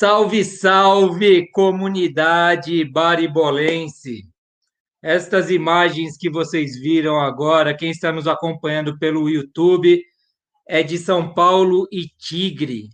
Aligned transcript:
Salve, 0.00 0.42
salve, 0.46 1.50
comunidade 1.50 2.82
baribolense! 2.86 4.26
Estas 5.02 5.50
imagens 5.50 6.16
que 6.16 6.30
vocês 6.30 6.74
viram 6.80 7.20
agora, 7.20 7.76
quem 7.76 7.90
está 7.90 8.10
nos 8.10 8.26
acompanhando 8.26 8.98
pelo 8.98 9.28
YouTube, 9.28 10.02
é 10.66 10.82
de 10.82 10.96
São 10.96 11.34
Paulo 11.34 11.86
e 11.92 12.06
Tigre, 12.18 12.88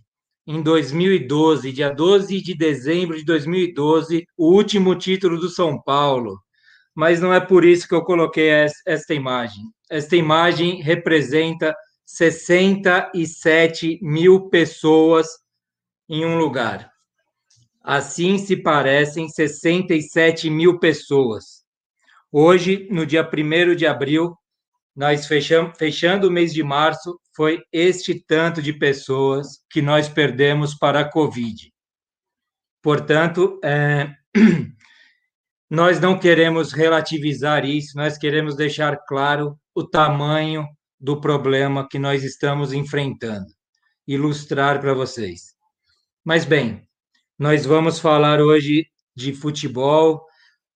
em 0.45 0.61
2012, 0.61 1.71
dia 1.71 1.89
12 1.89 2.41
de 2.41 2.53
dezembro 2.53 3.15
de 3.15 3.23
2012, 3.23 4.25
o 4.37 4.53
último 4.53 4.93
título 4.93 5.39
do 5.39 5.47
São 5.47 5.81
Paulo. 5.81 6.37
Mas 6.93 7.21
não 7.21 7.33
é 7.33 7.39
por 7.39 7.63
isso 7.63 7.87
que 7.87 7.95
eu 7.95 8.03
coloquei 8.03 8.49
esta 8.85 9.13
imagem. 9.13 9.63
Esta 9.89 10.17
imagem 10.17 10.81
representa 10.81 11.73
67 12.05 13.97
mil 14.01 14.49
pessoas 14.49 15.29
em 16.09 16.25
um 16.25 16.37
lugar. 16.37 16.96
Assim 17.87 18.37
se 18.37 18.57
parecem 18.57 19.29
67 19.29 20.49
mil 20.49 20.77
pessoas. 20.77 21.63
Hoje, 22.29 22.85
no 22.91 23.05
dia 23.05 23.23
1 23.23 23.75
de 23.77 23.87
abril, 23.87 24.35
nós 24.93 25.25
fechamos, 25.25 25.77
fechando 25.77 26.27
o 26.27 26.31
mês 26.31 26.53
de 26.53 26.61
março, 26.61 27.17
foi 27.33 27.61
este 27.71 28.21
tanto 28.27 28.61
de 28.61 28.73
pessoas 28.73 29.63
que 29.69 29.81
nós 29.81 30.09
perdemos 30.09 30.75
para 30.75 30.99
a 30.99 31.09
Covid. 31.09 31.71
Portanto, 32.81 33.57
é, 33.63 34.13
nós 35.71 35.97
não 35.97 36.19
queremos 36.19 36.73
relativizar 36.73 37.63
isso, 37.63 37.95
nós 37.95 38.17
queremos 38.17 38.57
deixar 38.57 38.97
claro 39.07 39.57
o 39.73 39.81
tamanho 39.81 40.67
do 40.99 41.21
problema 41.21 41.87
que 41.87 41.97
nós 41.97 42.21
estamos 42.21 42.73
enfrentando, 42.73 43.47
ilustrar 44.05 44.81
para 44.81 44.93
vocês. 44.93 45.55
Mas 46.25 46.43
bem, 46.43 46.86
nós 47.37 47.65
vamos 47.65 47.99
falar 47.99 48.41
hoje 48.41 48.87
de 49.15 49.33
futebol, 49.33 50.25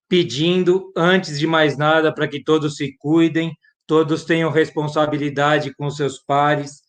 pedindo, 0.07 0.91
antes 0.95 1.39
de 1.39 1.47
mais 1.47 1.77
nada, 1.77 2.13
para 2.13 2.27
que 2.27 2.43
todos 2.43 2.75
se 2.75 2.95
cuidem, 2.97 3.55
todos 3.87 4.25
tenham 4.25 4.51
responsabilidade 4.51 5.73
com 5.73 5.89
seus 5.89 6.19
pares, 6.19 6.81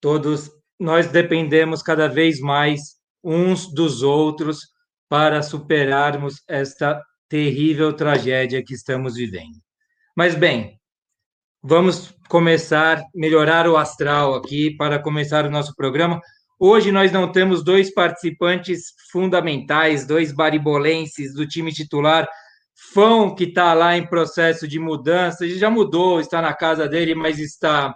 todos 0.00 0.50
nós 0.78 1.08
dependemos 1.08 1.82
cada 1.82 2.08
vez 2.08 2.40
mais 2.40 2.96
uns 3.22 3.72
dos 3.72 4.02
outros 4.02 4.60
para 5.08 5.42
superarmos 5.42 6.42
esta 6.48 7.02
terrível 7.28 7.92
tragédia 7.92 8.62
que 8.62 8.74
estamos 8.74 9.14
vivendo. 9.14 9.58
Mas 10.16 10.34
bem, 10.34 10.78
vamos 11.62 12.14
começar 12.28 13.02
melhorar 13.14 13.68
o 13.68 13.76
astral 13.76 14.34
aqui 14.34 14.76
para 14.76 14.98
começar 14.98 15.46
o 15.46 15.50
nosso 15.50 15.74
programa 15.74 16.20
Hoje 16.58 16.92
nós 16.92 17.10
não 17.10 17.30
temos 17.30 17.64
dois 17.64 17.92
participantes 17.92 18.92
fundamentais, 19.10 20.06
dois 20.06 20.32
baribolenses 20.32 21.34
do 21.34 21.46
time 21.46 21.72
titular. 21.72 22.28
Fão, 22.92 23.34
que 23.34 23.44
está 23.44 23.72
lá 23.74 23.96
em 23.96 24.06
processo 24.06 24.66
de 24.66 24.78
mudança, 24.78 25.44
ele 25.44 25.58
já 25.58 25.70
mudou, 25.70 26.20
está 26.20 26.40
na 26.42 26.54
casa 26.54 26.88
dele, 26.88 27.14
mas 27.14 27.38
está 27.38 27.94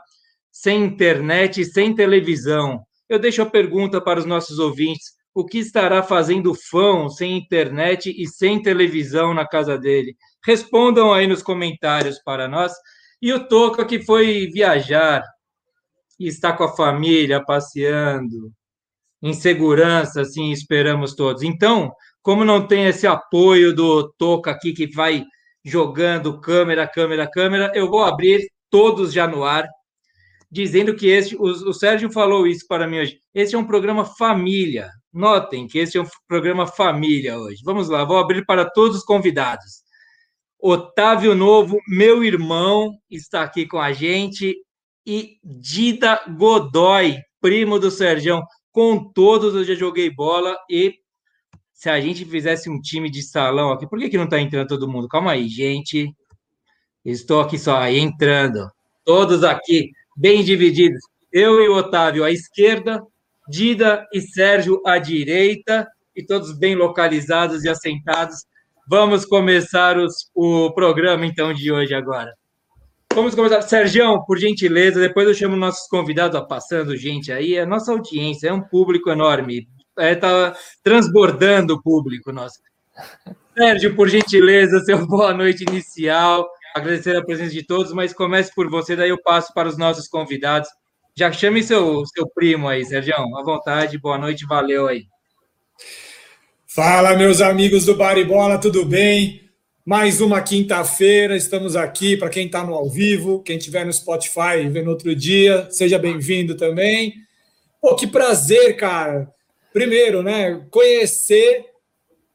sem 0.51 0.85
internet 0.85 1.65
sem 1.65 1.95
televisão. 1.95 2.83
Eu 3.09 3.19
deixo 3.19 3.43
a 3.43 3.47
pergunta 3.47 4.01
para 4.01 4.19
os 4.19 4.27
nossos 4.27 4.59
ouvintes: 4.59 5.13
o 5.35 5.45
que 5.45 5.59
estará 5.59 6.03
fazendo 6.03 6.55
Fão 6.55 7.09
sem 7.09 7.37
internet 7.37 8.13
e 8.17 8.27
sem 8.27 8.61
televisão 8.61 9.33
na 9.33 9.47
casa 9.47 9.79
dele? 9.79 10.17
Respondam 10.45 11.13
aí 11.13 11.27
nos 11.27 11.43
comentários 11.43 12.19
para 12.19 12.49
nós. 12.49 12.73
E 13.21 13.33
o 13.33 13.47
Toca, 13.49 13.85
que 13.85 14.03
foi 14.05 14.49
viajar, 14.53 15.23
e 16.19 16.27
está 16.27 16.53
com 16.53 16.65
a 16.65 16.77
família 16.77 17.45
passeando, 17.45 18.53
em 19.23 19.33
segurança, 19.33 20.23
assim 20.23 20.51
esperamos 20.51 21.15
todos. 21.15 21.43
Então, 21.43 21.93
como 22.23 22.45
não 22.45 22.67
tem 22.67 22.87
esse 22.87 23.07
apoio 23.07 23.75
do 23.75 24.13
Toca 24.19 24.51
aqui 24.51 24.73
que 24.73 24.91
vai 24.95 25.25
jogando 25.65 26.41
câmera, 26.41 26.87
câmera, 26.87 27.29
câmera, 27.31 27.73
eu 27.75 27.89
vou 27.91 28.03
abrir 28.03 28.41
todos 28.71 29.13
já 29.13 29.27
no 29.27 29.45
ar, 29.45 29.67
dizendo 30.51 30.95
que 30.95 31.09
este, 31.09 31.37
o, 31.37 31.43
o 31.43 31.75
Sérgio 31.75 32.11
falou 32.11 32.47
isso 32.47 32.67
para 32.69 32.87
mim 32.87 33.01
hoje. 33.01 33.19
Este 33.35 33.55
é 33.55 33.59
um 33.59 33.67
programa 33.67 34.05
família. 34.05 34.91
Notem 35.13 35.67
que 35.67 35.79
este 35.79 35.99
é 35.99 36.03
um 36.03 36.07
programa 36.27 36.67
família 36.67 37.39
hoje. 37.39 37.61
Vamos 37.65 37.89
lá, 37.89 38.05
vou 38.05 38.19
abrir 38.19 38.45
para 38.47 38.69
todos 38.69 38.99
os 38.99 39.05
convidados. 39.05 39.83
Otávio 40.61 41.35
Novo, 41.35 41.79
meu 41.87 42.25
irmão, 42.25 42.93
está 43.11 43.43
aqui 43.43 43.67
com 43.67 43.79
a 43.79 43.93
gente 43.93 44.57
e 45.07 45.39
Dida 45.43 46.21
Godoy, 46.37 47.17
primo 47.41 47.79
do 47.79 47.91
Sergião. 47.91 48.43
Com 48.73 49.13
todos 49.13 49.55
eu 49.55 49.65
já 49.65 49.75
joguei 49.75 50.11
bola 50.11 50.57
e 50.71 50.95
se 51.73 51.89
a 51.89 52.01
gente 52.01 52.25
fizesse 52.25 52.69
um 52.69 52.81
time 52.81 53.09
de 53.09 53.23
salão 53.23 53.71
aqui, 53.71 53.87
por 53.87 53.99
que, 53.99 54.09
que 54.09 54.17
não 54.17 54.25
está 54.25 54.41
entrando 54.41 54.67
todo 54.67 54.89
mundo? 54.89 55.07
Calma 55.07 55.33
aí, 55.33 55.49
gente. 55.49 56.13
Estou 57.05 57.41
aqui 57.41 57.57
só 57.57 57.77
aí, 57.79 57.99
entrando. 57.99 58.69
Todos 59.05 59.45
aqui, 59.45 59.93
bem 60.17 60.43
divididos. 60.43 61.01
Eu 61.33 61.63
e 61.63 61.69
o 61.69 61.77
Otávio 61.77 62.25
à 62.25 62.33
esquerda, 62.33 63.01
Dida 63.49 64.07
e 64.13 64.21
Sérgio 64.21 64.83
à 64.85 64.99
direita, 64.99 65.87
e 66.17 66.27
todos 66.27 66.59
bem 66.59 66.75
localizados 66.75 67.63
e 67.63 67.69
assentados. 67.69 68.45
Vamos 68.89 69.25
começar 69.25 69.97
os, 69.99 70.31
o 70.35 70.73
programa, 70.73 71.25
então, 71.25 71.55
de 71.55 71.71
hoje 71.71 71.95
agora. 71.95 72.35
Vamos 73.19 73.35
começar. 73.35 73.61
Sérgio, 73.63 74.25
por 74.25 74.39
gentileza, 74.39 75.01
depois 75.01 75.27
eu 75.27 75.35
chamo 75.35 75.57
nossos 75.57 75.89
convidados, 75.89 76.39
ó, 76.39 76.45
passando 76.45 76.97
gente 76.97 77.33
aí, 77.33 77.57
é 77.57 77.63
a 77.63 77.67
nossa 77.67 77.91
audiência, 77.91 78.47
é 78.47 78.53
um 78.53 78.61
público 78.61 79.11
enorme, 79.11 79.67
está 79.89 80.05
é, 80.05 80.15
tá 80.15 80.57
transbordando 80.85 81.75
o 81.75 81.83
público 81.83 82.31
nosso. 82.31 82.61
Sérgio, 83.57 83.97
por 83.97 84.09
gentileza, 84.09 84.79
seu 84.87 85.05
boa 85.05 85.35
noite 85.35 85.65
inicial, 85.65 86.49
agradecer 86.73 87.17
a 87.17 87.25
presença 87.25 87.51
de 87.51 87.65
todos, 87.65 87.93
mas 87.93 88.13
comece 88.13 88.55
por 88.55 88.71
você, 88.71 88.95
daí 88.95 89.09
eu 89.11 89.21
passo 89.21 89.53
para 89.53 89.69
os 89.69 89.77
nossos 89.77 90.07
convidados. 90.07 90.69
Já 91.17 91.33
chame 91.33 91.61
seu, 91.61 92.07
seu 92.07 92.25
primo 92.33 92.69
aí, 92.69 92.85
Sérgio, 92.85 93.15
à 93.17 93.43
vontade, 93.43 93.99
boa 93.99 94.17
noite, 94.17 94.47
valeu 94.47 94.87
aí. 94.87 95.07
Fala, 96.69 97.17
meus 97.17 97.41
amigos 97.41 97.85
do 97.85 97.97
Baribola, 97.97 98.59
tudo 98.59 98.85
bem? 98.85 99.48
Mais 99.89 100.21
uma 100.21 100.43
quinta-feira, 100.43 101.35
estamos 101.35 101.75
aqui 101.75 102.15
para 102.15 102.29
quem 102.29 102.45
está 102.45 102.63
no 102.63 102.75
ao 102.75 102.91
vivo, 102.91 103.43
quem 103.43 103.57
estiver 103.57 103.87
no 103.87 103.93
Spotify 103.95 104.69
vendo 104.71 104.91
outro 104.91 105.17
dia, 105.17 105.67
seja 105.71 105.99
bem-vindo 105.99 106.55
também. 106.59 107.15
Pô, 107.81 107.97
que 107.97 108.07
prazer, 108.07 108.77
cara. 108.77 109.33
Primeiro, 109.73 110.23
né, 110.23 110.63
conhecer 110.71 111.65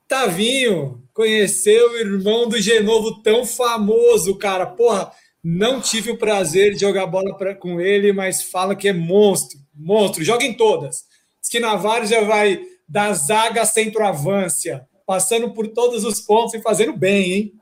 Tavinho, 0.08 1.04
conhecer 1.14 1.80
o 1.80 1.96
irmão 1.96 2.50
do 2.50 2.60
Genovo 2.60 3.22
tão 3.22 3.46
famoso, 3.46 4.36
cara. 4.40 4.66
Porra, 4.66 5.12
não 5.44 5.80
tive 5.80 6.10
o 6.10 6.18
prazer 6.18 6.74
de 6.74 6.80
jogar 6.80 7.06
bola 7.06 7.38
pra, 7.38 7.54
com 7.54 7.80
ele, 7.80 8.12
mas 8.12 8.42
fala 8.42 8.76
que 8.76 8.88
é 8.88 8.94
monstro, 8.94 9.60
monstro. 9.76 10.24
Joga 10.24 10.44
em 10.44 10.56
todas. 10.56 11.04
Diz 11.40 11.52
que 11.52 11.60
Navarro 11.60 12.08
já 12.08 12.22
vai 12.22 12.66
da 12.90 13.14
zaga 13.14 13.64
centroavância 13.64 14.88
passando 15.06 15.54
por 15.54 15.68
todos 15.68 16.04
os 16.04 16.22
pontos 16.22 16.54
e 16.54 16.62
fazendo 16.62 16.96
bem, 16.96 17.32
hein? 17.32 17.54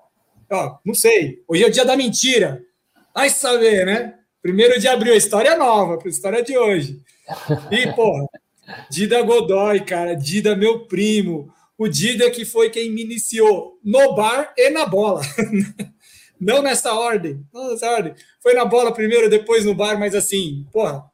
Ó, 0.49 0.77
não 0.85 0.93
sei. 0.93 1.43
Hoje 1.47 1.63
é 1.63 1.67
o 1.67 1.71
dia 1.71 1.85
da 1.85 1.95
mentira. 1.95 2.61
Vai 3.13 3.29
saber, 3.29 3.85
né? 3.85 4.15
Primeiro 4.41 4.79
de 4.79 4.87
abril, 4.87 5.15
história 5.15 5.55
nova, 5.55 5.99
a 6.03 6.09
história 6.09 6.43
de 6.43 6.57
hoje. 6.57 6.99
E, 7.69 7.91
porra, 7.93 8.25
Dida 8.89 9.21
Godoy, 9.21 9.81
cara, 9.81 10.15
Dida, 10.15 10.55
meu 10.55 10.85
primo. 10.87 11.53
O 11.77 11.87
Dida 11.87 12.29
que 12.29 12.45
foi 12.45 12.69
quem 12.69 12.91
me 12.91 13.03
iniciou 13.03 13.79
no 13.83 14.15
bar 14.15 14.53
e 14.57 14.69
na 14.69 14.85
bola. 14.85 15.21
Não 16.39 16.63
nessa 16.63 16.91
ordem, 16.95 17.45
não 17.53 17.69
nessa 17.69 17.87
ordem. 17.91 18.15
Foi 18.41 18.55
na 18.55 18.65
bola 18.65 18.91
primeiro, 18.91 19.29
depois 19.29 19.63
no 19.63 19.75
bar, 19.75 19.99
mas 19.99 20.15
assim, 20.15 20.65
porra, 20.71 21.05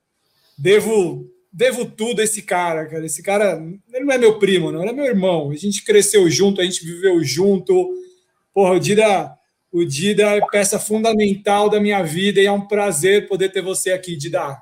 devo 0.58 1.30
devo 1.52 1.86
tudo 1.86 2.22
a 2.22 2.24
esse 2.24 2.42
cara, 2.42 2.86
cara. 2.86 3.06
Esse 3.06 3.24
cara, 3.24 3.62
ele 3.94 4.06
não 4.06 4.14
é 4.14 4.18
meu 4.18 4.40
primo, 4.40 4.72
não, 4.72 4.82
ele 4.82 4.92
é 4.92 4.94
meu 4.94 5.06
irmão. 5.06 5.52
A 5.52 5.56
gente 5.56 5.84
cresceu 5.84 6.30
junto, 6.30 6.62
a 6.62 6.64
gente 6.64 6.86
viveu 6.86 7.24
junto. 7.24 7.94
Porra, 8.54 8.74
o 8.74 8.80
Dida, 8.80 9.34
o 9.72 9.86
Dida 9.86 10.24
é 10.24 10.42
peça 10.52 10.80
fundamental 10.80 11.70
da 11.70 11.80
minha 11.80 12.02
vida 12.04 12.42
e 12.42 12.46
é 12.46 12.52
um 12.52 12.68
prazer 12.68 13.28
poder 13.28 13.50
ter 13.50 13.62
você 13.62 13.92
aqui, 13.92 14.16
Dida. 14.16 14.58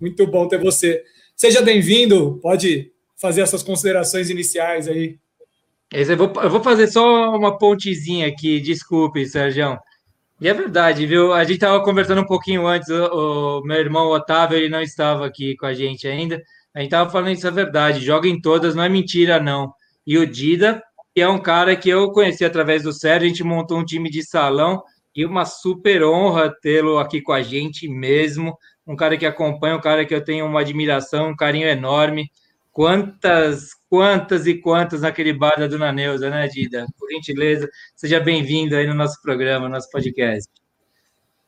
Muito 0.00 0.26
bom 0.26 0.46
ter 0.46 0.58
você. 0.58 1.02
Seja 1.36 1.62
bem-vindo, 1.62 2.38
pode 2.42 2.92
fazer 3.16 3.42
essas 3.42 3.62
considerações 3.62 4.30
iniciais 4.30 4.88
aí. 4.88 5.18
Eu 5.90 6.16
vou, 6.16 6.32
eu 6.42 6.50
vou 6.50 6.62
fazer 6.62 6.86
só 6.88 7.34
uma 7.34 7.56
pontezinha 7.56 8.26
aqui, 8.26 8.60
desculpe, 8.60 9.26
Sérgio. 9.26 9.78
E 10.40 10.48
é 10.48 10.54
verdade, 10.54 11.04
viu? 11.04 11.32
A 11.32 11.42
gente 11.42 11.54
estava 11.54 11.82
conversando 11.82 12.20
um 12.20 12.26
pouquinho 12.26 12.64
antes, 12.66 12.88
o, 12.88 13.58
o, 13.58 13.62
meu 13.64 13.76
irmão 13.78 14.06
Otávio, 14.08 14.56
ele 14.56 14.68
não 14.68 14.80
estava 14.80 15.26
aqui 15.26 15.56
com 15.56 15.66
a 15.66 15.74
gente 15.74 16.06
ainda. 16.06 16.40
A 16.72 16.78
gente 16.78 16.88
estava 16.88 17.10
falando 17.10 17.32
isso 17.32 17.46
é 17.46 17.50
verdade, 17.50 18.04
joga 18.04 18.28
em 18.28 18.40
todas, 18.40 18.74
não 18.76 18.84
é 18.84 18.88
mentira, 18.88 19.40
não. 19.40 19.72
E 20.06 20.16
o 20.16 20.24
Dida, 20.24 20.80
que 21.12 21.20
é 21.20 21.28
um 21.28 21.40
cara 21.40 21.74
que 21.74 21.88
eu 21.88 22.12
conheci 22.12 22.44
através 22.44 22.84
do 22.84 22.92
Sérgio, 22.92 23.26
a 23.26 23.28
gente 23.28 23.42
montou 23.42 23.78
um 23.78 23.84
time 23.84 24.08
de 24.08 24.22
salão 24.22 24.80
e 25.14 25.26
uma 25.26 25.44
super 25.44 26.04
honra 26.04 26.54
tê-lo 26.62 26.98
aqui 26.98 27.20
com 27.20 27.32
a 27.32 27.42
gente 27.42 27.88
mesmo. 27.88 28.56
Um 28.86 28.94
cara 28.94 29.16
que 29.16 29.26
acompanha, 29.26 29.74
um 29.74 29.80
cara 29.80 30.06
que 30.06 30.14
eu 30.14 30.22
tenho 30.22 30.46
uma 30.46 30.60
admiração, 30.60 31.30
um 31.30 31.36
carinho 31.36 31.66
enorme. 31.66 32.30
Quantas, 32.78 33.74
quantas 33.90 34.46
e 34.46 34.54
quantas 34.54 35.00
naquele 35.00 35.32
bar 35.32 35.58
da 35.58 35.66
Dona 35.66 35.90
Neuza, 35.90 36.30
né, 36.30 36.46
Dida? 36.46 36.86
Por 36.96 37.10
gentileza, 37.10 37.68
seja 37.96 38.20
bem-vindo 38.20 38.76
aí 38.76 38.86
no 38.86 38.94
nosso 38.94 39.20
programa, 39.20 39.66
no 39.66 39.74
nosso 39.74 39.90
podcast. 39.90 40.48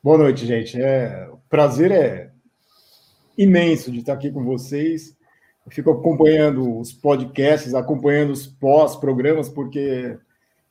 Boa 0.02 0.18
noite, 0.18 0.44
gente. 0.44 0.82
É, 0.82 1.28
o 1.30 1.36
prazer 1.48 1.92
é 1.92 2.32
imenso 3.38 3.92
de 3.92 4.00
estar 4.00 4.14
aqui 4.14 4.32
com 4.32 4.42
vocês. 4.42 5.16
Eu 5.64 5.70
fico 5.70 5.92
acompanhando 5.92 6.80
os 6.80 6.92
podcasts, 6.92 7.74
acompanhando 7.74 8.32
os 8.32 8.48
pós-programas, 8.48 9.48
porque 9.48 10.18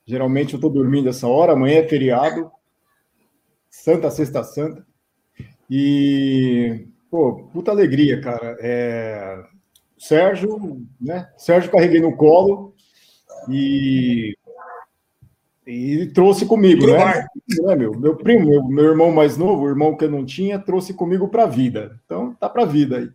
geralmente 0.05 0.55
eu 0.55 0.57
estou 0.57 0.69
dormindo 0.69 1.07
essa 1.07 1.25
hora, 1.25 1.53
amanhã 1.53 1.79
é 1.79 1.87
feriado, 1.87 2.51
Santa 3.69 4.11
Sexta 4.11 4.43
Santa. 4.43 4.85
E, 5.69 6.85
pô, 7.09 7.47
puta 7.53 7.71
alegria, 7.71 8.19
cara. 8.19 8.57
É, 8.59 9.41
Sérgio, 9.99 10.81
né? 10.99 11.29
Sérgio 11.37 11.69
carreguei 11.69 11.99
no 11.99 12.15
colo 12.15 12.73
e, 13.49 14.33
e 15.67 16.05
trouxe 16.13 16.45
comigo, 16.45 16.87
né? 16.87 17.27
né? 17.61 17.75
meu, 17.75 17.91
meu 17.99 18.15
primo, 18.15 18.49
meu, 18.49 18.63
meu 18.63 18.85
irmão 18.85 19.11
mais 19.11 19.35
novo, 19.37 19.63
o 19.63 19.69
irmão 19.69 19.95
que 19.97 20.05
eu 20.05 20.09
não 20.09 20.25
tinha, 20.25 20.57
trouxe 20.57 20.93
comigo 20.93 21.27
para 21.27 21.43
a 21.43 21.47
vida. 21.47 21.99
Então, 22.05 22.33
tá 22.33 22.47
para 22.47 22.63
a 22.63 22.65
vida 22.65 22.97
aí. 22.97 23.09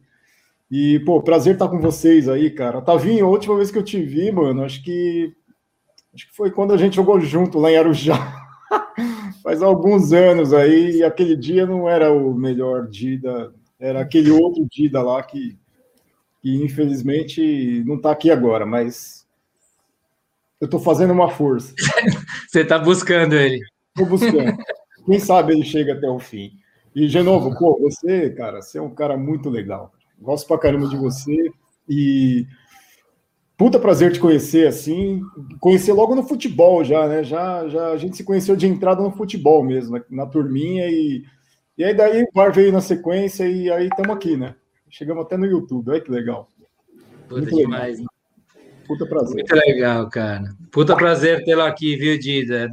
E, 0.70 1.00
pô, 1.00 1.22
prazer 1.22 1.54
estar 1.54 1.68
com 1.68 1.80
vocês 1.80 2.28
aí, 2.28 2.50
cara. 2.50 2.82
Tavinho, 2.82 3.24
a 3.24 3.30
última 3.30 3.56
vez 3.56 3.70
que 3.70 3.78
eu 3.78 3.82
te 3.82 4.02
vi, 4.02 4.30
mano, 4.30 4.62
acho 4.62 4.82
que 4.84 5.32
acho 6.14 6.28
que 6.28 6.36
foi 6.36 6.50
quando 6.50 6.74
a 6.74 6.76
gente 6.76 6.96
jogou 6.96 7.18
junto 7.18 7.58
lá 7.58 7.70
em 7.70 7.76
Arujá. 7.76 8.44
Faz 9.42 9.62
alguns 9.62 10.12
anos 10.12 10.52
aí, 10.52 10.98
e 10.98 11.02
aquele 11.02 11.34
dia 11.36 11.66
não 11.66 11.88
era 11.88 12.12
o 12.12 12.34
melhor 12.34 12.88
Dida, 12.88 13.52
era 13.78 14.00
aquele 14.00 14.30
outro 14.30 14.66
Dida 14.70 15.02
lá 15.02 15.22
que 15.22 15.58
que 16.44 16.62
infelizmente 16.62 17.82
não 17.86 17.94
está 17.94 18.10
aqui 18.10 18.30
agora, 18.30 18.66
mas 18.66 19.26
eu 20.60 20.66
estou 20.66 20.78
fazendo 20.78 21.14
uma 21.14 21.30
força. 21.30 21.74
Você 22.46 22.60
está 22.60 22.78
buscando 22.78 23.34
ele. 23.34 23.62
Estou 23.88 24.06
buscando. 24.06 24.54
Quem 25.06 25.18
sabe 25.18 25.54
ele 25.54 25.64
chega 25.64 25.94
até 25.94 26.06
o 26.06 26.18
fim. 26.18 26.52
E, 26.94 27.08
de 27.08 27.22
novo, 27.22 27.56
pô, 27.58 27.78
você, 27.80 28.30
cara, 28.30 28.62
você 28.62 28.78
é 28.78 28.82
um 28.82 28.94
cara 28.94 29.16
muito 29.16 29.48
legal. 29.48 29.92
Gosto 30.20 30.46
pra 30.46 30.58
caramba 30.58 30.86
de 30.86 30.96
você 30.96 31.50
e 31.88 32.46
puta 33.56 33.78
prazer 33.80 34.12
te 34.12 34.20
conhecer 34.20 34.68
assim, 34.68 35.22
conhecer 35.60 35.92
logo 35.92 36.14
no 36.14 36.22
futebol 36.22 36.84
já, 36.84 37.08
né? 37.08 37.24
Já, 37.24 37.66
já 37.68 37.88
a 37.88 37.96
gente 37.96 38.16
se 38.16 38.22
conheceu 38.22 38.54
de 38.54 38.66
entrada 38.66 39.02
no 39.02 39.10
futebol 39.10 39.64
mesmo, 39.64 39.96
na, 39.96 40.04
na 40.10 40.26
turminha 40.26 40.86
e 40.88 41.24
e 41.76 41.82
aí 41.82 41.94
daí 41.94 42.22
o 42.22 42.28
VAR 42.32 42.52
veio 42.52 42.70
na 42.70 42.80
sequência 42.80 43.48
e 43.48 43.70
aí 43.70 43.88
estamos 43.88 44.14
aqui, 44.14 44.36
né? 44.36 44.54
Chegamos 44.96 45.24
até 45.24 45.36
no 45.36 45.44
YouTube, 45.44 45.90
olha 45.90 46.00
que 46.00 46.08
legal. 46.08 46.48
Puta 47.28 47.40
Muito 47.40 47.56
demais. 47.56 47.98
Legal. 47.98 48.14
Puta 48.86 49.06
prazer. 49.06 49.34
Muito 49.34 49.54
legal, 49.56 50.08
cara. 50.08 50.54
Puta 50.70 50.94
prazer 50.94 51.44
tê-lo 51.44 51.62
aqui, 51.62 51.96
viu, 51.96 52.16
Dida? 52.16 52.72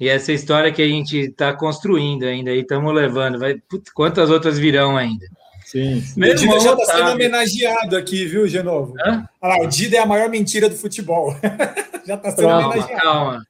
E 0.00 0.08
essa 0.08 0.32
história 0.32 0.72
que 0.72 0.80
a 0.80 0.88
gente 0.88 1.18
está 1.18 1.52
construindo 1.52 2.22
ainda 2.22 2.52
e 2.52 2.60
estamos 2.60 2.94
levando. 2.94 3.38
Vai... 3.38 3.56
Puta, 3.68 3.90
quantas 3.94 4.30
outras 4.30 4.58
virão 4.58 4.96
ainda? 4.96 5.26
Sim. 5.66 6.02
Meu 6.16 6.32
o 6.32 6.34
Dida 6.34 6.58
já 6.58 6.72
está 6.72 6.96
sendo 6.96 7.10
homenageado 7.10 7.98
aqui, 7.98 8.24
viu, 8.24 8.48
Genovo? 8.48 8.94
Hã? 9.04 9.28
Olha 9.42 9.58
lá, 9.58 9.62
o 9.62 9.66
Dida 9.66 9.98
é 9.98 10.00
a 10.00 10.06
maior 10.06 10.30
mentira 10.30 10.70
do 10.70 10.76
futebol. 10.76 11.36
já 12.06 12.14
está 12.14 12.30
sendo 12.30 12.48
calma, 12.48 12.68
homenageado. 12.68 13.02
Calma. 13.02 13.46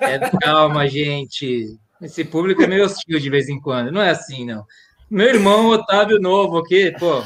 É, 0.00 0.18
calma, 0.40 0.86
gente. 0.86 1.76
Esse 2.00 2.24
público 2.24 2.62
é 2.62 2.68
meio 2.68 2.84
hostil 2.84 3.18
de 3.18 3.30
vez 3.30 3.48
em 3.48 3.60
quando. 3.60 3.90
Não 3.90 4.00
é 4.00 4.10
assim, 4.10 4.44
não. 4.44 4.64
Meu 5.10 5.28
irmão 5.28 5.68
Otávio 5.68 6.18
Novo 6.18 6.58
aqui, 6.58 6.90
pô, 6.98 7.22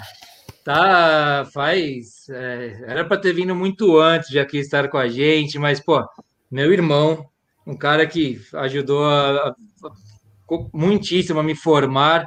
tá, 0.64 1.48
faz. 1.54 2.28
É, 2.28 2.84
era 2.86 3.04
para 3.04 3.20
ter 3.20 3.32
vindo 3.32 3.54
muito 3.54 3.98
antes 3.98 4.28
de 4.28 4.38
aqui 4.38 4.58
estar 4.58 4.88
com 4.88 4.98
a 4.98 5.08
gente, 5.08 5.58
mas, 5.58 5.78
pô, 5.78 6.04
meu 6.50 6.72
irmão, 6.72 7.26
um 7.64 7.76
cara 7.76 8.04
que 8.04 8.40
ajudou 8.54 9.04
a, 9.04 9.48
a, 9.48 9.54
muitíssimo 10.72 11.38
a 11.38 11.42
me 11.42 11.54
formar 11.54 12.26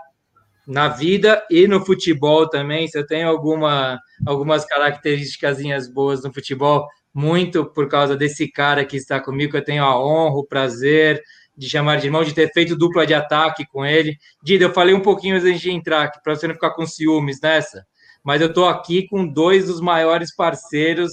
na 0.65 0.87
vida 0.87 1.45
e 1.49 1.67
no 1.67 1.85
futebol 1.85 2.47
também. 2.47 2.87
Se 2.87 2.97
eu 2.97 3.05
tenho 3.05 3.27
alguma, 3.27 3.99
algumas 4.25 4.63
características 4.63 5.57
boas 5.93 6.23
no 6.23 6.33
futebol, 6.33 6.87
muito 7.13 7.65
por 7.65 7.89
causa 7.89 8.15
desse 8.15 8.47
cara 8.47 8.85
que 8.85 8.95
está 8.95 9.19
comigo, 9.19 9.57
eu 9.57 9.63
tenho 9.63 9.83
a 9.83 10.01
honra, 10.01 10.37
o 10.37 10.45
prazer 10.45 11.21
de 11.55 11.69
chamar 11.69 11.97
de 11.97 12.07
irmão, 12.07 12.23
de 12.23 12.33
ter 12.33 12.51
feito 12.51 12.75
dupla 12.75 13.05
de 13.05 13.13
ataque 13.13 13.65
com 13.67 13.85
ele. 13.85 14.17
Dida, 14.43 14.65
eu 14.65 14.73
falei 14.73 14.93
um 14.93 15.01
pouquinho 15.01 15.35
antes 15.35 15.59
de 15.59 15.71
entrar, 15.71 16.11
para 16.23 16.35
você 16.35 16.47
não 16.47 16.55
ficar 16.55 16.71
com 16.71 16.85
ciúmes 16.85 17.39
nessa, 17.41 17.85
mas 18.23 18.41
eu 18.41 18.47
estou 18.47 18.67
aqui 18.67 19.07
com 19.07 19.27
dois 19.27 19.67
dos 19.67 19.81
maiores 19.81 20.33
parceiros, 20.35 21.11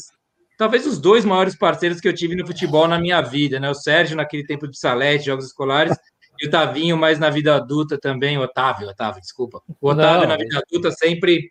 talvez 0.56 0.86
os 0.86 0.98
dois 0.98 1.24
maiores 1.24 1.56
parceiros 1.56 2.00
que 2.00 2.08
eu 2.08 2.14
tive 2.14 2.36
no 2.36 2.46
futebol 2.46 2.86
na 2.86 2.98
minha 2.98 3.20
vida, 3.20 3.58
né? 3.58 3.70
O 3.70 3.74
Sérgio, 3.74 4.16
naquele 4.16 4.44
tempo 4.44 4.68
de 4.68 4.78
salete, 4.78 5.26
jogos 5.26 5.46
escolares, 5.46 5.96
e 6.40 6.46
o 6.46 6.50
Tavinho, 6.50 6.96
mais 6.96 7.18
na 7.18 7.30
vida 7.30 7.56
adulta 7.56 7.98
também, 7.98 8.38
Otávio, 8.38 8.88
Otávio, 8.88 9.20
desculpa. 9.20 9.60
O 9.80 9.90
Otávio, 9.90 10.22
não. 10.22 10.28
na 10.28 10.36
vida 10.36 10.58
adulta, 10.58 10.90
sempre 10.92 11.50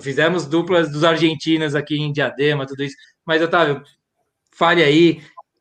fizemos 0.00 0.46
duplas 0.46 0.90
dos 0.90 1.02
argentinos 1.02 1.74
aqui 1.74 1.96
em 1.96 2.12
Diadema, 2.12 2.66
tudo 2.66 2.84
isso. 2.84 2.96
Mas, 3.24 3.42
Otávio, 3.42 3.82
fale 4.52 4.84
aí, 4.84 5.20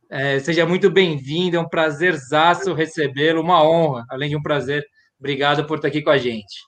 é, 0.09 0.39
seja 0.39 0.65
muito 0.65 0.89
bem-vindo, 0.89 1.55
é 1.55 1.59
um 1.59 1.69
prazerzaço 1.69 2.73
recebê-lo, 2.73 3.41
uma 3.41 3.63
honra, 3.63 4.05
além 4.09 4.29
de 4.29 4.35
um 4.35 4.41
prazer. 4.41 4.83
Obrigado 5.19 5.65
por 5.67 5.75
estar 5.75 5.87
aqui 5.89 6.01
com 6.01 6.09
a 6.09 6.17
gente. 6.17 6.67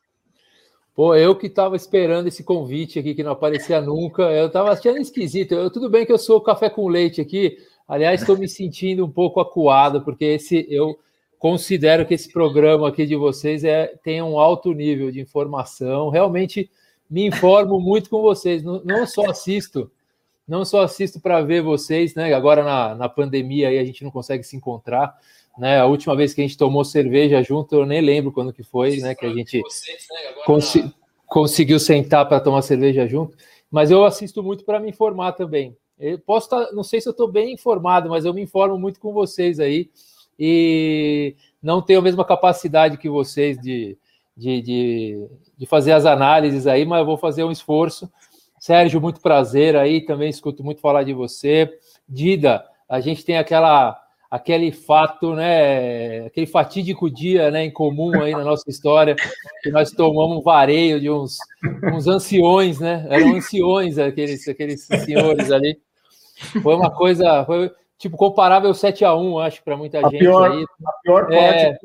Pô, 0.93 1.15
eu 1.15 1.35
que 1.35 1.47
estava 1.47 1.75
esperando 1.75 2.27
esse 2.27 2.43
convite 2.43 2.99
aqui, 2.99 3.15
que 3.15 3.23
não 3.23 3.31
aparecia 3.31 3.81
nunca, 3.81 4.23
eu 4.23 4.45
estava 4.45 4.71
achando 4.71 4.99
esquisito. 4.99 5.53
Eu, 5.53 5.71
tudo 5.71 5.89
bem 5.89 6.05
que 6.05 6.11
eu 6.11 6.19
sou 6.19 6.39
café 6.39 6.69
com 6.69 6.87
leite 6.87 7.19
aqui, 7.19 7.57
aliás, 7.87 8.21
estou 8.21 8.37
me 8.37 8.47
sentindo 8.47 9.03
um 9.03 9.09
pouco 9.09 9.39
acuado, 9.39 10.03
porque 10.03 10.25
esse 10.25 10.67
eu 10.69 10.99
considero 11.39 12.05
que 12.05 12.13
esse 12.13 12.31
programa 12.31 12.89
aqui 12.89 13.07
de 13.07 13.15
vocês 13.15 13.63
é, 13.63 13.87
tem 14.03 14.21
um 14.21 14.37
alto 14.37 14.71
nível 14.71 15.09
de 15.09 15.19
informação. 15.19 16.09
Realmente 16.09 16.69
me 17.09 17.25
informo 17.25 17.79
muito 17.79 18.07
com 18.07 18.21
vocês, 18.21 18.61
não, 18.61 18.83
não 18.83 19.07
só 19.07 19.31
assisto 19.31 19.89
não 20.47 20.65
só 20.65 20.81
assisto 20.81 21.19
para 21.19 21.41
ver 21.41 21.61
vocês, 21.61 22.15
né? 22.15 22.33
Agora 22.33 22.63
na, 22.63 22.95
na 22.95 23.09
pandemia 23.09 23.69
aí 23.69 23.77
a 23.77 23.85
gente 23.85 24.03
não 24.03 24.11
consegue 24.11 24.43
se 24.43 24.55
encontrar. 24.55 25.15
Né, 25.57 25.79
a 25.79 25.85
última 25.85 26.15
vez 26.15 26.33
que 26.33 26.39
a 26.39 26.45
gente 26.45 26.57
tomou 26.57 26.83
cerveja 26.85 27.43
junto, 27.43 27.75
eu 27.75 27.85
nem 27.85 27.99
lembro 27.99 28.31
quando 28.31 28.53
que 28.53 28.63
foi, 28.63 28.97
né? 28.97 29.13
Que 29.13 29.25
a 29.25 29.33
gente 29.33 29.61
consi 30.45 30.93
conseguiu 31.27 31.79
sentar 31.79 32.27
para 32.27 32.41
tomar 32.41 32.61
cerveja 32.61 33.07
junto. 33.07 33.37
Mas 33.69 33.89
eu 33.89 34.03
assisto 34.03 34.43
muito 34.43 34.65
para 34.65 34.81
me 34.81 34.89
informar 34.89 35.31
também. 35.31 35.77
Eu 35.97 36.19
posso 36.19 36.47
estar, 36.47 36.65
tá, 36.65 36.73
não 36.73 36.83
sei 36.83 36.99
se 36.99 37.07
eu 37.07 37.11
estou 37.11 37.27
bem 37.27 37.53
informado, 37.53 38.09
mas 38.09 38.25
eu 38.25 38.33
me 38.33 38.41
informo 38.41 38.77
muito 38.77 38.99
com 38.99 39.13
vocês 39.13 39.59
aí 39.59 39.89
e 40.37 41.35
não 41.61 41.81
tenho 41.81 41.99
a 41.99 42.01
mesma 42.01 42.25
capacidade 42.25 42.97
que 42.97 43.07
vocês 43.07 43.57
de, 43.57 43.97
de, 44.35 44.61
de, 44.61 45.27
de 45.57 45.65
fazer 45.65 45.93
as 45.93 46.05
análises 46.05 46.67
aí, 46.67 46.83
mas 46.83 46.99
eu 46.99 47.05
vou 47.05 47.17
fazer 47.17 47.43
um 47.43 47.51
esforço 47.51 48.11
Sérgio, 48.61 49.01
muito 49.01 49.19
prazer 49.19 49.75
aí, 49.75 50.05
também 50.05 50.29
escuto 50.29 50.63
muito 50.63 50.81
falar 50.81 51.01
de 51.01 51.13
você. 51.13 51.67
Dida, 52.07 52.63
a 52.87 52.99
gente 52.99 53.25
tem 53.25 53.39
aquela 53.39 53.99
aquele 54.29 54.71
fato, 54.71 55.33
né, 55.33 56.27
aquele 56.27 56.45
fatídico 56.45 57.09
dia, 57.09 57.49
né, 57.49 57.65
em 57.65 57.71
comum 57.71 58.21
aí 58.21 58.31
na 58.31 58.45
nossa 58.45 58.69
história, 58.69 59.15
que 59.63 59.71
nós 59.71 59.91
tomamos 59.91 60.37
um 60.37 60.41
vareio 60.41 61.01
de 61.01 61.09
uns, 61.09 61.37
uns 61.91 62.07
anciões, 62.07 62.79
né, 62.79 63.05
eram 63.09 63.35
anciões 63.35 63.97
aqueles, 63.97 64.47
aqueles 64.47 64.85
senhores 64.85 65.51
ali. 65.51 65.77
Foi 66.61 66.75
uma 66.75 66.91
coisa, 66.91 67.43
foi 67.45 67.71
tipo 67.97 68.15
comparável 68.15 68.73
7 68.75 69.03
a 69.03 69.15
1 69.15 69.39
acho, 69.39 69.63
para 69.63 69.75
muita 69.75 69.97
a 69.97 70.03
gente 70.03 70.19
pior, 70.19 70.51
aí. 70.51 70.63
A 70.85 70.91
pior 71.01 71.27
parte, 71.27 71.63
é... 71.63 71.77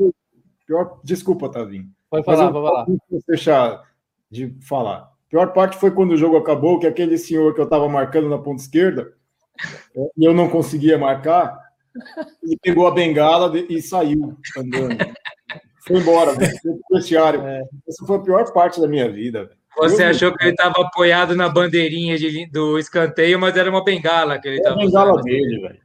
pior, 0.66 1.00
desculpa, 1.02 1.48
Tavinho. 1.48 1.88
Pode 2.10 2.24
falar, 2.24 2.52
pode 2.52 2.66
falar. 2.66 2.86
Deixar 3.26 3.82
de 4.30 4.54
falar 4.60 5.15
pior 5.36 5.52
parte 5.52 5.76
foi 5.76 5.90
quando 5.90 6.12
o 6.12 6.16
jogo 6.16 6.38
acabou, 6.38 6.78
que 6.78 6.86
aquele 6.86 7.18
senhor 7.18 7.52
que 7.52 7.60
eu 7.60 7.64
estava 7.64 7.86
marcando 7.86 8.26
na 8.26 8.38
ponta 8.38 8.62
esquerda, 8.62 9.12
e 10.16 10.24
eu 10.24 10.32
não 10.32 10.48
conseguia 10.48 10.96
marcar, 10.96 11.54
ele 12.42 12.56
pegou 12.62 12.86
a 12.86 12.90
bengala 12.90 13.52
e 13.68 13.82
saiu 13.82 14.34
andando. 14.56 14.96
Foi 15.86 15.98
embora, 15.98 16.32
foi 16.34 16.48
pro 16.48 16.96
vestiário. 16.98 17.42
É. 17.42 17.62
Essa 17.86 18.06
foi 18.06 18.16
a 18.16 18.20
pior 18.20 18.50
parte 18.52 18.80
da 18.80 18.88
minha 18.88 19.10
vida. 19.10 19.50
Você 19.76 20.04
eu 20.04 20.08
achou 20.08 20.34
que 20.34 20.42
ele 20.42 20.52
estava 20.52 20.74
apoiado 20.80 21.36
na 21.36 21.50
bandeirinha 21.50 22.16
de, 22.16 22.50
do 22.50 22.78
escanteio, 22.78 23.38
mas 23.38 23.56
era 23.56 23.70
uma 23.70 23.84
bengala 23.84 24.38
que 24.38 24.48
ele 24.48 24.56
estava. 24.56 24.76
Era 24.76 24.86
bengala 24.86 25.22
dele, 25.22 25.60
velho. 25.60 25.80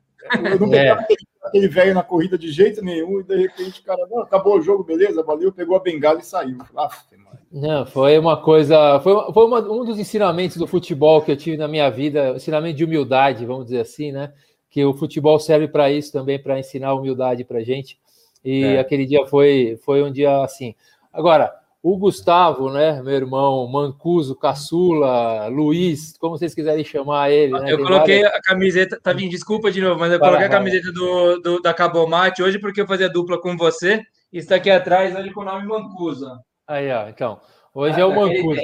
Eu 0.53 0.59
não 0.59 0.73
é. 0.73 0.97
Aquele 1.43 1.67
velho 1.67 1.93
na 1.93 2.03
corrida 2.03 2.37
de 2.37 2.51
jeito 2.51 2.83
nenhum, 2.83 3.19
e 3.19 3.23
de 3.23 3.35
repente 3.35 3.81
o 3.81 3.83
cara, 3.83 4.07
não, 4.09 4.19
acabou 4.19 4.57
o 4.57 4.61
jogo, 4.61 4.83
beleza, 4.83 5.23
valeu, 5.23 5.51
pegou 5.51 5.75
a 5.75 5.79
bengala 5.79 6.19
e 6.19 6.25
saiu. 6.25 6.57
Aff, 6.75 7.03
não, 7.51 7.85
foi 7.85 8.17
uma 8.17 8.41
coisa. 8.41 8.99
Foi, 9.01 9.33
foi 9.33 9.45
uma, 9.45 9.59
um 9.59 9.83
dos 9.83 9.99
ensinamentos 9.99 10.55
do 10.55 10.65
futebol 10.65 11.21
que 11.21 11.31
eu 11.31 11.35
tive 11.35 11.57
na 11.57 11.67
minha 11.67 11.89
vida, 11.89 12.29
ensinamento 12.35 12.77
de 12.77 12.85
humildade, 12.85 13.45
vamos 13.45 13.65
dizer 13.65 13.81
assim, 13.81 14.11
né? 14.11 14.31
Que 14.69 14.85
o 14.85 14.93
futebol 14.93 15.37
serve 15.37 15.67
para 15.67 15.91
isso 15.91 16.13
também, 16.13 16.41
para 16.41 16.57
ensinar 16.57 16.93
humildade 16.93 17.43
para 17.43 17.61
gente. 17.61 17.99
E 18.43 18.63
é. 18.63 18.79
aquele 18.79 19.05
dia 19.05 19.25
foi, 19.25 19.77
foi 19.83 20.01
um 20.01 20.11
dia 20.11 20.43
assim. 20.43 20.73
Agora, 21.11 21.53
o 21.83 21.97
Gustavo, 21.97 22.71
né, 22.71 23.01
meu 23.01 23.13
irmão, 23.13 23.67
Mancuso, 23.67 24.35
Caçula, 24.35 25.47
Luiz, 25.47 26.15
como 26.17 26.37
vocês 26.37 26.53
quiserem 26.53 26.85
chamar 26.85 27.31
ele. 27.31 27.53
Né? 27.53 27.71
Eu 27.71 27.77
Tem 27.77 27.85
coloquei 27.85 28.21
várias... 28.21 28.39
a 28.39 28.41
camiseta, 28.41 28.99
tá 29.01 29.13
vindo, 29.13 29.31
desculpa 29.31 29.71
de 29.71 29.81
novo, 29.81 29.99
mas 29.99 30.11
eu 30.11 30.19
Para, 30.19 30.29
coloquei 30.29 30.47
a 30.47 30.51
camiseta 30.51 30.91
do, 30.91 31.39
do, 31.39 31.61
da 31.61 31.73
Cabomate 31.73 32.43
hoje 32.43 32.59
porque 32.59 32.81
eu 32.81 32.87
fazia 32.87 33.09
dupla 33.09 33.41
com 33.41 33.57
você 33.57 34.03
e 34.31 34.37
está 34.37 34.55
aqui 34.55 34.69
atrás 34.69 35.15
hoje 35.15 35.31
com 35.31 35.41
o 35.41 35.45
nome 35.45 35.65
Mancuso. 35.65 36.29
Aí, 36.67 36.91
ó, 36.91 37.09
então, 37.09 37.41
hoje 37.73 37.95
ah, 37.95 38.01
é 38.01 38.05
o 38.05 38.15
Mancuso. 38.15 38.61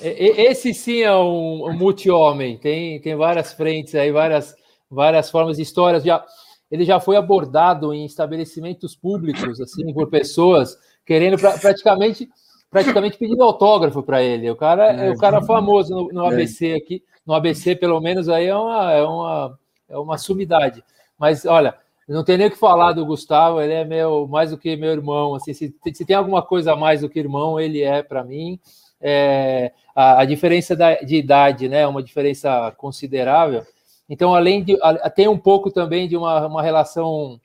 Esse 0.00 0.72
sim 0.72 1.02
é 1.02 1.16
um, 1.16 1.70
um 1.70 1.72
multi-homem, 1.76 2.56
tem, 2.56 3.00
tem 3.00 3.16
várias 3.16 3.52
frentes 3.52 3.96
aí, 3.96 4.12
várias, 4.12 4.54
várias 4.88 5.28
formas 5.28 5.56
de 5.56 5.64
histórias. 5.64 6.04
Já, 6.04 6.24
ele 6.70 6.84
já 6.84 7.00
foi 7.00 7.16
abordado 7.16 7.92
em 7.92 8.06
estabelecimentos 8.06 8.94
públicos, 8.94 9.60
assim, 9.60 9.92
por 9.92 10.08
pessoas 10.08 10.76
querendo 11.08 11.38
pra, 11.38 11.56
praticamente 11.56 12.28
praticamente 12.70 13.16
pedindo 13.16 13.42
autógrafo 13.42 14.02
para 14.02 14.22
ele. 14.22 14.50
O 14.50 14.54
cara 14.54 14.92
é, 14.92 15.10
o 15.10 15.16
cara 15.16 15.40
famoso 15.40 15.94
no, 15.94 16.12
no, 16.12 16.26
ABC 16.26 16.74
aqui, 16.74 17.02
no 17.26 17.32
ABC 17.32 17.74
pelo 17.74 17.98
menos 17.98 18.28
aí 18.28 18.46
é 18.46 18.54
uma 18.54 18.92
é 18.92 19.02
uma 19.02 19.58
é 19.88 19.98
uma 19.98 20.18
sumidade. 20.18 20.84
Mas 21.18 21.46
olha, 21.46 21.74
não 22.06 22.22
tem 22.22 22.36
nem 22.36 22.48
o 22.48 22.50
que 22.50 22.58
falar 22.58 22.92
do 22.92 23.06
Gustavo, 23.06 23.58
ele 23.62 23.72
é 23.72 23.86
meu 23.86 24.28
mais 24.28 24.50
do 24.50 24.58
que 24.58 24.76
meu 24.76 24.90
irmão. 24.90 25.34
Assim, 25.34 25.54
se, 25.54 25.74
se 25.94 26.04
tem 26.04 26.14
alguma 26.14 26.42
coisa 26.42 26.74
a 26.74 26.76
mais 26.76 27.00
do 27.00 27.08
que 27.08 27.18
irmão, 27.18 27.58
ele 27.58 27.80
é 27.80 28.02
para 28.02 28.22
mim. 28.22 28.60
É, 29.00 29.72
a, 29.96 30.20
a, 30.20 30.24
diferença 30.26 30.76
da, 30.76 30.96
de 30.96 31.16
idade, 31.16 31.68
né, 31.68 31.80
é 31.80 31.86
uma 31.86 32.02
diferença 32.02 32.70
considerável. 32.76 33.64
Então, 34.10 34.34
além 34.34 34.62
de 34.62 34.76
tem 35.14 35.28
um 35.28 35.38
pouco 35.38 35.70
também 35.70 36.06
de 36.06 36.16
uma, 36.16 36.46
uma 36.46 36.62
relação 36.62 37.40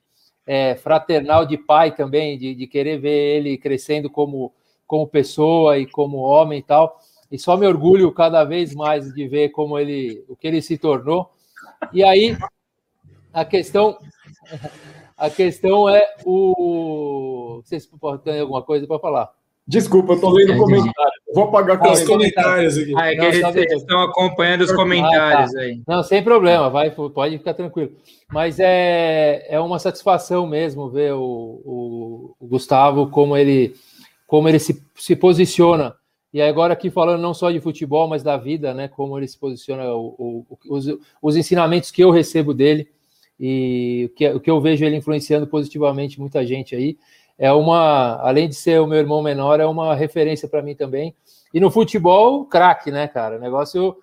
é, 0.45 0.75
fraternal 0.75 1.45
de 1.45 1.57
pai 1.57 1.95
também, 1.95 2.37
de, 2.37 2.53
de 2.53 2.67
querer 2.67 2.99
ver 2.99 3.37
ele 3.37 3.57
crescendo 3.57 4.09
como, 4.09 4.53
como 4.85 5.07
pessoa 5.07 5.77
e 5.77 5.85
como 5.85 6.17
homem 6.17 6.59
e 6.59 6.63
tal. 6.63 6.99
E 7.31 7.39
só 7.39 7.57
me 7.57 7.65
orgulho 7.65 8.11
cada 8.11 8.43
vez 8.43 8.75
mais 8.75 9.11
de 9.13 9.27
ver 9.27 9.49
como 9.49 9.79
ele, 9.79 10.23
o 10.27 10.35
que 10.35 10.47
ele 10.47 10.61
se 10.61 10.77
tornou. 10.77 11.31
E 11.91 12.03
aí 12.03 12.37
a 13.33 13.43
questão, 13.43 13.97
a 15.17 15.29
questão 15.29 15.89
é 15.89 16.15
o. 16.25 17.61
Vocês 17.63 17.89
têm 18.23 18.39
alguma 18.39 18.61
coisa 18.61 18.85
para 18.85 18.99
falar? 18.99 19.33
Desculpa, 19.65 20.11
eu 20.11 20.15
estou 20.15 20.31
lendo 20.31 20.57
comentário. 20.57 21.13
Vou 21.33 21.45
apagar 21.45 21.81
os 21.91 22.03
comentários 22.03 22.77
aqui. 22.77 22.93
Ah, 22.97 23.07
é 23.07 23.11
que 23.11 23.17
não, 23.17 23.25
eles, 23.27 23.55
eles 23.55 23.81
estão 23.81 24.01
acompanhando 24.01 24.61
os 24.61 24.71
comentários 24.71 25.51
ah, 25.51 25.57
tá. 25.57 25.61
aí. 25.61 25.81
Não, 25.87 26.03
sem 26.03 26.21
problema, 26.21 26.69
vai, 26.69 26.91
pode 26.91 27.37
ficar 27.37 27.53
tranquilo. 27.53 27.91
Mas 28.31 28.59
é, 28.59 29.45
é 29.47 29.59
uma 29.59 29.79
satisfação 29.79 30.45
mesmo 30.45 30.89
ver 30.89 31.13
o, 31.13 31.61
o, 31.65 32.35
o 32.39 32.47
Gustavo 32.47 33.09
como 33.09 33.37
ele 33.37 33.73
como 34.27 34.49
ele 34.49 34.59
se, 34.59 34.83
se 34.95 35.15
posiciona. 35.15 35.95
E 36.33 36.41
agora 36.41 36.73
aqui 36.73 36.89
falando 36.89 37.21
não 37.21 37.33
só 37.33 37.51
de 37.51 37.61
futebol, 37.61 38.07
mas 38.07 38.23
da 38.23 38.35
vida, 38.35 38.73
né? 38.73 38.87
Como 38.87 39.17
ele 39.17 39.27
se 39.27 39.37
posiciona, 39.37 39.85
o, 39.93 40.45
o, 40.49 40.57
os, 40.69 40.85
os 41.21 41.35
ensinamentos 41.35 41.91
que 41.91 42.03
eu 42.03 42.09
recebo 42.09 42.53
dele 42.53 42.87
e 43.39 44.09
o 44.11 44.15
que, 44.15 44.27
o 44.29 44.39
que 44.39 44.49
eu 44.49 44.59
vejo 44.59 44.83
ele 44.83 44.95
influenciando 44.95 45.47
positivamente 45.47 46.19
muita 46.19 46.45
gente 46.45 46.75
aí 46.75 46.97
é 47.43 47.51
uma, 47.51 48.21
além 48.21 48.47
de 48.47 48.55
ser 48.55 48.79
o 48.79 48.87
meu 48.87 48.97
irmão 48.97 49.21
menor, 49.21 49.59
é 49.59 49.65
uma 49.65 49.93
referência 49.93 50.47
para 50.47 50.61
mim 50.61 50.75
também. 50.75 51.13
E 51.53 51.59
no 51.59 51.69
futebol, 51.69 52.45
craque, 52.45 52.89
né, 52.89 53.05
cara? 53.05 53.37
negócio 53.37 53.97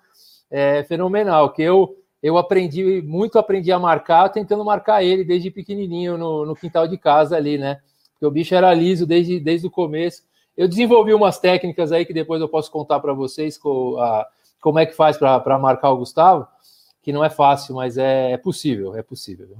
é 0.51 0.83
fenomenal. 0.83 1.49
Que 1.49 1.63
eu 1.63 1.97
eu 2.21 2.37
aprendi 2.37 3.01
muito, 3.01 3.39
aprendi 3.39 3.71
a 3.71 3.79
marcar, 3.79 4.29
tentando 4.29 4.63
marcar 4.63 5.03
ele 5.03 5.23
desde 5.23 5.49
pequenininho 5.49 6.19
no, 6.19 6.45
no 6.45 6.55
quintal 6.55 6.87
de 6.87 6.99
casa 6.99 7.35
ali, 7.35 7.57
né? 7.57 7.79
Porque 8.11 8.27
o 8.27 8.29
bicho 8.29 8.53
era 8.53 8.71
liso 8.75 9.07
desde, 9.07 9.39
desde 9.39 9.65
o 9.65 9.71
começo. 9.71 10.21
Eu 10.55 10.67
desenvolvi 10.67 11.11
umas 11.11 11.39
técnicas 11.39 11.91
aí 11.91 12.05
que 12.05 12.13
depois 12.13 12.41
eu 12.41 12.47
posso 12.47 12.69
contar 12.69 12.99
para 12.99 13.11
vocês 13.11 13.59
a, 13.97 14.27
como 14.61 14.77
é 14.77 14.85
que 14.85 14.93
faz 14.93 15.17
para 15.17 15.57
marcar 15.57 15.89
o 15.89 15.97
Gustavo 15.97 16.47
que 17.01 17.11
não 17.11 17.25
é 17.25 17.29
fácil, 17.29 17.75
mas 17.75 17.97
é, 17.97 18.31
é 18.31 18.37
possível, 18.37 18.95
é 18.95 19.01
possível. 19.01 19.57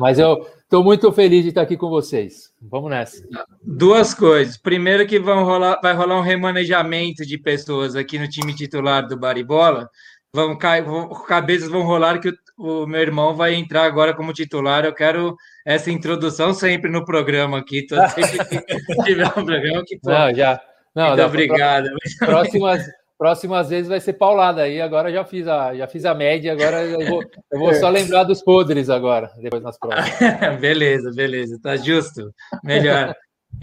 Mas 0.00 0.18
eu 0.18 0.46
estou 0.62 0.82
muito 0.82 1.12
feliz 1.12 1.42
de 1.42 1.50
estar 1.50 1.62
aqui 1.62 1.76
com 1.76 1.88
vocês. 1.88 2.52
Vamos 2.60 2.90
nessa. 2.90 3.24
Duas 3.62 4.12
coisas. 4.12 4.56
Primeiro 4.56 5.06
que 5.06 5.18
vão 5.18 5.44
rolar, 5.44 5.78
vai 5.80 5.94
rolar 5.94 6.18
um 6.18 6.22
remanejamento 6.22 7.24
de 7.24 7.38
pessoas 7.38 7.94
aqui 7.94 8.18
no 8.18 8.28
time 8.28 8.52
titular 8.54 9.06
do 9.06 9.16
Baribola. 9.16 9.88
Vão 10.34 10.56
cabeças 10.56 11.68
vão 11.68 11.82
rolar 11.82 12.18
que 12.18 12.30
o, 12.30 12.82
o, 12.82 12.86
meu 12.86 13.00
irmão 13.00 13.36
vai 13.36 13.54
entrar 13.54 13.84
agora 13.84 14.14
como 14.14 14.32
titular. 14.32 14.84
Eu 14.84 14.94
quero 14.94 15.36
essa 15.64 15.90
introdução 15.90 16.52
sempre 16.52 16.90
no 16.90 17.04
programa 17.04 17.58
aqui. 17.58 17.86
Todo 17.86 18.08
sempre 18.08 18.44
que 18.44 19.04
tiver 19.04 19.28
um 19.28 19.44
programa 19.44 19.84
que 19.86 19.98
pô, 20.00 20.10
Não, 20.10 20.34
já. 20.34 20.60
Não, 20.94 21.08
muito 21.08 21.18
não, 21.18 21.26
obrigado. 21.26 21.88
Próximas 22.18 22.82
Próximas 23.22 23.68
vezes 23.68 23.88
vai 23.88 24.00
ser 24.00 24.14
paulada 24.14 24.62
aí. 24.62 24.80
Agora 24.80 25.12
já 25.12 25.24
fiz 25.24 25.46
a, 25.46 25.72
já 25.76 25.86
fiz 25.86 26.04
a 26.04 26.12
média, 26.12 26.52
agora 26.52 26.82
eu 26.82 27.06
vou, 27.06 27.22
eu 27.52 27.58
vou 27.60 27.72
só 27.72 27.88
lembrar 27.88 28.24
dos 28.24 28.42
podres 28.42 28.90
agora, 28.90 29.30
depois 29.40 29.62
nas 29.62 29.78
provas. 29.78 30.04
beleza, 30.60 31.12
beleza, 31.14 31.56
tá 31.62 31.76
justo. 31.76 32.34
Melhor. 32.64 33.14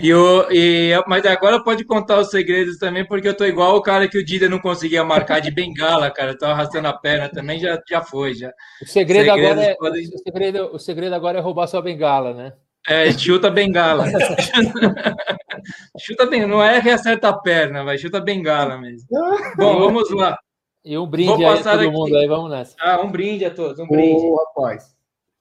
E 0.01 0.13
o, 0.13 0.49
e, 0.49 0.93
mas 1.07 1.25
agora 1.25 1.61
pode 1.61 1.83
contar 1.83 2.21
os 2.21 2.29
segredos 2.29 2.77
também, 2.77 3.05
porque 3.05 3.27
eu 3.27 3.35
tô 3.35 3.43
igual 3.43 3.75
o 3.75 3.81
cara 3.81 4.07
que 4.07 4.17
o 4.17 4.23
Dida 4.23 4.47
não 4.47 4.59
conseguia 4.59 5.03
marcar 5.03 5.41
de 5.41 5.51
bengala, 5.51 6.09
cara. 6.09 6.31
Eu 6.31 6.37
tô 6.37 6.45
arrastando 6.45 6.87
a 6.87 6.93
perna 6.93 7.27
também, 7.27 7.59
já, 7.59 7.77
já 7.85 8.01
foi. 8.01 8.35
Já. 8.35 8.53
O 8.81 8.85
segredo, 8.85 9.29
agora 9.29 9.61
é, 9.61 9.75
podem... 9.75 10.05
o, 10.05 10.19
segredo, 10.19 10.69
o 10.71 10.79
segredo 10.79 11.15
agora 11.15 11.39
é 11.39 11.41
roubar 11.41 11.67
sua 11.67 11.81
bengala, 11.81 12.33
né? 12.33 12.53
É, 12.87 13.11
chuta 13.11 13.49
bengala. 13.51 14.05
chuta 15.99 16.25
bem, 16.25 16.45
não 16.45 16.63
é 16.63 16.81
que 16.81 16.89
acerta 16.89 17.29
a 17.29 17.37
perna, 17.37 17.83
vai, 17.83 17.97
chuta 17.97 18.19
bengala 18.19 18.77
mesmo. 18.77 19.07
Bom, 19.57 19.79
vamos 19.79 20.09
lá. 20.11 20.37
E 20.83 20.97
um 20.97 21.05
brinde 21.05 21.45
a 21.45 21.61
todo 21.61 21.81
aqui. 21.81 21.91
mundo 21.91 22.15
aí, 22.15 22.27
vamos 22.27 22.49
nessa. 22.49 22.75
Ah, 22.79 23.01
um 23.01 23.11
brinde 23.11 23.45
a 23.45 23.51
todos, 23.51 23.79
um 23.79 23.87
brinde. 23.87 24.25
Oh, 24.25 24.35
rapaz. 24.37 24.95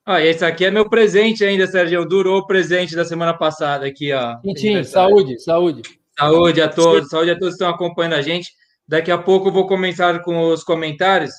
Ah, 0.05 0.21
esse 0.21 0.43
aqui 0.43 0.65
é 0.65 0.71
meu 0.71 0.89
presente 0.89 1.45
ainda, 1.45 1.65
Sérgio. 1.67 2.05
Durou 2.05 2.39
o 2.39 2.47
presente 2.47 2.95
da 2.95 3.05
semana 3.05 3.33
passada 3.33 3.85
aqui, 3.85 4.11
ó. 4.11 4.37
Tintim, 4.41 4.83
saúde, 4.83 5.39
saúde. 5.39 5.81
Saúde 6.17 6.61
a 6.61 6.67
todos, 6.67 7.09
saúde 7.09 7.31
a 7.31 7.35
todos 7.35 7.49
que 7.49 7.63
estão 7.63 7.69
acompanhando 7.69 8.15
a 8.15 8.21
gente. 8.21 8.51
Daqui 8.87 9.11
a 9.11 9.17
pouco 9.17 9.49
eu 9.49 9.53
vou 9.53 9.67
começar 9.67 10.21
com 10.21 10.49
os 10.49 10.63
comentários. 10.63 11.31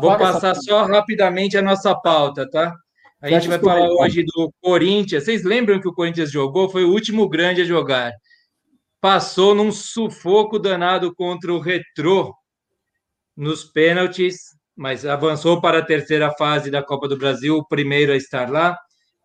Vou 0.00 0.16
passar 0.16 0.54
só 0.54 0.84
rapidamente 0.84 1.56
a 1.56 1.62
nossa 1.62 1.94
pauta, 1.94 2.48
tá? 2.48 2.74
A 3.24 3.30
gente 3.30 3.48
vai 3.48 3.58
falar 3.58 3.88
hoje 3.88 4.22
do 4.22 4.52
Corinthians. 4.60 5.24
Vocês 5.24 5.44
lembram 5.44 5.80
que 5.80 5.88
o 5.88 5.94
Corinthians 5.94 6.30
jogou? 6.30 6.68
Foi 6.68 6.84
o 6.84 6.90
último 6.90 7.26
grande 7.26 7.62
a 7.62 7.64
jogar. 7.64 8.12
Passou 9.00 9.54
num 9.54 9.72
sufoco 9.72 10.58
danado 10.58 11.14
contra 11.14 11.50
o 11.50 11.58
Retrô 11.58 12.34
nos 13.34 13.64
pênaltis, 13.64 14.36
mas 14.76 15.06
avançou 15.06 15.58
para 15.58 15.78
a 15.78 15.84
terceira 15.84 16.32
fase 16.32 16.70
da 16.70 16.82
Copa 16.82 17.08
do 17.08 17.16
Brasil, 17.16 17.56
o 17.56 17.66
primeiro 17.66 18.12
a 18.12 18.16
estar 18.16 18.50
lá. 18.50 18.76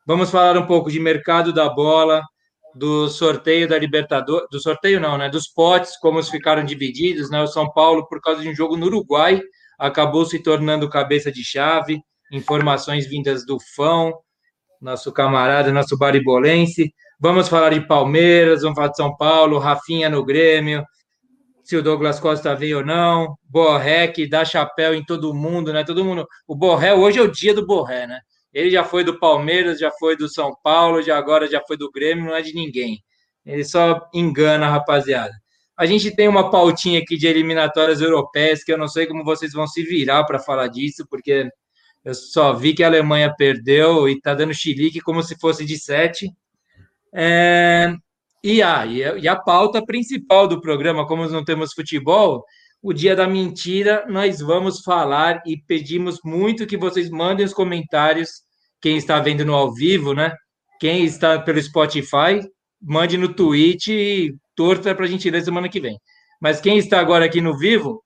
Vamos 0.07 0.31
falar 0.31 0.57
um 0.57 0.65
pouco 0.65 0.89
de 0.89 0.97
mercado 0.97 1.51
da 1.51 1.67
bola, 1.67 2.23
do 2.73 3.09
sorteio 3.09 3.67
da 3.67 3.77
Libertadores, 3.77 4.47
do 4.49 4.61
sorteio 4.61 5.01
não, 5.01 5.17
né? 5.17 5.27
Dos 5.27 5.49
potes, 5.49 5.97
como 5.97 6.23
ficaram 6.23 6.63
divididos, 6.63 7.29
né? 7.29 7.41
O 7.41 7.47
São 7.47 7.69
Paulo, 7.73 8.07
por 8.07 8.21
causa 8.21 8.41
de 8.41 8.47
um 8.47 8.55
jogo 8.55 8.77
no 8.77 8.85
Uruguai, 8.85 9.41
acabou 9.77 10.25
se 10.25 10.41
tornando 10.41 10.87
cabeça 10.87 11.29
de 11.29 11.43
chave 11.43 12.01
informações 12.31 13.07
vindas 13.07 13.45
do 13.45 13.57
Fão, 13.75 14.13
nosso 14.81 15.11
camarada, 15.11 15.71
nosso 15.71 15.97
baribolense. 15.97 16.93
Vamos 17.19 17.49
falar 17.49 17.71
de 17.71 17.81
Palmeiras, 17.81 18.61
vamos 18.61 18.75
falar 18.75 18.89
de 18.89 18.97
São 18.97 19.15
Paulo, 19.15 19.57
Rafinha 19.57 20.09
no 20.09 20.23
Grêmio, 20.23 20.85
se 21.63 21.75
o 21.75 21.83
Douglas 21.83 22.19
Costa 22.19 22.55
veio 22.55 22.79
ou 22.79 22.85
não, 22.85 23.35
Borré 23.43 24.07
que 24.07 24.27
dá 24.27 24.43
chapéu 24.43 24.93
em 24.95 25.05
todo 25.05 25.33
mundo, 25.33 25.71
né? 25.71 25.83
Todo 25.83 26.03
mundo. 26.03 26.27
O 26.47 26.55
Borré, 26.55 26.93
hoje 26.93 27.19
é 27.19 27.21
o 27.21 27.31
dia 27.31 27.53
do 27.53 27.65
Borré, 27.65 28.07
né? 28.07 28.21
Ele 28.51 28.71
já 28.71 28.83
foi 28.83 29.03
do 29.03 29.19
Palmeiras, 29.19 29.79
já 29.79 29.91
foi 29.91 30.17
do 30.17 30.27
São 30.27 30.55
Paulo, 30.63 31.01
já 31.03 31.15
agora 31.15 31.47
já 31.47 31.61
foi 31.67 31.77
do 31.77 31.91
Grêmio, 31.91 32.25
não 32.25 32.35
é 32.35 32.41
de 32.41 32.53
ninguém. 32.53 33.03
Ele 33.45 33.63
só 33.63 34.09
engana 34.13 34.67
rapaziada. 34.67 35.33
A 35.77 35.85
gente 35.85 36.09
tem 36.15 36.27
uma 36.27 36.49
pautinha 36.49 36.99
aqui 36.99 37.15
de 37.17 37.27
eliminatórias 37.27 38.01
europeias 38.01 38.63
que 38.63 38.73
eu 38.73 38.77
não 38.77 38.87
sei 38.87 39.05
como 39.05 39.23
vocês 39.23 39.53
vão 39.53 39.67
se 39.67 39.83
virar 39.83 40.23
para 40.23 40.39
falar 40.39 40.67
disso, 40.67 41.05
porque 41.09 41.47
eu 42.03 42.13
só 42.13 42.53
vi 42.53 42.73
que 42.73 42.83
a 42.83 42.87
Alemanha 42.87 43.33
perdeu 43.35 44.07
e 44.07 44.13
está 44.13 44.33
dando 44.33 44.53
chilique 44.53 45.01
como 45.01 45.21
se 45.21 45.37
fosse 45.39 45.65
de 45.65 45.77
sete. 45.77 46.31
É, 47.13 47.93
e, 48.43 48.61
a, 48.61 48.85
e 48.85 49.27
a 49.27 49.35
pauta 49.35 49.85
principal 49.85 50.47
do 50.47 50.61
programa, 50.61 51.05
como 51.05 51.27
não 51.27 51.43
temos 51.43 51.73
futebol, 51.73 52.43
o 52.81 52.93
dia 52.93 53.15
da 53.15 53.27
mentira, 53.27 54.05
nós 54.07 54.39
vamos 54.39 54.81
falar 54.81 55.41
e 55.45 55.57
pedimos 55.57 56.19
muito 56.23 56.65
que 56.65 56.77
vocês 56.77 57.09
mandem 57.09 57.45
os 57.45 57.53
comentários. 57.53 58.29
Quem 58.81 58.95
está 58.95 59.19
vendo 59.19 59.43
no 59.43 59.53
ao 59.53 59.73
vivo, 59.73 60.13
né? 60.13 60.33
Quem 60.79 61.03
está 61.03 61.39
pelo 61.39 61.61
Spotify, 61.61 62.39
mande 62.81 63.17
no 63.17 63.33
Twitch 63.33 63.89
e 63.89 64.33
torta 64.55 64.95
para 64.95 65.03
a 65.03 65.07
gente 65.09 65.29
ler 65.29 65.43
semana 65.43 65.67
que 65.67 65.81
vem. 65.81 65.99
Mas 66.41 66.61
quem 66.61 66.77
está 66.77 67.01
agora 67.01 67.25
aqui 67.25 67.41
no 67.41 67.57
vivo, 67.57 68.01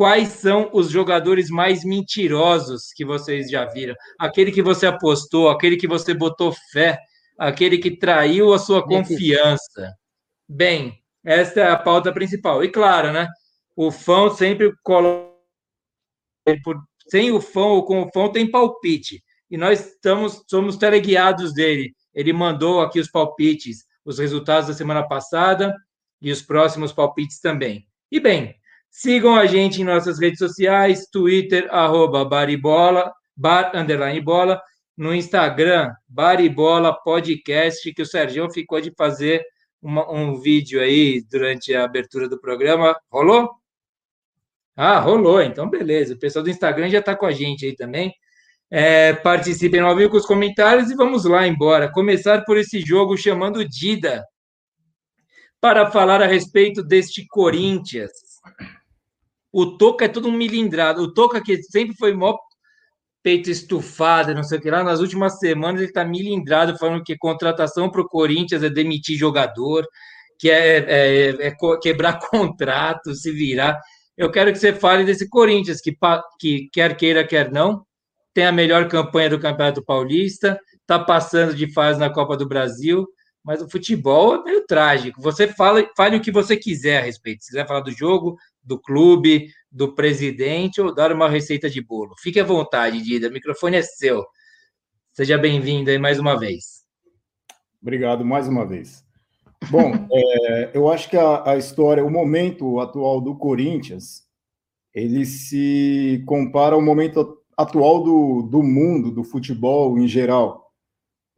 quais 0.00 0.28
são 0.28 0.70
os 0.72 0.90
jogadores 0.90 1.50
mais 1.50 1.84
mentirosos 1.84 2.90
que 2.90 3.04
vocês 3.04 3.50
já 3.50 3.66
viram? 3.66 3.94
Aquele 4.18 4.50
que 4.50 4.62
você 4.62 4.86
apostou, 4.86 5.50
aquele 5.50 5.76
que 5.76 5.86
você 5.86 6.14
botou 6.14 6.54
fé, 6.72 6.98
aquele 7.38 7.76
que 7.76 7.90
traiu 7.90 8.54
a 8.54 8.58
sua 8.58 8.82
confiança. 8.82 9.94
Bem, 10.48 10.98
esta 11.22 11.60
é 11.60 11.70
a 11.70 11.76
pauta 11.76 12.10
principal. 12.14 12.64
E 12.64 12.70
claro, 12.70 13.12
né? 13.12 13.28
O 13.76 13.90
fã 13.90 14.30
sempre 14.30 14.72
coloca. 14.82 15.28
Sem 17.10 17.30
o 17.30 17.38
fã 17.38 17.66
ou 17.66 17.84
com 17.84 18.00
o 18.00 18.10
fã 18.10 18.32
tem 18.32 18.50
palpite. 18.50 19.22
E 19.50 19.58
nós 19.58 19.86
estamos, 19.86 20.42
somos 20.48 20.78
teleguiados 20.78 21.52
dele. 21.52 21.92
Ele 22.14 22.32
mandou 22.32 22.80
aqui 22.80 22.98
os 22.98 23.10
palpites, 23.10 23.84
os 24.02 24.18
resultados 24.18 24.68
da 24.68 24.72
semana 24.72 25.06
passada 25.06 25.76
e 26.22 26.32
os 26.32 26.40
próximos 26.40 26.90
palpites 26.90 27.38
também. 27.38 27.86
E 28.10 28.18
bem, 28.18 28.58
sigam 28.90 29.36
a 29.36 29.46
gente 29.46 29.80
em 29.80 29.84
nossas 29.84 30.18
redes 30.18 30.38
sociais, 30.38 31.06
Twitter, 31.10 31.68
arroba 31.70 32.24
baribola, 32.24 33.12
bar, 33.36 33.72
underline 33.74 34.20
bola, 34.20 34.60
no 34.96 35.14
Instagram, 35.14 35.92
Baribola 36.06 36.92
Podcast, 37.02 37.90
que 37.94 38.02
o 38.02 38.06
Sérgio 38.06 38.50
ficou 38.50 38.80
de 38.80 38.92
fazer 38.96 39.42
uma, 39.80 40.10
um 40.12 40.38
vídeo 40.38 40.80
aí 40.80 41.22
durante 41.30 41.74
a 41.74 41.84
abertura 41.84 42.28
do 42.28 42.38
programa. 42.38 42.94
Rolou? 43.10 43.48
Ah, 44.76 44.98
rolou, 44.98 45.40
então 45.40 45.68
beleza. 45.70 46.14
O 46.14 46.18
pessoal 46.18 46.42
do 46.42 46.50
Instagram 46.50 46.90
já 46.90 46.98
está 46.98 47.16
com 47.16 47.26
a 47.26 47.32
gente 47.32 47.64
aí 47.64 47.74
também. 47.74 48.12
É, 48.70 49.14
participem 49.14 49.80
ao 49.80 49.96
vivo 49.96 50.10
com 50.10 50.16
os 50.16 50.26
comentários 50.26 50.90
e 50.90 50.94
vamos 50.94 51.24
lá 51.24 51.46
embora. 51.46 51.90
Começar 51.90 52.44
por 52.44 52.56
esse 52.56 52.80
jogo 52.80 53.16
chamando 53.16 53.64
Dida 53.64 54.24
para 55.60 55.90
falar 55.90 56.22
a 56.22 56.26
respeito 56.26 56.82
deste 56.82 57.26
Corinthians. 57.26 58.12
O 59.52 59.76
Toca 59.76 60.04
é 60.04 60.08
todo 60.08 60.28
um 60.28 60.32
milindrado. 60.32 61.02
O 61.02 61.12
Toca 61.12 61.42
que 61.42 61.62
sempre 61.62 61.96
foi 61.96 62.14
mó 62.14 62.36
peito 63.22 63.50
estufado, 63.50 64.34
não 64.34 64.42
sei 64.42 64.58
o 64.58 64.60
que 64.60 64.70
lá. 64.70 64.82
Nas 64.82 65.00
últimas 65.00 65.38
semanas 65.38 65.80
ele 65.80 65.90
está 65.90 66.04
milindrado 66.04 66.78
falando 66.78 67.04
que 67.04 67.16
contratação 67.16 67.90
para 67.90 68.00
o 68.00 68.08
Corinthians 68.08 68.62
é 68.62 68.70
demitir 68.70 69.16
jogador, 69.16 69.86
que 70.38 70.50
é, 70.50 70.78
é, 70.78 71.48
é, 71.48 71.56
quebrar 71.82 72.18
contrato, 72.30 73.14
se 73.14 73.30
virar. 73.32 73.78
Eu 74.16 74.30
quero 74.30 74.52
que 74.52 74.58
você 74.58 74.72
fale 74.72 75.04
desse 75.04 75.28
Corinthians, 75.28 75.80
que, 75.80 75.96
que 76.38 76.68
quer 76.72 76.96
queira, 76.96 77.26
quer 77.26 77.50
não, 77.50 77.84
tem 78.34 78.46
a 78.46 78.52
melhor 78.52 78.88
campanha 78.88 79.30
do 79.30 79.40
Campeonato 79.40 79.84
Paulista, 79.84 80.58
está 80.80 80.98
passando 80.98 81.54
de 81.54 81.72
fase 81.72 81.98
na 81.98 82.10
Copa 82.10 82.36
do 82.36 82.48
Brasil, 82.48 83.06
mas 83.44 83.62
o 83.62 83.70
futebol 83.70 84.36
é 84.36 84.44
meio 84.44 84.66
trágico. 84.66 85.20
Você 85.22 85.48
fala, 85.48 85.88
fale 85.96 86.16
o 86.16 86.20
que 86.20 86.30
você 86.30 86.56
quiser 86.56 86.98
a 86.98 87.04
respeito. 87.04 87.42
Se 87.42 87.50
quiser 87.50 87.66
falar 87.66 87.80
do 87.80 87.90
jogo, 87.90 88.36
do 88.62 88.78
clube, 88.78 89.48
do 89.70 89.94
presidente 89.94 90.80
ou 90.80 90.94
dar 90.94 91.12
uma 91.12 91.28
receita 91.28 91.68
de 91.68 91.80
bolo. 91.80 92.14
Fique 92.18 92.38
à 92.38 92.44
vontade, 92.44 93.02
Dida, 93.02 93.28
o 93.28 93.32
microfone 93.32 93.76
é 93.76 93.82
seu. 93.82 94.24
Seja 95.12 95.38
bem-vindo 95.38 95.90
aí 95.90 95.98
mais 95.98 96.18
uma 96.18 96.38
vez. 96.38 96.84
Obrigado 97.80 98.24
mais 98.24 98.46
uma 98.46 98.66
vez. 98.66 99.04
Bom, 99.70 99.92
é, 100.12 100.70
eu 100.74 100.90
acho 100.90 101.08
que 101.08 101.16
a, 101.16 101.52
a, 101.52 101.56
história, 101.56 102.04
o 102.04 102.10
momento 102.10 102.78
atual 102.78 103.20
do 103.20 103.36
Corinthians, 103.36 104.26
ele 104.94 105.24
se 105.24 106.22
compara 106.26 106.74
ao 106.74 106.82
momento 106.82 107.38
atual 107.56 108.02
do, 108.02 108.42
do 108.42 108.62
mundo, 108.62 109.10
do 109.10 109.24
futebol 109.24 109.98
em 109.98 110.06
geral. 110.06 110.69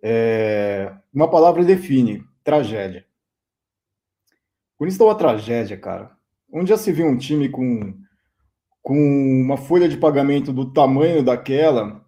É, 0.03 0.93
uma 1.13 1.31
palavra 1.31 1.65
define: 1.65 2.25
tragédia. 2.43 3.07
Por 4.77 4.89
isso 4.89 5.03
é 5.03 5.07
uma 5.07 5.15
tragédia, 5.15 5.79
cara. 5.79 6.11
Onde 6.53 6.71
já 6.71 6.77
se 6.77 6.91
viu 6.93 7.07
um 7.07 7.17
time 7.17 7.49
com, 7.49 7.95
com 8.83 8.95
uma 8.95 9.57
folha 9.57 9.89
de 9.89 9.97
pagamento 9.97 10.53
do 10.53 10.73
tamanho 10.73 11.23
daquela, 11.23 12.05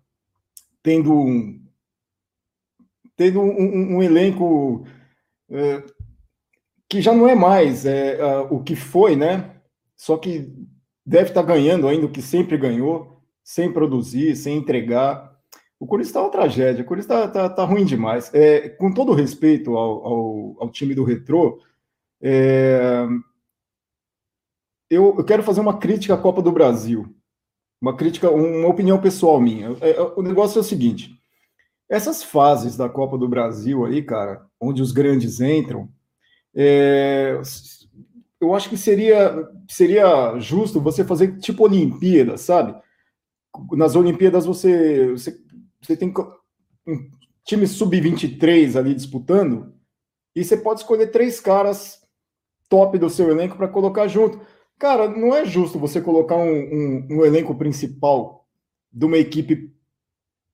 tendo 0.83 1.15
um, 1.15 1.65
tendo 3.17 3.41
um, 3.41 3.51
um, 3.51 3.97
um 3.97 4.03
elenco 4.03 4.85
é, 5.51 5.83
que 6.89 7.01
já 7.01 7.15
não 7.15 7.29
é 7.29 7.35
mais 7.35 7.87
é, 7.87 8.19
o 8.51 8.63
que 8.63 8.77
foi, 8.77 9.17
né? 9.17 9.55
Só 9.97 10.17
que 10.17 10.53
deve 11.07 11.29
estar 11.29 11.43
ganhando 11.43 11.89
ainda 11.89 12.07
o 12.07 12.11
que 12.11 12.23
sempre 12.23 12.57
ganhou, 12.57 13.23
sem 13.43 13.73
produzir, 13.73 14.37
sem 14.37 14.57
entregar. 14.57 15.34
O 15.79 15.87
Corinthians 15.87 16.11
está 16.11 16.23
uma 16.23 16.31
tragédia, 16.31 16.83
o 16.83 16.87
Corinthians 16.87 17.27
está 17.27 17.29
tá, 17.29 17.49
tá 17.49 17.65
ruim 17.65 17.85
demais. 17.85 18.33
É, 18.33 18.69
com 18.69 18.93
todo 18.93 19.13
respeito 19.13 19.77
ao, 19.77 20.07
ao, 20.07 20.57
ao 20.61 20.71
time 20.71 20.95
do 20.95 21.05
Retrô, 21.05 21.61
é, 22.23 23.07
eu, 24.89 25.15
eu, 25.19 25.25
quero 25.25 25.43
fazer 25.43 25.61
uma 25.61 25.79
crítica 25.79 26.15
à 26.15 26.17
Copa 26.17 26.41
do 26.41 26.53
Brasil. 26.53 27.15
Uma 27.81 27.97
crítica, 27.97 28.31
uma 28.31 28.69
opinião 28.69 29.01
pessoal 29.01 29.41
minha. 29.41 29.77
É, 29.81 29.91
é, 29.91 30.01
o 30.01 30.23
negócio 30.23 30.59
é 30.59 30.61
o 30.61 30.65
seguinte: 30.65 31.21
essas 31.89 32.23
fases 32.23 32.77
da 32.77 32.89
Copa 32.89 33.19
do 33.19 33.29
Brasil 33.29 33.85
aí, 33.85 34.03
cara, 34.03 34.47
onde 34.61 34.81
os 34.81 34.93
grandes 34.93 35.41
entram, 35.41 35.89
é, 36.55 37.41
eu 38.41 38.55
acho 38.55 38.69
que 38.69 38.77
seria, 38.77 39.49
seria 39.69 40.39
justo 40.39 40.81
você 40.81 41.05
fazer 41.05 41.39
tipo 41.39 41.65
Olimpíada, 41.65 42.37
sabe? 42.37 42.75
Nas 43.73 43.97
Olimpíadas 43.97 44.47
você, 44.47 45.13
você, 45.13 45.39
você 45.87 45.97
tem 45.97 46.13
um 46.87 47.11
time 47.45 47.67
sub-23 47.67 48.77
ali 48.77 48.95
disputando, 48.95 49.75
e 50.35 50.45
você 50.45 50.57
pode 50.57 50.81
escolher 50.81 51.09
três 51.09 51.41
caras 51.41 52.01
top 52.69 52.99
do 52.99 53.11
seu 53.11 53.31
elenco 53.31 53.57
para 53.57 53.69
colocar 53.69 54.09
junto. 54.09 54.41
Cara, 54.79 55.09
não 55.09 55.35
é 55.35 55.45
justo 55.45 55.79
você 55.79 56.01
colocar 56.01 56.37
um, 56.37 56.51
um, 56.51 57.07
um 57.11 57.25
elenco 57.25 57.55
principal 57.55 58.47
de 58.93 59.05
uma 59.07 59.17
equipe 59.19 59.73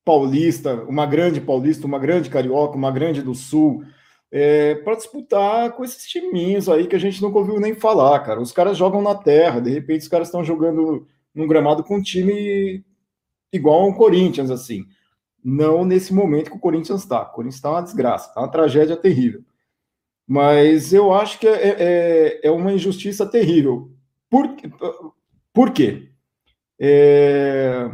paulista, 0.05 0.75
uma 0.85 1.07
grande 1.07 1.41
paulista, 1.41 1.87
uma 1.87 1.99
grande 1.99 2.29
carioca, 2.29 2.77
uma 2.77 2.91
grande 2.91 3.23
do 3.23 3.35
sul, 3.35 3.85
é, 4.31 4.77
para 4.77 4.97
disputar 4.97 5.73
com 5.73 5.85
esses 5.85 6.07
timinhos 6.07 6.69
aí 6.69 6.87
que 6.87 6.97
a 6.97 7.01
gente 7.01 7.21
nunca 7.21 7.39
ouviu 7.39 7.59
nem 7.59 7.75
falar, 7.75 8.21
cara. 8.21 8.41
Os 8.41 8.53
caras 8.53 8.77
jogam 8.77 9.03
na 9.03 9.15
terra, 9.15 9.61
de 9.61 9.71
repente 9.71 10.03
os 10.03 10.09
caras 10.09 10.29
estão 10.29 10.45
jogando 10.45 11.07
num 11.35 11.47
gramado 11.47 11.83
com 11.83 11.97
um 11.97 12.03
time 12.03 12.85
igual 13.53 13.83
ao 13.83 13.95
Corinthians, 13.95 14.51
assim. 14.51 14.85
Não 15.43 15.85
nesse 15.85 16.13
momento 16.13 16.51
que 16.51 16.57
o 16.57 16.61
Corinthians 16.61 17.01
está. 17.01 17.23
O 17.23 17.33
Corinthians 17.33 17.57
está 17.57 17.71
uma 17.71 17.83
desgraça, 17.83 18.29
está 18.29 18.41
uma 18.41 18.51
tragédia 18.51 18.97
terrível. 18.97 19.43
Mas 20.27 20.93
eu 20.93 21.13
acho 21.13 21.39
que 21.39 21.49
é, 21.49 21.77
é, 21.79 22.41
é 22.45 22.51
uma 22.51 22.73
injustiça 22.73 23.27
terrível. 23.27 23.91
Por, 24.29 24.49
por 25.53 25.73
quê? 25.73 26.11
É, 26.79 27.91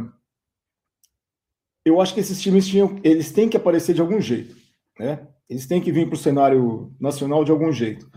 eu 1.83 1.99
acho 1.99 2.13
que 2.13 2.19
esses 2.19 2.39
times 2.41 2.67
tinham, 2.67 2.99
eles 3.03 3.31
têm 3.31 3.49
que 3.49 3.57
aparecer 3.57 3.93
de 3.93 4.01
algum 4.01 4.21
jeito, 4.21 4.55
né? 4.99 5.27
Eles 5.49 5.65
têm 5.65 5.81
que 5.81 5.91
vir 5.91 6.07
para 6.07 6.15
o 6.15 6.19
cenário 6.19 6.93
nacional 6.99 7.43
de 7.43 7.51
algum 7.51 7.71
jeito. 7.71 8.09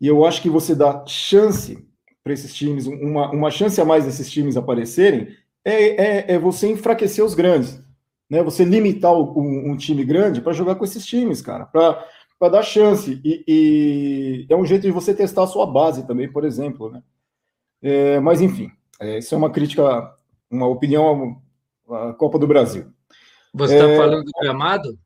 E 0.00 0.06
eu 0.06 0.24
acho 0.24 0.40
que 0.42 0.50
você 0.50 0.74
dá 0.74 1.04
chance 1.06 1.86
para 2.22 2.32
esses 2.32 2.54
times, 2.54 2.86
uma, 2.86 3.30
uma 3.30 3.50
chance 3.50 3.80
a 3.80 3.84
mais 3.84 4.04
desses 4.04 4.30
times 4.30 4.56
aparecerem, 4.56 5.34
é, 5.64 5.74
é, 5.74 6.34
é 6.34 6.38
você 6.38 6.68
enfraquecer 6.68 7.24
os 7.24 7.34
grandes. 7.34 7.82
Né? 8.30 8.42
Você 8.44 8.64
limitar 8.64 9.12
um, 9.12 9.72
um 9.72 9.76
time 9.76 10.04
grande 10.04 10.40
para 10.40 10.52
jogar 10.52 10.76
com 10.76 10.84
esses 10.84 11.04
times, 11.04 11.42
cara, 11.42 11.66
para 11.66 12.48
dar 12.48 12.62
chance. 12.62 13.20
E, 13.24 13.44
e, 13.46 14.46
é 14.48 14.54
um 14.56 14.64
jeito 14.64 14.82
de 14.82 14.92
você 14.92 15.12
testar 15.12 15.42
a 15.42 15.48
sua 15.48 15.66
base 15.66 16.06
também, 16.06 16.30
por 16.30 16.44
exemplo. 16.44 16.90
Né? 16.90 17.02
É, 17.82 18.20
mas, 18.20 18.40
enfim, 18.40 18.70
é, 19.00 19.18
isso 19.18 19.34
é 19.34 19.38
uma 19.38 19.50
crítica, 19.50 20.14
uma 20.48 20.68
opinião 20.68 21.42
à 21.90 22.12
Copa 22.12 22.38
do 22.38 22.46
Brasil. 22.46 22.86
Você 23.52 23.74
está 23.74 23.88
é, 23.88 23.96
falando 23.96 24.24
do 24.24 24.32
gramado? 24.40 24.98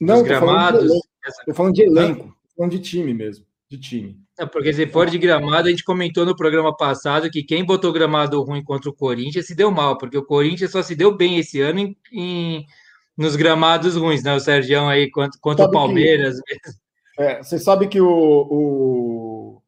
Não? 0.00 0.26
Estou 0.26 1.54
falando 1.54 1.74
de 1.74 1.82
elenco, 1.82 2.24
estou 2.24 2.56
falando 2.56 2.72
de 2.72 2.80
time 2.80 3.14
mesmo, 3.14 3.44
de 3.70 3.78
time. 3.78 4.18
É 4.36 4.44
porque 4.44 4.72
se 4.72 4.86
for 4.88 5.08
de 5.08 5.16
gramado, 5.16 5.68
a 5.68 5.70
gente 5.70 5.84
comentou 5.84 6.26
no 6.26 6.34
programa 6.34 6.76
passado 6.76 7.30
que 7.30 7.44
quem 7.44 7.64
botou 7.64 7.92
gramado 7.92 8.42
ruim 8.42 8.64
contra 8.64 8.90
o 8.90 8.94
Corinthians 8.94 9.46
se 9.46 9.54
deu 9.54 9.70
mal, 9.70 9.96
porque 9.96 10.18
o 10.18 10.24
Corinthians 10.24 10.72
só 10.72 10.82
se 10.82 10.96
deu 10.96 11.16
bem 11.16 11.38
esse 11.38 11.60
ano 11.60 11.78
em, 11.78 11.96
em 12.12 12.66
nos 13.16 13.36
gramados 13.36 13.94
ruins, 13.94 14.24
né? 14.24 14.34
O 14.34 14.40
Sérgio 14.40 14.88
aí 14.88 15.08
contra, 15.08 15.38
contra 15.40 15.64
o 15.66 15.70
Palmeiras. 15.70 16.36
Que, 17.16 17.22
é, 17.22 17.42
você 17.42 17.58
sabe 17.58 17.86
que 17.86 18.00
o, 18.00 18.08
o, 18.08 19.62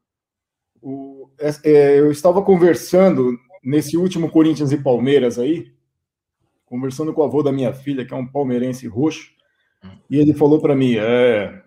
o 0.80 1.30
é, 1.38 1.50
é, 1.64 2.00
eu 2.00 2.10
estava 2.10 2.40
conversando 2.40 3.36
nesse 3.62 3.96
último 3.96 4.30
Corinthians 4.30 4.72
e 4.72 4.82
Palmeiras 4.82 5.38
aí, 5.38 5.70
conversando 6.64 7.12
com 7.12 7.20
o 7.20 7.24
avô 7.24 7.42
da 7.42 7.52
minha 7.52 7.74
filha, 7.74 8.06
que 8.06 8.14
é 8.14 8.16
um 8.16 8.26
palmeirense 8.26 8.86
roxo, 8.86 9.28
e 10.08 10.18
ele 10.18 10.32
falou 10.32 10.60
para 10.60 10.74
mim: 10.74 10.96
é. 10.96 11.62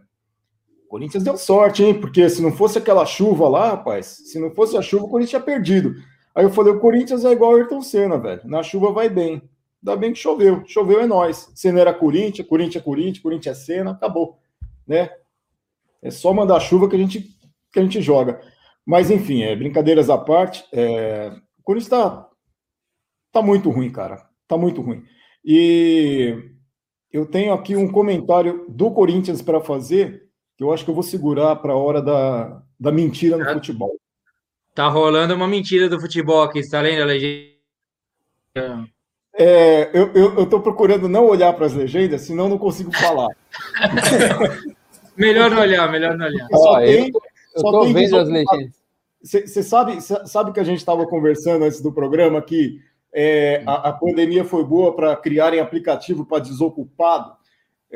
Corinthians 0.96 1.26
deu 1.26 1.36
sorte, 1.36 1.84
hein? 1.84 2.00
Porque 2.00 2.30
se 2.30 2.42
não 2.42 2.54
fosse 2.54 2.78
aquela 2.78 3.06
chuva 3.06 3.50
lá, 3.50 3.72
rapaz, 3.72 4.06
se 4.06 4.40
não 4.40 4.50
fosse 4.50 4.78
a 4.78 4.82
chuva, 4.82 5.04
o 5.04 5.10
Corinthians 5.10 5.32
tinha 5.32 5.42
perdido. 5.42 5.94
Aí 6.34 6.46
eu 6.46 6.50
falei: 6.50 6.72
o 6.72 6.80
Corinthians 6.80 7.26
é 7.26 7.34
igual 7.34 7.52
o 7.52 7.56
Ayrton 7.58 7.82
Senna, 7.82 8.18
velho. 8.18 8.40
Na 8.46 8.64
chuva 8.64 8.94
vai 8.94 9.10
bem. 9.10 9.42
Ainda 9.84 9.98
bem 9.98 10.14
que 10.14 10.20
choveu. 10.20 10.64
Choveu 10.66 11.02
é 11.02 11.06
nós. 11.06 11.52
Senna 11.54 11.82
era 11.82 11.94
Corinthians, 11.94 12.48
Corinthians 12.48 12.82
é 12.82 12.86
Corinthians, 12.86 13.20
Corinthians 13.20 13.58
é 13.58 13.60
Senna, 13.60 13.92
acabou. 13.92 14.40
Né? 14.88 15.10
É 16.02 16.10
só 16.10 16.34
mandar 16.34 16.62
chuva 16.62 16.88
que 16.88 16.96
a 16.96 17.00
gente, 17.00 17.38
que 17.74 17.80
a 17.80 17.82
gente 17.82 18.02
joga. 18.02 18.40
Mas, 18.86 19.12
enfim, 19.12 19.44
é, 19.44 19.54
brincadeiras 19.54 20.10
à 20.10 20.18
parte, 20.18 20.64
é, 20.72 21.30
o 21.60 21.64
Corinthians 21.64 21.90
tá, 21.90 22.30
tá 23.34 23.42
muito 23.42 23.70
ruim, 23.70 23.92
cara. 23.92 24.26
Tá 24.48 24.58
muito 24.58 24.82
ruim. 24.82 25.04
E 25.44 26.52
eu 27.12 27.26
tenho 27.26 27.52
aqui 27.52 27.76
um 27.76 27.92
comentário 27.92 28.66
do 28.70 28.90
Corinthians 28.92 29.42
para 29.42 29.60
fazer, 29.60 30.25
que 30.58 30.64
eu 30.64 30.74
acho 30.74 30.84
que 30.84 30.90
eu 30.90 30.96
vou 30.96 31.04
segurar 31.04 31.56
para 31.58 31.74
a 31.74 31.78
hora 31.78 32.02
da, 32.02 32.62
da 32.80 32.92
mentira 32.92 33.38
no 33.38 33.46
futebol. 33.54 33.96
Tá 34.74 34.88
rolando 34.88 35.34
uma 35.34 35.48
mentira 35.48 35.88
do 35.88 36.00
futebol 36.00 36.44
aqui, 36.44 36.60
está 36.60 36.82
lendo 36.82 37.02
a 37.02 37.06
legenda? 37.06 37.56
É, 39.38 39.90
eu, 39.94 40.14
eu, 40.14 40.40
eu 40.40 40.46
tô 40.46 40.62
procurando 40.62 41.10
não 41.10 41.26
olhar 41.26 41.52
para 41.54 41.66
as 41.66 41.74
legendas, 41.74 42.22
senão 42.22 42.48
não 42.48 42.58
consigo 42.58 42.92
falar. 42.96 43.28
melhor 45.16 45.50
não 45.50 45.60
olhar, 45.60 45.92
melhor 45.92 46.18
não 46.18 46.26
olhar. 46.26 46.48
Só 46.50 46.80
tem, 46.80 47.10
eu, 47.10 47.22
eu 47.56 47.62
tô 47.62 47.84
vendo 47.94 48.18
as 48.18 48.30
legendas. 48.30 48.86
Você 49.22 49.64
sabe, 49.64 50.00
sabe 50.02 50.54
que 50.54 50.60
a 50.60 50.64
gente 50.64 50.78
estava 50.78 51.06
conversando 51.08 51.66
antes 51.66 51.82
do 51.82 51.92
programa 51.92 52.42
que 52.42 52.80
é, 53.12 53.64
a, 53.66 53.90
a, 53.90 53.94
pandemia 53.94 54.46
foi 54.46 54.64
boa 54.64 54.96
para 54.96 55.16
criarem 55.16 55.60
aplicativo 55.60 56.26
para 56.26 56.44
desocupado? 56.44 57.34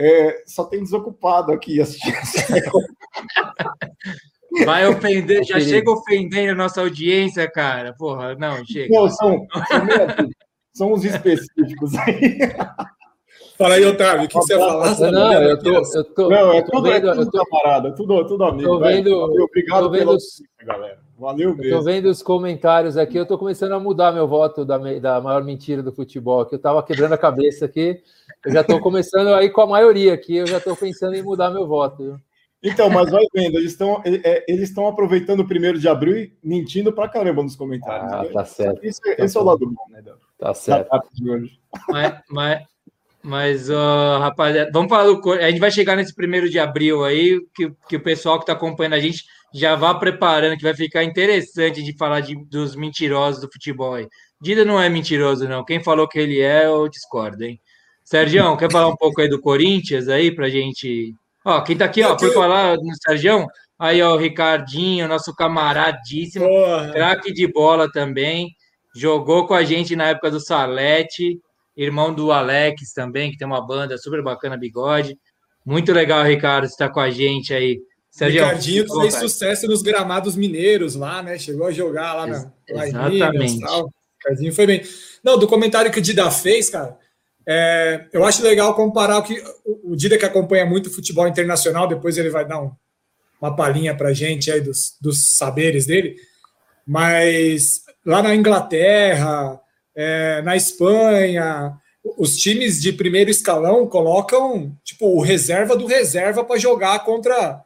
É, 0.02 0.44
só 0.46 0.64
tem 0.64 0.82
desocupado 0.82 1.52
aqui 1.52 1.82
assistindo. 1.82 2.16
Vai 4.66 4.88
ofender, 4.88 5.44
já 5.44 5.60
chega 5.60 5.92
ofendendo 5.92 6.54
a 6.54 6.56
nossa 6.56 6.80
audiência, 6.80 7.52
cara. 7.52 7.94
Porra, 7.94 8.34
não, 8.36 8.66
chega. 8.66 8.88
Não, 8.90 9.10
são, 9.10 9.46
são, 9.68 10.30
são 10.74 10.94
os 10.94 11.04
específicos 11.04 11.94
aí. 11.96 12.40
Fala 13.58 13.76
aí, 13.76 13.86
Otávio, 13.86 14.24
o 14.24 14.28
que, 14.30 14.36
você 14.36 14.58
fala? 14.58 14.96
Não, 15.12 15.44
eu 15.44 15.60
tô, 15.60 15.70
eu 15.70 16.04
tô. 16.16 16.30
Não, 16.30 16.54
é 16.54 16.62
tudo, 16.62 16.82
vendo, 16.82 17.10
é 17.10 17.16
tudo 17.16 17.32
tô, 17.32 17.46
camarada, 17.46 17.94
tudo, 17.94 18.26
tudo 18.26 18.46
amigo. 18.46 18.70
Tô 18.70 18.80
vendo, 18.80 19.14
obrigado 19.14 19.84
tô 19.84 19.90
vendo 19.90 20.12
os, 20.12 20.42
galera. 20.64 21.02
Valeu 21.20 21.54
mesmo. 21.54 21.78
Tô 21.78 21.84
vendo 21.84 22.06
os 22.06 22.24
comentários 22.24 22.96
aqui, 22.96 23.18
eu 23.18 23.26
tô 23.26 23.38
começando 23.38 23.74
a 23.74 23.80
mudar 23.80 24.14
meu 24.14 24.26
voto 24.26 24.64
da, 24.64 24.78
da 24.78 25.20
maior 25.20 25.44
mentira 25.44 25.84
do 25.84 25.92
futebol, 25.92 26.46
que 26.46 26.56
eu 26.56 26.60
tava 26.60 26.82
quebrando 26.82 27.14
a 27.14 27.18
cabeça 27.18 27.66
aqui. 27.66 28.02
Eu 28.46 28.54
já 28.54 28.64
tô 28.64 28.80
começando 28.80 29.34
aí 29.34 29.50
com 29.50 29.60
a 29.60 29.68
maioria 29.68 30.14
aqui, 30.14 30.38
eu 30.38 30.48
já 30.48 30.62
tô 30.62 30.76
pensando 30.78 31.16
em 31.16 31.22
mudar 31.22 31.52
meu 31.52 31.68
voto. 31.68 32.04
Viu? 32.04 32.20
Então, 32.64 32.90
mas 32.90 33.10
vai 33.12 33.24
vendo, 33.34 33.58
eles 33.58 33.72
estão 33.72 34.02
é, 34.06 34.46
eles 34.48 34.70
estão 34.70 34.88
aproveitando 34.88 35.42
o 35.42 35.48
primeiro 35.48 35.78
de 35.78 35.90
abril 35.90 36.18
e 36.18 36.34
mentindo 36.42 36.94
pra 36.94 37.10
caramba 37.10 37.44
nos 37.44 37.56
comentários. 37.56 38.14
Ah, 38.14 38.24
né? 38.24 38.30
tá 38.30 38.46
certo. 38.46 38.86
Isso, 38.86 39.02
tá 39.02 39.16
esse 39.18 39.38
é 39.38 39.40
o 39.42 39.44
lado 39.44 39.66
bom, 39.66 39.86
né, 39.90 40.02
Dan? 40.02 40.16
Tá 40.38 40.54
certo. 40.54 40.90
Mas, 41.90 42.22
mas, 42.30 42.64
mas 43.22 43.70
uh, 43.70 44.20
rapaziada, 44.20 44.72
vamos 44.74 44.90
falar 44.90 45.06
do 45.06 45.32
A 45.34 45.50
gente 45.50 45.60
vai 45.60 45.72
chegar 45.72 45.98
nesse 45.98 46.16
primeiro 46.16 46.50
de 46.50 46.60
abril 46.60 47.04
aí, 47.04 47.42
que, 47.54 47.72
que 47.90 47.98
o 47.98 48.04
pessoal 48.04 48.38
que 48.38 48.44
está 48.44 48.54
acompanhando 48.54 48.94
a 48.94 49.00
gente 49.00 49.26
já 49.54 49.76
vá 49.76 49.94
preparando, 49.96 50.58
que 50.58 50.64
vai 50.64 50.76
ficar 50.76 51.04
interessante 51.04 51.84
de 51.84 51.96
falar 51.98 52.22
de, 52.22 52.36
dos 52.46 52.76
mentirosos 52.76 53.42
do 53.42 53.52
futebol 53.52 53.96
aí. 53.96 54.08
Dida 54.42 54.64
não 54.64 54.82
é 54.82 54.90
mentiroso, 54.90 55.48
não. 55.48 55.66
Quem 55.66 55.84
falou 55.84 56.08
que 56.08 56.20
ele 56.20 56.40
é, 56.40 56.66
eu 56.66 56.88
discordo, 56.88 57.44
hein? 57.44 57.60
Sérgio, 58.04 58.58
quer 58.58 58.72
falar 58.72 58.88
um 58.88 58.96
pouco 58.96 59.22
aí 59.22 59.30
do 59.30 59.42
Corinthians 59.42 60.08
aí 60.08 60.34
pra 60.34 60.50
gente 60.50 61.14
Ó, 61.46 61.62
quem 61.62 61.78
tá 61.78 61.86
aqui, 61.86 62.04
ó, 62.04 62.18
foi 62.20 62.32
falar 62.32 62.76
no 62.76 62.96
Sérgio, 63.02 63.48
aí, 63.78 64.02
ó, 64.02 64.14
o 64.16 64.18
Ricardinho, 64.18 65.08
nosso 65.08 65.34
camaradíssimo, 65.34 66.46
craque 66.92 67.32
de 67.32 67.48
bola 67.48 67.90
também, 67.92 68.50
jogou 68.96 69.48
com 69.48 69.54
a 69.54 69.64
gente 69.64 69.96
na 69.96 70.10
época 70.10 70.30
do 70.32 70.40
Salete, 70.40 71.40
irmão 71.78 72.14
do 72.14 72.32
Alex 72.32 72.92
também, 72.94 73.32
que 73.32 73.38
tem 73.38 73.48
uma 73.48 73.66
banda 73.66 73.98
super 73.98 74.22
bacana, 74.22 74.58
Bigode. 74.58 75.18
Muito 75.66 75.94
legal, 75.94 76.24
Ricardo, 76.24 76.66
estar 76.66 76.90
com 76.90 77.00
a 77.00 77.10
gente 77.10 77.54
aí. 77.54 77.80
Sérgio, 78.20 78.44
Ricardinho 78.44 78.86
que 78.86 79.00
fez 79.00 79.14
sucesso 79.16 79.66
nos 79.66 79.82
gramados 79.82 80.36
mineiros 80.36 80.94
lá, 80.94 81.24
né? 81.24 81.40
Chegou 81.40 81.68
a 81.68 81.72
jogar 81.72 82.14
lá 82.14 82.28
na 82.28 82.52
Exatamente. 82.68 83.62
Lá 83.62 83.86
Ricardinho 84.18 84.54
foi 84.54 84.66
bem. 84.68 84.84
Não, 85.24 85.40
do 85.40 85.48
comentário 85.48 85.90
que 85.90 86.00
o 86.00 86.02
Dida 86.02 86.30
fez, 86.30 86.70
cara, 86.70 86.98
é, 87.48 88.06
eu 88.12 88.26
acho 88.26 88.44
legal 88.44 88.76
comparar 88.76 89.20
o 89.20 89.24
que 89.24 89.42
o 89.66 89.96
Dida 89.96 90.18
que 90.18 90.26
acompanha 90.26 90.66
muito 90.66 90.94
futebol 90.94 91.28
internacional, 91.28 91.88
depois 91.88 92.18
ele 92.18 92.30
vai 92.30 92.46
dar 92.46 92.62
um, 92.62 92.72
uma 93.42 93.56
palhinha 93.56 93.96
para 93.96 94.10
a 94.10 94.14
gente 94.14 94.52
aí 94.52 94.60
dos, 94.60 94.98
dos 95.00 95.38
saberes 95.38 95.86
dele. 95.86 96.18
Mas 96.86 97.84
lá 98.06 98.22
na 98.22 98.36
Inglaterra, 98.36 99.58
é, 99.96 100.42
na 100.42 100.58
Espanha, 100.58 101.74
os 102.18 102.36
times 102.36 102.82
de 102.82 102.92
primeiro 102.92 103.32
escalão 103.32 103.88
colocam 103.88 104.76
tipo 104.84 105.08
o 105.08 105.22
reserva 105.22 105.74
do 105.74 105.86
reserva 105.86 106.44
para 106.44 106.60
jogar 106.60 107.00
contra 107.06 107.64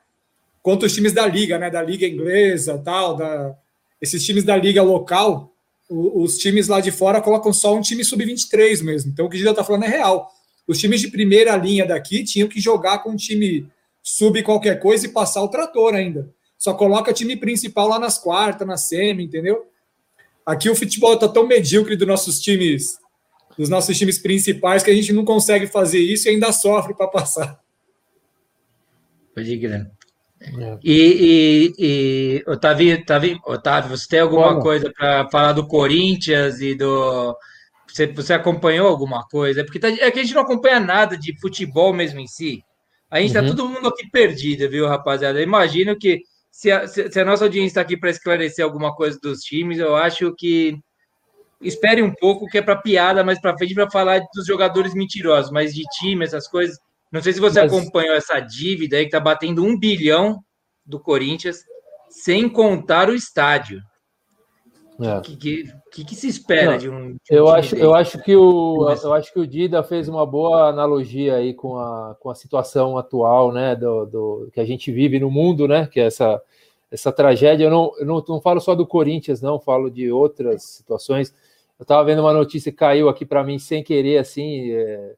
contra 0.63 0.87
os 0.87 0.93
times 0.93 1.13
da 1.13 1.27
liga, 1.27 1.59
né? 1.59 1.69
Da 1.69 1.83
liga 1.83 2.07
inglesa, 2.07 2.81
tal, 2.83 3.15
da 3.15 3.55
esses 4.01 4.25
times 4.25 4.43
da 4.43 4.57
liga 4.57 4.81
local 4.81 5.53
os 5.89 6.37
times 6.37 6.67
lá 6.67 6.79
de 6.79 6.91
fora 6.91 7.21
colocam 7.21 7.53
só 7.53 7.75
um 7.75 7.81
time 7.81 8.03
sub-23 8.03 8.81
mesmo. 8.83 9.11
Então 9.11 9.25
o 9.25 9.29
que 9.29 9.35
o 9.35 9.37
Gida 9.37 9.51
está 9.51 9.63
falando 9.63 9.83
é 9.83 9.87
real. 9.87 10.31
Os 10.67 10.79
times 10.79 11.01
de 11.01 11.09
primeira 11.09 11.55
linha 11.55 11.85
daqui 11.85 12.23
tinham 12.23 12.47
que 12.47 12.59
jogar 12.59 12.99
com 12.99 13.11
um 13.11 13.15
time 13.15 13.67
sub 14.01 14.41
qualquer 14.43 14.79
coisa 14.79 15.05
e 15.05 15.09
passar 15.09 15.43
o 15.43 15.49
trator 15.49 15.93
ainda. 15.93 16.29
Só 16.57 16.73
coloca 16.73 17.13
time 17.13 17.35
principal 17.35 17.87
lá 17.87 17.99
nas 17.99 18.17
quartas, 18.17 18.67
na 18.67 18.77
semi, 18.77 19.25
entendeu? 19.25 19.67
Aqui 20.45 20.69
o 20.69 20.75
futebol 20.75 21.13
está 21.13 21.27
tão 21.27 21.45
medíocre 21.45 21.95
dos 21.95 22.07
nossos 22.07 22.39
times, 22.39 22.97
dos 23.57 23.69
nossos 23.69 23.97
times 23.97 24.17
principais, 24.17 24.83
que 24.83 24.91
a 24.91 24.95
gente 24.95 25.11
não 25.11 25.25
consegue 25.25 25.67
fazer 25.67 25.99
isso 25.99 26.27
e 26.27 26.31
ainda 26.31 26.51
sofre 26.51 26.93
para 26.93 27.07
passar. 27.07 27.61
Pode 29.35 29.57
crer. 29.57 29.91
É. 30.43 30.77
E, 30.83 31.73
e, 31.79 32.43
e 32.43 32.43
Otávio, 32.47 32.99
Otávio, 32.99 33.39
Otávio, 33.45 33.97
você 33.97 34.07
tem 34.07 34.19
alguma 34.19 34.49
Como? 34.49 34.61
coisa 34.61 34.91
para 34.91 35.29
falar 35.29 35.53
do 35.53 35.67
Corinthians 35.67 36.59
e 36.59 36.75
do. 36.75 37.35
Você, 37.87 38.07
você 38.07 38.33
acompanhou 38.33 38.87
alguma 38.87 39.25
coisa? 39.27 39.61
É 39.61 39.63
porque 39.63 39.79
tá, 39.79 39.87
é 39.87 40.11
que 40.11 40.19
a 40.19 40.23
gente 40.23 40.33
não 40.33 40.41
acompanha 40.41 40.79
nada 40.79 41.17
de 41.17 41.39
futebol 41.39 41.93
mesmo 41.93 42.19
em 42.19 42.27
si. 42.27 42.63
A 43.09 43.19
gente 43.19 43.29
está 43.29 43.41
uhum. 43.41 43.55
todo 43.55 43.69
mundo 43.69 43.87
aqui 43.87 44.09
perdido, 44.09 44.67
viu, 44.69 44.87
rapaziada? 44.87 45.39
Eu 45.39 45.43
imagino 45.43 45.95
que 45.95 46.21
se 46.51 46.71
a, 46.71 46.87
se 46.87 47.19
a 47.19 47.25
nossa 47.25 47.43
audiência 47.43 47.67
está 47.67 47.81
aqui 47.81 47.95
para 47.95 48.09
esclarecer 48.09 48.65
alguma 48.65 48.95
coisa 48.95 49.19
dos 49.21 49.39
times, 49.41 49.77
eu 49.77 49.95
acho 49.95 50.33
que 50.35 50.75
espere 51.61 52.01
um 52.01 52.13
pouco, 52.13 52.47
que 52.47 52.57
é 52.57 52.61
para 52.61 52.75
piada 52.75 53.23
mais 53.23 53.39
para 53.39 53.57
frente, 53.57 53.73
para 53.73 53.89
falar 53.89 54.21
dos 54.33 54.45
jogadores 54.45 54.93
mentirosos, 54.93 55.51
mas 55.51 55.73
de 55.73 55.83
time, 55.99 56.25
essas 56.25 56.47
coisas, 56.47 56.77
não 57.13 57.21
sei 57.21 57.31
se 57.31 57.39
você 57.39 57.61
Mas... 57.61 57.71
acompanhou 57.71 58.15
essa 58.15 58.39
dívida 58.39 58.97
aí 58.97 59.03
que 59.03 59.09
está 59.09 59.19
batendo 59.19 59.63
um 59.63 59.77
bilhão 59.77 60.43
do 60.83 60.99
Corinthians, 60.99 61.63
sem 62.09 62.49
contar 62.49 63.07
o 63.07 63.13
estádio. 63.13 63.79
O 64.97 65.05
é. 65.05 65.21
que, 65.21 65.35
que, 65.35 66.05
que, 66.05 66.15
se 66.15 66.27
espera 66.27 66.71
Não, 66.71 66.77
de 66.79 66.89
um. 66.89 67.11
De 67.11 67.17
um 67.31 67.35
eu, 67.35 67.49
acho, 67.49 67.75
eu, 67.75 67.93
acho 67.93 68.17
que 68.23 68.35
o, 68.35 68.89
eu 69.03 69.13
acho 69.13 69.31
que 69.31 69.39
o 69.39 69.45
Dida 69.45 69.83
fez 69.83 70.09
uma 70.09 70.25
boa 70.25 70.69
analogia 70.69 71.35
aí 71.35 71.53
com 71.53 71.77
a, 71.77 72.15
com 72.19 72.31
a 72.31 72.35
situação 72.35 72.97
atual, 72.97 73.51
né? 73.51 73.75
Do, 73.75 74.05
do, 74.05 74.49
que 74.51 74.59
a 74.59 74.65
gente 74.65 74.91
vive 74.91 75.19
no 75.19 75.29
mundo, 75.29 75.67
né? 75.67 75.85
Que 75.85 75.99
é 75.99 76.05
essa, 76.05 76.41
essa 76.91 77.11
tragédia. 77.11 77.65
Eu 77.65 77.71
não, 77.71 77.91
eu 77.99 78.05
não, 78.07 78.23
não 78.27 78.41
falo 78.41 78.59
só 78.59 78.73
do 78.73 78.87
Corinthians, 78.87 79.39
não, 79.39 79.59
falo 79.59 79.89
de 79.89 80.11
outras 80.11 80.63
situações. 80.63 81.31
Eu 81.79 81.83
estava 81.83 82.03
vendo 82.03 82.21
uma 82.21 82.33
notícia 82.33 82.71
que 82.71 82.77
caiu 82.77 83.07
aqui 83.07 83.23
para 83.23 83.43
mim 83.43 83.59
sem 83.59 83.83
querer, 83.83 84.17
assim. 84.17 84.71
É, 84.71 85.13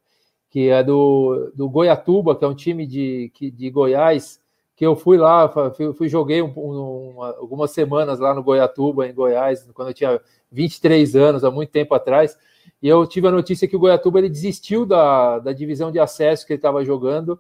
que 0.55 0.69
é 0.69 0.81
do, 0.81 1.51
do 1.53 1.67
Goiatuba, 1.67 2.33
que 2.33 2.45
é 2.45 2.47
um 2.47 2.55
time 2.55 2.87
de, 2.87 3.29
de 3.53 3.69
Goiás, 3.69 4.39
que 4.73 4.85
eu 4.85 4.95
fui 4.95 5.17
lá, 5.17 5.49
fui, 5.75 5.91
fui 5.91 6.07
joguei 6.07 6.41
um, 6.41 6.47
um, 6.55 7.21
algumas 7.21 7.71
semanas 7.71 8.19
lá 8.19 8.33
no 8.33 8.41
Goiatuba, 8.41 9.05
em 9.05 9.13
Goiás, 9.13 9.67
quando 9.73 9.89
eu 9.89 9.93
tinha 9.93 10.21
23 10.49 11.13
anos, 11.17 11.43
há 11.43 11.51
muito 11.51 11.71
tempo 11.71 11.93
atrás, 11.93 12.37
e 12.81 12.87
eu 12.87 13.05
tive 13.05 13.27
a 13.27 13.31
notícia 13.31 13.67
que 13.67 13.75
o 13.75 13.79
Goiatuba 13.79 14.19
ele 14.19 14.29
desistiu 14.29 14.85
da, 14.85 15.39
da 15.39 15.51
divisão 15.51 15.91
de 15.91 15.99
acesso 15.99 16.47
que 16.47 16.53
ele 16.53 16.59
estava 16.59 16.85
jogando, 16.85 17.37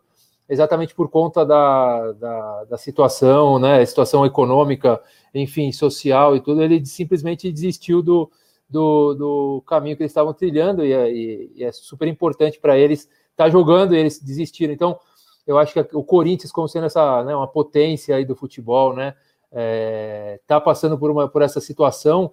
exatamente 0.49 0.93
por 0.93 1.09
conta 1.09 1.45
da, 1.45 2.11
da, 2.11 2.63
da, 2.65 2.77
situação, 2.77 3.57
né, 3.57 3.85
situação 3.85 4.25
econômica, 4.25 5.01
enfim, 5.33 5.71
social 5.71 6.35
e 6.35 6.41
tudo, 6.41 6.61
ele 6.61 6.85
simplesmente 6.85 7.49
desistiu 7.49 8.01
do, 8.01 8.29
do, 8.69 9.13
do 9.13 9.63
caminho 9.65 9.95
que 9.95 10.03
eles 10.03 10.11
estavam 10.11 10.33
trilhando 10.33 10.85
e 10.85 10.91
é, 10.91 11.11
e, 11.11 11.63
é 11.63 11.71
super 11.71 12.07
importante 12.07 12.59
para 12.59 12.77
eles 12.77 13.01
estar 13.01 13.45
tá 13.45 13.49
jogando 13.49 13.95
e 13.95 13.97
eles 13.97 14.19
desistiram. 14.19 14.73
Então, 14.73 14.99
eu 15.45 15.57
acho 15.57 15.73
que 15.73 15.95
o 15.95 16.03
Corinthians, 16.03 16.51
como 16.51 16.67
sendo 16.67 16.85
essa 16.85 17.23
né, 17.23 17.35
uma 17.35 17.47
potência 17.47 18.15
aí 18.15 18.25
do 18.25 18.35
futebol, 18.35 18.95
né, 18.95 19.13
é, 19.51 20.39
tá 20.47 20.59
passando 20.59 20.97
por, 20.97 21.11
uma, 21.11 21.27
por 21.27 21.41
essa 21.41 21.61
situação. 21.61 22.31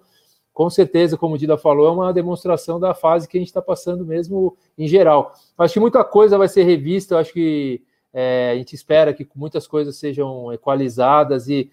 Com 0.51 0.69
certeza, 0.69 1.17
como 1.17 1.35
o 1.35 1.37
Dida 1.37 1.57
falou, 1.57 1.87
é 1.87 1.91
uma 1.91 2.13
demonstração 2.13 2.79
da 2.79 2.93
fase 2.93 3.27
que 3.27 3.37
a 3.37 3.39
gente 3.39 3.47
está 3.47 3.61
passando 3.61 4.05
mesmo 4.05 4.55
em 4.77 4.87
geral. 4.87 5.33
Acho 5.57 5.75
que 5.75 5.79
muita 5.79 6.03
coisa 6.03 6.37
vai 6.37 6.47
ser 6.47 6.63
revista, 6.63 7.17
acho 7.17 7.33
que 7.33 7.81
é, 8.13 8.51
a 8.51 8.55
gente 8.55 8.75
espera 8.75 9.13
que 9.13 9.27
muitas 9.35 9.65
coisas 9.65 9.97
sejam 9.97 10.53
equalizadas 10.53 11.47
e 11.47 11.71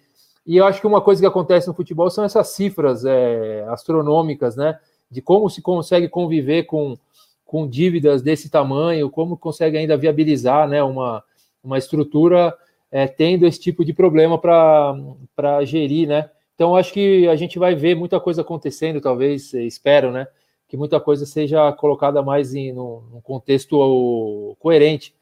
e 0.51 0.57
eu 0.57 0.67
acho 0.67 0.81
que 0.81 0.87
uma 0.89 1.01
coisa 1.01 1.21
que 1.23 1.27
acontece 1.27 1.69
no 1.69 1.75
futebol 1.75 2.11
são 2.11 2.25
essas 2.25 2.49
cifras 2.49 3.05
é, 3.05 3.65
astronômicas, 3.69 4.57
né? 4.57 4.81
De 5.09 5.23
como 5.23 5.49
se 5.49 5.63
consegue 5.63 6.09
conviver 6.09 6.65
com, 6.65 6.99
com 7.47 7.69
dívidas 7.69 8.21
desse 8.21 8.51
tamanho, 8.51 9.09
como 9.09 9.37
consegue 9.37 9.79
ainda 9.79 9.97
viabilizar 9.97 10.69
né, 10.69 10.83
uma, 10.83 11.23
uma 11.63 11.79
estrutura 11.79 12.53
é, 12.91 13.07
tendo 13.07 13.47
esse 13.47 13.61
tipo 13.61 13.85
de 13.85 13.93
problema 13.93 14.37
para 14.41 15.65
gerir, 15.65 16.09
né? 16.09 16.29
Então, 16.57 16.75
acho 16.75 16.93
que 16.93 17.29
a 17.29 17.37
gente 17.37 17.57
vai 17.57 17.77
ver 17.77 17.95
muita 17.95 18.19
coisa 18.19 18.43
acontecendo, 18.43 19.01
talvez, 19.01 19.55
espero, 19.55 20.11
né? 20.11 20.27
Que 20.67 20.77
muita 20.77 20.99
coisa 20.99 21.25
seja 21.27 21.71
colocada 21.75 22.23
mais 22.23 22.57
em 22.57 22.73
num 22.73 23.21
contexto 23.23 24.57
coerente. 24.59 25.15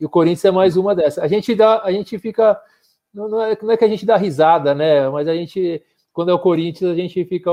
E 0.00 0.06
o 0.06 0.08
Corinthians 0.08 0.46
é 0.46 0.50
mais 0.50 0.78
uma 0.78 0.94
dessas. 0.94 1.22
A 1.22 1.28
gente 1.28 1.54
dá, 1.54 1.82
a 1.82 1.92
gente 1.92 2.18
fica 2.18 2.58
não, 3.12 3.28
não, 3.28 3.42
é, 3.42 3.58
não 3.60 3.72
é 3.72 3.76
que 3.76 3.84
a 3.84 3.88
gente 3.88 4.06
dá 4.06 4.16
risada, 4.16 4.74
né? 4.74 5.08
Mas 5.08 5.28
a 5.28 5.34
gente, 5.34 5.82
quando 6.12 6.30
é 6.30 6.34
o 6.34 6.38
Corinthians, 6.38 6.90
a 6.90 6.94
gente 6.94 7.24
fica. 7.24 7.50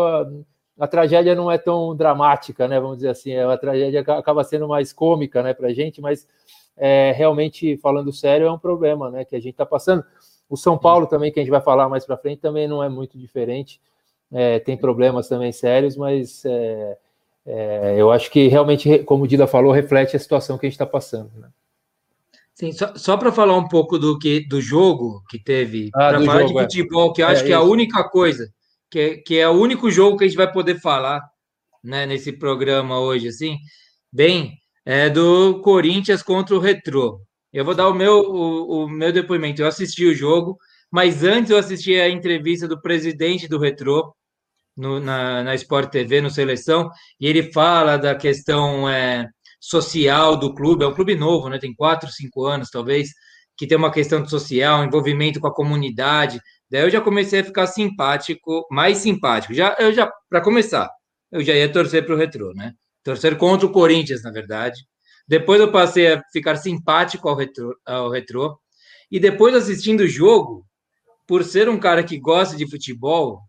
A 0.80 0.88
tragédia 0.88 1.36
não 1.36 1.52
é 1.52 1.58
tão 1.58 1.96
dramática, 1.96 2.68
né? 2.68 2.80
Vamos 2.80 2.98
dizer 2.98 3.10
assim, 3.10 3.36
a 3.36 3.58
tragédia 3.58 4.00
acaba 4.00 4.44
sendo 4.46 4.68
mais 4.68 4.94
cômica, 4.94 5.44
né, 5.44 5.54
para 5.54 5.68
a 5.68 5.74
gente, 5.74 6.00
mas 6.00 6.26
é, 6.78 7.12
realmente, 7.12 7.76
falando 7.78 8.14
sério, 8.14 8.48
é 8.48 8.52
um 8.52 8.58
problema, 8.58 9.12
né, 9.12 9.26
que 9.26 9.36
a 9.36 9.40
gente 9.40 9.52
está 9.52 9.66
passando. 9.66 10.04
O 10.50 10.56
São 10.56 10.78
Paulo 10.78 11.06
também, 11.06 11.32
que 11.32 11.40
a 11.40 11.44
gente 11.44 11.52
vai 11.52 11.60
falar 11.62 11.90
mais 11.90 12.06
para 12.06 12.18
frente, 12.18 12.40
também 12.40 12.68
não 12.68 12.82
é 12.82 12.88
muito 12.88 13.18
diferente. 13.18 13.82
É, 14.32 14.60
tem 14.60 14.78
problemas 14.78 15.28
também 15.28 15.52
sérios, 15.52 15.98
mas 15.98 16.46
é, 16.46 16.98
é, 17.46 17.96
eu 17.98 18.12
acho 18.12 18.32
que 18.32 18.48
realmente, 18.48 19.00
como 19.00 19.26
o 19.26 19.28
Dida 19.28 19.48
falou, 19.48 19.72
reflete 19.74 20.16
a 20.16 20.20
situação 20.20 20.58
que 20.58 20.66
a 20.66 20.70
gente 20.70 20.76
está 20.76 20.86
passando. 20.86 21.32
Né? 21.36 21.50
Sim, 22.60 22.74
só, 22.74 22.94
só 22.98 23.16
para 23.16 23.32
falar 23.32 23.56
um 23.56 23.70
pouco 23.70 23.98
do 23.98 24.20
que 24.20 24.46
do 24.46 24.60
jogo 24.60 25.24
que 25.30 25.42
teve, 25.42 25.90
ah, 25.96 26.10
para 26.10 26.26
falar 26.26 26.42
jogo, 26.42 26.54
de 26.54 26.60
é. 26.60 26.62
futebol, 26.64 27.14
que 27.14 27.22
eu 27.22 27.28
acho 27.28 27.44
é, 27.44 27.46
que 27.46 27.52
é 27.54 27.56
a 27.56 27.62
única 27.62 28.04
coisa, 28.10 28.52
que 28.92 29.00
é, 29.00 29.18
que 29.18 29.38
é 29.38 29.48
o 29.48 29.54
único 29.54 29.90
jogo 29.90 30.18
que 30.18 30.26
a 30.26 30.28
gente 30.28 30.36
vai 30.36 30.52
poder 30.52 30.78
falar 30.82 31.22
né, 31.82 32.06
nesse 32.06 32.34
programa 32.34 33.00
hoje, 33.00 33.30
assim, 33.30 33.58
bem, 34.12 34.58
é 34.86 35.10
do 35.10 35.62
Corinthians 35.62 36.22
contra 36.22 36.54
o 36.54 36.60
Retrô. 36.60 37.22
Eu 37.54 37.64
vou 37.64 37.74
dar 37.74 37.88
o 37.88 37.94
meu, 37.94 38.20
o, 38.20 38.84
o 38.84 38.90
meu 38.90 39.14
depoimento. 39.14 39.62
Eu 39.62 39.68
assisti 39.68 40.06
o 40.06 40.14
jogo, 40.14 40.58
mas 40.92 41.24
antes 41.24 41.52
eu 41.52 41.58
assisti 41.58 41.96
a 41.96 42.10
entrevista 42.10 42.68
do 42.68 42.82
presidente 42.82 43.48
do 43.48 43.58
Retrô, 43.58 44.14
no, 44.76 45.00
na, 45.00 45.44
na 45.44 45.56
Sport 45.56 45.92
TV, 45.92 46.20
no 46.20 46.30
Seleção, 46.30 46.90
e 47.20 47.26
ele 47.26 47.54
fala 47.54 47.98
da 47.98 48.16
questão 48.16 48.90
é, 48.90 49.30
social 49.60 50.38
do 50.38 50.54
clube, 50.54 50.84
é 50.84 50.88
um 50.88 50.94
clube 50.94 51.16
novo, 51.16 51.50
né? 51.50 51.60
Tem 51.60 51.74
quatro, 51.74 52.10
cinco 52.12 52.46
anos, 52.46 52.70
talvez, 52.70 53.10
que 53.58 53.68
tem 53.68 53.78
uma 53.78 53.92
questão 53.92 54.26
social, 54.28 54.84
envolvimento 54.84 55.40
com 55.40 55.48
a 55.48 55.54
comunidade. 55.54 56.40
Daí 56.72 56.84
eu 56.84 56.90
já 56.90 57.02
comecei 57.02 57.42
a 57.42 57.44
ficar 57.44 57.68
simpático, 57.68 58.66
mais 58.72 59.00
simpático. 59.00 59.54
Já, 59.54 59.76
eu 59.80 59.94
já, 59.94 60.12
para 60.30 60.42
começar, 60.42 60.90
eu 61.32 61.44
já 61.44 61.54
ia 61.54 61.72
torcer 61.72 62.06
para 62.06 62.16
o 62.16 62.18
Retrô, 62.18 62.54
né? 62.54 62.74
Torcer 63.04 63.38
contra 63.38 63.68
o 63.68 63.72
Corinthians, 63.72 64.24
na 64.24 64.32
verdade. 64.32 64.80
Depois 65.28 65.60
eu 65.60 65.72
passei 65.72 66.14
a 66.14 66.24
ficar 66.32 66.56
simpático 66.56 67.28
ao 67.28 67.36
Retrô, 67.36 67.76
ao 67.86 68.10
retrô 68.10 68.58
e 69.12 69.20
depois 69.20 69.54
assistindo 69.54 70.02
o 70.02 70.08
jogo, 70.08 70.66
por 71.28 71.44
ser 71.44 71.70
um 71.70 71.80
cara 71.80 72.04
que 72.04 72.18
gosta 72.20 72.56
de 72.56 72.70
futebol, 72.70 73.42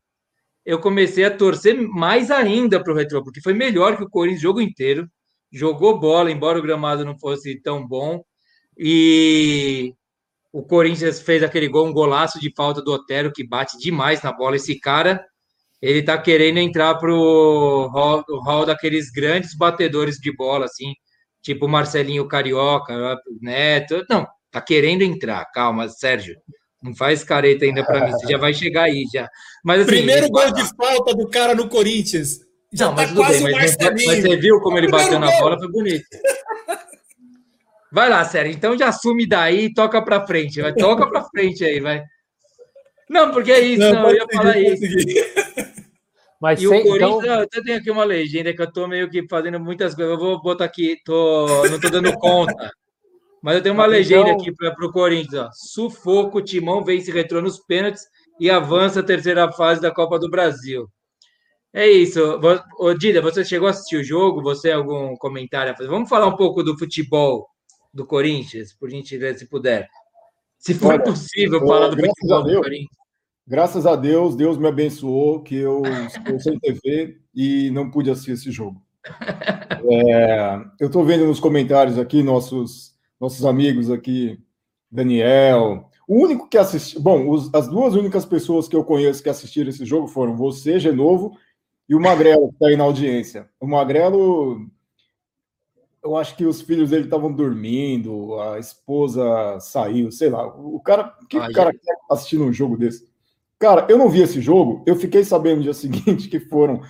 eu 0.65 0.79
comecei 0.79 1.25
a 1.25 1.35
torcer 1.35 1.81
mais 1.81 2.31
ainda 2.31 2.83
para 2.83 2.93
o 2.93 2.97
Retrô, 2.97 3.23
porque 3.23 3.41
foi 3.41 3.55
melhor 3.55 3.97
que 3.97 4.03
o 4.03 4.11
Corinthians 4.11 4.41
o 4.41 4.43
jogo 4.43 4.61
inteiro 4.61 5.09
jogou 5.53 5.99
bola, 5.99 6.31
embora 6.31 6.59
o 6.59 6.63
gramado 6.63 7.05
não 7.05 7.19
fosse 7.19 7.61
tão 7.61 7.87
bom. 7.87 8.23
E 8.77 9.95
o 10.53 10.63
Corinthians 10.63 11.21
fez 11.21 11.43
aquele 11.43 11.69
gol, 11.69 11.87
um 11.87 11.93
golaço 11.93 12.41
de 12.41 12.53
falta 12.55 12.83
do 12.83 12.93
Otero, 12.93 13.33
que 13.33 13.47
bate 13.47 13.79
demais 13.79 14.23
na 14.23 14.33
bola. 14.33 14.57
Esse 14.57 14.79
cara, 14.79 15.25
ele 15.81 16.03
tá 16.03 16.17
querendo 16.19 16.59
entrar 16.59 16.95
pro 16.97 17.89
hall, 17.93 18.25
hall 18.45 18.67
daqueles 18.67 19.11
grandes 19.11 19.57
batedores 19.57 20.17
de 20.17 20.35
bola, 20.35 20.65
assim, 20.65 20.93
tipo 21.43 21.69
Marcelinho 21.69 22.27
Carioca, 22.27 23.19
Neto. 23.41 24.05
Não, 24.09 24.27
tá 24.51 24.61
querendo 24.61 25.03
entrar. 25.03 25.45
Calma, 25.53 25.89
Sérgio. 25.89 26.37
Não 26.83 26.95
faz 26.95 27.23
careta 27.23 27.67
ainda 27.67 27.85
para 27.85 28.07
mim, 28.07 28.13
você 28.13 28.27
já 28.27 28.39
vai 28.39 28.55
chegar 28.55 28.85
aí 28.85 29.05
já. 29.13 29.29
Mas, 29.63 29.83
assim, 29.83 29.91
Primeiro 29.91 30.31
gol 30.31 30.51
de 30.53 30.67
falta 30.75 31.15
do 31.15 31.29
cara 31.29 31.55
no 31.55 31.69
Corinthians. 31.69 32.41
Já 32.73 32.87
não, 32.87 32.95
tá 32.95 33.03
mas 33.03 33.13
quase 33.13 33.45
bem, 33.45 33.53
mas, 33.53 33.77
mas, 33.77 34.23
você 34.23 34.37
viu 34.37 34.61
como 34.61 34.79
ele 34.79 34.89
bateu 34.89 35.19
na 35.19 35.31
bola, 35.39 35.59
foi 35.59 35.69
bonito. 35.71 36.05
Vai 37.93 38.09
lá, 38.09 38.25
Sérgio. 38.25 38.55
Então 38.55 38.79
já 38.79 38.89
assume 38.89 39.27
daí 39.27 39.65
e 39.65 39.75
toca 39.75 40.01
para 40.01 40.27
frente. 40.27 40.61
Vai, 40.61 40.73
toca 40.73 41.07
para 41.09 41.25
frente 41.25 41.65
aí, 41.65 41.81
vai. 41.81 42.05
Não, 43.09 43.33
porque 43.33 43.51
é 43.51 43.61
isso, 43.61 43.81
não, 43.81 44.03
não 44.03 44.11
eu 44.11 44.17
ia 44.17 44.27
falar 44.33 44.57
isso. 44.57 44.83
Mas 46.41 46.63
e 46.63 46.69
sem, 46.69 46.81
o 46.81 46.85
Corinthians, 46.85 47.25
então... 47.25 47.47
eu 47.53 47.65
tenho 47.65 47.79
aqui 47.79 47.91
uma 47.91 48.05
legenda 48.05 48.55
que 48.55 48.63
eu 48.63 48.73
tô 48.73 48.87
meio 48.87 49.11
que 49.11 49.27
fazendo 49.29 49.59
muitas 49.59 49.95
coisas. 49.95 50.13
Eu 50.13 50.19
vou 50.19 50.41
botar 50.41 50.65
aqui, 50.65 50.97
tô, 51.05 51.47
não 51.69 51.81
tô 51.81 51.91
dando 51.91 52.13
conta. 52.15 52.73
Mas 53.43 53.57
eu 53.57 53.63
tenho 53.63 53.75
uma 53.75 53.87
legenda 53.87 54.31
então... 54.31 54.41
aqui 54.41 54.53
para 54.55 54.87
o 54.87 54.93
Corinthians. 54.93 55.49
Ó. 55.49 55.51
Sufoco, 55.53 56.41
Timão 56.41 56.85
vence 56.85 57.11
retrô 57.11 57.43
nos 57.43 57.59
pênaltis 57.59 58.05
e 58.39 58.49
avança 58.49 59.01
a 59.01 59.03
terceira 59.03 59.51
fase 59.53 59.81
da 59.81 59.91
Copa 59.91 60.19
do 60.19 60.31
Brasil. 60.31 60.89
É 61.73 61.89
isso. 61.89 62.21
Ô, 62.79 62.95
Dida, 62.95 63.23
você 63.23 63.45
chegou 63.45 63.69
a 63.69 63.71
assistir 63.71 63.97
o 63.97 64.05
jogo? 64.05 64.43
Você 64.43 64.73
algum 64.73 65.17
comentário 65.17 65.73
a 65.73 65.77
fazer? 65.77 65.89
Vamos 65.89 66.09
falar 66.09 66.27
um 66.27 66.37
pouco 66.37 66.63
do 66.63 66.77
futebol 66.77 67.47
do 67.93 68.07
Corinthians, 68.07 68.73
por 68.73 68.91
gentileza, 68.91 69.39
se 69.39 69.47
puder. 69.47 69.89
Se 70.59 70.75
for 70.75 70.95
Olha, 70.95 71.03
possível 71.03 71.61
falar 71.61 71.89
do 71.89 71.97
futebol 71.97 72.43
do 72.43 72.61
Corinthians. 72.61 73.01
Graças 73.47 73.87
a 73.87 73.97
Deus, 73.97 74.37
Deus 74.37 74.59
me 74.59 74.69
abençoou 74.69 75.43
que 75.43 75.57
eu 75.57 75.83
estou 76.07 76.39
sem 76.39 76.59
TV 76.59 77.19
e 77.35 77.71
não 77.71 77.91
pude 77.91 78.11
assistir 78.11 78.33
esse 78.33 78.51
jogo. 78.51 78.81
É, 79.83 80.61
eu 80.79 80.89
estou 80.89 81.03
vendo 81.07 81.27
nos 81.27 81.41
comentários 81.41 81.99
aqui 81.99 82.23
nossos 82.23 82.95
nossos 83.19 83.45
amigos 83.45 83.91
aqui, 83.91 84.39
Daniel. 84.91 85.89
O 86.07 86.23
único 86.23 86.49
que 86.49 86.59
assistiu, 86.59 87.01
bom, 87.01 87.29
os, 87.29 87.53
as 87.55 87.67
duas 87.67 87.95
únicas 87.95 88.25
pessoas 88.25 88.69
que 88.69 88.77
eu 88.77 88.85
conheço 88.85 89.23
que 89.23 89.29
assistiram 89.29 89.71
esse 89.71 89.85
jogo 89.85 90.07
foram 90.07 90.37
você, 90.37 90.79
Genovo, 90.79 91.37
e 91.91 91.95
o 91.97 91.99
Magrelo, 91.99 92.51
que 92.51 92.55
está 92.55 92.69
aí 92.69 92.77
na 92.77 92.85
audiência. 92.85 93.51
O 93.59 93.67
Magrelo, 93.67 94.65
eu 96.01 96.17
acho 96.17 96.37
que 96.37 96.47
os 96.47 96.63
filhos 96.63 96.91
dele 96.91 97.07
estavam 97.07 97.33
dormindo, 97.33 98.41
a 98.41 98.61
esposa 98.61 99.59
saiu, 99.59 100.13
sei 100.13 100.31
lá. 100.31 100.47
O 100.47 100.79
cara, 100.79 101.13
que 101.29 101.37
o 101.37 101.53
cara 101.53 101.73
quer 101.73 101.97
assistindo 102.09 102.45
um 102.45 102.53
jogo 102.53 102.77
desse? 102.77 103.11
Cara, 103.59 103.89
eu 103.91 103.99
não 103.99 104.09
vi 104.09 104.23
esse 104.23 104.41
jogo, 104.41 104.85
eu 104.87 104.95
fiquei 104.95 105.25
sabendo 105.25 105.57
no 105.57 105.63
dia 105.65 105.75
seguinte 105.75 106.29
que 106.29 106.39
foram. 106.39 106.81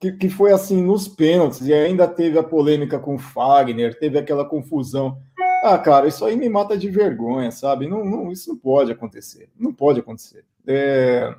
Que, 0.00 0.10
que 0.10 0.28
foi 0.28 0.50
assim 0.50 0.82
nos 0.82 1.06
pênaltis, 1.06 1.60
e 1.60 1.72
ainda 1.72 2.08
teve 2.08 2.36
a 2.36 2.42
polêmica 2.42 2.98
com 2.98 3.14
o 3.14 3.18
Fagner, 3.18 3.96
teve 3.96 4.18
aquela 4.18 4.44
confusão. 4.44 5.16
Ah, 5.62 5.78
cara, 5.78 6.08
isso 6.08 6.24
aí 6.24 6.34
me 6.34 6.48
mata 6.48 6.76
de 6.76 6.90
vergonha, 6.90 7.52
sabe? 7.52 7.86
Não, 7.86 8.04
não, 8.04 8.32
isso 8.32 8.50
não 8.50 8.58
pode 8.58 8.90
acontecer. 8.90 9.48
Não 9.56 9.72
pode 9.72 10.00
acontecer. 10.00 10.44
É, 10.66 11.32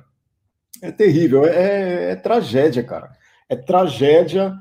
é 0.82 0.90
terrível, 0.90 1.44
é, 1.46 2.12
é 2.12 2.16
tragédia, 2.16 2.82
cara. 2.82 3.12
É 3.48 3.56
tragédia 3.56 4.54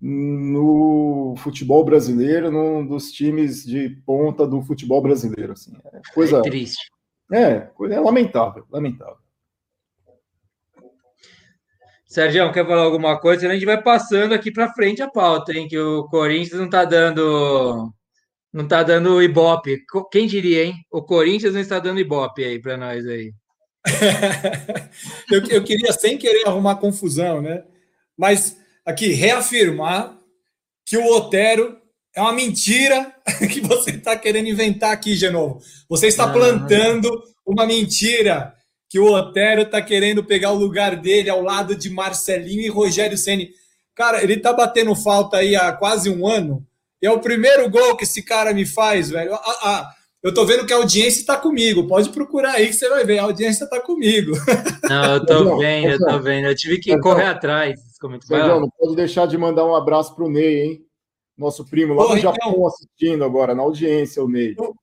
no 0.00 1.34
futebol 1.38 1.84
brasileiro, 1.84 2.50
num 2.50 2.86
dos 2.86 3.10
times 3.10 3.64
de 3.64 3.90
ponta 4.04 4.46
do 4.46 4.62
futebol 4.62 5.00
brasileiro. 5.00 5.52
Assim. 5.52 5.72
É 5.92 6.00
coisa. 6.14 6.38
É 6.38 6.42
triste. 6.42 6.90
É, 7.32 7.68
é 7.90 8.00
lamentável, 8.00 8.64
lamentável. 8.70 9.18
Sérgio, 12.06 12.52
quer 12.52 12.66
falar 12.66 12.82
alguma 12.82 13.18
coisa? 13.18 13.40
Senão 13.40 13.52
a 13.52 13.56
gente 13.56 13.66
vai 13.66 13.82
passando 13.82 14.32
aqui 14.32 14.50
para 14.50 14.72
frente 14.72 15.02
a 15.02 15.10
pauta, 15.10 15.52
hein? 15.52 15.66
Que 15.68 15.78
o 15.78 16.04
Corinthians 16.04 16.58
não 16.58 16.66
está 16.66 16.84
dando. 16.84 17.92
Não 18.52 18.64
está 18.64 18.82
dando 18.82 19.22
ibope. 19.22 19.84
Quem 20.10 20.26
diria, 20.26 20.64
hein? 20.64 20.74
O 20.90 21.02
Corinthians 21.02 21.52
não 21.52 21.60
está 21.60 21.78
dando 21.78 22.00
ibope 22.00 22.44
aí 22.44 22.60
para 22.60 22.76
nós 22.76 23.06
aí. 23.06 23.34
eu, 25.30 25.44
eu 25.46 25.64
queria, 25.64 25.92
sem 25.92 26.18
querer, 26.18 26.46
arrumar 26.46 26.76
confusão, 26.76 27.40
né? 27.40 27.62
Mas 28.16 28.56
aqui, 28.84 29.08
reafirmar 29.12 30.16
que 30.84 30.96
o 30.96 31.06
Otero 31.16 31.78
é 32.14 32.20
uma 32.20 32.32
mentira 32.32 33.14
que 33.52 33.60
você 33.60 33.90
está 33.90 34.16
querendo 34.16 34.48
inventar 34.48 34.92
aqui, 34.92 35.14
Genovo. 35.14 35.60
Você 35.88 36.06
está 36.06 36.32
plantando 36.32 37.10
uma 37.44 37.66
mentira 37.66 38.54
que 38.88 38.98
o 38.98 39.12
Otero 39.12 39.62
está 39.62 39.82
querendo 39.82 40.24
pegar 40.24 40.52
o 40.52 40.58
lugar 40.58 40.96
dele 40.96 41.28
ao 41.28 41.42
lado 41.42 41.74
de 41.76 41.90
Marcelinho 41.90 42.62
e 42.62 42.68
Rogério 42.68 43.18
Ceni. 43.18 43.50
Cara, 43.94 44.22
ele 44.22 44.34
está 44.34 44.52
batendo 44.52 44.94
falta 44.94 45.38
aí 45.38 45.56
há 45.56 45.72
quase 45.72 46.08
um 46.08 46.26
ano. 46.26 46.66
E 47.02 47.06
é 47.06 47.10
o 47.10 47.20
primeiro 47.20 47.68
gol 47.68 47.96
que 47.96 48.04
esse 48.04 48.22
cara 48.22 48.54
me 48.54 48.64
faz, 48.64 49.10
velho. 49.10 49.34
A, 49.34 49.38
a, 49.38 49.94
eu 50.26 50.34
tô 50.34 50.44
vendo 50.44 50.66
que 50.66 50.72
a 50.72 50.76
audiência 50.76 51.20
está 51.20 51.36
comigo. 51.36 51.86
Pode 51.86 52.08
procurar 52.08 52.54
aí 52.54 52.66
que 52.66 52.72
você 52.72 52.88
vai 52.88 53.04
ver. 53.04 53.20
A 53.20 53.22
audiência 53.22 53.62
está 53.62 53.80
comigo. 53.80 54.32
Não, 54.88 55.14
eu 55.14 55.24
tô 55.24 55.56
vendo, 55.56 55.92
eu 55.92 55.98
tô 55.98 56.18
vendo. 56.18 56.46
Eu 56.46 56.56
tive 56.56 56.78
que 56.78 56.98
correr 56.98 57.26
atrás. 57.26 57.80
Sérgio, 58.26 58.60
não 58.60 58.68
pode 58.68 58.96
deixar 58.96 59.26
de 59.26 59.38
mandar 59.38 59.64
um 59.64 59.74
abraço 59.74 60.16
pro 60.16 60.28
Ney, 60.28 60.62
hein? 60.62 60.80
Nosso 61.38 61.64
primo 61.64 61.94
lá 61.94 62.04
Pô, 62.04 62.14
no 62.14 62.20
Japão 62.20 62.50
então, 62.50 62.66
assistindo 62.66 63.24
agora, 63.24 63.54
na 63.54 63.62
audiência, 63.62 64.22
o 64.22 64.28
Ney. 64.28 64.56
O, 64.58 64.74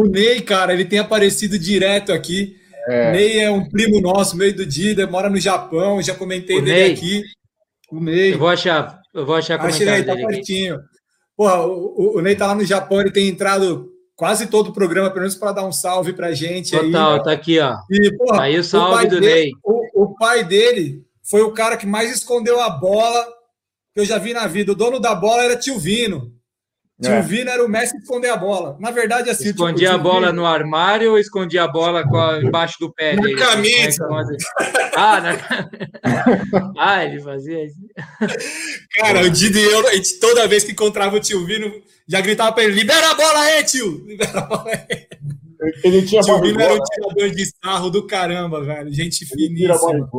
o 0.00 0.04
Ney, 0.04 0.40
cara, 0.40 0.72
ele 0.72 0.84
tem 0.84 0.98
aparecido 0.98 1.56
direto 1.56 2.12
aqui. 2.12 2.56
É. 2.88 3.12
Ney 3.12 3.38
é 3.38 3.50
um 3.50 3.68
primo 3.68 4.00
nosso, 4.00 4.36
meio 4.36 4.54
do 4.54 4.66
Dida, 4.66 5.06
mora 5.06 5.30
no 5.30 5.38
Japão, 5.38 6.02
já 6.02 6.14
comentei 6.14 6.58
o 6.58 6.64
dele 6.64 6.72
Ney. 6.72 6.92
aqui. 6.92 7.22
O 7.92 8.00
Ney. 8.00 8.34
Eu 8.34 8.38
vou 8.38 8.48
achar, 8.48 9.00
eu 9.14 9.24
vou 9.24 9.36
achar 9.36 9.58
comentário 9.58 9.92
Achei, 9.92 10.04
tá 10.04 10.28
pertinho. 10.28 10.80
Porra, 11.36 11.66
o, 11.66 12.16
o 12.16 12.20
Ney 12.20 12.34
tá 12.34 12.48
lá 12.48 12.54
no 12.56 12.64
Japão, 12.64 13.00
ele 13.00 13.12
tem 13.12 13.28
entrado 13.28 13.88
quase 14.18 14.48
todo 14.48 14.70
o 14.70 14.72
programa, 14.72 15.08
pelo 15.10 15.20
menos 15.20 15.36
para 15.36 15.52
dar 15.52 15.64
um 15.64 15.70
salve 15.70 16.12
para 16.12 16.32
gente. 16.32 16.72
Total, 16.72 17.14
aí. 17.14 17.22
tá 17.22 17.30
aqui, 17.30 17.60
ó. 17.60 17.76
E, 17.88 18.12
porra, 18.16 18.42
aí 18.42 18.58
o 18.58 18.64
salve 18.64 19.06
o 19.06 19.10
do 19.10 19.20
dele, 19.20 19.34
Ney. 19.34 19.52
O, 19.64 20.02
o, 20.02 20.14
pai 20.16 20.42
dele 20.42 21.04
foi 21.22 21.42
o 21.42 21.52
cara 21.52 21.76
que 21.76 21.86
mais 21.86 22.10
escondeu 22.10 22.60
a 22.60 22.68
bola 22.68 23.24
que 23.94 24.00
eu 24.00 24.04
já 24.04 24.18
vi 24.18 24.32
na 24.32 24.48
vida. 24.48 24.72
O 24.72 24.74
dono 24.74 24.98
da 24.98 25.14
bola 25.14 25.44
era 25.44 25.56
tio 25.56 25.78
Vino. 25.78 26.32
Tio 27.00 27.12
é. 27.12 27.22
Vino 27.22 27.48
era 27.48 27.64
o 27.64 27.68
Messi 27.68 27.96
esconder 27.96 28.28
a 28.28 28.36
bola. 28.36 28.76
Na 28.80 28.90
verdade, 28.90 29.30
assim. 29.30 29.50
Escondia 29.50 29.90
tipo, 29.90 30.00
a 30.00 30.02
bola 30.02 30.32
no 30.32 30.44
armário 30.44 31.12
ou 31.12 31.18
escondia 31.18 31.62
a 31.62 31.68
bola 31.68 32.02
a... 32.02 32.42
embaixo 32.42 32.76
do 32.80 32.92
pé 32.92 33.14
na 33.14 33.22
dele? 33.22 33.36
Camisa. 33.36 34.08
Ah, 34.96 35.20
na 35.20 36.72
Ah, 36.76 37.04
ele 37.04 37.20
fazia 37.20 37.64
isso. 37.64 37.76
Cara, 38.96 39.22
o 39.22 39.30
Didi 39.30 39.60
e 39.60 39.64
eu, 39.64 39.86
a 39.86 39.94
gente, 39.94 40.18
toda 40.18 40.48
vez 40.48 40.64
que 40.64 40.72
encontrava 40.72 41.16
o 41.16 41.20
tio 41.20 41.46
Vino, 41.46 41.72
já 42.08 42.20
gritava 42.20 42.52
para 42.52 42.64
ele: 42.64 42.74
libera 42.74 43.10
a 43.10 43.14
bola 43.14 43.40
aí, 43.42 43.62
tio! 43.62 44.02
Libera 44.04 44.40
a 44.40 44.42
bola 44.42 44.68
aí. 44.68 45.06
Ele 45.84 46.02
tinha 46.02 46.20
tio 46.20 46.40
Vino 46.40 46.60
era 46.60 46.74
um 46.74 46.80
tirador 46.80 47.30
de 47.30 47.46
sarro 47.62 47.90
do 47.90 48.08
caramba, 48.08 48.60
velho. 48.64 48.92
Gente 48.92 49.24
finíssima. 49.24 50.10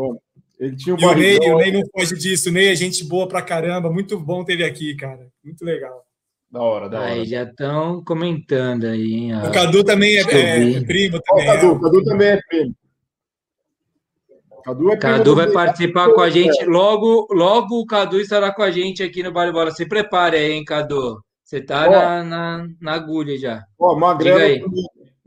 Ele 0.57 0.75
tinha 0.77 0.95
um 0.95 0.99
e 0.99 1.05
o 1.05 1.13
Ney, 1.13 1.39
o 1.39 1.57
Ney 1.57 1.71
não 1.73 1.81
foge 1.91 2.15
disso. 2.15 2.47
O 2.47 2.51
Ney 2.53 2.69
é 2.69 2.75
gente 2.75 3.03
boa 3.03 3.27
pra 3.27 3.41
caramba. 3.41 3.91
Muito 3.91 4.17
bom 4.17 4.45
ter 4.45 4.53
ele 4.53 4.63
aqui, 4.63 4.95
cara. 4.95 5.27
Muito 5.43 5.63
legal. 5.65 6.05
Da 6.51 6.61
hora, 6.61 6.89
da 6.89 6.99
hora. 6.99 7.11
Aí 7.11 7.25
já 7.25 7.43
estão 7.43 8.03
comentando 8.03 8.85
aí. 8.85 9.13
Hein, 9.13 9.35
o 9.37 9.51
Cadu 9.51 9.83
também 9.83 10.17
é, 10.17 10.21
é 10.21 10.81
primo. 10.81 11.21
Também, 11.21 11.43
o 11.43 11.53
Cadu, 11.53 11.67
é. 11.67 11.79
Cadu 11.79 12.03
também 12.03 12.27
é 12.29 12.39
primo. 12.47 12.75
Cadu, 14.63 14.91
é 14.91 14.97
Cadu 14.97 15.35
vai 15.35 15.51
participar 15.51 16.11
com 16.11 16.21
a 16.21 16.29
gente. 16.29 16.65
Logo, 16.65 17.27
logo 17.31 17.79
o 17.79 17.85
Cadu 17.85 18.19
estará 18.19 18.51
com 18.51 18.63
a 18.63 18.71
gente 18.71 19.03
aqui 19.03 19.21
no 19.21 19.31
Bale 19.31 19.51
Bola. 19.51 19.71
Se 19.71 19.85
prepare 19.85 20.37
aí, 20.37 20.51
hein, 20.53 20.65
Cadu. 20.65 21.23
Você 21.43 21.57
está 21.57 21.89
na, 21.89 22.23
na, 22.23 22.67
na, 22.79 22.93
agulha 22.93 23.37
já. 23.37 23.63
Ó, 23.79 23.95
Magrelo, 23.95 24.69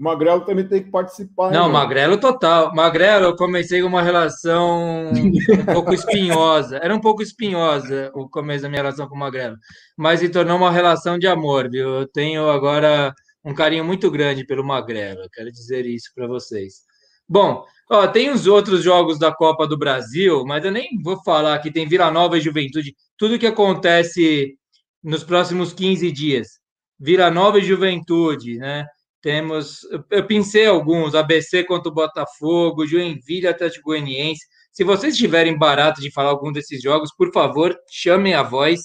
Magrelo 0.02 0.40
também 0.40 0.66
tem 0.66 0.82
que 0.82 0.90
participar. 0.90 1.52
Não, 1.52 1.70
Magrelo 1.70 2.18
total. 2.18 2.74
Magrelo, 2.74 3.26
eu 3.26 3.36
comecei 3.36 3.84
uma 3.84 4.02
relação 4.02 5.12
um 5.12 5.64
pouco 5.72 5.94
espinhosa. 5.94 6.78
Era 6.78 6.92
um 6.92 7.00
pouco 7.00 7.22
espinhosa 7.22 8.10
o 8.12 8.28
começo 8.28 8.62
da 8.62 8.68
minha 8.68 8.82
relação 8.82 9.08
com 9.08 9.14
o 9.14 9.18
Magrelo, 9.18 9.56
mas 9.96 10.18
se 10.18 10.28
tornou 10.28 10.56
uma 10.56 10.72
relação 10.72 11.16
de 11.16 11.28
amor, 11.28 11.70
viu? 11.70 12.00
Eu 12.00 12.08
tenho 12.08 12.50
agora 12.50 13.14
um 13.44 13.54
carinho 13.54 13.84
muito 13.84 14.10
grande 14.10 14.44
pelo 14.44 14.64
Magrelo. 14.64 15.28
Quero 15.32 15.52
dizer 15.52 15.86
isso 15.86 16.10
para 16.16 16.26
vocês. 16.26 16.80
Bom, 17.28 17.64
ó, 17.88 18.04
tem 18.08 18.28
os 18.30 18.48
outros 18.48 18.82
jogos 18.82 19.20
da 19.20 19.32
Copa 19.32 19.68
do 19.68 19.78
Brasil, 19.78 20.44
mas 20.44 20.64
eu 20.64 20.72
nem 20.72 21.00
vou 21.00 21.22
falar 21.22 21.60
que 21.60 21.70
tem 21.70 21.86
Vila 21.86 22.10
Nova 22.10 22.36
e 22.36 22.40
Juventude. 22.40 22.96
Tudo 23.16 23.38
que 23.38 23.46
acontece 23.46 24.56
nos 25.00 25.22
próximos 25.22 25.72
15 25.72 26.10
dias. 26.10 26.58
Vila 26.98 27.30
Nova 27.30 27.60
e 27.60 27.64
Juventude, 27.64 28.58
né? 28.58 28.84
Temos, 29.22 29.80
eu 30.10 30.26
pensei 30.26 30.66
alguns, 30.66 31.14
ABC 31.14 31.62
contra 31.64 31.88
o 31.88 31.94
Botafogo, 31.94 32.86
Joinville, 32.86 33.46
Atlético 33.46 33.90
Goianiense. 33.90 34.44
Se 34.72 34.82
vocês 34.82 35.16
tiverem 35.16 35.56
barato 35.56 36.00
de 36.00 36.10
falar 36.10 36.30
algum 36.30 36.50
desses 36.50 36.82
jogos, 36.82 37.14
por 37.16 37.32
favor, 37.32 37.76
chamem 37.88 38.34
a 38.34 38.42
voz. 38.42 38.80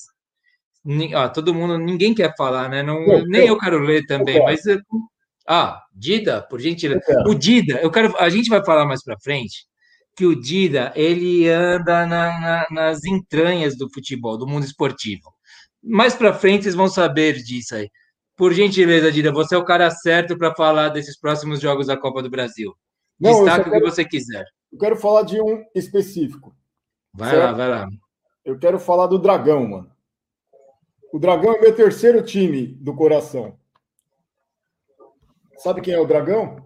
Ah, 1.15 1.28
todo 1.28 1.54
mundo, 1.54 1.78
ninguém 1.78 2.13
quer 2.13 2.34
falar, 2.38 2.69
né? 2.69 2.84
Não, 2.84 3.02
eu, 3.04 3.26
nem 3.26 3.41
eu, 3.41 3.47
eu 3.56 3.58
quero 3.58 3.80
ler 3.80 4.06
também, 4.06 4.41
mas 4.43 4.62
ah, 5.47 5.82
Dida, 5.93 6.41
por 6.41 6.60
gentileza. 6.60 7.02
O 7.26 7.34
Dida, 7.34 7.80
eu 7.82 7.89
quero, 7.89 8.15
a 8.17 8.30
gente 8.30 8.50
vai 8.50 8.63
falar 8.63 8.86
mais 8.86 9.04
para 9.04 9.19
frente 9.19 9.65
que 10.17 10.26
o 10.26 10.36
Dida 10.36 10.91
ele 10.95 11.47
anda 11.47 12.06
na, 12.06 12.39
na, 12.39 12.67
nas 12.71 13.06
entranhas 13.06 13.78
do 13.78 13.88
futebol, 13.93 14.38
do 14.38 14.47
mundo 14.47 14.65
esportivo. 14.65 15.32
Mais 15.82 16.15
para 16.15 16.34
frente 16.34 16.63
vocês 16.63 16.76
vão 16.76 16.89
saber 16.89 17.34
disso 17.43 17.76
aí. 17.76 17.88
Por 18.38 18.54
gentileza, 18.54 19.12
Dida, 19.12 19.32
você 19.32 19.56
é 19.56 19.58
o 19.58 19.65
cara 19.65 19.89
certo 19.89 20.38
para 20.38 20.54
falar 20.54 20.89
desses 20.89 21.19
próximos 21.19 21.60
jogos 21.60 21.88
da 21.88 21.97
Copa 21.97 22.21
do 22.21 22.30
Brasil. 22.30 22.71
Não, 23.19 23.43
Destaque 23.43 23.67
o 23.67 23.71
que 23.71 23.80
você 23.80 24.06
quiser. 24.06 24.45
Eu 24.71 24.78
quero 24.78 24.95
falar 24.95 25.23
de 25.23 25.41
um 25.41 25.65
específico. 25.73 26.56
Vai 27.12 27.32
certo? 27.32 27.43
lá, 27.43 27.52
vai 27.54 27.67
lá. 27.67 27.88
Eu 28.45 28.60
quero 28.60 28.80
falar 28.80 29.08
do 29.08 29.17
Dragão, 29.17 29.67
mano. 29.67 29.91
O 31.12 31.17
Dragão 31.17 31.56
é 31.56 31.62
meu 31.62 31.76
terceiro 31.76 32.21
time 32.21 32.67
do 32.67 32.93
coração. 32.93 33.58
Sabe 35.58 35.82
quem 35.82 35.95
é 35.95 36.00
o 36.00 36.06
Dragão? 36.06 36.63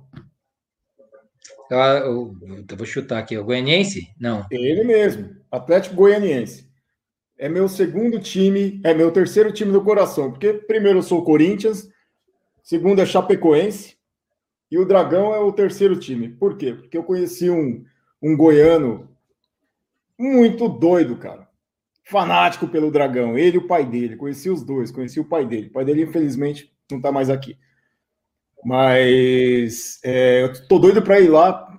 Eu, 1.69 1.79
eu, 1.79 2.35
eu 2.69 2.77
vou 2.77 2.85
chutar 2.85 3.19
aqui. 3.19 3.37
O 3.37 3.45
Goianiense? 3.45 4.13
Não. 4.19 4.45
Ele 4.51 4.83
mesmo. 4.83 5.37
Atlético 5.49 5.95
Goianiense 5.95 6.70
é 7.41 7.49
meu 7.49 7.67
segundo 7.67 8.19
time, 8.19 8.79
é 8.83 8.93
meu 8.93 9.09
terceiro 9.09 9.51
time 9.51 9.71
do 9.71 9.83
coração, 9.83 10.29
porque 10.29 10.53
primeiro 10.53 10.99
eu 10.99 11.03
sou 11.03 11.21
o 11.21 11.23
Corinthians, 11.23 11.89
segundo 12.61 13.01
é 13.01 13.05
Chapecoense, 13.05 13.97
e 14.69 14.77
o 14.77 14.85
Dragão 14.85 15.33
é 15.33 15.39
o 15.39 15.51
terceiro 15.51 15.99
time. 15.99 16.29
Por 16.29 16.55
quê? 16.55 16.75
Porque 16.75 16.95
eu 16.95 17.03
conheci 17.03 17.49
um, 17.49 17.83
um 18.21 18.37
goiano 18.37 19.09
muito 20.19 20.69
doido, 20.69 21.17
cara. 21.17 21.49
Fanático 22.03 22.67
pelo 22.67 22.91
Dragão, 22.91 23.35
ele 23.35 23.55
e 23.55 23.59
o 23.59 23.65
pai 23.67 23.87
dele. 23.87 24.17
Conheci 24.17 24.47
os 24.47 24.61
dois, 24.63 24.91
conheci 24.91 25.19
o 25.19 25.25
pai 25.25 25.43
dele. 25.43 25.67
O 25.67 25.71
pai 25.71 25.83
dele, 25.83 26.03
infelizmente, 26.03 26.71
não 26.91 26.99
está 26.99 27.11
mais 27.11 27.27
aqui. 27.27 27.57
Mas 28.63 29.99
é, 30.03 30.43
eu 30.43 30.67
tô 30.67 30.77
doido 30.77 31.01
para 31.01 31.19
ir 31.19 31.29
lá 31.29 31.70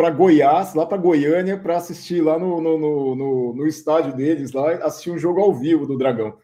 para 0.00 0.08
Goiás, 0.08 0.72
lá 0.72 0.86
para 0.86 0.96
Goiânia, 0.96 1.58
para 1.58 1.76
assistir 1.76 2.22
lá 2.22 2.38
no, 2.38 2.58
no, 2.58 3.14
no, 3.14 3.54
no, 3.54 3.66
estádio 3.66 4.16
deles, 4.16 4.50
lá, 4.50 4.72
assistir 4.76 5.10
um 5.10 5.18
jogo 5.18 5.42
ao 5.42 5.52
vivo 5.52 5.86
do 5.86 5.98
Dragão. 5.98 6.38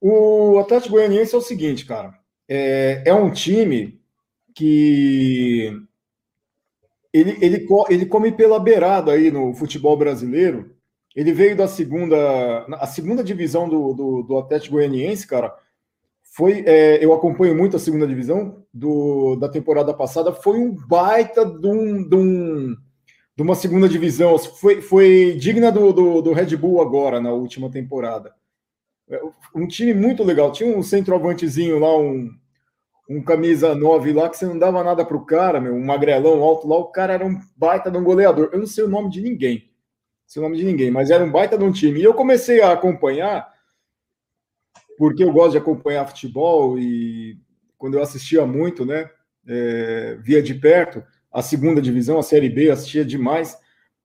O 0.00 0.58
Atlético 0.58 0.94
Goianiense 0.94 1.34
é 1.34 1.38
o 1.38 1.42
seguinte, 1.42 1.84
cara, 1.84 2.14
é, 2.48 3.02
é 3.04 3.12
um 3.12 3.30
time 3.30 4.00
que 4.54 5.78
ele, 7.12 7.36
ele, 7.42 7.68
ele 7.90 8.06
come 8.06 8.32
pela 8.32 8.58
beirada 8.58 9.12
aí 9.12 9.30
no 9.30 9.52
futebol 9.52 9.94
brasileiro. 9.94 10.74
Ele 11.14 11.34
veio 11.34 11.54
da 11.54 11.68
segunda, 11.68 12.64
a 12.76 12.86
segunda 12.86 13.22
divisão 13.22 13.68
do, 13.68 13.92
do, 13.92 14.22
do 14.22 14.38
Atlético 14.38 14.76
Goianiense, 14.76 15.26
cara, 15.26 15.54
foi, 16.30 16.62
é, 16.64 17.04
eu 17.04 17.12
acompanho 17.12 17.56
muito 17.56 17.76
a 17.76 17.80
segunda 17.80 18.06
divisão 18.06 18.64
do, 18.72 19.34
da 19.34 19.48
temporada 19.48 19.92
passada, 19.92 20.32
foi 20.32 20.58
um 20.58 20.72
baita 20.86 21.44
de, 21.44 21.66
um, 21.66 22.08
de, 22.08 22.14
um, 22.14 22.76
de 23.36 23.42
uma 23.42 23.56
segunda 23.56 23.88
divisão, 23.88 24.38
foi, 24.38 24.80
foi 24.80 25.36
digna 25.40 25.72
do, 25.72 25.92
do, 25.92 26.22
do, 26.22 26.32
Red 26.32 26.56
Bull 26.56 26.80
agora, 26.80 27.20
na 27.20 27.32
última 27.32 27.68
temporada. 27.68 28.32
É, 29.10 29.20
um 29.52 29.66
time 29.66 29.92
muito 29.92 30.22
legal, 30.22 30.52
tinha 30.52 30.74
um 30.74 30.84
centroavantezinho 30.84 31.80
lá, 31.80 31.98
um, 31.98 32.30
um 33.08 33.20
camisa 33.20 33.74
9 33.74 34.12
lá, 34.12 34.28
que 34.28 34.38
você 34.38 34.46
não 34.46 34.56
dava 34.56 34.84
nada 34.84 35.04
pro 35.04 35.26
cara, 35.26 35.60
meu, 35.60 35.74
um 35.74 35.84
magrelão 35.84 36.44
alto 36.44 36.68
lá, 36.68 36.76
o 36.76 36.92
cara 36.92 37.12
era 37.12 37.26
um 37.26 37.40
baita 37.56 37.90
de 37.90 37.98
um 37.98 38.04
goleador. 38.04 38.50
Eu 38.52 38.60
não 38.60 38.68
sei 38.68 38.84
o 38.84 38.88
nome 38.88 39.10
de 39.10 39.20
ninguém, 39.20 39.64
não 39.64 40.28
sei 40.28 40.40
o 40.40 40.44
nome 40.44 40.56
de 40.56 40.64
ninguém, 40.64 40.92
mas 40.92 41.10
era 41.10 41.24
um 41.24 41.32
baita 41.32 41.58
de 41.58 41.64
um 41.64 41.72
time. 41.72 41.98
E 41.98 42.04
eu 42.04 42.14
comecei 42.14 42.62
a 42.62 42.70
acompanhar 42.70 43.49
porque 45.00 45.24
eu 45.24 45.32
gosto 45.32 45.52
de 45.52 45.56
acompanhar 45.56 46.06
futebol 46.06 46.78
e 46.78 47.38
quando 47.78 47.94
eu 47.94 48.02
assistia 48.02 48.44
muito, 48.44 48.84
né, 48.84 49.08
é, 49.48 50.18
via 50.20 50.42
de 50.42 50.52
perto 50.52 51.02
a 51.32 51.40
segunda 51.40 51.80
divisão, 51.80 52.18
a 52.18 52.22
Série 52.22 52.50
B, 52.50 52.70
assistia 52.70 53.02
demais. 53.02 53.56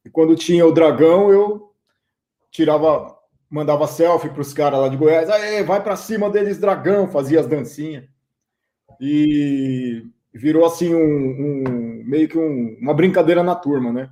E 0.05 0.09
quando 0.09 0.37
tinha 0.37 0.65
o 0.65 0.71
Dragão, 0.71 1.29
eu 1.29 1.69
tirava, 2.49 3.13
mandava 3.49 3.85
selfie 3.87 4.29
para 4.29 4.39
os 4.39 4.53
caras 4.53 4.79
lá 4.79 4.87
de 4.87 4.95
Goiás, 4.95 5.29
Aê, 5.29 5.63
vai 5.63 5.83
para 5.83 5.97
cima 5.97 6.29
deles, 6.29 6.59
Dragão, 6.59 7.09
fazia 7.09 7.41
as 7.41 7.47
dancinhas. 7.47 8.05
E 8.97 10.01
virou 10.33 10.65
assim 10.65 10.95
um, 10.95 11.01
um 11.01 12.03
meio 12.05 12.29
que 12.29 12.37
um, 12.37 12.77
uma 12.79 12.93
brincadeira 12.93 13.43
na 13.43 13.53
turma, 13.53 13.91
né? 13.91 14.09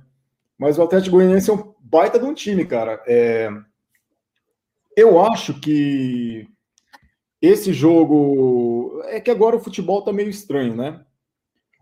Mas 0.58 0.76
o 0.76 0.82
Atlético 0.82 1.16
Goianiense 1.16 1.48
é 1.48 1.54
um 1.54 1.72
baita 1.80 2.18
de 2.18 2.26
um 2.26 2.34
time, 2.34 2.66
cara. 2.66 3.02
É, 3.06 3.48
eu 4.94 5.18
acho 5.24 5.58
que 5.58 6.46
esse 7.40 7.72
jogo. 7.72 9.02
É 9.06 9.20
que 9.20 9.30
agora 9.30 9.56
o 9.56 9.60
futebol 9.60 10.02
tá 10.02 10.12
meio 10.12 10.28
estranho, 10.28 10.74
né? 10.74 11.04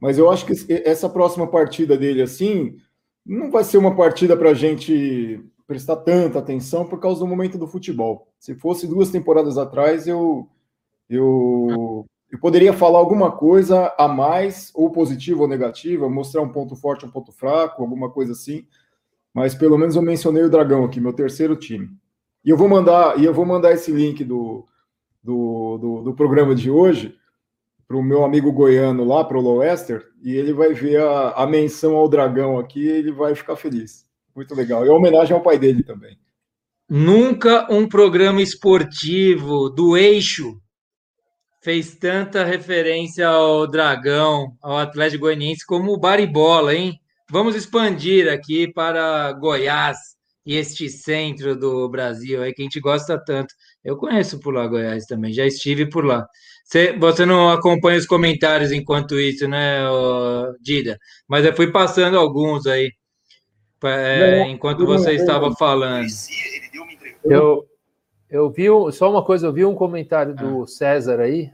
Mas 0.01 0.19
eu 0.19 0.31
acho 0.31 0.45
que 0.45 0.55
essa 0.85 1.09
próxima 1.09 1.47
partida 1.47 1.97
dele, 1.97 2.23
assim, 2.23 2.77
não 3.25 3.51
vai 3.51 3.63
ser 3.63 3.79
uma 3.79 3.95
partida 3.95 4.37
para 4.37 4.51
a 4.51 4.55
gente 4.55 5.41
prestar 5.67 5.97
tanta 5.97 6.41
atenção 6.41 6.85
por 6.85 6.99
causa 6.99 7.21
do 7.21 7.27
momento 7.27 7.57
do 7.57 7.69
futebol. 7.69 8.29
Se 8.39 8.55
fosse 8.55 8.87
duas 8.87 9.11
temporadas 9.11 9.57
atrás, 9.57 10.09
eu, 10.09 10.49
eu, 11.09 12.05
eu 12.31 12.39
poderia 12.41 12.73
falar 12.73 12.99
alguma 12.99 13.31
coisa 13.31 13.95
a 13.97 14.09
mais, 14.09 14.73
ou 14.75 14.91
positiva 14.91 15.43
ou 15.43 15.49
negativa, 15.49 16.09
mostrar 16.11 16.43
um 16.43 16.51
ponto 16.51 16.75
forte, 16.75 17.07
um 17.07 17.11
ponto 17.11 17.31
fraco, 17.31 17.81
alguma 17.81 18.11
coisa 18.11 18.33
assim. 18.33 18.67
Mas 19.33 19.55
pelo 19.55 19.79
menos 19.79 19.97
eu 19.97 20.03
mencionei 20.03 20.43
o 20.43 20.51
Dragão 20.51 20.85
aqui, 20.85 21.01
meu 21.01 21.13
terceiro 21.13 21.57
time. 21.57 21.89
E 22.45 22.51
eu 22.51 22.57
vou 22.57 22.69
mandar, 22.69 23.19
e 23.21 23.25
eu 23.25 23.33
vou 23.33 23.47
mandar 23.47 23.73
esse 23.73 23.93
link 23.93 24.25
do, 24.25 24.67
do, 25.23 25.79
do, 25.79 26.03
do 26.03 26.15
programa 26.15 26.55
de 26.55 26.71
hoje 26.71 27.17
para 27.87 27.97
o 27.97 28.03
meu 28.03 28.25
amigo 28.25 28.51
goiano 28.51 29.05
lá, 29.05 29.23
para 29.23 29.37
o 29.37 29.41
Loester, 29.41 30.07
e 30.23 30.35
ele 30.35 30.53
vai 30.53 30.73
ver 30.73 31.01
a, 31.01 31.31
a 31.31 31.47
menção 31.47 31.95
ao 31.95 32.09
dragão 32.09 32.59
aqui 32.59 32.81
e 32.81 32.89
ele 32.89 33.13
vai 33.13 33.35
ficar 33.35 33.55
feliz. 33.55 34.07
Muito 34.35 34.55
legal. 34.55 34.87
E 34.87 34.89
a 34.89 34.95
homenagem 34.95 35.35
ao 35.35 35.43
pai 35.43 35.59
dele 35.59 35.83
também. 35.83 36.19
Nunca 36.89 37.67
um 37.71 37.87
programa 37.87 38.41
esportivo 38.41 39.69
do 39.69 39.97
eixo 39.97 40.61
fez 41.63 41.95
tanta 41.97 42.45
referência 42.45 43.29
ao 43.29 43.67
Dragão, 43.67 44.57
ao 44.61 44.79
Atlético 44.79 45.23
Goianiense, 45.23 45.65
como 45.65 45.93
o 45.93 45.99
Baribola, 45.99 46.75
hein? 46.75 46.99
Vamos 47.31 47.55
expandir 47.55 48.31
aqui 48.31 48.67
para 48.67 49.33
Goiás, 49.33 49.97
e 50.45 50.57
este 50.57 50.89
centro 50.89 51.57
do 51.57 51.89
Brasil 51.89 52.43
aí 52.43 52.53
que 52.53 52.63
a 52.63 52.65
gente 52.65 52.81
gosta 52.81 53.17
tanto. 53.17 53.55
Eu 53.85 53.97
conheço 53.97 54.39
por 54.39 54.55
lá 54.55 54.67
Goiás 54.67 55.07
também, 55.07 55.33
já 55.33 55.45
estive 55.47 55.87
por 55.87 56.05
lá. 56.05 56.27
Você, 56.65 56.93
você 56.93 57.27
não 57.27 57.51
acompanha 57.51 57.99
os 57.99 58.07
comentários 58.07 58.71
enquanto 58.73 59.19
isso, 59.19 59.47
né, 59.49 59.81
Dida? 60.61 60.99
Mas 61.29 61.45
eu 61.45 61.55
fui 61.55 61.71
passando 61.71 62.19
alguns 62.19 62.67
aí 62.67 62.91
é, 63.85 64.49
enquanto 64.49 64.87
você 64.87 65.13
estava 65.13 65.53
falando. 65.57 66.07
Eu, 67.25 67.67
eu 68.31 68.51
vi 68.51 68.67
só 68.93 69.11
uma 69.11 69.25
coisa, 69.25 69.47
eu 69.47 69.53
vi 69.53 69.65
um 69.65 69.75
comentário 69.75 70.35
do 70.35 70.63
ah. 70.63 70.67
César 70.67 71.21
aí, 71.21 71.51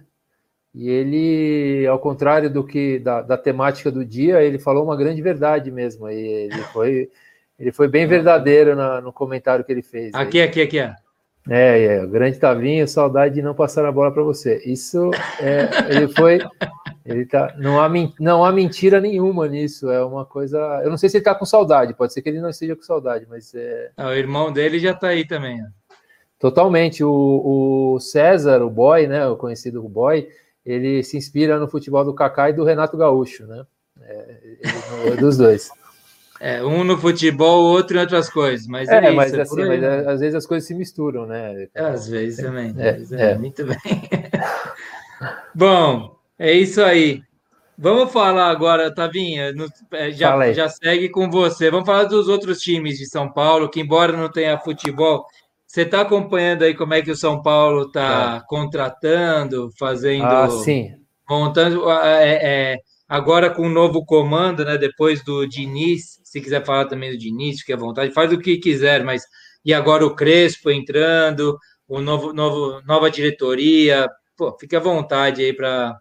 e 0.75 0.89
ele, 0.89 1.87
ao 1.87 1.99
contrário 1.99 2.51
do 2.51 2.63
que 2.63 2.99
da, 2.99 3.23
da 3.23 3.37
temática 3.37 3.91
do 3.91 4.05
dia, 4.05 4.43
ele 4.43 4.59
falou 4.59 4.85
uma 4.85 4.97
grande 4.97 5.23
verdade 5.23 5.71
mesmo. 5.71 6.09
Ele 6.09 6.51
foi, 6.73 7.11
ele 7.59 7.73
foi 7.73 7.89
bem 7.89 8.07
verdadeiro 8.07 8.77
na, 8.77 9.01
no 9.01 9.13
comentário 9.13 9.65
que 9.65 9.73
ele 9.73 9.83
fez. 9.83 10.15
Aqui, 10.15 10.41
aí. 10.41 10.47
aqui, 10.47 10.63
aqui. 10.63 10.79
É, 11.49 11.85
é, 11.85 12.05
o 12.05 12.09
grande 12.09 12.39
Tavinho, 12.39 12.87
saudade 12.87 13.37
de 13.37 13.43
não 13.43 13.55
passar 13.55 13.85
a 13.87 13.93
bola 13.93 14.13
para 14.13 14.23
você. 14.23 14.63
Isso 14.67 15.11
é, 15.41 15.69
ele 15.95 16.09
foi, 16.09 16.41
ele 17.07 17.25
tá, 17.25 17.55
não 17.59 17.81
há, 17.81 17.91
não 18.21 18.45
há 18.45 18.53
mentira 18.53 19.01
nenhuma 19.01 19.49
nisso. 19.49 19.91
É 19.91 20.05
uma 20.05 20.27
coisa, 20.27 20.59
eu 20.85 20.91
não 20.91 20.99
sei 20.99 21.09
se 21.09 21.17
ele 21.17 21.23
está 21.23 21.35
com 21.35 21.47
saudade. 21.47 21.95
Pode 21.95 22.13
ser 22.13 22.21
que 22.21 22.29
ele 22.29 22.41
não 22.41 22.51
esteja 22.51 22.77
com 22.77 22.83
saudade, 22.83 23.27
mas 23.29 23.55
é. 23.55 23.91
Ah, 23.97 24.09
o 24.09 24.15
irmão 24.15 24.53
dele 24.53 24.79
já 24.79 24.91
está 24.91 25.09
aí 25.09 25.27
também. 25.27 25.63
Totalmente. 26.39 27.03
O, 27.03 27.95
o, 27.95 28.01
César, 28.01 28.63
o 28.63 28.71
boy, 28.71 29.07
né, 29.07 29.27
o 29.27 29.37
conhecido 29.37 29.83
boy, 29.89 30.29
ele 30.65 31.03
se 31.03 31.17
inspira 31.17 31.59
no 31.59 31.69
futebol 31.69 32.05
do 32.05 32.15
Kaká 32.15 32.51
e 32.51 32.53
do 32.53 32.65
Renato 32.65 32.97
Gaúcho, 32.97 33.47
né? 33.47 33.65
É, 34.03 34.39
ele, 35.07 35.17
dos 35.17 35.37
dois. 35.37 35.71
É, 36.41 36.63
um 36.63 36.85
no 36.85 36.97
futebol, 36.97 37.65
outro 37.65 37.97
em 37.97 38.01
outras 38.01 38.31
coisas, 38.31 38.67
mas 38.67 38.89
é, 38.89 38.97
é 38.97 39.11
mas 39.11 39.33
isso, 39.33 39.41
assim, 39.41 39.67
mas 39.67 39.83
é, 39.83 40.09
às 40.09 40.21
vezes 40.21 40.35
as 40.37 40.47
coisas 40.47 40.69
se 40.69 40.75
misturam, 40.75 41.27
né? 41.27 41.69
É, 41.75 41.83
às 41.83 42.09
vezes 42.09 42.45
também. 42.45 42.75
É, 42.79 43.37
muito 43.37 43.65
bem. 43.65 43.77
Bom, 45.55 46.17
é 46.39 46.53
isso 46.53 46.83
aí. 46.83 47.23
Vamos 47.77 48.13
falar 48.13 48.51
agora, 48.51 48.93
Tavinha, 48.93 49.53
no, 49.53 49.69
já, 50.11 50.53
já 50.53 50.69
segue 50.69 51.09
com 51.09 51.31
você. 51.31 51.71
Vamos 51.71 51.87
falar 51.87 52.05
dos 52.05 52.29
outros 52.29 52.59
times 52.59 52.99
de 52.99 53.07
São 53.07 53.33
Paulo, 53.33 53.69
que 53.69 53.81
embora 53.81 54.17
não 54.17 54.29
tenha 54.29 54.59
futebol, 54.59 55.25
você 55.65 55.83
está 55.83 56.01
acompanhando 56.01 56.63
aí 56.63 56.75
como 56.75 56.95
é 56.95 57.03
que 57.03 57.11
o 57.11 57.17
São 57.17 57.43
Paulo 57.43 57.83
está 57.83 58.41
contratando, 58.49 59.71
fazendo. 59.79 60.25
Ah, 60.25 60.51
sim. 60.51 60.93
Montando. 61.29 61.89
É, 61.91 62.41
é, 62.43 62.79
agora 63.09 63.49
com 63.49 63.63
o 63.63 63.71
novo 63.71 64.05
comando, 64.05 64.65
né? 64.65 64.77
Depois 64.77 65.25
do 65.25 65.47
Diniz, 65.47 66.21
se 66.23 66.41
quiser 66.41 66.65
falar 66.65 66.85
também 66.85 67.11
do 67.11 67.19
Diniz, 67.19 67.61
fique 67.61 67.73
à 67.73 67.77
vontade, 67.77 68.13
faz 68.13 68.33
o 68.33 68.39
que 68.39 68.59
quiser, 68.59 69.03
mas 69.03 69.23
e 69.65 69.73
agora 69.73 70.05
o 70.05 70.15
Crespo 70.15 70.71
entrando, 70.71 71.59
o 71.89 72.01
novo, 72.01 72.33
novo 72.33 72.83
nova 72.87 73.11
diretoria, 73.11 74.09
pô, 74.37 74.57
fique 74.59 74.77
à 74.77 74.81
vontade 74.81 75.43
aí 75.43 75.53
para 75.53 75.97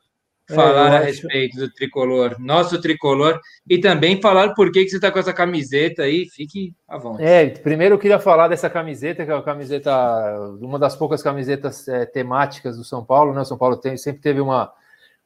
é, 0.50 0.54
falar 0.54 0.94
é, 0.94 0.98
a 0.98 1.00
respeito 1.00 1.58
do 1.58 1.74
tricolor, 1.74 2.36
nosso 2.40 2.80
tricolor, 2.82 3.40
e 3.68 3.78
também 3.80 4.22
falar 4.22 4.54
por 4.54 4.72
que, 4.72 4.84
que 4.84 4.90
você 4.90 4.98
está 4.98 5.10
com 5.10 5.20
essa 5.20 5.34
camiseta 5.34 6.04
aí, 6.04 6.28
fique 6.30 6.74
à 6.88 6.98
vontade. 6.98 7.24
É, 7.24 7.50
primeiro 7.50 7.96
eu 7.96 8.00
queria 8.00 8.20
falar 8.20 8.50
dessa 8.50 8.70
camiseta, 8.70 9.26
que 9.26 9.32
é 9.32 9.34
uma 9.34 9.44
camiseta, 9.44 9.92
uma 10.60 10.78
das 10.78 10.96
poucas 10.96 11.24
camisetas 11.24 11.88
é, 11.88 12.06
temáticas 12.06 12.78
do 12.78 12.84
São 12.84 13.04
Paulo, 13.04 13.34
né? 13.34 13.42
O 13.42 13.46
São 13.46 13.58
Paulo 13.58 13.78
tem, 13.78 13.96
sempre 13.98 14.22
teve 14.22 14.42
uma 14.42 14.72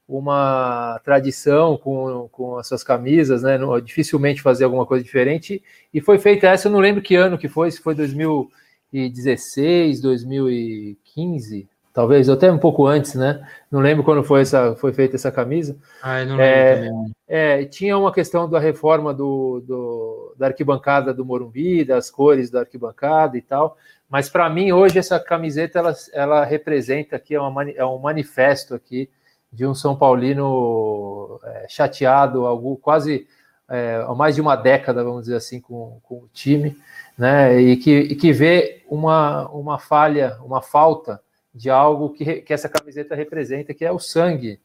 uma 0.08 1.00
tradição 1.04 1.78
com, 1.78 2.28
com 2.32 2.58
as 2.58 2.68
suas 2.68 2.84
camisas, 2.84 3.44
né? 3.44 3.58
Dificilmente 3.84 4.42
fazer 4.42 4.66
alguma 4.66 4.86
coisa 4.86 5.04
diferente. 5.04 5.64
E 5.94 6.02
foi 6.02 6.20
feita 6.20 6.48
essa, 6.48 6.68
eu 6.68 6.72
não 6.72 6.80
lembro 6.80 7.02
que 7.02 7.16
ano 7.16 7.38
que 7.38 7.48
foi, 7.48 7.72
se 7.72 7.82
foi 7.82 7.96
2016, 7.96 10.02
2015, 10.02 11.70
talvez, 11.94 12.30
até 12.30 12.52
um 12.52 12.58
pouco 12.58 12.86
antes, 12.86 13.16
né? 13.16 13.46
Não 13.72 13.80
lembro 13.80 14.04
quando 14.04 14.24
foi, 14.24 14.42
essa, 14.42 14.76
foi 14.76 14.92
feita 14.92 15.16
essa 15.16 15.32
camisa. 15.32 15.78
Ah, 16.02 16.22
eu 16.22 16.28
não 16.28 16.36
lembro 16.36 16.44
é, 16.44 16.76
também. 16.76 17.12
É, 17.28 17.66
tinha 17.66 17.98
uma 17.98 18.12
questão 18.12 18.50
da 18.50 18.60
reforma 18.60 19.14
do, 19.14 19.64
do, 19.66 20.36
da 20.38 20.48
arquibancada 20.48 21.14
do 21.14 21.24
Morumbi, 21.24 21.86
das 21.86 22.12
cores 22.12 22.50
da 22.50 22.62
arquibancada 22.62 23.38
e 23.38 23.42
tal. 23.42 23.78
Mas 24.10 24.30
para 24.30 24.50
mim, 24.50 24.74
hoje, 24.74 25.00
essa 25.00 25.18
camiseta 25.20 25.80
ela, 25.80 25.96
ela 26.12 26.44
representa 26.44 27.16
aqui, 27.16 27.34
é, 27.34 27.40
uma, 27.40 27.70
é 27.70 27.86
um 27.86 27.98
manifesto 27.98 28.76
aqui 28.76 29.10
de 29.52 29.66
um 29.66 29.74
São 29.74 29.96
Paulino 29.96 31.40
é, 31.44 31.66
chateado, 31.68 32.46
algo 32.46 32.78
quase 32.78 33.28
é, 33.70 34.04
há 34.06 34.14
mais 34.14 34.36
de 34.36 34.42
uma 34.42 34.56
década, 34.56 35.04
vamos 35.04 35.22
dizer 35.22 35.36
assim, 35.36 35.60
com, 35.60 36.00
com 36.04 36.16
o 36.16 36.30
time, 36.34 36.78
né? 37.18 37.60
E 37.60 37.78
que, 37.78 37.92
e 37.92 38.16
que 38.16 38.34
vê 38.34 38.84
uma, 38.90 39.48
uma 39.50 39.80
falha, 39.80 40.38
uma 40.44 40.62
falta 40.62 41.22
de 41.54 41.70
algo 41.70 42.10
que, 42.10 42.42
que 42.42 42.54
essa 42.54 42.68
camiseta 42.70 43.16
representa, 43.16 43.74
que 43.74 43.86
é 43.86 43.92
o 43.92 44.00
sangue. 44.00 44.60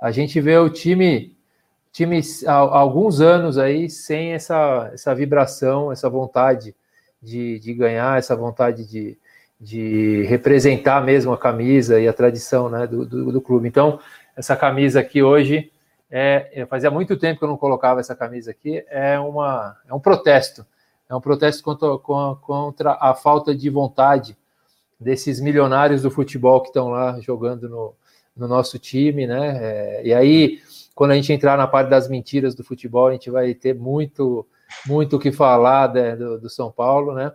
A 0.00 0.10
gente 0.10 0.40
vê 0.40 0.56
o 0.56 0.70
time, 0.70 1.36
time 1.92 2.20
há, 2.46 2.52
há 2.52 2.78
alguns 2.78 3.20
anos 3.20 3.58
aí 3.58 3.90
sem 3.90 4.32
essa, 4.32 4.90
essa 4.92 5.14
vibração, 5.14 5.90
essa 5.90 6.08
vontade 6.08 6.74
de, 7.20 7.58
de 7.58 7.74
ganhar, 7.74 8.18
essa 8.18 8.36
vontade 8.36 8.86
de, 8.86 9.18
de 9.60 10.22
representar 10.24 11.04
mesmo 11.04 11.32
a 11.32 11.38
camisa 11.38 12.00
e 12.00 12.06
a 12.06 12.12
tradição 12.12 12.68
né, 12.68 12.86
do, 12.86 13.04
do, 13.04 13.32
do 13.32 13.40
clube. 13.40 13.66
Então, 13.66 13.98
essa 14.38 14.56
camisa 14.56 15.00
aqui 15.00 15.20
hoje, 15.20 15.72
é, 16.08 16.64
fazia 16.70 16.90
muito 16.92 17.16
tempo 17.16 17.40
que 17.40 17.44
eu 17.44 17.48
não 17.48 17.56
colocava 17.56 17.98
essa 17.98 18.14
camisa 18.14 18.52
aqui, 18.52 18.84
é, 18.88 19.18
uma, 19.18 19.76
é 19.86 19.92
um 19.92 19.98
protesto. 19.98 20.64
É 21.10 21.14
um 21.14 21.20
protesto 21.20 21.62
contra, 21.62 21.98
contra 22.36 22.96
a 23.00 23.14
falta 23.14 23.54
de 23.54 23.68
vontade 23.68 24.36
desses 25.00 25.40
milionários 25.40 26.02
do 26.02 26.10
futebol 26.10 26.60
que 26.60 26.68
estão 26.68 26.88
lá 26.88 27.18
jogando 27.20 27.68
no, 27.68 27.94
no 28.36 28.46
nosso 28.46 28.78
time, 28.78 29.26
né? 29.26 29.58
É, 29.60 30.02
e 30.04 30.14
aí, 30.14 30.60
quando 30.94 31.10
a 31.10 31.14
gente 31.14 31.32
entrar 31.32 31.58
na 31.58 31.66
parte 31.66 31.88
das 31.88 32.08
mentiras 32.08 32.54
do 32.54 32.62
futebol, 32.62 33.08
a 33.08 33.12
gente 33.12 33.30
vai 33.30 33.54
ter 33.54 33.74
muito, 33.74 34.46
muito 34.86 35.16
o 35.16 35.18
que 35.18 35.32
falar 35.32 35.92
né, 35.92 36.14
do, 36.14 36.38
do, 36.38 36.48
São 36.48 36.70
Paulo, 36.70 37.12
né? 37.14 37.32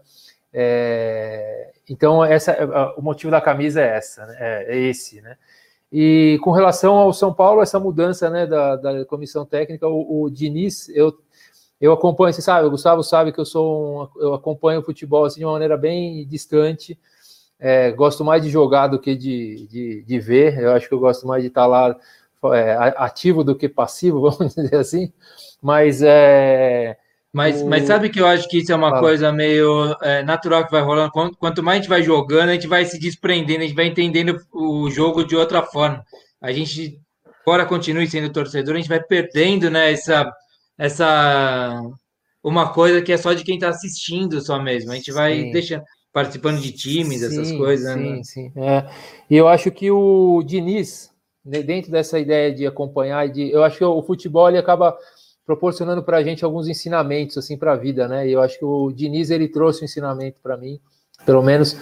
É, 0.53 1.71
então, 1.89 2.23
essa, 2.23 2.55
o 2.95 3.01
motivo 3.01 3.31
da 3.31 3.41
camisa 3.41 3.81
é 3.81 3.97
essa, 3.97 4.25
né? 4.25 4.37
é, 4.39 4.75
é 4.75 4.77
esse, 4.77 5.21
né? 5.21 5.35
E 5.95 6.39
com 6.41 6.49
relação 6.49 6.95
ao 6.95 7.13
São 7.13 7.31
Paulo, 7.31 7.61
essa 7.61 7.79
mudança 7.79 8.27
né, 8.27 8.47
da, 8.47 8.75
da 8.75 9.05
comissão 9.05 9.45
técnica, 9.45 9.87
o, 9.87 10.23
o, 10.23 10.29
Diniz, 10.31 10.89
eu, 10.89 11.15
eu 11.79 11.93
acompanho, 11.93 12.33
você 12.33 12.41
sabe, 12.41 12.65
o 12.65 12.71
Gustavo 12.71 13.03
sabe 13.03 13.31
que 13.31 13.39
eu 13.39 13.45
sou 13.45 14.01
um, 14.01 14.19
eu 14.19 14.33
acompanho 14.33 14.79
o 14.79 14.83
futebol 14.83 15.23
assim, 15.23 15.41
de 15.41 15.45
uma 15.45 15.53
maneira 15.53 15.77
bem 15.77 16.25
distante. 16.27 16.99
É, 17.59 17.91
gosto 17.91 18.25
mais 18.25 18.41
de 18.41 18.49
jogar 18.49 18.87
do 18.87 18.99
que 18.99 19.15
de, 19.15 19.67
de, 19.67 20.01
de, 20.01 20.19
ver. 20.19 20.57
Eu 20.57 20.71
acho 20.71 20.87
que 20.87 20.95
eu 20.95 20.99
gosto 20.99 21.27
mais 21.27 21.43
de 21.43 21.49
estar 21.49 21.67
lá 21.67 21.95
é, 22.45 22.73
ativo 22.97 23.43
do 23.43 23.55
que 23.55 23.69
passivo, 23.69 24.19
vamos 24.31 24.55
dizer 24.55 24.75
assim. 24.77 25.13
Mas 25.61 26.01
é, 26.01 26.97
mas, 27.33 27.61
o... 27.61 27.67
mas 27.67 27.85
sabe 27.85 28.09
que 28.11 28.21
eu 28.21 28.27
acho 28.27 28.47
que 28.47 28.59
isso 28.59 28.71
é 28.71 28.75
uma 28.75 28.99
coisa 28.99 29.31
meio 29.31 29.97
é, 30.03 30.21
natural 30.21 30.65
que 30.65 30.71
vai 30.71 30.83
rolando. 30.83 31.11
Quanto 31.11 31.63
mais 31.63 31.79
a 31.79 31.81
gente 31.81 31.89
vai 31.89 32.03
jogando, 32.03 32.49
a 32.49 32.53
gente 32.53 32.67
vai 32.67 32.85
se 32.85 32.99
desprendendo, 32.99 33.61
a 33.61 33.67
gente 33.67 33.75
vai 33.75 33.87
entendendo 33.87 34.39
o 34.53 34.89
jogo 34.91 35.25
de 35.25 35.35
outra 35.35 35.63
forma. 35.63 36.05
A 36.39 36.51
gente, 36.51 36.99
fora 37.43 37.65
continue 37.65 38.07
sendo 38.07 38.31
torcedor, 38.31 38.75
a 38.75 38.77
gente 38.77 38.89
vai 38.89 39.01
perdendo 39.01 39.71
né, 39.71 39.91
essa, 39.91 40.31
essa 40.77 41.81
uma 42.43 42.71
coisa 42.71 43.01
que 43.01 43.11
é 43.11 43.17
só 43.17 43.33
de 43.33 43.43
quem 43.43 43.55
está 43.55 43.69
assistindo 43.69 44.39
só 44.39 44.61
mesmo. 44.61 44.91
A 44.91 44.95
gente 44.95 45.11
vai 45.11 45.35
sim. 45.35 45.51
deixando, 45.51 45.83
participando 46.11 46.61
de 46.61 46.71
times, 46.71 47.21
sim, 47.21 47.25
essas 47.25 47.51
coisas. 47.53 47.93
Sim, 47.93 47.99
né? 47.99 48.23
sim. 48.23 48.51
É. 48.55 48.87
E 49.27 49.35
eu 49.35 49.47
acho 49.47 49.71
que 49.71 49.89
o 49.89 50.43
Diniz, 50.45 51.09
né, 51.43 51.63
dentro 51.63 51.91
dessa 51.91 52.19
ideia 52.19 52.53
de 52.53 52.67
acompanhar, 52.67 53.27
de, 53.27 53.49
eu 53.49 53.63
acho 53.63 53.79
que 53.79 53.83
o 53.83 54.03
futebol 54.03 54.47
ele 54.47 54.59
acaba 54.59 54.95
proporcionando 55.45 56.03
para 56.03 56.17
a 56.17 56.23
gente 56.23 56.43
alguns 56.45 56.67
ensinamentos 56.67 57.37
assim 57.37 57.57
para 57.57 57.73
a 57.73 57.77
vida, 57.77 58.07
né? 58.07 58.27
E 58.27 58.31
eu 58.31 58.41
acho 58.41 58.57
que 58.57 58.65
o 58.65 58.91
Diniz 58.91 59.29
ele 59.29 59.47
trouxe 59.47 59.81
um 59.81 59.85
ensinamento 59.85 60.39
para 60.41 60.57
mim, 60.57 60.79
pelo 61.25 61.43
menos, 61.43 61.77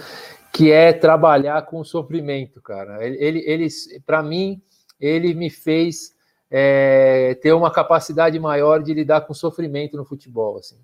que 0.52 0.70
é 0.70 0.92
trabalhar 0.92 1.62
com 1.66 1.80
o 1.80 1.84
sofrimento, 1.84 2.60
cara. 2.60 3.04
Ele, 3.04 3.16
ele, 3.18 3.38
ele 3.46 3.68
para 4.04 4.22
mim, 4.22 4.60
ele 5.00 5.32
me 5.34 5.48
fez 5.48 6.14
é, 6.50 7.34
ter 7.40 7.52
uma 7.52 7.70
capacidade 7.70 8.38
maior 8.38 8.82
de 8.82 8.92
lidar 8.92 9.22
com 9.22 9.32
sofrimento 9.32 9.96
no 9.96 10.04
futebol, 10.04 10.58
assim. 10.58 10.76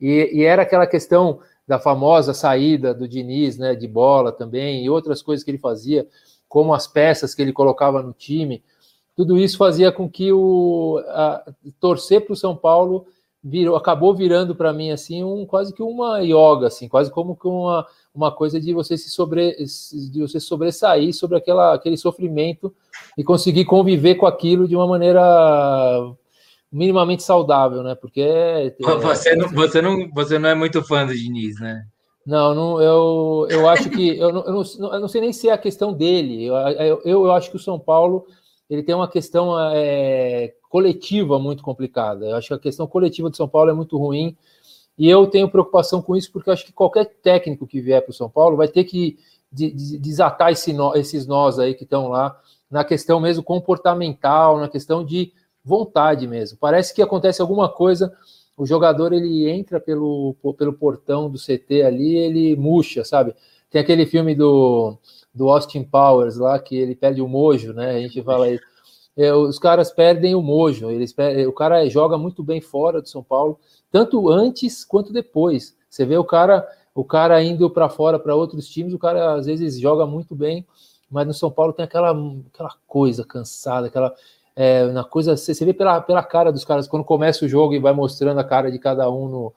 E, 0.00 0.30
e 0.32 0.44
era 0.44 0.62
aquela 0.62 0.86
questão 0.86 1.40
da 1.66 1.78
famosa 1.78 2.32
saída 2.32 2.94
do 2.94 3.08
Diniz, 3.08 3.58
né, 3.58 3.74
de 3.74 3.86
bola 3.86 4.32
também, 4.32 4.84
e 4.84 4.90
outras 4.90 5.22
coisas 5.22 5.44
que 5.44 5.50
ele 5.50 5.58
fazia, 5.58 6.06
como 6.48 6.74
as 6.74 6.86
peças 6.86 7.34
que 7.34 7.42
ele 7.42 7.52
colocava 7.52 8.02
no 8.02 8.12
time 8.12 8.62
tudo 9.16 9.38
isso 9.38 9.56
fazia 9.56 9.92
com 9.92 10.08
que 10.08 10.32
o 10.32 11.02
a, 11.08 11.44
torcer 11.78 12.24
para 12.24 12.32
o 12.32 12.36
São 12.36 12.56
Paulo 12.56 13.06
virou, 13.42 13.76
acabou 13.76 14.14
virando 14.14 14.54
para 14.54 14.72
mim 14.72 14.90
assim 14.90 15.24
um 15.24 15.46
quase 15.46 15.72
que 15.74 15.82
uma 15.82 16.20
yoga, 16.20 16.66
assim, 16.66 16.88
quase 16.88 17.10
como 17.10 17.34
que 17.34 17.48
uma, 17.48 17.86
uma 18.14 18.30
coisa 18.30 18.60
de 18.60 18.72
você 18.74 18.96
se 18.96 19.10
sobre 19.10 19.56
de 20.12 20.20
você 20.20 20.38
sobressair 20.38 21.14
sobre 21.14 21.38
aquela, 21.38 21.74
aquele 21.74 21.96
sofrimento 21.96 22.74
e 23.16 23.24
conseguir 23.24 23.64
conviver 23.64 24.16
com 24.16 24.26
aquilo 24.26 24.68
de 24.68 24.76
uma 24.76 24.86
maneira 24.86 25.20
minimamente 26.70 27.22
saudável, 27.22 27.82
né? 27.82 27.94
Porque 27.94 28.20
é, 28.20 28.74
você, 29.00 29.34
não, 29.34 29.48
você, 29.48 29.82
não, 29.82 30.10
você 30.12 30.38
não 30.38 30.48
é 30.48 30.54
muito 30.54 30.82
fã 30.84 31.06
do 31.06 31.14
Diniz, 31.14 31.58
né? 31.58 31.84
Não, 32.24 32.54
não 32.54 32.80
eu, 32.80 33.46
eu 33.50 33.68
acho 33.68 33.88
que 33.88 34.18
eu 34.18 34.32
não, 34.32 34.44
eu, 34.44 34.52
não, 34.78 34.94
eu 34.94 35.00
não 35.00 35.08
sei 35.08 35.20
nem 35.22 35.32
se 35.32 35.48
é 35.48 35.52
a 35.52 35.58
questão 35.58 35.92
dele. 35.92 36.44
Eu, 36.44 36.54
eu, 36.54 37.02
eu 37.04 37.32
acho 37.32 37.50
que 37.50 37.56
o 37.56 37.60
São 37.60 37.78
Paulo 37.78 38.26
ele 38.70 38.84
tem 38.84 38.94
uma 38.94 39.08
questão 39.08 39.58
é, 39.58 40.54
coletiva 40.68 41.40
muito 41.40 41.60
complicada. 41.60 42.26
Eu 42.26 42.36
acho 42.36 42.48
que 42.48 42.54
a 42.54 42.58
questão 42.58 42.86
coletiva 42.86 43.28
do 43.28 43.36
São 43.36 43.48
Paulo 43.48 43.70
é 43.70 43.74
muito 43.74 43.98
ruim. 43.98 44.36
E 44.96 45.08
eu 45.08 45.26
tenho 45.26 45.50
preocupação 45.50 46.00
com 46.00 46.14
isso, 46.14 46.30
porque 46.30 46.50
acho 46.50 46.64
que 46.64 46.72
qualquer 46.72 47.06
técnico 47.06 47.66
que 47.66 47.80
vier 47.80 48.00
para 48.00 48.10
o 48.10 48.14
São 48.14 48.30
Paulo 48.30 48.56
vai 48.56 48.68
ter 48.68 48.84
que 48.84 49.18
desatar 49.52 50.52
esse 50.52 50.72
nó, 50.72 50.94
esses 50.94 51.26
nós 51.26 51.58
aí 51.58 51.74
que 51.74 51.82
estão 51.82 52.08
lá, 52.08 52.38
na 52.70 52.84
questão 52.84 53.18
mesmo 53.18 53.42
comportamental, 53.42 54.58
na 54.58 54.68
questão 54.68 55.04
de 55.04 55.32
vontade 55.64 56.28
mesmo. 56.28 56.56
Parece 56.60 56.94
que 56.94 57.02
acontece 57.02 57.42
alguma 57.42 57.68
coisa, 57.68 58.12
o 58.56 58.64
jogador 58.64 59.12
ele 59.12 59.48
entra 59.48 59.80
pelo, 59.80 60.36
pelo 60.56 60.72
portão 60.72 61.28
do 61.28 61.38
CT 61.38 61.82
ali, 61.82 62.14
ele 62.16 62.54
murcha, 62.54 63.04
sabe? 63.04 63.34
Tem 63.68 63.80
aquele 63.80 64.06
filme 64.06 64.34
do, 64.34 64.96
do 65.34 65.48
Austin 65.48 65.84
Powers 65.84 66.36
lá, 66.36 66.58
que 66.58 66.76
ele 66.76 66.94
perde 66.94 67.22
o 67.22 67.28
mojo, 67.28 67.72
né? 67.72 67.90
A 67.96 68.00
gente 68.00 68.22
fala 68.22 68.46
aí. 68.46 68.58
É, 69.16 69.32
os 69.34 69.58
caras 69.58 69.90
perdem 69.90 70.34
o 70.34 70.42
mojo, 70.42 70.90
eles 70.90 71.12
perdem, 71.12 71.46
o 71.46 71.52
cara 71.52 71.86
joga 71.88 72.16
muito 72.16 72.42
bem 72.42 72.60
fora 72.60 73.02
do 73.02 73.08
São 73.08 73.22
Paulo, 73.22 73.58
tanto 73.90 74.30
antes 74.30 74.84
quanto 74.84 75.12
depois. 75.12 75.76
Você 75.88 76.06
vê 76.06 76.16
o 76.16 76.24
cara, 76.24 76.66
o 76.94 77.04
cara 77.04 77.42
indo 77.42 77.68
para 77.68 77.88
fora 77.88 78.18
para 78.18 78.34
outros 78.34 78.68
times, 78.68 78.94
o 78.94 78.98
cara 78.98 79.34
às 79.34 79.46
vezes 79.46 79.78
joga 79.78 80.06
muito 80.06 80.34
bem, 80.34 80.64
mas 81.10 81.26
no 81.26 81.34
São 81.34 81.50
Paulo 81.50 81.72
tem 81.72 81.84
aquela, 81.84 82.10
aquela 82.52 82.74
coisa 82.86 83.24
cansada, 83.24 83.88
aquela 83.88 84.14
é, 84.54 84.86
na 84.86 85.04
coisa, 85.04 85.36
você, 85.36 85.54
você 85.54 85.64
vê 85.64 85.72
pela, 85.72 86.00
pela 86.00 86.22
cara 86.22 86.52
dos 86.52 86.64
caras 86.64 86.86
quando 86.86 87.04
começa 87.04 87.44
o 87.44 87.48
jogo 87.48 87.74
e 87.74 87.78
vai 87.78 87.92
mostrando 87.92 88.38
a 88.38 88.44
cara 88.44 88.70
de 88.70 88.78
cada 88.78 89.10
um 89.10 89.28
no, 89.28 89.54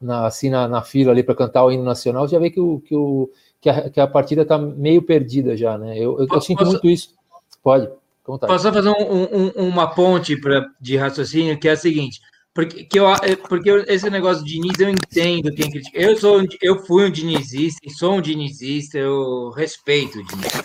na, 0.00 0.26
assim 0.26 0.50
na, 0.50 0.68
na 0.68 0.82
fila 0.82 1.12
ali 1.12 1.22
para 1.22 1.34
cantar 1.34 1.64
o 1.64 1.72
hino 1.72 1.82
nacional, 1.82 2.28
já 2.28 2.38
vê 2.38 2.50
que, 2.50 2.60
o, 2.60 2.80
que, 2.80 2.94
o, 2.94 3.30
que, 3.64 3.70
a, 3.70 3.88
que 3.88 3.98
a 3.98 4.06
partida 4.06 4.42
está 4.42 4.58
meio 4.58 5.00
perdida 5.00 5.56
já, 5.56 5.78
né? 5.78 5.96
Eu, 5.96 6.18
eu, 6.20 6.26
eu 6.30 6.40
sinto 6.42 6.66
muito 6.66 6.86
isso. 6.86 7.14
Pode. 7.62 7.88
Posso 8.22 8.70
fazer 8.70 8.90
um, 8.90 9.22
um, 9.56 9.68
uma 9.68 9.86
ponte 9.86 10.36
pra, 10.36 10.66
de 10.78 10.98
raciocínio 10.98 11.58
que 11.58 11.66
é 11.66 11.72
a 11.72 11.76
seguinte: 11.76 12.20
porque, 12.52 12.84
que 12.84 12.98
eu, 12.98 13.08
é, 13.08 13.34
porque 13.36 13.70
esse 13.88 14.10
negócio 14.10 14.44
de 14.44 14.52
Diniz 14.52 14.78
eu 14.78 14.90
entendo 14.90 15.50
quem 15.54 15.70
critica. 15.70 15.98
Eu, 15.98 16.14
sou, 16.14 16.42
eu 16.60 16.78
fui 16.84 17.06
um 17.06 17.10
dinizista 17.10 17.80
e 17.82 17.90
sou 17.90 18.16
um 18.16 18.20
dinizista, 18.20 18.98
eu 18.98 19.48
respeito 19.56 20.18
o 20.18 20.26
Diniz. 20.26 20.62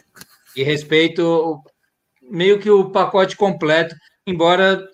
E 0.58 0.62
respeito 0.62 1.58
meio 2.22 2.60
que 2.60 2.70
o 2.70 2.90
pacote 2.90 3.38
completo, 3.38 3.96
embora 4.28 4.86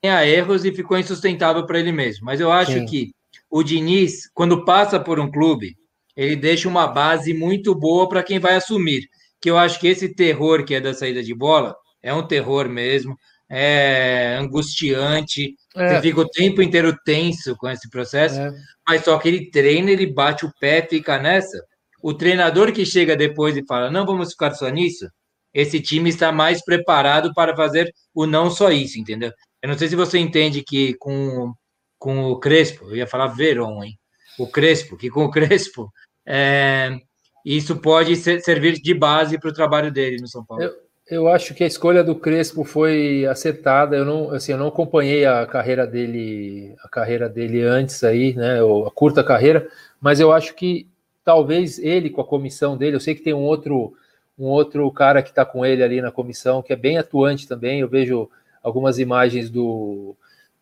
tenha 0.00 0.26
erros 0.26 0.64
e 0.64 0.72
ficou 0.72 0.98
insustentável 0.98 1.64
para 1.64 1.78
ele 1.78 1.92
mesmo. 1.92 2.24
Mas 2.24 2.40
eu 2.40 2.50
acho 2.50 2.72
Sim. 2.72 2.86
que 2.86 3.12
o 3.48 3.62
Diniz, 3.62 4.28
quando 4.34 4.64
passa 4.64 4.98
por 4.98 5.20
um 5.20 5.30
clube, 5.30 5.76
ele 6.16 6.36
deixa 6.36 6.68
uma 6.68 6.86
base 6.86 7.34
muito 7.34 7.74
boa 7.74 8.08
para 8.08 8.22
quem 8.22 8.38
vai 8.38 8.54
assumir. 8.54 9.08
Que 9.40 9.50
eu 9.50 9.58
acho 9.58 9.78
que 9.78 9.88
esse 9.88 10.14
terror 10.14 10.64
que 10.64 10.74
é 10.74 10.80
da 10.80 10.94
saída 10.94 11.22
de 11.22 11.34
bola 11.34 11.76
é 12.02 12.12
um 12.14 12.26
terror 12.26 12.68
mesmo 12.68 13.16
é 13.48 14.36
angustiante, 14.40 15.54
é. 15.74 15.88
você 15.88 16.02
fica 16.02 16.20
o 16.20 16.28
tempo 16.28 16.60
inteiro 16.60 16.96
tenso 17.04 17.56
com 17.56 17.68
esse 17.68 17.88
processo, 17.88 18.40
é. 18.40 18.52
mas 18.86 19.04
só 19.04 19.18
que 19.18 19.28
ele 19.28 19.50
treina, 19.50 19.90
ele 19.90 20.06
bate 20.06 20.44
o 20.44 20.52
pé, 20.60 20.82
fica 20.82 21.18
nessa. 21.18 21.62
O 22.02 22.12
treinador 22.12 22.72
que 22.72 22.84
chega 22.84 23.16
depois 23.16 23.56
e 23.56 23.64
fala, 23.66 23.90
não 23.90 24.04
vamos 24.04 24.30
ficar 24.30 24.52
só 24.54 24.68
nisso, 24.68 25.08
esse 25.54 25.80
time 25.80 26.10
está 26.10 26.30
mais 26.32 26.62
preparado 26.62 27.32
para 27.34 27.56
fazer 27.56 27.90
o 28.14 28.26
não 28.26 28.50
só 28.50 28.70
isso, 28.70 28.98
entendeu? 28.98 29.32
Eu 29.62 29.68
não 29.70 29.78
sei 29.78 29.88
se 29.88 29.96
você 29.96 30.18
entende 30.18 30.62
que 30.62 30.94
com, 30.98 31.52
com 31.98 32.24
o 32.24 32.38
Crespo, 32.38 32.90
eu 32.90 32.96
ia 32.96 33.06
falar 33.06 33.28
Veron, 33.28 33.82
hein? 33.82 33.98
O 34.38 34.46
Crespo, 34.46 34.96
que 34.96 35.08
com 35.08 35.24
o 35.24 35.30
Crespo, 35.30 35.90
é, 36.26 36.98
isso 37.44 37.76
pode 37.76 38.16
ser, 38.16 38.40
servir 38.40 38.80
de 38.80 38.92
base 38.92 39.38
para 39.38 39.50
o 39.50 39.54
trabalho 39.54 39.92
dele 39.92 40.16
no 40.20 40.26
São 40.26 40.44
Paulo. 40.44 40.64
Eu 40.64 40.86
eu 41.08 41.28
acho 41.28 41.54
que 41.54 41.62
a 41.62 41.66
escolha 41.66 42.02
do 42.02 42.16
Crespo 42.16 42.64
foi 42.64 43.24
acertada. 43.26 43.96
Eu 43.96 44.04
não, 44.04 44.30
assim, 44.32 44.52
eu 44.52 44.58
não 44.58 44.66
acompanhei 44.68 45.24
a 45.24 45.46
carreira 45.46 45.86
dele, 45.86 46.74
a 46.82 46.88
carreira 46.88 47.28
dele 47.28 47.62
antes 47.62 48.02
aí, 48.02 48.34
né? 48.34 48.58
A 48.60 48.90
curta 48.90 49.22
carreira, 49.22 49.68
mas 50.00 50.18
eu 50.18 50.32
acho 50.32 50.54
que 50.54 50.88
talvez 51.24 51.78
ele 51.78 52.10
com 52.10 52.20
a 52.20 52.26
comissão 52.26 52.76
dele, 52.76 52.96
eu 52.96 53.00
sei 53.00 53.14
que 53.14 53.22
tem 53.22 53.34
um 53.34 53.42
outro, 53.42 53.94
um 54.38 54.46
outro 54.46 54.90
cara 54.92 55.22
que 55.22 55.30
está 55.30 55.44
com 55.44 55.64
ele 55.64 55.82
ali 55.82 56.00
na 56.00 56.10
comissão 56.10 56.62
que 56.62 56.72
é 56.72 56.76
bem 56.76 56.98
atuante 56.98 57.46
também. 57.46 57.80
Eu 57.80 57.88
vejo 57.88 58.28
algumas 58.62 58.98
imagens 58.98 59.48
do, 59.48 60.16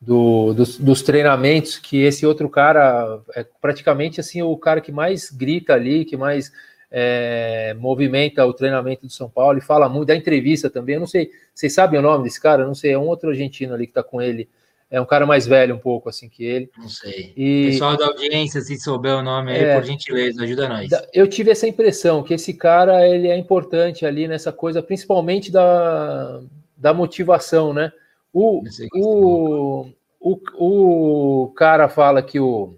do 0.05 0.53
dos, 0.53 0.79
dos, 0.79 1.03
treinamentos 1.03 1.79
que 1.79 2.03
esse 2.03 2.27
outro 2.27 2.49
cara 2.49 3.21
é 3.35 3.45
praticamente 3.61 4.21
assim 4.21 4.43
o 4.43 4.57
cara 4.57 4.81
que 4.81 4.93
mais 4.93 5.31
grita 5.31 5.73
ali, 5.73 6.05
que 6.05 6.17
mais 6.17 6.53
é, 6.91 7.75
movimenta 7.79 8.45
o 8.47 8.53
treinamento 8.53 9.07
do 9.07 9.13
São 9.13 9.29
Paulo 9.29 9.59
e 9.59 9.63
fala 9.63 9.89
muito, 9.89 10.09
da 10.09 10.15
entrevista 10.15 10.69
também. 10.71 10.95
Eu 10.95 11.01
não 11.01 11.07
sei, 11.07 11.31
vocês 11.55 11.73
sabem 11.73 11.99
o 11.99 12.03
nome 12.03 12.25
desse 12.25 12.41
cara? 12.41 12.63
Eu 12.63 12.67
não 12.67 12.75
sei, 12.75 12.93
é 12.93 12.99
um 12.99 13.09
outro 13.09 13.31
argentino 13.31 13.75
ali 13.75 13.87
que 13.87 13.91
está 13.91 14.03
com 14.03 14.21
ele. 14.21 14.49
É 14.91 15.01
um 15.01 15.07
cara 15.07 15.27
mais 15.27 15.45
velho 15.47 15.75
um 15.75 15.79
pouco 15.79 16.09
assim 16.09 16.29
que 16.29 16.45
ele. 16.45 16.71
Não 16.79 16.89
sei. 16.89 17.33
E... 17.37 17.67
Pessoal 17.71 17.97
da 17.97 18.07
audiência, 18.07 18.61
se 18.61 18.79
souber 18.79 19.17
o 19.17 19.23
nome 19.23 19.51
aí, 19.51 19.65
é, 19.65 19.75
por 19.75 19.85
gentileza, 19.85 20.45
ajuda 20.45 20.69
nós. 20.69 20.89
Eu 21.13 21.27
tive 21.27 21.51
essa 21.51 21.67
impressão 21.67 22.23
que 22.23 22.35
esse 22.35 22.55
cara 22.55 23.09
ele 23.09 23.27
é 23.27 23.37
importante 23.37 24.07
ali 24.07 24.29
nessa 24.29 24.53
coisa, 24.53 24.83
principalmente 24.83 25.51
da, 25.51 26.41
da 26.77 26.95
motivação, 26.95 27.73
né? 27.73 27.91
O, 28.35 28.63
o, 28.95 29.87
o, 30.21 31.45
o 31.45 31.49
cara 31.53 31.89
fala 31.89 32.23
que 32.23 32.41
o 32.41 32.77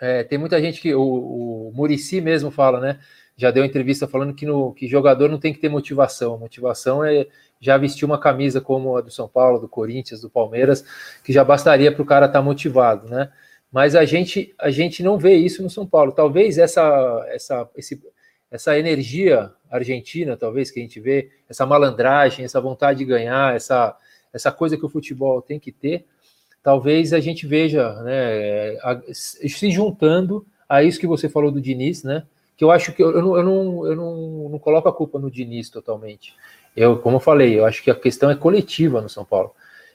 é, 0.00 0.22
tem 0.24 0.38
muita 0.38 0.60
gente 0.60 0.80
que. 0.80 0.94
O, 0.94 1.68
o 1.68 1.72
Murici 1.74 2.20
mesmo 2.20 2.50
fala, 2.50 2.80
né? 2.80 2.98
Já 3.36 3.50
deu 3.50 3.64
entrevista 3.64 4.06
falando 4.06 4.34
que, 4.34 4.46
no, 4.46 4.72
que 4.74 4.86
jogador 4.86 5.28
não 5.28 5.38
tem 5.38 5.52
que 5.52 5.58
ter 5.58 5.68
motivação. 5.68 6.38
Motivação 6.38 7.04
é 7.04 7.26
já 7.60 7.76
vestir 7.78 8.04
uma 8.04 8.18
camisa 8.18 8.60
como 8.60 8.96
a 8.96 9.00
do 9.00 9.10
São 9.10 9.28
Paulo, 9.28 9.58
do 9.58 9.68
Corinthians, 9.68 10.20
do 10.20 10.30
Palmeiras, 10.30 10.84
que 11.24 11.32
já 11.32 11.42
bastaria 11.42 11.90
para 11.90 12.02
o 12.02 12.06
cara 12.06 12.26
estar 12.26 12.38
tá 12.38 12.44
motivado, 12.44 13.08
né? 13.08 13.30
Mas 13.72 13.96
a 13.96 14.04
gente, 14.04 14.54
a 14.58 14.70
gente 14.70 15.02
não 15.02 15.18
vê 15.18 15.34
isso 15.34 15.62
no 15.62 15.70
São 15.70 15.86
Paulo. 15.86 16.12
Talvez 16.12 16.58
essa, 16.58 17.26
essa, 17.28 17.68
esse, 17.76 18.00
essa 18.50 18.78
energia 18.78 19.50
argentina, 19.70 20.36
talvez 20.36 20.70
que 20.70 20.78
a 20.78 20.82
gente 20.82 21.00
vê, 21.00 21.30
essa 21.48 21.66
malandragem, 21.66 22.44
essa 22.44 22.60
vontade 22.60 23.00
de 23.00 23.04
ganhar, 23.04 23.56
essa, 23.56 23.96
essa 24.34 24.50
coisa 24.50 24.76
que 24.76 24.84
o 24.84 24.88
futebol 24.88 25.40
tem 25.40 25.58
que 25.58 25.72
ter, 25.72 26.04
talvez 26.62 27.12
a 27.12 27.20
gente 27.20 27.46
veja 27.46 27.92
né, 28.02 28.76
se 29.12 29.70
juntando 29.70 30.44
a 30.68 30.82
isso 30.82 30.98
que 30.98 31.06
você 31.06 31.28
falou 31.28 31.52
do 31.52 31.60
Diniz, 31.60 32.02
né? 32.02 32.26
Que 32.56 32.64
eu 32.64 32.70
acho 32.70 32.92
que 32.92 33.02
eu, 33.02 33.12
não, 33.22 33.36
eu, 33.36 33.42
não, 33.42 33.86
eu 33.86 33.96
não, 33.96 34.48
não 34.50 34.58
coloco 34.58 34.88
a 34.88 34.92
culpa 34.92 35.18
no 35.18 35.30
Diniz 35.30 35.70
totalmente. 35.70 36.34
Eu, 36.76 36.98
como 36.98 37.16
eu 37.16 37.20
falei, 37.20 37.58
eu 37.58 37.64
acho 37.64 37.82
que 37.82 37.90
a 37.90 37.94
questão 37.94 38.30
é 38.30 38.34
coletiva 38.34 39.00
no 39.00 39.08
São 39.08 39.24
Paulo. 39.24 39.54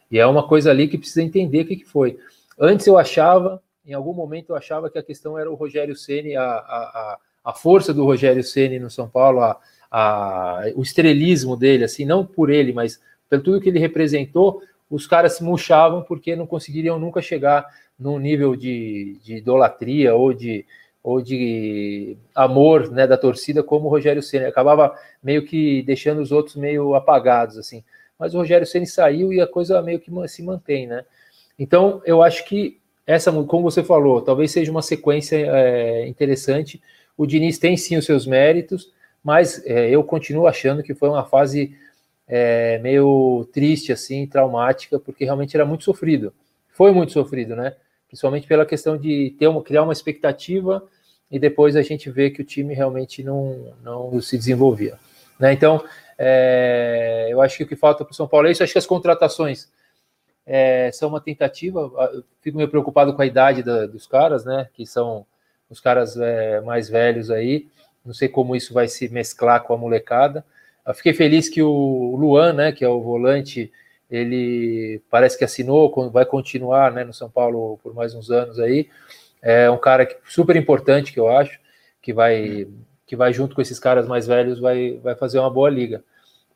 E 0.09 0.17
é 0.17 0.25
uma 0.25 0.47
coisa 0.47 0.71
ali 0.71 0.87
que 0.87 0.97
precisa 0.97 1.21
entender 1.21 1.61
o 1.61 1.65
que, 1.65 1.75
que 1.75 1.85
foi. 1.85 2.17
Antes 2.57 2.87
eu 2.87 2.97
achava, 2.97 3.61
em 3.85 3.93
algum 3.93 4.13
momento 4.13 4.49
eu 4.49 4.55
achava 4.55 4.89
que 4.89 4.97
a 4.97 5.03
questão 5.03 5.37
era 5.37 5.51
o 5.51 5.55
Rogério 5.55 5.95
Ceni, 5.95 6.35
a, 6.35 6.43
a, 6.43 7.17
a 7.43 7.53
força 7.53 7.93
do 7.93 8.05
Rogério 8.05 8.43
Ceni 8.43 8.79
no 8.79 8.89
São 8.89 9.09
Paulo, 9.09 9.41
a, 9.41 9.59
a, 9.91 10.63
o 10.75 10.81
estrelismo 10.81 11.55
dele, 11.55 11.83
assim, 11.83 12.05
não 12.05 12.25
por 12.25 12.49
ele, 12.49 12.73
mas 12.73 12.99
pelo 13.29 13.43
tudo 13.43 13.61
que 13.61 13.69
ele 13.69 13.79
representou, 13.79 14.61
os 14.89 15.05
caras 15.05 15.33
se 15.33 15.43
murchavam 15.43 16.01
porque 16.01 16.35
não 16.35 16.47
conseguiriam 16.47 16.97
nunca 16.97 17.21
chegar 17.21 17.65
num 17.97 18.17
nível 18.17 18.55
de, 18.55 19.17
de 19.23 19.35
idolatria 19.35 20.15
ou 20.15 20.33
de, 20.33 20.65
ou 21.03 21.21
de 21.21 22.17
amor 22.33 22.89
né, 22.89 23.05
da 23.05 23.17
torcida 23.17 23.61
como 23.61 23.85
o 23.85 23.89
Rogério 23.89 24.23
Ceni. 24.23 24.45
Acabava 24.45 24.97
meio 25.21 25.45
que 25.45 25.83
deixando 25.83 26.21
os 26.21 26.31
outros 26.31 26.55
meio 26.55 26.95
apagados 26.95 27.57
assim. 27.57 27.83
Mas 28.17 28.33
o 28.33 28.37
Rogério 28.37 28.65
Ceni 28.65 28.87
saiu 28.87 29.31
e 29.31 29.39
a 29.39 29.47
coisa 29.47 29.81
meio 29.81 29.99
que 29.99 30.11
se 30.27 30.41
mantém 30.41 30.87
né? 30.87 31.05
Então 31.57 32.01
eu 32.05 32.23
acho 32.23 32.45
que 32.45 32.79
essa 33.05 33.31
como 33.43 33.69
você 33.69 33.83
falou 33.83 34.21
talvez 34.21 34.51
seja 34.51 34.71
uma 34.71 34.81
sequência 34.81 35.35
é, 35.35 36.07
interessante. 36.07 36.81
O 37.15 37.27
Diniz 37.27 37.59
tem 37.59 37.77
sim 37.77 37.97
os 37.97 38.05
seus 38.05 38.25
méritos 38.25 38.91
mas 39.23 39.63
é, 39.65 39.89
eu 39.89 40.03
continuo 40.03 40.47
achando 40.47 40.81
que 40.81 40.95
foi 40.95 41.09
uma 41.09 41.25
fase 41.25 41.75
é, 42.29 42.77
meio 42.77 43.49
triste, 43.51 43.91
assim, 43.91 44.27
traumática, 44.27 44.99
porque 44.99 45.25
realmente 45.25 45.57
era 45.57 45.65
muito 45.65 45.83
sofrido. 45.83 46.31
Foi 46.69 46.91
muito 46.91 47.11
sofrido, 47.11 47.55
né? 47.55 47.75
Principalmente 48.07 48.47
pela 48.47 48.65
questão 48.65 48.95
de 48.95 49.35
ter 49.39 49.47
uma, 49.47 49.63
criar 49.63 49.81
uma 49.81 49.93
expectativa 49.93 50.87
e 51.29 51.39
depois 51.39 51.75
a 51.75 51.81
gente 51.81 52.09
vê 52.09 52.29
que 52.29 52.41
o 52.41 52.45
time 52.45 52.73
realmente 52.75 53.23
não, 53.23 53.73
não 53.83 54.21
se 54.21 54.37
desenvolvia. 54.37 54.99
Né? 55.39 55.53
Então, 55.53 55.83
é, 56.17 57.27
eu 57.29 57.41
acho 57.41 57.57
que 57.57 57.63
o 57.63 57.67
que 57.67 57.75
falta 57.75 58.05
para 58.05 58.11
o 58.11 58.15
São 58.15 58.27
Paulo 58.27 58.47
é 58.47 58.51
isso. 58.51 58.63
Acho 58.63 58.73
que 58.73 58.79
as 58.79 58.85
contratações 58.85 59.71
é, 60.45 60.91
são 60.91 61.09
uma 61.09 61.21
tentativa. 61.21 61.79
Eu 62.13 62.23
fico 62.41 62.57
meio 62.57 62.69
preocupado 62.69 63.13
com 63.13 63.21
a 63.21 63.25
idade 63.25 63.63
da, 63.63 63.87
dos 63.87 64.05
caras, 64.05 64.45
né? 64.45 64.69
Que 64.73 64.85
são 64.85 65.25
os 65.69 65.79
caras 65.79 66.17
é, 66.17 66.61
mais 66.61 66.89
velhos 66.89 67.31
aí. 67.31 67.67
Não 68.05 68.13
sei 68.13 68.27
como 68.27 68.55
isso 68.55 68.73
vai 68.73 68.87
se 68.87 69.07
mesclar 69.09 69.63
com 69.63 69.73
a 69.73 69.77
molecada. 69.77 70.45
Eu 70.89 70.95
fiquei 70.95 71.13
feliz 71.13 71.47
que 71.47 71.61
o 71.61 72.15
Luan, 72.19 72.51
né, 72.51 72.71
que 72.71 72.83
é 72.83 72.89
o 72.89 72.99
volante, 72.99 73.71
ele 74.09 74.99
parece 75.07 75.37
que 75.37 75.43
assinou, 75.43 75.93
vai 76.11 76.25
continuar 76.25 76.91
né, 76.91 77.03
no 77.03 77.13
São 77.13 77.29
Paulo 77.29 77.79
por 77.83 77.93
mais 77.93 78.15
uns 78.15 78.31
anos 78.31 78.59
aí. 78.59 78.89
É 79.39 79.69
um 79.69 79.77
cara 79.77 80.03
que, 80.07 80.15
super 80.27 80.55
importante, 80.55 81.13
que 81.13 81.19
eu 81.19 81.29
acho, 81.29 81.59
que 82.01 82.11
vai, 82.11 82.67
que 83.05 83.15
vai 83.15 83.31
junto 83.31 83.53
com 83.53 83.61
esses 83.61 83.77
caras 83.77 84.07
mais 84.07 84.25
velhos, 84.25 84.59
vai, 84.59 84.99
vai 85.03 85.13
fazer 85.13 85.37
uma 85.37 85.51
boa 85.51 85.69
liga. 85.69 86.03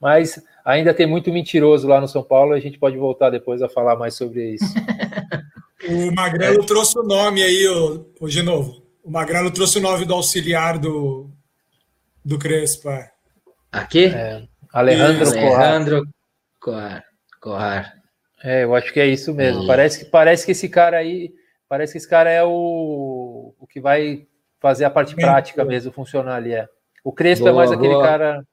Mas 0.02 0.44
ainda 0.66 0.96
tem 0.96 1.06
muito 1.06 1.32
mentiroso 1.32 1.88
lá 1.88 2.02
no 2.02 2.08
São 2.08 2.24
Paulo, 2.24 2.54
a 2.54 2.60
gente 2.60 2.80
pode 2.80 2.98
voltar 2.98 3.30
depois 3.30 3.62
a 3.62 3.70
falar 3.70 3.96
mais 3.98 4.16
sobre 4.16 4.56
isso. 4.56 4.66
o 5.88 6.12
Magrelo 6.12 6.64
é. 6.64 6.66
trouxe 6.66 6.98
o 6.98 7.04
nome 7.04 7.44
aí, 7.44 7.68
o, 7.68 8.04
o 8.20 8.28
de 8.28 8.42
novo. 8.42 8.82
O 9.04 9.12
Magrelo 9.12 9.52
trouxe 9.52 9.78
o 9.78 9.82
nome 9.82 10.06
do 10.06 10.14
auxiliar 10.16 10.80
do, 10.80 11.30
do 12.26 12.40
Crespo. 12.40 12.90
Aqui? 13.74 14.06
É, 14.06 14.44
Alejandro, 14.72 15.28
Alejandro 15.28 16.04
Coar. 16.62 17.04
Corrar. 17.42 17.94
É, 18.44 18.64
eu 18.64 18.76
acho 18.76 18.94
que 18.94 19.00
é 19.00 19.08
isso 19.08 19.34
mesmo. 19.34 19.66
Parece, 19.66 20.00
que, 20.00 20.12
parece 20.12 20.46
que 20.46 20.52
esse 20.52 20.70
cara 20.70 20.98
aí, 20.98 21.34
parece 21.68 21.94
que 21.94 21.98
esse 21.98 22.08
cara 22.08 22.30
é 22.30 22.44
o, 22.44 23.56
o 23.60 23.68
que 23.68 23.82
vai 23.82 24.28
fazer 24.60 24.86
a 24.86 24.90
parte 24.90 25.16
prática 25.16 25.66
mesmo 25.66 25.92
funcionar 25.92 26.36
ali. 26.36 26.54
É. 26.54 26.68
O 27.04 27.12
Crespo 27.12 27.48
é 27.48 27.52
boa, 27.52 27.64
é 27.64 27.68
mais 27.68 27.78
boa. 27.78 27.92
aquele 27.92 28.08
cara. 28.08 28.46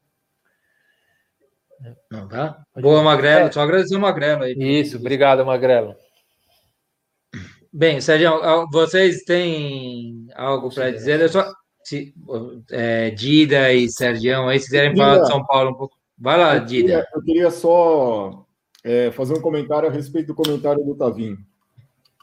Não, 2.10 2.26
tá? 2.26 2.62
Boa, 2.76 3.02
Magrelo. 3.02 3.46
É. 3.48 3.52
Só 3.52 3.60
agradecer 3.60 3.96
o 3.96 4.00
Magrelo 4.00 4.42
aí. 4.42 4.54
Isso, 4.58 4.96
obrigado, 4.96 5.44
Magrelo. 5.44 5.94
Bem, 7.72 8.00
Sérgio, 8.00 8.40
vocês 8.72 9.22
têm 9.22 10.26
algo 10.34 10.74
para 10.74 10.90
dizer? 10.90 11.20
Eu 11.20 11.28
só, 11.28 11.52
se, 11.90 12.14
é, 12.70 13.10
Dida 13.10 13.72
e 13.72 13.88
Sergião 13.88 14.46
aí, 14.46 14.60
se 14.60 14.66
quiserem 14.66 14.96
falar 14.96 15.18
de 15.18 15.26
São 15.26 15.44
Paulo 15.44 15.70
um 15.72 15.74
pouco. 15.74 15.96
Vai 16.16 16.38
lá, 16.38 16.56
Dida. 16.58 17.04
Eu 17.12 17.22
queria 17.22 17.50
só 17.50 18.46
é, 18.84 19.10
fazer 19.10 19.34
um 19.34 19.40
comentário 19.40 19.88
a 19.88 19.92
respeito 19.92 20.28
do 20.28 20.34
comentário 20.34 20.84
do 20.84 20.94
Tavinho. 20.94 21.38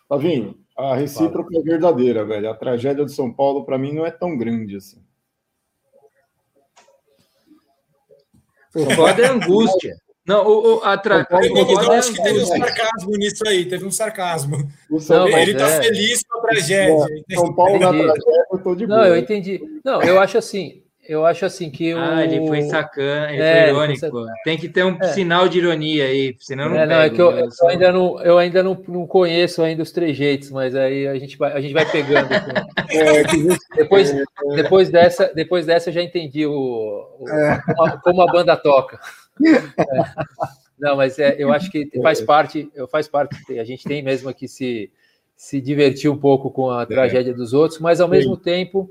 Tavinho, 0.08 0.58
a 0.78 0.96
recíproca 0.96 1.58
é 1.58 1.62
verdadeira, 1.62 2.24
velho. 2.24 2.50
A 2.50 2.56
tragédia 2.56 3.04
do 3.04 3.12
São 3.12 3.34
Paulo, 3.34 3.66
para 3.66 3.78
mim, 3.78 3.92
não 3.92 4.06
é 4.06 4.12
tão 4.12 4.38
grande 4.38 4.78
assim. 4.78 5.04
O 8.74 8.90
foda 8.92 9.22
é 9.22 9.28
angústia. 9.28 9.98
Não, 10.28 10.46
o, 10.46 10.76
o, 10.76 10.84
a 10.84 10.98
tra... 10.98 11.26
eu 11.32 11.92
acho 11.94 12.14
que 12.14 12.22
teve 12.22 12.40
um 12.42 12.46
sarcasmo 12.46 13.12
nisso 13.12 13.48
aí, 13.48 13.66
teve 13.66 13.86
um 13.86 13.92
sarcasmo. 13.92 14.70
Não, 15.10 15.28
ele 15.30 15.52
está 15.52 15.68
é... 15.68 15.84
feliz 15.84 16.24
com 16.24 16.40
a 16.40 16.42
tragédia. 16.42 17.06
São 17.34 17.54
Paulo 17.56 17.80
na 17.80 17.90
tragédia, 17.90 18.46
eu 18.52 18.60
tô 18.60 18.76
de 18.76 18.86
boa. 18.86 19.00
Não, 19.00 19.06
eu 19.06 19.18
entendi. 19.18 19.62
Não, 19.86 20.02
eu 20.04 20.20
acho 20.20 20.38
assim, 20.38 20.84
eu 21.08 21.26
acho 21.26 21.46
assim 21.46 21.70
que 21.70 21.94
o. 21.94 21.98
Ah, 21.98 22.26
ele 22.26 22.46
foi 22.46 22.64
sacana, 22.64 23.32
ele 23.32 23.42
é, 23.42 23.64
foi 23.64 23.70
irônico. 23.70 24.10
Foi... 24.10 24.28
Tem 24.44 24.58
que 24.58 24.68
ter 24.68 24.84
um 24.84 24.98
é. 25.02 25.08
sinal 25.14 25.48
de 25.48 25.60
ironia 25.60 26.04
aí, 26.04 26.36
senão 26.38 26.68
não. 26.68 26.76
É, 26.76 26.86
não, 26.86 26.96
é 26.98 27.10
que 27.10 27.22
eu, 27.22 27.32
eu, 27.32 27.50
ainda, 27.70 27.92
não, 27.94 28.22
eu 28.22 28.38
ainda 28.38 28.62
não, 28.62 28.84
não 28.86 29.08
conheço 29.08 29.64
ainda 29.64 29.82
os 29.82 29.92
trejeitos, 29.92 30.52
mas 30.52 30.76
aí 30.76 31.08
a 31.08 31.18
gente 31.18 31.38
vai, 31.38 31.54
a 31.54 31.62
gente 31.62 31.74
vai 31.74 31.90
pegando. 31.90 32.28
é, 32.90 33.24
depois, 33.78 34.14
depois, 34.54 34.90
dessa, 34.90 35.32
depois 35.34 35.66
dessa 35.66 35.90
eu 35.90 35.94
já 35.94 36.04
entendi 36.04 36.46
o, 36.46 37.08
o 37.18 37.30
é. 37.30 37.62
como, 37.66 37.84
a, 37.86 37.98
como, 38.02 38.22
a, 38.22 38.28
banda 38.28 38.58
toca. 38.58 39.00
É. 39.46 40.38
Não, 40.80 40.96
mas 40.96 41.18
é, 41.18 41.36
eu 41.40 41.52
acho 41.52 41.72
que 41.72 41.90
faz 42.02 42.22
parte, 42.22 42.70
eu 42.76 42.88
faz 42.88 43.08
parte, 43.08 43.60
a 43.60 43.64
gente 43.64 43.84
tem 43.84 44.04
mesmo 44.04 44.32
que 44.34 44.48
se, 44.48 44.92
se 45.36 45.60
divertir 45.60 46.10
um 46.10 46.18
pouco 46.18 46.52
com 46.52 46.70
a 46.70 46.86
tragédia 46.86 47.34
dos 47.34 47.52
outros, 47.52 47.80
mas 47.80 48.00
ao 48.00 48.08
mesmo 48.08 48.36
Sim. 48.36 48.42
tempo 48.42 48.90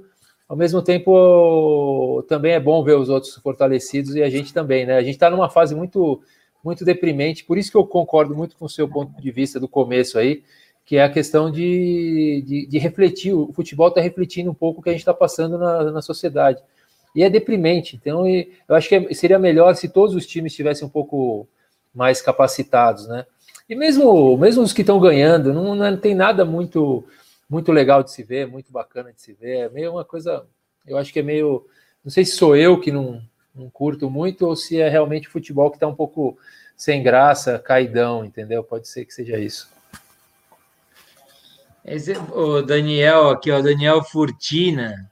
ao 0.48 0.56
mesmo 0.56 0.80
tempo 0.80 2.24
também 2.28 2.52
é 2.52 2.60
bom 2.60 2.82
ver 2.82 2.96
os 2.96 3.08
outros 3.08 3.34
fortalecidos 3.36 4.14
e 4.14 4.22
a 4.22 4.30
gente 4.30 4.54
também, 4.54 4.86
né? 4.86 4.96
A 4.96 5.02
gente 5.02 5.14
está 5.14 5.28
numa 5.28 5.48
fase 5.48 5.74
muito 5.74 6.22
muito 6.62 6.84
deprimente, 6.84 7.44
por 7.44 7.56
isso 7.56 7.70
que 7.70 7.76
eu 7.76 7.86
concordo 7.86 8.34
muito 8.34 8.56
com 8.56 8.64
o 8.64 8.68
seu 8.68 8.88
ponto 8.88 9.20
de 9.20 9.30
vista 9.30 9.60
do 9.60 9.68
começo 9.68 10.18
aí, 10.18 10.42
que 10.84 10.96
é 10.96 11.04
a 11.04 11.08
questão 11.08 11.48
de, 11.48 12.42
de, 12.44 12.66
de 12.66 12.78
refletir, 12.78 13.32
o 13.32 13.52
futebol 13.52 13.86
está 13.86 14.00
refletindo 14.00 14.50
um 14.50 14.54
pouco 14.54 14.80
o 14.80 14.82
que 14.82 14.88
a 14.88 14.92
gente 14.92 15.00
está 15.00 15.14
passando 15.14 15.58
na, 15.58 15.92
na 15.92 16.02
sociedade. 16.02 16.60
E 17.16 17.22
é 17.24 17.30
deprimente, 17.30 17.96
então 17.96 18.26
eu 18.28 18.76
acho 18.76 18.90
que 18.90 19.14
seria 19.14 19.38
melhor 19.38 19.74
se 19.74 19.88
todos 19.88 20.14
os 20.14 20.26
times 20.26 20.52
estivessem 20.52 20.86
um 20.86 20.90
pouco 20.90 21.48
mais 21.94 22.20
capacitados, 22.20 23.08
né? 23.08 23.24
E 23.66 23.74
mesmo, 23.74 24.36
mesmo 24.36 24.62
os 24.62 24.72
que 24.72 24.82
estão 24.82 25.00
ganhando, 25.00 25.52
não, 25.52 25.74
não 25.74 25.96
tem 25.96 26.14
nada 26.14 26.44
muito 26.44 27.02
muito 27.48 27.72
legal 27.72 28.02
de 28.02 28.10
se 28.10 28.22
ver, 28.22 28.46
muito 28.46 28.72
bacana 28.72 29.12
de 29.12 29.20
se 29.22 29.32
ver. 29.32 29.58
É 29.58 29.68
meio 29.68 29.92
uma 29.92 30.04
coisa, 30.04 30.44
eu 30.86 30.98
acho 30.98 31.12
que 31.12 31.20
é 31.20 31.22
meio. 31.22 31.66
Não 32.04 32.10
sei 32.10 32.24
se 32.24 32.32
sou 32.32 32.54
eu 32.56 32.78
que 32.80 32.92
não, 32.92 33.22
não 33.54 33.70
curto 33.70 34.10
muito 34.10 34.46
ou 34.46 34.54
se 34.54 34.80
é 34.80 34.88
realmente 34.88 35.28
o 35.28 35.30
futebol 35.30 35.70
que 35.70 35.76
está 35.76 35.86
um 35.86 35.94
pouco 35.94 36.36
sem 36.76 37.02
graça, 37.02 37.58
caidão, 37.58 38.24
entendeu? 38.24 38.62
Pode 38.62 38.88
ser 38.88 39.04
que 39.04 39.14
seja 39.14 39.38
isso. 39.38 39.74
O 42.34 42.62
Daniel 42.62 43.30
aqui, 43.30 43.50
ó, 43.50 43.60
Daniel 43.62 44.02
Furtina, 44.02 45.10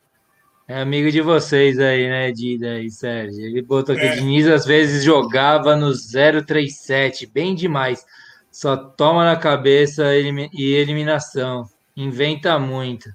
é 0.66 0.80
amigo 0.80 1.10
de 1.10 1.20
vocês 1.20 1.78
aí, 1.78 2.08
né, 2.08 2.32
Dida 2.32 2.80
e 2.80 2.90
Sérgio? 2.90 3.44
Ele 3.44 3.60
botou 3.60 3.94
que 3.94 4.00
é. 4.00 4.16
Diniz 4.16 4.46
às 4.48 4.64
vezes 4.64 5.04
jogava 5.04 5.76
no 5.76 5.92
037, 5.92 7.26
bem 7.26 7.54
demais. 7.54 8.04
Só 8.50 8.76
toma 8.76 9.24
na 9.24 9.36
cabeça 9.36 10.04
e 10.16 10.74
eliminação. 10.74 11.68
Inventa 11.96 12.58
muito. 12.58 13.12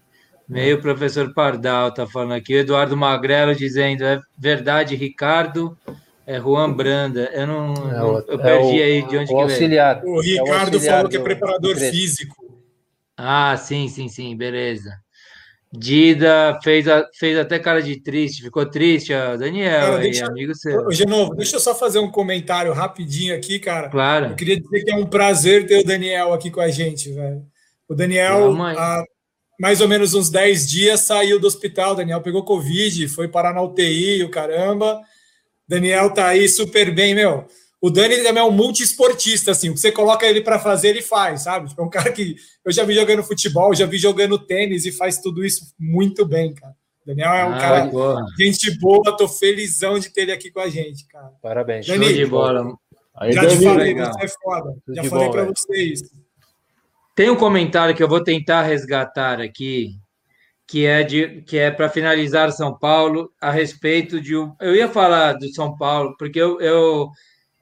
Meio 0.48 0.82
professor 0.82 1.32
Pardal 1.34 1.94
tá 1.94 2.08
falando 2.08 2.34
aqui. 2.34 2.56
O 2.56 2.60
Eduardo 2.60 2.98
Magrelo 2.98 3.56
dizendo: 3.56 4.04
é 4.04 4.20
verdade, 4.38 4.96
Ricardo. 4.96 5.78
É 6.26 6.40
Juan 6.40 6.74
Branda. 6.74 7.30
Eu 7.34 7.48
não. 7.48 7.74
É 7.92 8.04
o, 8.04 8.20
eu 8.28 8.40
perdi 8.40 8.82
é 8.82 8.86
aí 8.86 9.02
de 9.08 9.18
onde 9.18 9.32
o 9.32 9.36
que 9.36 9.42
auxiliar. 9.42 10.02
veio. 10.02 10.14
O 10.14 10.22
Ricardo 10.22 10.76
é 10.76 10.78
o 10.78 10.82
falou 10.82 11.10
que 11.10 11.18
é 11.18 11.22
preparador 11.22 11.76
físico. 11.76 12.36
Ah, 13.16 13.56
sim, 13.58 13.88
sim, 13.88 14.08
sim, 14.08 14.36
beleza. 14.36 14.92
Dida 15.72 16.60
fez, 16.64 16.88
a, 16.88 17.08
fez 17.14 17.38
até 17.38 17.60
cara 17.60 17.82
de 17.82 18.02
triste, 18.02 18.42
ficou 18.42 18.66
triste, 18.66 19.14
ó, 19.14 19.38
Daniel, 19.38 19.82
cara, 19.82 20.00
aí, 20.00 20.22
amigo 20.22 20.56
seu. 20.56 20.88
De 20.88 21.06
novo, 21.06 21.36
deixa 21.36 21.58
eu 21.58 21.60
só 21.60 21.76
fazer 21.76 22.00
um 22.00 22.10
comentário 22.10 22.74
rapidinho 22.74 23.36
aqui, 23.36 23.60
cara. 23.60 23.88
Claro. 23.88 24.28
Eu 24.28 24.36
queria 24.36 24.60
dizer 24.60 24.84
que 24.84 24.92
é 24.92 24.96
um 24.96 25.06
prazer 25.06 25.68
ter 25.68 25.82
o 25.82 25.86
Daniel 25.86 26.34
aqui 26.34 26.50
com 26.50 26.60
a 26.60 26.70
gente, 26.70 27.12
velho. 27.14 27.46
O 27.88 27.94
Daniel, 27.94 28.52
há 28.62 29.04
mais 29.60 29.80
ou 29.80 29.88
menos 29.88 30.16
uns 30.16 30.30
10 30.30 30.68
dias, 30.68 31.02
saiu 31.02 31.40
do 31.40 31.46
hospital. 31.46 31.92
O 31.92 31.96
Daniel 31.96 32.22
pegou 32.22 32.44
Covid, 32.44 33.08
foi 33.10 33.28
parar 33.28 33.54
na 33.54 33.62
UTI, 33.62 34.24
o 34.24 34.32
caramba. 34.32 35.00
Daniel 35.68 36.12
tá 36.12 36.30
aí 36.30 36.50
super 36.50 36.92
bem, 36.92 37.14
meu. 37.14 37.46
O 37.82 37.90
Dani 37.90 38.18
também 38.18 38.44
é 38.44 38.46
um 38.46 38.52
multiesportista, 38.52 39.52
assim. 39.52 39.70
O 39.70 39.74
que 39.74 39.80
você 39.80 39.92
coloca 39.92 40.26
ele 40.26 40.42
para 40.42 40.60
fazer, 40.60 40.90
ele 40.90 41.02
faz, 41.02 41.44
sabe? 41.44 41.70
Tipo, 41.70 41.82
é 41.82 41.86
um 41.86 41.90
cara 41.92 42.12
que 42.12 42.36
eu 42.66 42.72
já 42.72 42.84
vi 42.84 42.94
jogando 42.94 43.24
futebol, 43.24 43.74
já 43.74 43.86
vi 43.86 43.98
jogando 43.98 44.38
tênis 44.38 44.86
e 44.86 44.92
faz 44.92 45.20
tudo 45.20 45.46
isso 45.46 45.74
muito 45.80 46.26
bem, 46.26 46.54
cara. 46.54 46.76
O 47.04 47.08
Daniel 47.08 47.34
é 47.34 47.46
um 47.46 47.54
ah, 47.54 47.58
cara, 47.58 47.86
boa. 47.86 48.26
gente 48.38 48.78
boa, 48.80 49.16
tô 49.16 49.28
felizão 49.28 49.98
de 49.98 50.10
ter 50.10 50.22
ele 50.22 50.32
aqui 50.34 50.52
com 50.52 50.60
a 50.60 50.70
gente, 50.70 51.08
cara. 51.08 51.32
Parabéns. 51.42 51.88
Dani, 51.88 52.06
Show 52.06 52.14
de 52.14 52.26
bola. 52.26 52.74
Aí, 53.16 53.32
já 53.32 53.42
Dani, 53.42 53.58
te 53.58 53.64
falei, 53.64 53.94
legal. 53.94 54.14
você 54.14 54.26
é 54.26 54.28
foda. 54.28 54.76
Tudo 54.86 54.96
já 54.96 55.04
falei 55.06 55.30
para 55.30 55.46
vocês. 55.46 56.02
Tem 57.16 57.30
um 57.30 57.36
comentário 57.36 57.96
que 57.96 58.04
eu 58.04 58.08
vou 58.08 58.24
tentar 58.24 58.64
resgatar 58.64 59.42
aqui, 59.42 59.98
que 60.68 60.86
é 60.86 61.04
de 61.04 61.42
que 61.42 61.58
é 61.58 61.72
para 61.72 61.90
finalizar 61.90 62.52
São 62.52 62.78
Paulo 62.78 63.32
a 63.42 63.52
respeito 63.52 64.22
de 64.22 64.38
um, 64.38 64.54
eu 64.62 64.76
ia 64.76 64.88
falar 64.88 65.34
do 65.34 65.54
São 65.54 65.76
Paulo 65.76 66.16
porque 66.18 66.40
eu, 66.40 66.62
eu 66.62 67.10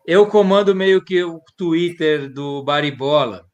eu 0.08 0.26
comando 0.26 0.74
meio 0.74 1.04
que 1.04 1.22
o 1.22 1.42
Twitter 1.58 2.32
do 2.32 2.64
Baribola. 2.64 3.46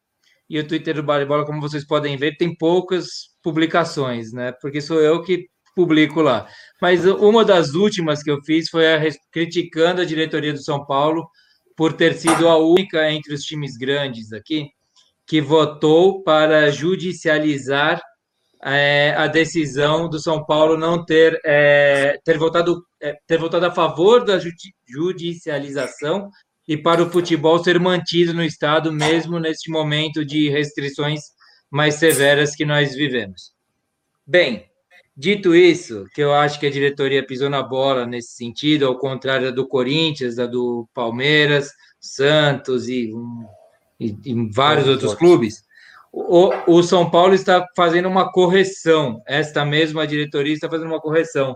E 0.48 0.60
o 0.60 0.68
Twitter 0.68 0.96
do 0.96 1.04
Baribola 1.04 1.46
como 1.46 1.60
vocês 1.60 1.86
podem 1.86 2.16
ver 2.16 2.38
tem 2.38 2.56
poucas 2.56 3.34
publicações 3.42 4.32
né? 4.32 4.52
Porque 4.62 4.80
sou 4.80 5.02
eu 5.02 5.24
que 5.24 5.48
publico 5.76 6.22
lá. 6.22 6.48
Mas 6.80 7.06
uma 7.06 7.44
das 7.44 7.74
últimas 7.74 8.22
que 8.22 8.30
eu 8.30 8.40
fiz 8.44 8.70
foi 8.70 8.94
a, 8.94 9.00
criticando 9.32 10.02
a 10.02 10.06
diretoria 10.06 10.54
do 10.54 10.62
São 10.62 10.86
Paulo 10.86 11.28
por 11.76 11.94
ter 11.94 12.14
sido 12.14 12.48
a 12.48 12.58
única 12.58 13.12
entre 13.12 13.34
os 13.34 13.42
times 13.42 13.76
grandes 13.76 14.32
aqui 14.32 14.70
que 15.26 15.42
votou 15.42 16.22
para 16.22 16.70
judicializar 16.70 18.00
é, 18.66 19.14
a 19.18 19.28
decisão 19.28 20.10
do 20.10 20.20
São 20.20 20.46
Paulo 20.46 20.78
não 20.78 21.04
ter, 21.04 21.40
é, 21.46 22.20
ter, 22.24 22.38
votado, 22.38 22.84
é, 23.02 23.16
ter 23.28 23.38
votado 23.38 23.66
a 23.66 23.72
favor 23.72 24.24
da 24.24 24.40
judicialização 24.88 26.30
e 26.68 26.78
para 26.78 27.04
o 27.04 27.10
futebol 27.10 27.62
ser 27.64 27.80
mantido 27.80 28.34
no 28.34 28.44
Estado, 28.44 28.92
mesmo 28.92 29.40
neste 29.40 29.70
momento 29.70 30.24
de 30.24 30.50
restrições 30.50 31.22
mais 31.70 31.96
severas 31.96 32.56
que 32.56 32.66
nós 32.66 32.96
vivemos. 32.96 33.52
Bem, 34.26 34.66
dito 35.16 35.54
isso, 35.54 36.06
que 36.14 36.22
eu 36.22 36.34
acho 36.34 36.60
que 36.60 36.68
a 36.68 36.72
diretoria 36.72 37.26
pisou 37.26 37.50
na 37.50 37.62
bola 37.62 38.06
nesse 38.06 38.34
sentido, 38.34 38.86
ao 38.86 38.98
contrário 38.98 39.48
da 39.48 39.52
do 39.52 39.68
Corinthians, 39.68 40.36
da 40.36 40.46
do 40.46 40.88
Palmeiras, 40.94 41.70
Santos 42.00 42.88
e 42.88 43.12
e 44.00 44.18
em 44.26 44.50
vários 44.50 44.88
outros 44.88 45.14
clubes, 45.16 45.64
o, 46.16 46.52
o, 46.68 46.84
São 46.84 47.10
Paulo 47.10 47.34
está 47.34 47.68
fazendo 47.76 48.08
uma 48.08 48.32
correção, 48.32 49.20
esta 49.28 49.66
mesma 49.66 50.06
diretoria 50.06 50.54
está 50.54 50.70
fazendo 50.70 50.90
uma 50.90 51.02
correção 51.02 51.56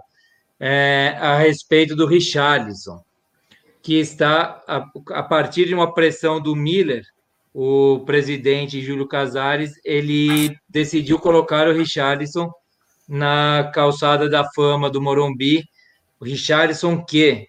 é, 0.59 1.15
a 1.19 1.37
respeito 1.37 1.95
do 1.95 2.07
Richarlison, 2.07 2.99
que 3.83 3.99
está 3.99 4.63
a, 4.67 4.83
a 5.11 5.21
partir 5.21 5.67
de 5.67 5.75
uma 5.75 5.93
pressão 5.93 6.41
do 6.41 6.55
Miller, 6.55 7.05
o 7.53 7.99
presidente 8.03 8.81
Júlio 8.81 9.07
Casares, 9.07 9.73
ele 9.85 10.57
decidiu 10.67 11.19
colocar 11.19 11.67
o 11.67 11.73
Richarlison 11.73 12.51
na 13.07 13.69
calçada 13.73 14.27
da 14.27 14.43
fama 14.55 14.89
do 14.89 15.01
Morumbi. 15.01 15.63
O 16.19 16.25
Richarlison 16.25 17.03
que 17.03 17.47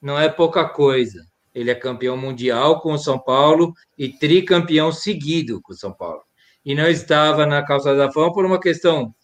não 0.00 0.18
é 0.18 0.28
pouca 0.28 0.66
coisa. 0.66 1.26
Ele 1.54 1.70
é 1.70 1.74
campeão 1.74 2.16
mundial 2.16 2.80
com 2.80 2.92
o 2.92 2.98
São 2.98 3.18
Paulo 3.18 3.74
e 3.98 4.08
tricampeão 4.08 4.90
seguido 4.90 5.60
com 5.60 5.72
o 5.72 5.76
São 5.76 5.92
Paulo. 5.92 6.22
E 6.64 6.74
não 6.74 6.88
estava 6.88 7.44
na 7.44 7.64
calçada 7.64 7.98
da 7.98 8.12
fama 8.12 8.32
por 8.32 8.44
uma 8.44 8.60
questão 8.60 9.14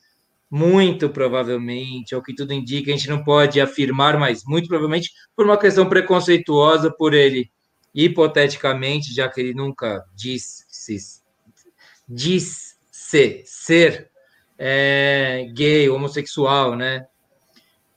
muito 0.51 1.11
provavelmente, 1.11 2.14
ao 2.14 2.22
que 2.22 2.35
tudo 2.35 2.53
indica, 2.53 2.91
a 2.91 2.97
gente 2.97 3.09
não 3.09 3.22
pode 3.22 3.61
afirmar, 3.61 4.18
mas 4.18 4.45
muito 4.45 4.66
provavelmente 4.66 5.12
por 5.37 5.45
uma 5.45 5.59
questão 5.59 5.89
preconceituosa 5.89 6.91
por 6.91 7.12
ele, 7.12 7.51
hipoteticamente, 7.95 9.14
já 9.14 9.29
que 9.29 9.41
ele 9.41 9.55
nunca 9.55 10.05
disse, 10.14 10.64
disse 12.09 12.76
ser 13.45 14.11
é, 14.57 15.47
gay, 15.55 15.89
homossexual, 15.89 16.74
né? 16.74 17.07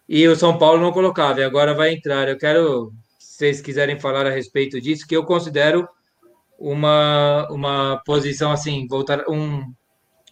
E 0.08 0.28
o 0.28 0.36
São 0.36 0.58
Paulo 0.58 0.82
não 0.82 0.92
colocava, 0.92 1.40
e 1.40 1.44
agora 1.44 1.74
vai 1.74 1.94
entrar. 1.94 2.28
Eu 2.28 2.38
quero, 2.38 2.94
vocês 3.42 3.60
quiserem 3.60 4.00
falar 4.00 4.28
a 4.28 4.30
respeito 4.30 4.80
disso, 4.80 5.08
que 5.08 5.16
eu 5.16 5.26
considero 5.26 5.89
uma, 6.60 7.48
uma 7.50 8.02
posição 8.06 8.52
assim, 8.52 8.88
voltar 8.88 9.28
um 9.28 9.74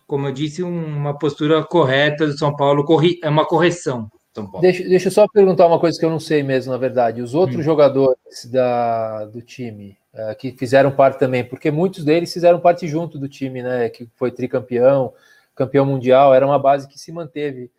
como 0.05 0.27
eu 0.27 0.31
disse, 0.31 0.63
uma 0.63 1.15
postura 1.15 1.63
correta 1.63 2.25
do 2.25 2.35
São 2.35 2.55
Paulo, 2.55 2.83
corri, 2.83 3.19
é 3.21 3.29
uma 3.29 3.45
correção. 3.45 4.09
São 4.33 4.43
Paulo. 4.49 4.61
Deixa, 4.61 4.83
deixa 4.83 5.07
eu 5.07 5.11
só 5.11 5.27
perguntar 5.27 5.67
uma 5.67 5.79
coisa 5.79 5.99
que 5.99 6.03
eu 6.03 6.09
não 6.09 6.19
sei 6.19 6.41
mesmo, 6.41 6.71
na 6.71 6.79
verdade. 6.79 7.21
Os 7.21 7.35
outros 7.35 7.59
hum. 7.59 7.61
jogadores 7.61 8.45
da, 8.51 9.25
do 9.25 9.39
time 9.39 9.95
uh, 10.15 10.35
que 10.35 10.51
fizeram 10.51 10.89
parte 10.89 11.19
também, 11.19 11.43
porque 11.43 11.69
muitos 11.69 12.03
deles 12.03 12.33
fizeram 12.33 12.59
parte 12.59 12.87
junto 12.87 13.19
do 13.19 13.29
time, 13.29 13.61
né? 13.61 13.87
Que 13.89 14.09
foi 14.15 14.31
tricampeão, 14.31 15.13
campeão 15.55 15.85
mundial, 15.85 16.33
era 16.33 16.43
uma 16.43 16.57
base 16.57 16.87
que 16.87 16.99
se 16.99 17.11
manteve 17.11 17.69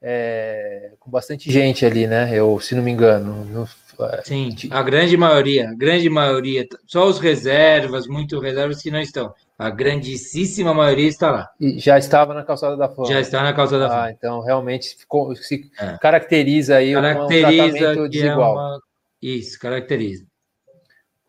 é, 0.00 0.92
com 1.00 1.10
bastante 1.10 1.50
gente 1.50 1.84
ali, 1.84 2.06
né? 2.06 2.30
Eu, 2.32 2.60
se 2.60 2.76
não 2.76 2.84
me 2.84 2.92
engano. 2.92 3.66
É, 4.06 4.22
Sim, 4.22 4.54
a 4.70 4.82
grande 4.82 5.16
maioria, 5.16 5.70
a 5.70 5.74
grande 5.74 6.08
maioria, 6.08 6.66
só 6.86 7.06
os 7.06 7.18
reservas, 7.18 8.06
muito 8.06 8.38
reservas 8.38 8.82
que 8.82 8.90
não 8.90 9.00
estão. 9.00 9.34
A 9.58 9.68
grandíssima 9.68 10.72
maioria 10.72 11.08
está 11.08 11.30
lá. 11.30 11.50
E 11.60 11.78
já 11.78 11.98
estava 11.98 12.32
na 12.32 12.42
calçada 12.42 12.76
da 12.76 12.88
fama. 12.88 13.08
Já 13.08 13.20
está 13.20 13.42
na 13.42 13.52
calçada 13.52 13.84
da 13.84 13.88
fama. 13.90 14.04
Ah, 14.04 14.10
então 14.10 14.40
realmente 14.40 14.96
ficou, 14.96 15.34
se 15.36 15.70
é. 15.78 15.98
caracteriza 15.98 16.76
aí 16.76 16.94
caracteriza 16.94 17.48
um 17.48 17.70
tratamento 17.70 18.04
é 18.04 18.08
desigual. 18.08 18.50
É 18.50 18.58
uma... 18.58 18.80
Isso, 19.20 19.60
caracteriza. 19.60 20.24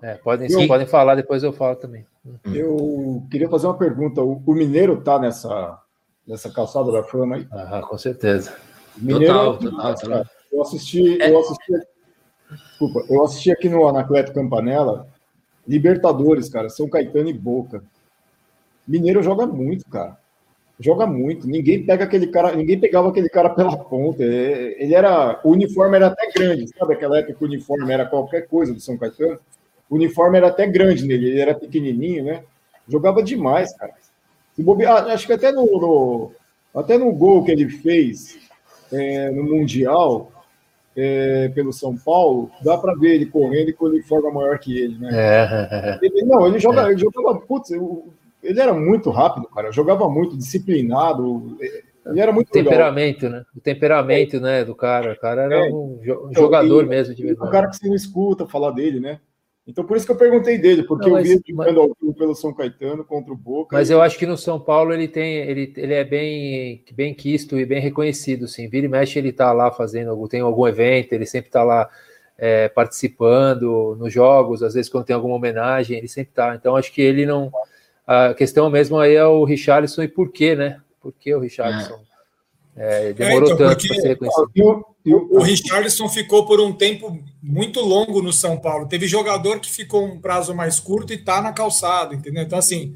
É, 0.01 0.15
podem, 0.15 0.49
eu... 0.49 0.67
podem 0.67 0.87
falar, 0.87 1.15
depois 1.15 1.43
eu 1.43 1.51
falo 1.51 1.75
também. 1.75 2.05
Eu 2.45 3.23
queria 3.29 3.49
fazer 3.49 3.67
uma 3.67 3.77
pergunta. 3.77 4.21
O, 4.21 4.41
o 4.45 4.53
Mineiro 4.53 4.99
está 4.99 5.19
nessa, 5.19 5.79
nessa 6.27 6.49
calçada 6.51 6.91
da 6.91 7.03
fama 7.03 7.35
aí? 7.35 7.47
Ah, 7.51 7.81
com 7.81 7.97
certeza. 7.97 8.55
Mineiro, 8.97 9.33
total, 9.33 9.57
total, 9.57 9.95
total. 9.95 10.25
Eu 10.51 10.61
assisti, 10.61 11.21
é. 11.21 11.31
eu 11.31 11.39
assisti, 11.39 11.73
desculpa, 12.55 13.05
eu 13.09 13.23
assisti 13.23 13.51
aqui 13.51 13.69
no 13.69 13.87
Anacleto 13.87 14.33
Campanella, 14.33 15.07
Libertadores, 15.67 16.49
cara, 16.49 16.69
São 16.69 16.89
Caetano 16.89 17.29
e 17.29 17.33
Boca. 17.33 17.83
Mineiro 18.87 19.21
joga 19.21 19.45
muito, 19.45 19.85
cara. 19.85 20.17
Joga 20.79 21.05
muito. 21.05 21.47
Ninguém 21.47 21.85
pega 21.85 22.03
aquele 22.03 22.27
cara, 22.27 22.55
ninguém 22.55 22.79
pegava 22.79 23.09
aquele 23.09 23.29
cara 23.29 23.49
pela 23.51 23.77
ponta. 23.77 24.23
É, 24.23 24.83
ele 24.83 24.95
era, 24.95 25.39
o 25.43 25.51
uniforme 25.51 25.95
era 25.95 26.07
até 26.07 26.31
grande, 26.31 26.67
sabe? 26.67 26.93
Aquela 26.93 27.19
época 27.19 27.35
que 27.35 27.43
o 27.43 27.47
uniforme 27.47 27.93
era 27.93 28.05
qualquer 28.05 28.47
coisa 28.47 28.73
do 28.73 28.79
São 28.79 28.97
Caetano. 28.97 29.39
O 29.89 29.95
uniforme 29.95 30.37
era 30.37 30.47
até 30.47 30.65
grande 30.65 31.05
nele, 31.05 31.29
ele 31.29 31.39
era 31.39 31.53
pequenininho, 31.53 32.23
né? 32.23 32.43
Jogava 32.87 33.21
demais, 33.21 33.75
cara. 33.75 33.93
Ah, 34.87 35.13
acho 35.13 35.27
que 35.27 35.33
até 35.33 35.51
no, 35.51 35.65
no, 35.65 36.31
até 36.73 36.97
no 36.97 37.11
gol 37.11 37.43
que 37.43 37.51
ele 37.51 37.69
fez 37.69 38.37
é, 38.91 39.29
no 39.31 39.43
Mundial, 39.43 40.31
é, 40.95 41.49
pelo 41.49 41.71
São 41.71 41.95
Paulo, 41.95 42.51
dá 42.63 42.77
para 42.77 42.95
ver 42.95 43.15
ele 43.15 43.25
correndo 43.25 43.69
e 43.69 43.73
com 43.73 43.85
o 43.85 43.89
uniforme 43.89 44.31
maior 44.31 44.59
que 44.59 44.77
ele, 44.77 44.97
né? 44.97 45.09
É. 45.13 45.99
Ele, 46.01 46.23
não, 46.23 46.45
ele 46.47 46.59
joga, 46.59 46.87
é. 46.87 46.91
ele 46.91 46.97
jogava, 46.97 47.39
putz, 47.39 47.71
ele 47.71 48.59
era 48.59 48.73
muito 48.73 49.09
rápido, 49.09 49.47
cara. 49.47 49.71
Jogava 49.71 50.09
muito, 50.09 50.37
disciplinado. 50.37 51.57
Ele 52.05 52.19
era 52.19 52.31
muito 52.31 52.51
temperamento, 52.51 53.23
legal. 53.23 53.39
né? 53.39 53.45
O 53.55 53.59
temperamento, 53.59 54.39
né, 54.39 54.65
do 54.65 54.75
cara. 54.75 55.13
O 55.13 55.19
cara 55.19 55.43
era 55.43 55.67
é. 55.67 55.71
um 55.71 55.99
então, 56.01 56.33
jogador 56.33 56.83
e, 56.83 56.87
mesmo 56.87 57.13
de 57.13 57.23
verdade. 57.23 57.47
Um 57.47 57.51
cara 57.51 57.67
que 57.67 57.77
você 57.77 57.87
não 57.87 57.95
escuta 57.95 58.47
falar 58.47 58.71
dele, 58.71 58.99
né? 58.99 59.19
Então 59.67 59.85
por 59.85 59.95
isso 59.95 60.05
que 60.05 60.11
eu 60.11 60.17
perguntei 60.17 60.57
dele, 60.57 60.83
porque 60.83 61.05
não, 61.05 61.13
mas, 61.13 61.29
eu 61.29 61.37
vi 61.37 61.43
ele 61.47 61.57
jogando 61.57 61.79
ao 61.81 61.97
vivo 61.99 62.13
pelo 62.13 62.35
São 62.35 62.53
Caetano 62.53 63.03
contra 63.03 63.31
o 63.31 63.37
Boca. 63.37 63.75
Mas 63.75 63.89
e... 63.89 63.93
eu 63.93 64.01
acho 64.01 64.17
que 64.17 64.25
no 64.25 64.37
São 64.37 64.59
Paulo 64.59 64.93
ele 64.93 65.07
tem, 65.07 65.37
ele, 65.37 65.71
ele 65.77 65.93
é 65.93 66.03
bem, 66.03 66.83
bem 66.93 67.13
quisto 67.13 67.59
e 67.59 67.65
bem 67.65 67.79
reconhecido, 67.79 68.47
sim. 68.47 68.67
Vira 68.67 68.85
e 68.85 68.89
mexe 68.89 69.19
ele 69.19 69.31
tá 69.31 69.51
lá 69.51 69.71
fazendo, 69.71 70.27
tem 70.27 70.41
algum 70.41 70.67
evento, 70.67 71.13
ele 71.13 71.25
sempre 71.25 71.51
tá 71.51 71.63
lá 71.63 71.89
é, 72.37 72.69
participando 72.69 73.95
nos 73.99 74.11
jogos, 74.11 74.63
às 74.63 74.73
vezes 74.73 74.89
quando 74.89 75.05
tem 75.05 75.15
alguma 75.15 75.35
homenagem, 75.35 75.97
ele 75.97 76.07
sempre 76.07 76.33
tá. 76.33 76.55
Então 76.55 76.75
acho 76.75 76.91
que 76.91 77.01
ele 77.01 77.25
não 77.25 77.51
a 78.05 78.33
questão 78.33 78.69
mesmo 78.69 78.97
aí 78.99 79.15
é 79.15 79.25
o 79.25 79.43
Richarlison 79.43 80.03
e 80.03 80.07
por 80.07 80.31
quê, 80.31 80.55
né? 80.55 80.81
Por 80.99 81.13
que 81.13 81.33
o 81.33 81.39
Richarlison 81.39 82.01
é. 82.75 83.09
É, 83.09 83.13
demorou 83.13 83.51
é, 83.51 83.53
então, 83.53 83.69
tanto 83.69 83.87
para 83.87 83.95
ser 83.97 84.07
reconhecido? 84.09 84.85
O, 85.05 85.39
o 85.39 85.41
Richarlison 85.41 86.07
ficou 86.07 86.45
por 86.45 86.59
um 86.59 86.73
tempo 86.73 87.23
muito 87.41 87.79
longo 87.81 88.21
no 88.21 88.31
São 88.31 88.57
Paulo. 88.57 88.87
Teve 88.87 89.07
jogador 89.07 89.59
que 89.59 89.71
ficou 89.71 90.05
um 90.05 90.19
prazo 90.19 90.53
mais 90.53 90.79
curto 90.79 91.11
e 91.11 91.15
está 91.15 91.41
na 91.41 91.51
calçada, 91.51 92.13
entendeu? 92.13 92.43
Então, 92.43 92.59
assim, 92.59 92.95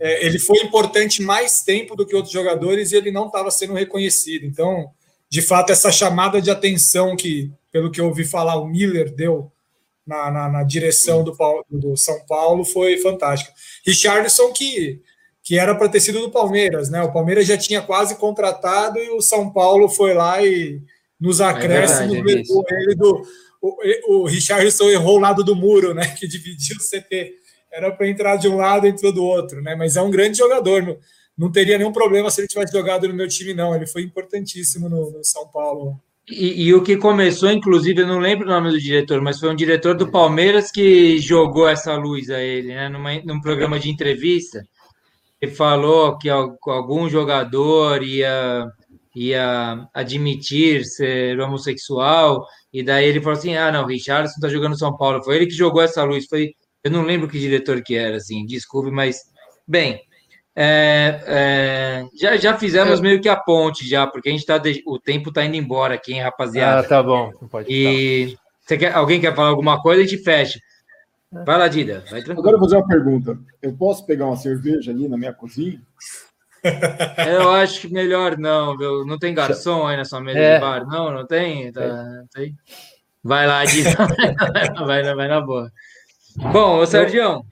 é, 0.00 0.26
ele 0.26 0.38
foi 0.38 0.58
importante 0.58 1.22
mais 1.22 1.60
tempo 1.60 1.94
do 1.94 2.06
que 2.06 2.14
outros 2.14 2.32
jogadores 2.32 2.92
e 2.92 2.96
ele 2.96 3.10
não 3.10 3.26
estava 3.26 3.50
sendo 3.50 3.74
reconhecido. 3.74 4.44
Então, 4.44 4.90
de 5.28 5.42
fato, 5.42 5.70
essa 5.70 5.90
chamada 5.90 6.40
de 6.40 6.50
atenção 6.50 7.16
que, 7.16 7.50
pelo 7.70 7.90
que 7.90 8.00
eu 8.00 8.06
ouvi 8.06 8.24
falar, 8.24 8.56
o 8.56 8.66
Miller 8.66 9.14
deu 9.14 9.50
na, 10.06 10.30
na, 10.30 10.48
na 10.48 10.62
direção 10.62 11.22
do, 11.22 11.36
do, 11.70 11.96
São 11.96 12.24
Paulo 12.26 12.64
foi 12.64 12.96
fantástica. 12.98 13.52
Richardson, 13.86 14.50
que, 14.52 15.02
que 15.42 15.58
era 15.58 15.74
para 15.74 15.88
ter 15.88 16.00
sido 16.00 16.20
do 16.20 16.30
Palmeiras, 16.30 16.88
né? 16.88 17.02
O 17.02 17.12
Palmeiras 17.12 17.46
já 17.46 17.58
tinha 17.58 17.82
quase 17.82 18.16
contratado 18.16 18.98
e 18.98 19.10
o 19.10 19.20
São 19.20 19.50
Paulo 19.50 19.86
foi 19.86 20.14
lá 20.14 20.42
e 20.42 20.80
nos 21.20 21.40
é 21.40 21.44
acréscimos 21.44 22.16
é 22.16 22.22
levou 22.22 22.64
ele 22.70 22.94
do. 22.94 23.22
O, 23.60 24.22
o 24.22 24.26
Richardson 24.26 24.88
errou 24.88 25.16
o 25.16 25.20
lado 25.20 25.42
do 25.42 25.56
muro, 25.56 25.92
né? 25.92 26.06
Que 26.18 26.28
dividiu 26.28 26.76
o 26.76 26.80
CT. 26.80 27.34
Era 27.72 27.90
para 27.90 28.08
entrar 28.08 28.36
de 28.36 28.48
um 28.48 28.56
lado 28.56 28.86
e 28.86 28.90
entrou 28.90 29.12
do 29.12 29.24
outro, 29.24 29.60
né? 29.60 29.74
Mas 29.74 29.96
é 29.96 30.02
um 30.02 30.10
grande 30.10 30.38
jogador. 30.38 30.82
Não, 30.82 30.96
não 31.36 31.52
teria 31.52 31.76
nenhum 31.76 31.92
problema 31.92 32.30
se 32.30 32.40
ele 32.40 32.48
tivesse 32.48 32.72
jogado 32.72 33.06
no 33.08 33.14
meu 33.14 33.28
time, 33.28 33.54
não. 33.54 33.74
Ele 33.74 33.86
foi 33.86 34.02
importantíssimo 34.02 34.88
no, 34.88 35.10
no 35.10 35.24
São 35.24 35.46
Paulo. 35.48 36.00
E, 36.30 36.66
e, 36.66 36.74
o 36.74 36.82
que 36.82 36.96
começou, 36.96 37.50
inclusive, 37.50 38.02
eu 38.02 38.06
não 38.06 38.18
lembro 38.18 38.46
o 38.46 38.50
nome 38.50 38.70
do 38.70 38.78
diretor, 38.78 39.20
mas 39.22 39.40
foi 39.40 39.48
um 39.48 39.56
diretor 39.56 39.96
do 39.96 40.10
Palmeiras 40.10 40.70
que 40.70 41.18
jogou 41.18 41.66
essa 41.66 41.94
luz 41.96 42.28
a 42.28 42.40
ele, 42.40 42.74
né? 42.74 42.88
Numa, 42.88 43.14
num 43.22 43.40
programa 43.40 43.78
de 43.78 43.88
entrevista. 43.88 44.62
Ele 45.40 45.52
falou 45.52 46.18
que 46.18 46.28
algum 46.28 47.08
jogador 47.08 48.02
ia, 48.02 48.66
ia 49.26 49.88
admitir 49.92 50.84
ser 50.84 51.38
homossexual, 51.40 52.46
e 52.72 52.82
daí 52.82 53.06
ele 53.06 53.20
falou 53.20 53.38
assim: 53.38 53.56
ah, 53.56 53.72
não, 53.72 53.84
o 53.84 53.86
Richardson 53.86 54.34
está 54.34 54.48
jogando 54.48 54.78
São 54.78 54.96
Paulo. 54.96 55.22
Foi 55.22 55.36
ele 55.36 55.46
que 55.46 55.54
jogou 55.54 55.82
essa 55.82 56.04
luz. 56.04 56.26
Foi, 56.26 56.54
eu 56.84 56.90
não 56.90 57.02
lembro 57.02 57.28
que 57.28 57.38
diretor 57.38 57.82
que 57.82 57.94
era, 57.94 58.16
assim, 58.16 58.44
desculpe, 58.46 58.90
mas. 58.90 59.16
Bem, 59.66 60.00
é, 60.60 61.20
é, 61.26 62.04
já, 62.18 62.36
já 62.36 62.58
fizemos 62.58 62.98
é. 62.98 63.02
meio 63.02 63.20
que 63.20 63.28
a 63.28 63.36
ponte, 63.36 63.88
já, 63.88 64.06
porque 64.06 64.28
a 64.28 64.32
gente 64.32 64.44
tá. 64.44 64.58
De, 64.58 64.82
o 64.86 64.98
tempo 64.98 65.32
tá 65.32 65.44
indo 65.44 65.56
embora 65.56 65.94
aqui, 65.94 66.12
hein, 66.12 66.22
rapaziada. 66.22 66.80
Ah, 66.80 66.88
tá 66.88 67.02
bom. 67.02 67.30
Pode 67.50 67.72
e 67.72 68.36
quer, 68.66 68.94
alguém 68.94 69.20
quer 69.20 69.34
falar 69.34 69.48
alguma 69.48 69.80
coisa, 69.80 70.02
a 70.02 70.04
gente 70.04 70.22
fecha. 70.22 70.58
Vai 71.30 71.58
lá, 71.58 71.68
Dida. 71.68 72.04
Vai 72.10 72.20
Agora 72.22 72.56
eu 72.56 72.58
vou 72.58 72.68
fazer 72.68 72.76
uma 72.76 72.88
pergunta. 72.88 73.38
Eu 73.62 73.72
posso 73.76 74.04
pegar 74.06 74.26
uma 74.26 74.36
cerveja 74.36 74.90
ali 74.90 75.08
na 75.08 75.16
minha 75.16 75.32
cozinha? 75.32 75.80
Eu 77.26 77.52
acho 77.52 77.82
que 77.82 77.92
melhor 77.92 78.36
não, 78.36 78.76
viu? 78.76 79.04
Não 79.06 79.18
tem 79.18 79.34
garçom 79.34 79.86
aí 79.86 79.96
na 79.96 80.04
sua 80.04 80.20
mesa 80.20 80.38
é. 80.38 80.54
de 80.54 80.60
bar? 80.60 80.86
Não, 80.86 81.10
não 81.10 81.26
tem? 81.26 81.72
Tá, 81.72 81.86
não 81.86 82.26
tem? 82.26 82.56
Vai 83.22 83.46
lá, 83.46 83.64
Dida. 83.64 83.90
vai, 84.86 85.02
vai 85.14 85.28
na 85.28 85.40
boa. 85.40 85.70
Bom, 86.36 86.78
ô 86.78 86.86
Sergião. 86.86 87.44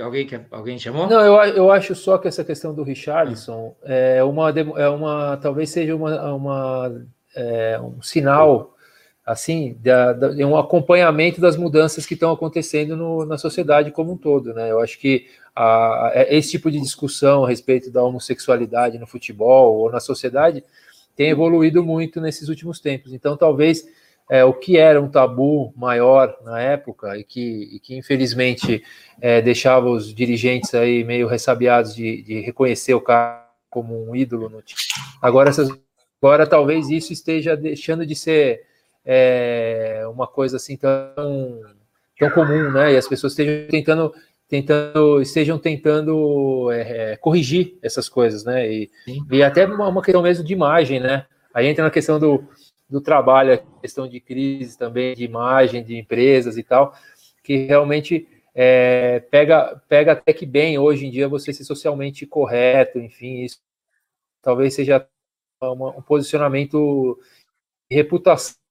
Alguém, 0.00 0.26
quer, 0.26 0.46
alguém 0.50 0.78
chamou? 0.78 1.06
Não, 1.06 1.20
eu, 1.20 1.54
eu 1.54 1.70
acho 1.70 1.94
só 1.94 2.18
que 2.18 2.26
essa 2.26 2.44
questão 2.44 2.74
do 2.74 2.82
Richarlison 2.82 3.76
é 3.84 4.22
uma, 4.24 4.50
é 4.50 4.88
uma 4.88 5.36
talvez 5.36 5.70
seja 5.70 5.94
uma, 5.94 6.34
uma 6.34 7.06
é, 7.36 7.78
um 7.80 8.02
sinal 8.02 8.74
assim 9.24 9.76
de, 9.80 10.44
um 10.44 10.56
acompanhamento 10.56 11.40
das 11.40 11.56
mudanças 11.56 12.04
que 12.04 12.14
estão 12.14 12.32
acontecendo 12.32 12.96
no, 12.96 13.24
na 13.24 13.38
sociedade 13.38 13.90
como 13.90 14.12
um 14.12 14.16
todo, 14.16 14.52
né? 14.52 14.70
Eu 14.70 14.80
acho 14.80 14.98
que 14.98 15.26
a, 15.54 16.10
é, 16.14 16.36
esse 16.36 16.50
tipo 16.50 16.70
de 16.70 16.80
discussão 16.80 17.44
a 17.44 17.48
respeito 17.48 17.90
da 17.90 18.02
homossexualidade 18.02 18.98
no 18.98 19.06
futebol 19.06 19.76
ou 19.76 19.90
na 19.90 20.00
sociedade 20.00 20.64
tem 21.14 21.30
evoluído 21.30 21.84
muito 21.84 22.20
nesses 22.20 22.48
últimos 22.48 22.80
tempos. 22.80 23.12
Então, 23.12 23.36
talvez 23.36 23.86
é, 24.30 24.44
o 24.44 24.52
que 24.52 24.76
era 24.76 25.00
um 25.00 25.10
tabu 25.10 25.72
maior 25.76 26.36
na 26.42 26.60
época 26.60 27.16
e 27.18 27.24
que, 27.24 27.68
e 27.74 27.80
que 27.80 27.96
infelizmente 27.96 28.82
é, 29.20 29.42
deixava 29.42 29.88
os 29.88 30.12
dirigentes 30.14 30.74
aí 30.74 31.04
meio 31.04 31.28
ressabiados 31.28 31.94
de, 31.94 32.22
de, 32.22 32.40
reconhecer 32.40 32.94
o 32.94 33.00
cara 33.00 33.46
como 33.68 34.08
um 34.08 34.16
ídolo 34.16 34.48
no 34.48 34.62
time. 34.62 34.80
Agora, 35.20 35.50
essas, 35.50 35.68
agora 36.20 36.46
talvez 36.46 36.88
isso 36.88 37.12
esteja 37.12 37.56
deixando 37.56 38.06
de 38.06 38.14
ser 38.14 38.71
é, 39.04 40.02
uma 40.12 40.26
coisa 40.26 40.56
assim 40.56 40.76
tão, 40.76 41.60
tão 42.18 42.30
comum, 42.30 42.70
né? 42.70 42.92
E 42.92 42.96
as 42.96 43.08
pessoas 43.08 43.32
estejam 43.32 43.68
tentando 43.68 44.14
tentando 44.48 45.22
estejam 45.22 45.58
tentando 45.58 46.70
é, 46.70 47.12
é 47.12 47.16
corrigir 47.16 47.78
essas 47.82 48.08
coisas, 48.08 48.44
né? 48.44 48.70
E, 48.70 48.90
e 49.30 49.42
até 49.42 49.64
uma, 49.66 49.88
uma 49.88 50.02
questão 50.02 50.22
mesmo 50.22 50.44
de 50.44 50.52
imagem, 50.52 51.00
né? 51.00 51.26
Aí 51.54 51.66
entra 51.66 51.84
na 51.84 51.90
questão 51.90 52.18
do, 52.18 52.44
do 52.88 53.00
trabalho, 53.00 53.54
a 53.54 53.80
questão 53.80 54.06
de 54.06 54.20
crise 54.20 54.76
também, 54.76 55.14
de 55.14 55.24
imagem 55.24 55.82
de 55.82 55.96
empresas 55.96 56.56
e 56.58 56.62
tal, 56.62 56.94
que 57.42 57.66
realmente 57.66 58.28
é, 58.54 59.20
pega, 59.30 59.80
pega 59.88 60.12
até 60.12 60.32
que 60.32 60.44
bem 60.44 60.78
hoje 60.78 61.06
em 61.06 61.10
dia 61.10 61.28
você 61.28 61.52
ser 61.52 61.64
socialmente 61.64 62.26
correto, 62.26 62.98
enfim, 62.98 63.42
isso 63.42 63.60
talvez 64.42 64.74
seja 64.74 65.06
uma, 65.62 65.90
um 65.96 66.02
posicionamento 66.02 67.18
de 67.90 67.96
reputação 67.96 68.61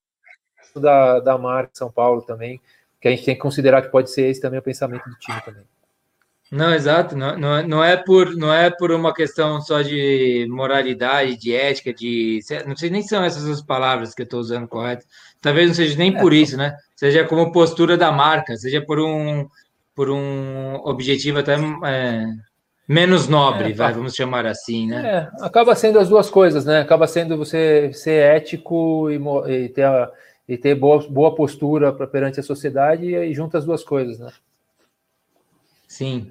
da, 0.80 1.20
da 1.20 1.38
marca 1.38 1.72
São 1.74 1.92
Paulo 1.92 2.22
também, 2.22 2.60
que 3.00 3.08
a 3.08 3.12
gente 3.12 3.26
tem 3.26 3.36
que 3.36 3.42
considerar 3.42 3.82
que 3.82 3.90
pode 3.90 4.12
ser 4.12 4.28
esse 4.30 4.42
também 4.42 4.60
o 4.60 4.64
pensamento 4.64 5.10
do 5.10 5.16
time 5.16 5.42
também. 5.42 5.64
Não, 6.52 6.74
exato. 6.74 7.16
Não, 7.16 7.38
não, 7.38 7.66
não, 7.66 7.84
é 7.84 7.96
por, 7.96 8.36
não 8.36 8.54
é 8.54 8.70
por 8.70 8.92
uma 8.92 9.14
questão 9.14 9.62
só 9.62 9.82
de 9.82 10.46
moralidade, 10.50 11.38
de 11.38 11.56
ética, 11.56 11.94
de. 11.94 12.42
Não 12.68 12.76
sei 12.76 12.90
nem 12.90 13.02
se 13.02 13.08
são 13.08 13.24
essas 13.24 13.48
as 13.48 13.62
palavras 13.62 14.14
que 14.14 14.22
eu 14.22 14.26
estou 14.26 14.42
usando 14.42 14.68
correto. 14.68 15.06
Talvez 15.40 15.70
não 15.70 15.74
seja 15.74 15.98
nem 15.98 16.14
por 16.14 16.34
isso, 16.34 16.58
né? 16.58 16.76
Seja 16.94 17.24
como 17.24 17.54
postura 17.54 17.98
da 17.98 18.12
marca, 18.12 18.58
seja 18.58 18.82
por 18.82 19.00
um, 19.00 19.48
por 19.96 20.10
um 20.10 20.76
objetivo 20.84 21.40
até 21.40 21.56
é, 21.86 22.26
menos 22.86 23.30
nobre, 23.30 23.72
é, 23.72 23.74
vai, 23.74 23.94
vamos 23.94 24.14
chamar 24.14 24.46
assim, 24.46 24.88
né? 24.88 25.30
É, 25.42 25.46
acaba 25.46 25.74
sendo 25.74 26.00
as 26.00 26.10
duas 26.10 26.30
coisas, 26.30 26.66
né? 26.66 26.82
Acaba 26.82 27.08
sendo 27.08 27.38
você 27.38 27.92
ser 27.94 28.36
ético 28.36 29.10
e, 29.10 29.20
e 29.50 29.70
ter, 29.70 29.84
a, 29.84 30.12
e 30.52 30.58
ter 30.58 30.76
boa, 30.76 31.00
boa 31.08 31.34
postura 31.34 31.94
pra, 31.94 32.06
perante 32.06 32.42
a 32.42 32.44
sociedade 32.44 33.06
e, 33.06 33.16
e 33.16 33.34
junta 33.34 33.58
as 33.58 33.64
duas 33.64 33.86
coisas, 33.86 34.20
né? 34.20 34.30
Sim. 35.88 36.30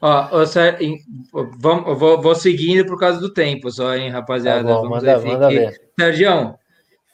Ó, 0.00 0.26
vamos, 1.58 1.98
vou, 1.98 2.18
vou 2.22 2.34
seguindo 2.34 2.86
por 2.86 2.98
causa 2.98 3.20
do 3.20 3.30
tempo 3.30 3.70
só, 3.70 3.94
hein, 3.94 4.08
rapaziada. 4.08 4.66
Tá 4.66 4.74
bom, 4.74 4.88
vamos 4.88 5.02
manda, 5.02 5.18
ver, 5.18 5.28
manda 5.28 5.48
ver. 5.50 5.80
Sérgio, 6.00 6.54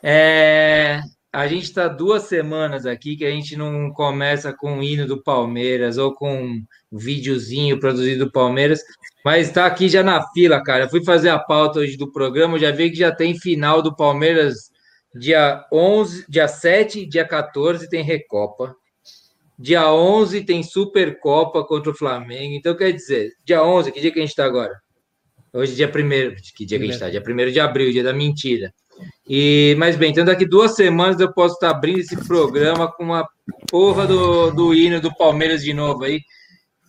é, 0.00 1.00
a 1.32 1.48
gente 1.48 1.64
está 1.64 1.88
duas 1.88 2.22
semanas 2.22 2.86
aqui 2.86 3.16
que 3.16 3.24
a 3.24 3.30
gente 3.30 3.56
não 3.56 3.90
começa 3.90 4.52
com 4.52 4.78
o 4.78 4.82
hino 4.82 5.08
do 5.08 5.20
Palmeiras 5.20 5.98
ou 5.98 6.14
com 6.14 6.40
um 6.40 6.64
videozinho 6.92 7.80
produzido 7.80 8.26
do 8.26 8.30
Palmeiras, 8.30 8.80
mas 9.24 9.48
está 9.48 9.66
aqui 9.66 9.88
já 9.88 10.04
na 10.04 10.24
fila, 10.28 10.62
cara. 10.62 10.84
Eu 10.84 10.88
fui 10.88 11.04
fazer 11.04 11.30
a 11.30 11.38
pauta 11.40 11.80
hoje 11.80 11.96
do 11.96 12.12
programa, 12.12 12.60
já 12.60 12.70
vi 12.70 12.90
que 12.90 12.96
já 12.96 13.10
tem 13.10 13.36
final 13.36 13.82
do 13.82 13.96
Palmeiras 13.96 14.72
dia 15.14 15.66
11, 15.72 16.24
dia 16.28 16.48
7, 16.48 17.06
dia 17.06 17.24
14 17.24 17.88
tem 17.88 18.02
Recopa. 18.02 18.74
Dia 19.58 19.92
11 19.92 20.42
tem 20.42 20.62
Supercopa 20.62 21.64
contra 21.64 21.90
o 21.90 21.96
Flamengo. 21.96 22.54
Então, 22.54 22.76
quer 22.76 22.92
dizer, 22.92 23.32
dia 23.44 23.62
11, 23.62 23.92
que 23.92 24.00
dia 24.00 24.10
que 24.10 24.18
a 24.18 24.22
gente 24.22 24.30
está 24.30 24.44
agora? 24.44 24.74
Hoje, 25.52 25.76
dia 25.76 25.86
1 25.86 25.90
Que 26.56 26.66
dia 26.66 26.78
que 26.78 26.84
a 26.84 26.86
gente 26.86 26.94
está? 26.94 27.08
Dia 27.08 27.22
1 27.22 27.52
de 27.52 27.60
abril, 27.60 27.92
dia 27.92 28.02
da 28.02 28.12
mentira. 28.12 28.74
E, 29.28 29.74
mas 29.78 29.96
bem, 29.96 30.10
então 30.10 30.24
daqui 30.24 30.44
duas 30.44 30.74
semanas 30.74 31.18
eu 31.18 31.32
posso 31.32 31.54
estar 31.54 31.70
abrindo 31.70 32.00
esse 32.00 32.16
programa 32.26 32.90
com 32.90 33.04
uma 33.04 33.26
porra 33.70 34.06
do, 34.06 34.50
do 34.50 34.74
hino 34.74 35.00
do 35.00 35.14
Palmeiras 35.16 35.62
de 35.62 35.72
novo 35.72 36.04
aí. 36.04 36.20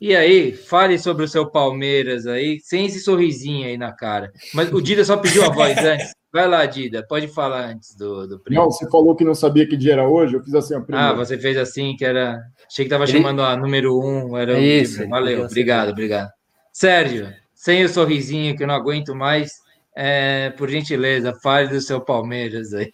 E 0.01 0.15
aí, 0.15 0.51
fale 0.51 0.99
sobre 0.99 1.23
o 1.23 1.27
seu 1.27 1.49
Palmeiras 1.49 2.27
aí, 2.27 2.59
sem 2.61 2.85
esse 2.85 2.99
sorrisinho 2.99 3.65
aí 3.65 3.77
na 3.77 3.93
cara. 3.93 4.31
Mas 4.53 4.71
o 4.71 4.81
Dida 4.81 5.05
só 5.05 5.15
pediu 5.17 5.45
a 5.45 5.49
voz 5.49 5.77
antes. 5.77 6.11
Vai 6.35 6.49
lá, 6.49 6.65
Dida, 6.65 7.01
pode 7.01 7.29
falar 7.29 7.67
antes 7.67 7.95
do, 7.95 8.27
do 8.27 8.37
prêmio. 8.37 8.61
Não, 8.61 8.69
você 8.69 8.85
falou 8.89 9.15
que 9.15 9.23
não 9.23 9.33
sabia 9.33 9.65
que 9.65 9.77
dia 9.77 9.93
era 9.93 10.05
hoje, 10.05 10.33
eu 10.33 10.43
fiz 10.43 10.53
assim 10.53 10.75
a 10.75 10.81
primeira. 10.81 11.11
Ah, 11.11 11.13
você 11.13 11.37
fez 11.37 11.55
assim, 11.55 11.95
que 11.95 12.03
era. 12.03 12.43
Achei 12.69 12.83
que 12.83 12.93
estava 12.93 13.07
chamando 13.07 13.41
a 13.41 13.55
número 13.55 13.97
um. 13.97 14.35
Era 14.35 14.59
Isso, 14.59 15.07
Valeu, 15.07 15.45
obrigado, 15.45 15.91
obrigado. 15.91 16.29
Sérgio, 16.73 17.33
sem 17.53 17.85
o 17.85 17.87
sorrisinho 17.87 18.53
que 18.53 18.63
eu 18.63 18.67
não 18.67 18.75
aguento 18.75 19.15
mais, 19.15 19.61
é, 19.95 20.49
por 20.57 20.69
gentileza, 20.69 21.33
fale 21.41 21.69
do 21.69 21.79
seu 21.79 22.01
Palmeiras 22.01 22.73
aí. 22.73 22.93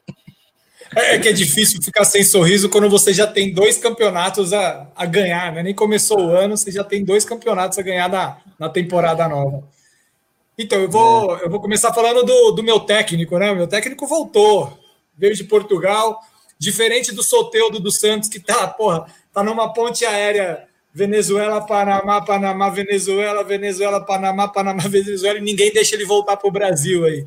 É, 0.96 1.16
é 1.16 1.18
que 1.18 1.30
é 1.30 1.34
difícil 1.34 1.82
ficar 1.82 2.06
sem 2.06 2.24
sorriso 2.24 2.70
quando 2.70 2.92
você 2.92 3.12
já 3.12 3.26
tem 3.26 3.52
dois 3.52 3.76
campeonatos 3.76 4.54
a, 4.54 4.88
a 4.96 5.06
ganhar, 5.08 5.52
né? 5.52 5.64
Nem 5.64 5.74
começou 5.74 6.28
o 6.28 6.30
ano, 6.30 6.56
você 6.56 6.72
já 6.72 6.84
tem 6.84 7.04
dois 7.04 7.26
campeonatos 7.26 7.80
a 7.80 7.82
ganhar 7.82 8.08
na, 8.08 8.38
na 8.60 8.70
temporada 8.70 9.28
nova. 9.28 9.64
Então, 10.62 10.80
eu 10.80 10.90
vou, 10.90 11.38
é. 11.38 11.46
eu 11.46 11.50
vou 11.50 11.62
começar 11.62 11.94
falando 11.94 12.24
do, 12.24 12.52
do 12.52 12.64
meu 12.64 12.80
técnico, 12.80 13.38
né? 13.38 13.52
O 13.52 13.56
meu 13.56 13.68
técnico 13.68 14.06
voltou, 14.08 14.78
veio 15.18 15.36
de 15.36 15.44
Portugal, 15.44 16.20
diferente 16.58 17.14
do 17.14 17.24
Soteudo 17.24 17.80
do 17.80 17.92
Santos, 17.92 18.30
que 18.30 18.40
tá, 18.40 18.68
porra, 18.68 19.06
tá 19.34 19.44
numa 19.44 19.74
ponte 19.74 20.06
aérea 20.06 20.68
Venezuela, 20.94 21.66
Panamá, 21.66 22.22
Panamá, 22.22 22.70
Venezuela, 22.70 23.44
Venezuela, 23.44 24.06
Panamá, 24.06 24.48
Panamá, 24.48 24.84
Venezuela, 24.88 25.40
e 25.40 25.42
ninguém 25.42 25.72
deixa 25.72 25.96
ele 25.96 26.06
voltar 26.06 26.38
para 26.38 26.48
o 26.48 26.52
Brasil 26.52 27.06
aí. 27.06 27.26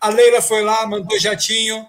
A 0.00 0.08
Leila 0.08 0.40
foi 0.40 0.62
lá, 0.62 0.86
mandou 0.86 1.18
jatinho, 1.18 1.86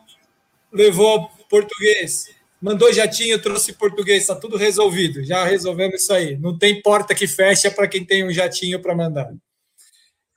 levou 0.71 1.29
português. 1.49 2.33
Mandou 2.61 2.91
jatinho, 2.91 3.39
trouxe 3.39 3.73
português, 3.73 4.21
está 4.21 4.35
tudo 4.35 4.57
resolvido. 4.57 5.23
Já 5.23 5.45
resolvemos 5.45 6.01
isso 6.01 6.13
aí. 6.13 6.37
Não 6.37 6.57
tem 6.57 6.81
porta 6.81 7.13
que 7.13 7.27
fecha 7.27 7.69
para 7.69 7.87
quem 7.87 8.03
tem 8.03 8.25
um 8.25 8.31
jatinho 8.31 8.81
para 8.81 8.95
mandar. 8.95 9.31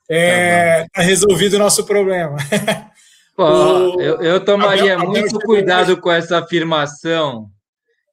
É, 0.09 0.83
tá, 0.83 0.89
tá 0.95 1.01
resolvido 1.01 1.53
o 1.53 1.59
nosso 1.59 1.85
problema. 1.85 2.37
Pô, 3.35 3.45
o, 3.45 4.01
eu, 4.01 4.21
eu, 4.21 4.43
tomaria 4.43 4.95
Abel, 4.95 5.07
muito 5.07 5.35
Abel 5.35 5.47
cuidado 5.47 5.95
com 6.01 6.11
essa 6.11 6.39
afirmação, 6.39 7.49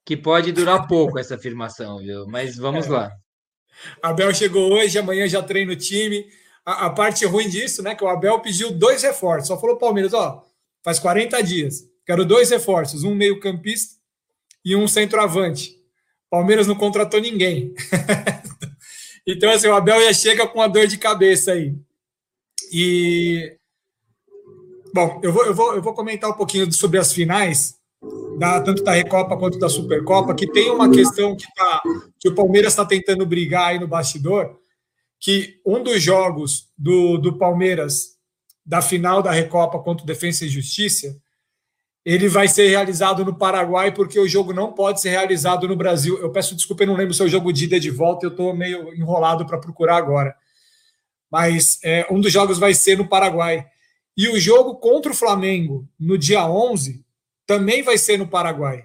que 0.04 0.16
pode 0.16 0.52
durar 0.52 0.86
pouco 0.86 1.18
essa 1.18 1.34
afirmação, 1.34 1.98
viu? 1.98 2.26
Mas 2.28 2.56
vamos 2.56 2.86
é. 2.86 2.90
lá. 2.90 3.12
Abel 4.02 4.32
chegou 4.32 4.72
hoje, 4.72 4.98
amanhã 4.98 5.26
já 5.26 5.42
treina 5.42 5.72
o 5.72 5.76
time. 5.76 6.26
A, 6.64 6.86
a, 6.86 6.90
parte 6.90 7.24
ruim 7.24 7.48
disso, 7.48 7.82
né? 7.82 7.94
Que 7.94 8.04
o 8.04 8.08
Abel 8.08 8.38
pediu 8.40 8.70
dois 8.70 9.02
reforços. 9.02 9.48
Só 9.48 9.58
falou 9.58 9.78
Palmeiras, 9.78 10.14
ó, 10.14 10.44
faz 10.84 10.98
40 10.98 11.42
dias. 11.42 11.82
Quero 12.04 12.24
dois 12.24 12.50
reforços, 12.50 13.02
um 13.02 13.14
meio-campista 13.14 13.96
e 14.64 14.76
um 14.76 14.86
centroavante. 14.86 15.74
Palmeiras 16.30 16.66
não 16.66 16.76
contratou 16.76 17.20
ninguém. 17.20 17.74
então, 19.26 19.50
assim, 19.50 19.66
o 19.66 19.74
Abel 19.74 20.00
já 20.04 20.12
chega 20.12 20.46
com 20.46 20.60
uma 20.60 20.68
dor 20.68 20.86
de 20.86 20.98
cabeça 20.98 21.52
aí. 21.52 21.74
E 22.72 23.56
bom, 24.92 25.20
eu 25.22 25.32
vou, 25.32 25.44
eu 25.44 25.54
vou, 25.54 25.74
eu 25.74 25.82
vou 25.82 25.94
comentar 25.94 26.30
um 26.30 26.34
pouquinho 26.34 26.72
sobre 26.72 26.98
as 26.98 27.12
finais, 27.12 27.74
da, 28.38 28.60
tanto 28.60 28.82
da 28.82 28.92
Recopa 28.92 29.36
quanto 29.36 29.58
da 29.58 29.68
Supercopa, 29.68 30.34
que 30.34 30.46
tem 30.46 30.70
uma 30.70 30.90
questão 30.90 31.36
que, 31.36 31.46
tá, 31.54 31.82
que 32.18 32.28
o 32.28 32.34
Palmeiras 32.34 32.72
está 32.72 32.84
tentando 32.84 33.26
brigar 33.26 33.68
aí 33.68 33.78
no 33.78 33.88
bastidor, 33.88 34.58
que 35.20 35.60
um 35.64 35.82
dos 35.82 36.02
jogos 36.02 36.68
do, 36.76 37.18
do 37.18 37.38
Palmeiras 37.38 38.16
da 38.64 38.82
final 38.82 39.22
da 39.22 39.30
Recopa 39.30 39.78
contra 39.78 40.02
o 40.02 40.06
Defensa 40.06 40.44
e 40.44 40.48
Justiça, 40.48 41.16
ele 42.04 42.28
vai 42.28 42.46
ser 42.48 42.68
realizado 42.68 43.24
no 43.24 43.34
Paraguai, 43.34 43.92
porque 43.92 44.18
o 44.18 44.28
jogo 44.28 44.52
não 44.52 44.72
pode 44.72 45.00
ser 45.00 45.10
realizado 45.10 45.66
no 45.66 45.76
Brasil. 45.76 46.18
Eu 46.18 46.30
peço 46.30 46.54
desculpa, 46.54 46.82
eu 46.82 46.88
não 46.88 46.96
lembro 46.96 47.14
se 47.14 47.22
é 47.22 47.24
o 47.24 47.28
jogo 47.28 47.52
de 47.52 47.64
ida 47.64 47.80
de 47.80 47.90
volta, 47.90 48.26
eu 48.26 48.30
estou 48.30 48.54
meio 48.54 48.94
enrolado 48.94 49.44
para 49.46 49.58
procurar 49.58 49.96
agora 49.96 50.34
mas 51.36 51.78
é, 51.84 52.06
um 52.10 52.18
dos 52.18 52.32
jogos 52.32 52.58
vai 52.58 52.72
ser 52.72 52.96
no 52.96 53.06
Paraguai. 53.06 53.66
E 54.16 54.26
o 54.26 54.40
jogo 54.40 54.76
contra 54.76 55.12
o 55.12 55.14
Flamengo, 55.14 55.86
no 56.00 56.16
dia 56.16 56.48
11, 56.48 57.04
também 57.46 57.82
vai 57.82 57.98
ser 57.98 58.16
no 58.16 58.26
Paraguai. 58.26 58.84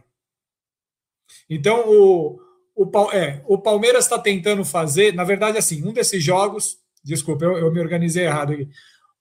Então, 1.49 1.89
o, 1.89 2.41
o, 2.75 3.11
é, 3.13 3.41
o 3.47 3.57
Palmeiras 3.57 4.03
está 4.03 4.19
tentando 4.19 4.65
fazer, 4.65 5.13
na 5.13 5.23
verdade, 5.23 5.57
assim, 5.57 5.81
um 5.87 5.93
desses 5.93 6.21
jogos, 6.21 6.77
desculpa, 7.01 7.45
eu, 7.45 7.57
eu 7.57 7.71
me 7.71 7.79
organizei 7.79 8.25
errado 8.25 8.51
aqui. 8.51 8.67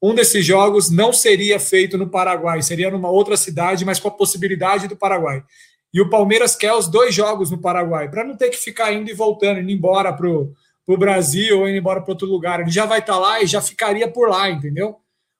Um 0.02 0.12
desses 0.12 0.44
jogos 0.44 0.90
não 0.90 1.12
seria 1.12 1.60
feito 1.60 1.96
no 1.96 2.10
Paraguai, 2.10 2.60
seria 2.62 2.90
numa 2.90 3.10
outra 3.10 3.36
cidade, 3.36 3.84
mas 3.84 4.00
com 4.00 4.08
a 4.08 4.10
possibilidade 4.10 4.88
do 4.88 4.96
Paraguai. 4.96 5.44
E 5.94 6.00
o 6.00 6.10
Palmeiras 6.10 6.56
quer 6.56 6.74
os 6.74 6.88
dois 6.88 7.14
jogos 7.14 7.48
no 7.48 7.58
Paraguai, 7.58 8.10
para 8.10 8.24
não 8.24 8.36
ter 8.36 8.48
que 8.48 8.56
ficar 8.56 8.92
indo 8.92 9.08
e 9.08 9.14
voltando, 9.14 9.60
indo 9.60 9.70
embora 9.70 10.12
para 10.12 10.28
o 10.28 10.52
para 10.90 10.94
o 10.94 10.98
Brasil 10.98 11.60
ou 11.60 11.68
indo 11.68 11.78
embora 11.78 12.00
para 12.00 12.10
outro 12.10 12.26
lugar. 12.26 12.60
Ele 12.60 12.70
já 12.70 12.84
vai 12.84 12.98
estar 12.98 13.12
tá 13.12 13.18
lá 13.18 13.40
e 13.40 13.46
já 13.46 13.62
ficaria 13.62 14.10
por 14.10 14.28
lá, 14.28 14.50
entendeu? 14.50 14.96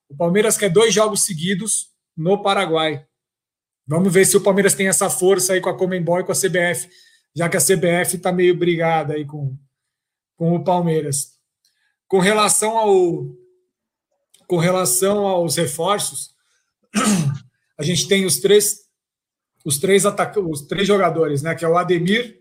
O 0.09 0.17
Palmeiras 0.17 0.57
quer 0.57 0.69
dois 0.69 0.95
jogos 0.95 1.25
seguidos 1.25 1.91
no 2.17 2.41
Paraguai. 2.41 3.05
Vamos 3.87 4.13
ver 4.13 4.25
se 4.27 4.37
o 4.37 4.41
Palmeiras 4.41 4.75
tem 4.75 4.87
essa 4.87 5.11
força 5.11 5.53
aí 5.53 5.61
com 5.61 5.69
a 5.69 5.77
Comembol 5.77 6.21
e 6.21 6.25
com 6.25 6.31
a 6.31 6.37
CBF, 6.37 6.89
já 7.35 7.49
que 7.49 7.57
a 7.57 7.61
CBF 7.61 8.17
está 8.17 8.31
meio 8.31 8.57
brigada 8.57 9.15
aí 9.15 9.25
com, 9.25 9.57
com 10.37 10.55
o 10.55 10.63
Palmeiras. 10.63 11.33
Com 12.07 12.19
relação 12.19 12.77
ao 12.77 13.41
com 14.47 14.57
relação 14.57 15.29
aos 15.29 15.57
reforços, 15.57 16.35
a 17.79 17.85
gente 17.85 18.09
tem 18.09 18.25
os 18.25 18.41
três 18.41 18.89
os 19.65 19.79
três, 19.79 20.07
ataca 20.07 20.41
os 20.41 20.63
três 20.63 20.87
jogadores, 20.89 21.43
né? 21.43 21.55
Que 21.55 21.65
é 21.65 21.69
o 21.69 21.77
Ademir, 21.77 22.41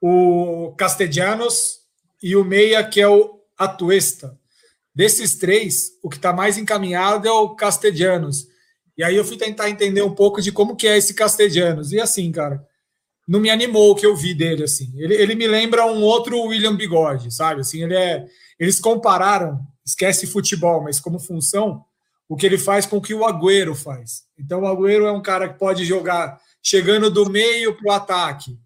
o 0.00 0.74
Castellanos 0.76 1.87
e 2.22 2.36
o 2.36 2.44
Meia, 2.44 2.82
que 2.84 3.00
é 3.00 3.08
o 3.08 3.40
Atuesta. 3.56 4.38
Desses 4.94 5.36
três, 5.36 5.92
o 6.02 6.08
que 6.08 6.16
está 6.16 6.32
mais 6.32 6.58
encaminhado 6.58 7.28
é 7.28 7.30
o 7.30 7.54
Castellanos. 7.54 8.46
E 8.96 9.04
aí 9.04 9.14
eu 9.14 9.24
fui 9.24 9.36
tentar 9.36 9.70
entender 9.70 10.02
um 10.02 10.14
pouco 10.14 10.42
de 10.42 10.50
como 10.50 10.74
que 10.74 10.88
é 10.88 10.96
esse 10.96 11.14
Castellanos. 11.14 11.92
E 11.92 12.00
assim, 12.00 12.32
cara, 12.32 12.66
não 13.26 13.38
me 13.38 13.50
animou 13.50 13.92
o 13.92 13.94
que 13.94 14.06
eu 14.06 14.16
vi 14.16 14.34
dele, 14.34 14.64
assim. 14.64 14.92
Ele, 14.96 15.14
ele 15.14 15.34
me 15.34 15.46
lembra 15.46 15.86
um 15.86 16.02
outro 16.02 16.40
William 16.40 16.74
Bigode, 16.74 17.32
sabe? 17.32 17.60
Assim, 17.60 17.84
ele 17.84 17.94
é... 17.94 18.26
Eles 18.58 18.80
compararam, 18.80 19.60
esquece 19.86 20.26
futebol, 20.26 20.82
mas 20.82 20.98
como 20.98 21.20
função, 21.20 21.84
o 22.28 22.36
que 22.36 22.44
ele 22.44 22.58
faz 22.58 22.86
com 22.86 22.96
o 22.96 23.00
que 23.00 23.14
o 23.14 23.24
Agüero 23.24 23.74
faz. 23.74 24.24
Então, 24.36 24.62
o 24.62 24.66
Agüero 24.66 25.06
é 25.06 25.12
um 25.12 25.22
cara 25.22 25.48
que 25.48 25.58
pode 25.58 25.84
jogar 25.84 26.40
chegando 26.60 27.08
do 27.08 27.30
meio 27.30 27.76
para 27.76 27.88
o 27.88 27.92
ataque, 27.92 28.58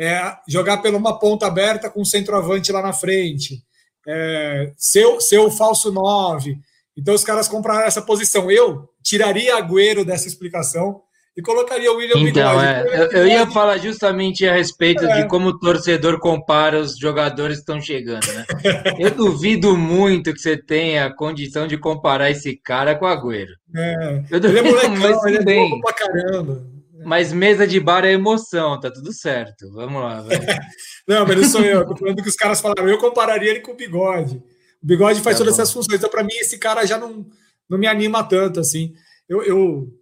é, 0.00 0.34
jogar 0.48 0.78
pela 0.78 0.96
uma 0.96 1.18
ponta 1.18 1.46
aberta 1.46 1.90
com 1.90 2.00
o 2.00 2.06
centroavante 2.06 2.72
lá 2.72 2.80
na 2.80 2.94
frente, 2.94 3.62
é, 4.08 4.72
ser, 4.74 5.20
ser 5.20 5.38
o 5.38 5.50
falso 5.50 5.92
9. 5.92 6.56
Então, 6.96 7.14
os 7.14 7.22
caras 7.22 7.46
compraram 7.46 7.82
essa 7.82 8.00
posição. 8.00 8.50
Eu 8.50 8.88
tiraria 9.02 9.56
Agüero 9.56 10.02
dessa 10.02 10.26
explicação 10.26 11.02
e 11.36 11.42
colocaria 11.42 11.92
o 11.92 11.96
William 11.96 12.18
Então, 12.18 12.62
é, 12.62 12.82
eu, 12.82 13.12
eu, 13.12 13.26
ia 13.26 13.46
falar 13.50 13.76
justamente 13.76 14.48
a 14.48 14.54
respeito 14.54 15.04
é. 15.04 15.20
de 15.20 15.28
como 15.28 15.48
o 15.48 15.58
torcedor 15.58 16.18
compara 16.18 16.80
os 16.80 16.96
jogadores 16.96 17.56
que 17.56 17.62
estão 17.62 17.80
chegando, 17.80 18.26
né? 18.32 18.46
Eu 18.98 19.10
duvido 19.10 19.76
muito 19.76 20.32
que 20.32 20.40
você 20.40 20.56
tenha 20.56 21.06
a 21.06 21.14
condição 21.14 21.66
de 21.66 21.76
comparar 21.76 22.30
esse 22.30 22.56
cara 22.56 22.94
com 22.94 23.04
o 23.04 23.08
Agüero. 23.08 23.52
É. 23.76 24.22
Eu 24.30 24.40
duvido, 24.40 24.66
ele 24.66 24.78
é 24.78 24.88
molecão, 24.88 25.28
ele 25.28 25.38
é 25.38 25.68
bom 25.68 25.80
pra 25.80 25.92
caramba. 25.92 26.79
Mas 27.04 27.32
mesa 27.32 27.66
de 27.66 27.80
bar 27.80 28.04
é 28.04 28.12
emoção, 28.12 28.78
tá 28.80 28.90
tudo 28.90 29.12
certo. 29.12 29.72
Vamos 29.72 30.02
lá, 30.02 30.24
não, 31.06 31.26
mas 31.26 31.36
não 31.36 31.48
sou 31.48 31.62
eu. 31.62 31.86
Tô 31.86 31.96
falando 31.96 32.22
que 32.22 32.28
os 32.28 32.36
caras 32.36 32.60
falaram. 32.60 32.88
Eu 32.88 32.98
compararia 32.98 33.50
ele 33.50 33.60
com 33.60 33.72
o 33.72 33.76
Bigode. 33.76 34.36
O 34.82 34.86
Bigode 34.86 35.20
faz 35.20 35.36
tá 35.36 35.44
todas 35.44 35.56
bom. 35.56 35.62
essas 35.62 35.72
funções. 35.72 35.98
Então, 35.98 36.10
para 36.10 36.22
mim, 36.24 36.34
esse 36.34 36.58
cara 36.58 36.86
já 36.86 36.98
não, 36.98 37.26
não 37.68 37.78
me 37.78 37.86
anima 37.86 38.22
tanto, 38.22 38.60
assim. 38.60 38.92
Eu, 39.28 39.42
eu 39.42 40.00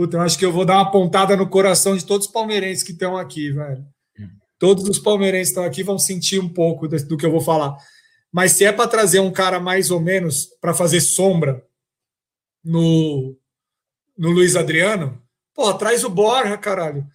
Puta, 0.00 0.16
eu 0.16 0.22
acho 0.22 0.38
que 0.38 0.46
eu 0.46 0.50
vou 0.50 0.64
dar 0.64 0.76
uma 0.76 0.90
pontada 0.90 1.36
no 1.36 1.46
coração 1.46 1.94
de 1.94 2.06
todos 2.06 2.26
os 2.26 2.32
palmeirenses 2.32 2.82
que 2.82 2.92
estão 2.92 3.18
aqui, 3.18 3.50
velho. 3.50 3.84
Todos 4.58 4.88
os 4.88 4.98
palmeirenses 4.98 5.48
que 5.48 5.58
estão 5.58 5.64
aqui 5.64 5.82
vão 5.82 5.98
sentir 5.98 6.38
um 6.38 6.48
pouco 6.48 6.88
do 6.88 7.18
que 7.18 7.26
eu 7.26 7.30
vou 7.30 7.42
falar. 7.42 7.76
Mas 8.32 8.52
se 8.52 8.64
é 8.64 8.72
para 8.72 8.88
trazer 8.88 9.20
um 9.20 9.30
cara 9.30 9.60
mais 9.60 9.90
ou 9.90 10.00
menos 10.00 10.46
para 10.58 10.72
fazer 10.72 11.02
sombra 11.02 11.62
no, 12.64 13.36
no 14.16 14.30
Luiz 14.30 14.56
Adriano, 14.56 15.20
pô, 15.60 15.74
traz 15.74 16.02
o 16.04 16.08
Borja, 16.08 16.56
caralho. 16.56 17.06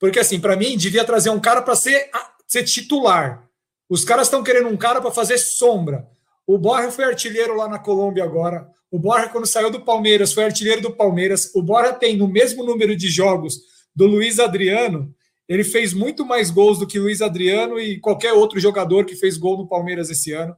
Porque 0.00 0.18
assim, 0.18 0.40
para 0.40 0.56
mim, 0.56 0.78
devia 0.78 1.04
trazer 1.04 1.28
um 1.28 1.38
cara 1.38 1.60
para 1.60 1.76
ser, 1.76 2.10
ser 2.46 2.64
titular. 2.64 3.46
Os 3.86 4.02
caras 4.02 4.28
estão 4.28 4.42
querendo 4.42 4.68
um 4.68 4.76
cara 4.78 4.98
para 4.98 5.10
fazer 5.10 5.36
sombra. 5.36 6.08
O 6.46 6.56
Borja 6.56 6.90
foi 6.90 7.04
artilheiro 7.04 7.54
lá 7.54 7.68
na 7.68 7.78
Colômbia 7.78 8.24
agora. 8.24 8.66
O 8.90 8.98
Borja, 8.98 9.28
quando 9.28 9.46
saiu 9.46 9.70
do 9.70 9.82
Palmeiras, 9.82 10.32
foi 10.32 10.44
artilheiro 10.44 10.80
do 10.80 10.96
Palmeiras. 10.96 11.54
O 11.54 11.62
Borja 11.62 11.92
tem 11.92 12.16
no 12.16 12.26
mesmo 12.26 12.64
número 12.64 12.96
de 12.96 13.08
jogos 13.08 13.60
do 13.94 14.06
Luiz 14.06 14.38
Adriano. 14.38 15.14
Ele 15.46 15.62
fez 15.62 15.92
muito 15.92 16.24
mais 16.24 16.50
gols 16.50 16.78
do 16.78 16.86
que 16.86 16.98
Luiz 16.98 17.20
Adriano 17.20 17.78
e 17.78 18.00
qualquer 18.00 18.32
outro 18.32 18.58
jogador 18.58 19.04
que 19.04 19.16
fez 19.16 19.36
gol 19.36 19.58
no 19.58 19.68
Palmeiras 19.68 20.08
esse 20.08 20.32
ano, 20.32 20.56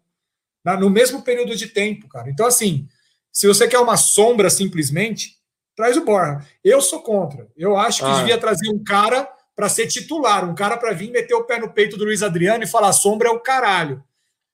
no 0.78 0.88
mesmo 0.88 1.22
período 1.22 1.56
de 1.56 1.66
tempo, 1.66 2.08
cara. 2.08 2.30
Então, 2.30 2.46
assim, 2.46 2.86
se 3.32 3.48
você 3.48 3.66
quer 3.66 3.80
uma 3.80 3.96
sombra 3.96 4.48
simplesmente, 4.48 5.33
traz 5.76 5.96
o 5.96 6.04
Borja. 6.04 6.40
Eu 6.62 6.80
sou 6.80 7.02
contra. 7.02 7.46
Eu 7.56 7.76
acho 7.76 8.02
que 8.02 8.10
ah. 8.10 8.18
devia 8.18 8.38
trazer 8.38 8.68
um 8.68 8.82
cara 8.82 9.28
para 9.54 9.68
ser 9.68 9.86
titular, 9.86 10.48
um 10.48 10.54
cara 10.54 10.76
para 10.76 10.92
vir 10.92 11.10
meter 11.10 11.34
o 11.34 11.44
pé 11.44 11.58
no 11.58 11.70
peito 11.70 11.96
do 11.96 12.04
Luiz 12.04 12.22
Adriano 12.22 12.64
e 12.64 12.68
falar: 12.68 12.92
sombra 12.92 13.28
é 13.28 13.32
o 13.32 13.40
caralho. 13.40 14.02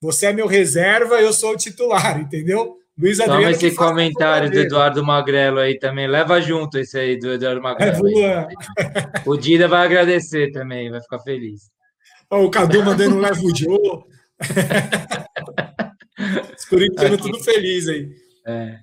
Você 0.01 0.27
é 0.27 0.33
meu 0.33 0.47
reserva, 0.47 1.21
eu 1.21 1.33
sou 1.33 1.53
o 1.53 1.57
titular, 1.57 2.21
entendeu? 2.21 2.77
Luiz 2.99 3.19
Adriano. 3.19 3.43
Toma 3.43 3.53
esse 3.53 3.75
comentário 3.75 4.51
do 4.51 4.59
Eduardo 4.59 5.05
Magrelo 5.05 5.59
aí 5.59 5.79
também. 5.79 6.07
Leva 6.07 6.41
junto 6.41 6.79
esse 6.79 6.99
aí 6.99 7.19
do 7.19 7.33
Eduardo 7.33 7.63
Magrelo. 7.63 8.07
É, 8.19 8.49
o 9.25 9.37
Dida 9.37 9.67
vai 9.67 9.87
agradecer 9.87 10.53
também, 10.53 10.91
vai 10.91 11.01
ficar 11.01 11.19
feliz. 11.21 11.71
o 12.31 12.51
Cadu 12.51 12.85
mandando 12.85 13.17
um 13.17 13.21
leva 13.21 13.41
o 13.41 13.57
Joe. 13.57 14.05
Os 16.57 16.65
corintianos 16.67 17.23
tudo 17.23 17.43
feliz 17.43 17.89
aí. 17.89 18.11
É. 18.47 18.79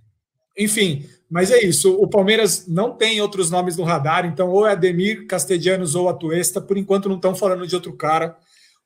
Enfim, 0.58 1.08
mas 1.30 1.52
é 1.52 1.64
isso. 1.64 1.94
O 1.96 2.08
Palmeiras 2.08 2.68
não 2.68 2.92
tem 2.92 3.20
outros 3.20 3.52
nomes 3.52 3.76
no 3.76 3.84
radar, 3.84 4.26
então 4.26 4.50
ou 4.50 4.66
é 4.66 4.72
Ademir 4.72 5.28
Castellanos 5.28 5.96
ou 5.96 6.08
Atuesta. 6.08 6.62
Por 6.62 6.78
enquanto 6.78 7.10
não 7.10 7.18
estão 7.18 7.36
falando 7.36 7.68
de 7.68 7.76
outro 7.76 7.94
cara. 7.94 8.38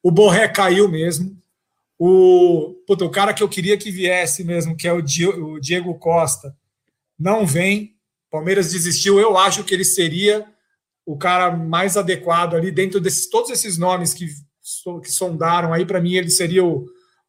O 0.02 0.10
Borré 0.10 0.48
caiu 0.48 0.90
mesmo. 0.90 1.38
O, 2.00 2.76
puta, 2.88 3.06
o 3.06 3.12
cara 3.12 3.34
que 3.34 3.44
eu 3.44 3.50
queria 3.50 3.78
que 3.78 3.92
viesse 3.92 4.44
mesmo, 4.44 4.76
que 4.76 4.88
é 4.88 4.94
o 4.94 5.02
Diego 5.02 5.94
Costa, 6.00 6.56
não 7.18 7.46
vem. 7.46 7.96
Palmeiras 8.32 8.72
desistiu. 8.72 9.20
Eu 9.20 9.38
acho 9.38 9.64
que 9.64 9.74
ele 9.74 9.86
seria 9.86 10.48
o 11.06 11.16
cara 11.16 11.52
mais 11.52 11.96
adequado 11.96 12.56
ali 12.56 12.72
dentro 12.72 13.00
desses 13.00 13.30
todos 13.30 13.52
esses 13.52 13.78
nomes 13.78 14.16
que, 14.16 14.26
que 15.04 15.12
sondaram 15.12 15.74
aí. 15.74 15.86
Para 15.86 16.02
mim, 16.02 16.16
ele 16.16 16.32
seria 16.32 16.66
o, 16.66 16.88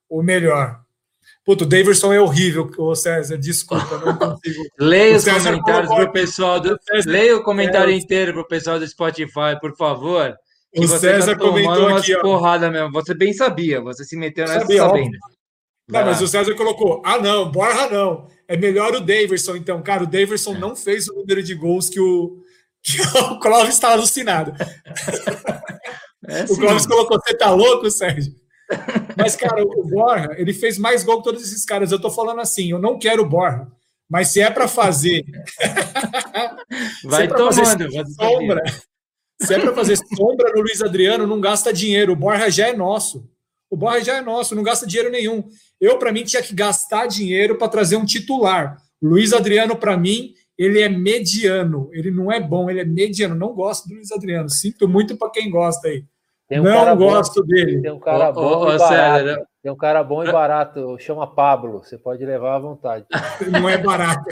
o 0.09 0.23
melhor. 0.23 0.82
Puto, 1.45 1.65
o 1.65 1.67
Davidson 1.67 2.13
é 2.13 2.21
horrível, 2.21 2.71
o 2.79 2.95
César, 2.95 3.37
desculpa, 3.37 3.99
não 3.99 4.15
consigo. 4.17 4.63
leia 4.79 5.17
os 5.17 5.25
comentários 5.25 5.93
para 5.93 6.05
o 6.05 6.13
pessoal 6.13 6.61
do. 6.61 6.79
Leia 7.05 7.37
o 7.37 7.43
comentário 7.43 7.93
é, 7.93 7.97
inteiro 7.97 8.33
para 8.33 8.43
o 8.43 8.49
pessoal 8.49 8.79
do 8.79 8.87
Spotify, 8.87 9.59
por 9.61 9.77
favor. 9.77 10.37
O 10.77 10.87
César 10.87 11.37
tá 11.37 11.39
comentou 11.39 11.89
aqui. 11.97 12.17
Porrada 12.21 12.71
mesmo. 12.71 12.93
Você 12.93 13.13
bem 13.13 13.33
sabia, 13.33 13.81
você 13.81 14.05
se 14.05 14.17
meteu 14.17 14.47
nessa 14.47 14.61
sabia, 14.61 14.83
sabendo. 14.83 15.19
Não, 15.89 16.05
mas 16.05 16.23
o 16.23 16.29
César 16.29 16.55
colocou: 16.55 17.03
ah, 17.05 17.19
não, 17.19 17.51
Borra 17.51 17.89
não. 17.91 18.29
É 18.47 18.57
melhor 18.57 18.95
o 18.95 19.01
Daverson, 19.01 19.57
então. 19.57 19.83
Cara, 19.83 20.05
o 20.05 20.07
Daverson 20.07 20.55
é. 20.55 20.59
não 20.59 20.77
fez 20.77 21.09
o 21.09 21.15
número 21.15 21.43
de 21.43 21.55
gols 21.55 21.91
que 21.91 22.01
o, 22.01 22.41
que 22.83 23.01
o 23.01 23.39
Clóvis 23.41 23.75
está 23.75 23.93
alucinado. 23.93 24.53
É 26.25 26.45
o 26.45 26.57
Clóvis 26.57 26.87
colocou: 26.87 27.21
você 27.21 27.37
tá 27.37 27.51
louco, 27.51 27.91
Sérgio? 27.91 28.33
Mas, 29.17 29.37
cara, 29.37 29.63
o 29.63 29.85
Borra, 29.85 30.35
ele 30.37 30.53
fez 30.53 30.79
mais 30.79 31.05
gol 31.05 31.19
que 31.19 31.25
todos 31.25 31.43
esses 31.43 31.65
caras. 31.65 31.93
Eu 31.93 32.01
tô 32.01 32.11
falando 32.11 32.41
assim: 32.41 32.71
eu 32.71 32.79
não 32.79 32.99
quero 32.99 33.23
o 33.23 33.29
Borra. 33.29 33.71
Mas 34.09 34.29
se 34.29 34.41
é 34.41 34.51
para 34.51 34.69
fazer. 34.69 35.25
Vai 37.05 37.25
é 37.25 37.29
tomando, 37.29 37.55
fazer 37.55 38.05
sombra, 38.15 38.63
se 39.41 39.55
é 39.55 39.59
para 39.59 39.75
fazer 39.75 39.97
sombra 39.97 40.53
no 40.55 40.61
Luiz 40.61 40.81
Adriano, 40.83 41.27
não 41.27 41.41
gasta 41.41 41.73
dinheiro. 41.73 42.13
O 42.13 42.17
Borja 42.17 42.51
já 42.51 42.69
é 42.69 42.77
nosso. 42.77 43.29
O 43.71 43.77
Borja 43.77 44.05
já 44.05 44.17
é 44.19 44.21
nosso, 44.21 44.55
não 44.55 44.63
gasta 44.63 44.87
dinheiro 44.87 45.11
nenhum. 45.11 45.49
Eu, 45.81 45.99
para 45.99 46.13
mim, 46.13 46.25
tinha 46.25 46.43
que 46.43 46.55
gastar 46.55 47.07
dinheiro 47.07 47.57
para 47.57 47.69
trazer 47.69 47.97
um 47.97 48.05
titular. 48.05 48.77
Luiz 49.03 49.33
Adriano, 49.33 49.77
para 49.77 49.97
mim, 49.97 50.35
ele 50.57 50.81
é 50.81 50.89
mediano. 50.89 51.89
Ele 51.93 52.11
não 52.11 52.31
é 52.31 52.39
bom, 52.39 52.71
ele 52.71 52.81
é 52.81 52.85
mediano. 52.85 53.35
Não 53.35 53.55
gosto 53.55 53.89
do 53.89 53.95
Luiz 53.95 54.13
Adriano. 54.13 54.49
Sinto 54.49 54.87
muito 54.87 55.17
para 55.17 55.31
quem 55.31 55.51
gosta 55.51 55.89
aí. 55.89 56.05
Um 56.61 56.65
não 56.65 56.97
gosto 56.97 57.41
bom, 57.41 57.47
dele. 57.47 57.81
Tem 57.81 57.91
um 57.93 58.01
cara 58.01 58.33
bom 58.33 58.43
oh, 58.43 58.65
oh, 58.65 58.73
e 58.73 58.79
barato. 58.79 58.95
Sério? 58.95 59.47
Tem 59.63 59.73
um 59.73 59.77
cara 59.77 60.03
bom 60.03 60.25
e 60.25 60.33
barato. 60.33 60.97
Chama 60.99 61.27
Pablo. 61.27 61.79
Você 61.85 61.97
pode 61.97 62.25
levar 62.25 62.57
à 62.57 62.59
vontade. 62.59 63.07
Não 63.51 63.69
é 63.69 63.79
barato. 63.79 64.25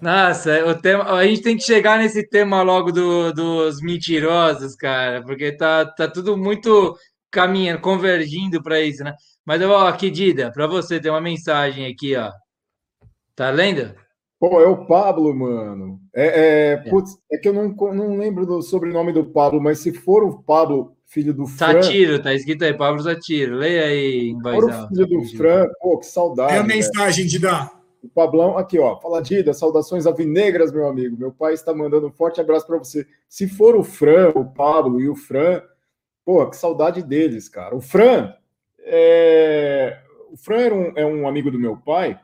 Nossa, 0.00 0.64
o 0.66 0.74
tema, 0.74 1.04
a 1.12 1.26
gente 1.26 1.42
tem 1.42 1.56
que 1.56 1.64
chegar 1.64 1.98
nesse 1.98 2.28
tema 2.28 2.62
logo 2.62 2.92
do, 2.92 3.32
dos 3.32 3.80
mentirosos, 3.80 4.76
cara, 4.76 5.22
porque 5.22 5.52
tá, 5.52 5.86
tá 5.86 6.06
tudo 6.06 6.36
muito 6.36 6.96
caminhando, 7.30 7.80
convergindo 7.80 8.62
para 8.62 8.80
isso, 8.80 9.02
né? 9.02 9.14
Mas 9.44 9.60
eu 9.60 9.68
vou 9.68 9.78
aqui, 9.78 10.10
Dida, 10.10 10.52
para 10.52 10.66
você 10.66 11.00
tem 11.00 11.10
uma 11.10 11.20
mensagem 11.20 11.86
aqui, 11.86 12.14
ó. 12.16 12.30
Tá 13.34 13.50
lendo? 13.50 13.94
Pô, 14.38 14.60
é 14.60 14.66
o 14.66 14.86
Pablo, 14.86 15.34
mano. 15.34 15.98
É, 16.14 16.26
é, 16.26 16.72
é. 16.72 16.76
Putz, 16.90 17.16
é 17.32 17.38
que 17.38 17.48
eu 17.48 17.52
não, 17.52 17.68
não 17.70 18.16
lembro 18.16 18.46
do 18.46 18.62
sobrenome 18.62 19.12
do 19.12 19.24
Pablo, 19.24 19.60
mas 19.60 19.78
se 19.78 19.92
for 19.92 20.22
o 20.22 20.42
Pablo, 20.42 20.93
filho 21.14 21.32
do 21.32 21.46
Fran. 21.46 21.80
Satiro, 21.80 22.20
tá 22.20 22.34
escrito 22.34 22.64
aí, 22.64 22.74
Pablo 22.74 23.00
Satiro. 23.00 23.54
Leia 23.54 23.84
aí 23.84 24.34
voz 24.42 24.64
alta. 24.68 24.88
filho 24.88 25.06
do 25.06 25.24
Fran, 25.36 25.68
pô, 25.80 25.98
que 25.98 26.06
saudade. 26.06 26.54
É 26.54 26.58
a 26.58 26.64
mensagem 26.64 27.24
de 27.24 27.38
dar. 27.38 27.72
O 28.02 28.08
Pablão, 28.08 28.58
aqui, 28.58 28.78
ó. 28.78 29.00
Fala, 29.00 29.22
Dida, 29.22 29.54
saudações 29.54 30.04
alvinegras, 30.04 30.72
meu 30.72 30.88
amigo. 30.88 31.16
Meu 31.16 31.32
pai 31.32 31.54
está 31.54 31.72
mandando 31.72 32.08
um 32.08 32.12
forte 32.12 32.40
abraço 32.40 32.66
para 32.66 32.76
você. 32.76 33.06
Se 33.28 33.48
for 33.48 33.76
o 33.76 33.84
Fran, 33.84 34.32
o 34.34 34.44
Pablo 34.44 35.00
e 35.00 35.08
o 35.08 35.14
Fran, 35.14 35.62
pô, 36.24 36.44
que 36.50 36.56
saudade 36.56 37.02
deles, 37.02 37.48
cara. 37.48 37.74
O 37.74 37.80
Fran, 37.80 38.34
é... 38.80 40.00
o 40.30 40.36
Fran 40.36 40.58
era 40.58 40.74
um, 40.74 40.92
é 40.96 41.06
um 41.06 41.28
amigo 41.28 41.50
do 41.50 41.58
meu 41.58 41.76
pai. 41.76 42.18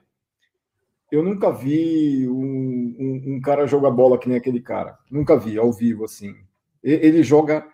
Eu 1.10 1.22
nunca 1.22 1.50
vi 1.50 2.28
um, 2.28 2.96
um, 2.98 3.34
um 3.34 3.40
cara 3.40 3.66
jogar 3.66 3.90
bola 3.90 4.18
que 4.18 4.28
nem 4.28 4.36
aquele 4.36 4.60
cara. 4.60 4.98
Nunca 5.10 5.38
vi, 5.38 5.56
ao 5.56 5.72
vivo, 5.72 6.04
assim. 6.04 6.34
Ele 6.82 7.22
joga 7.22 7.66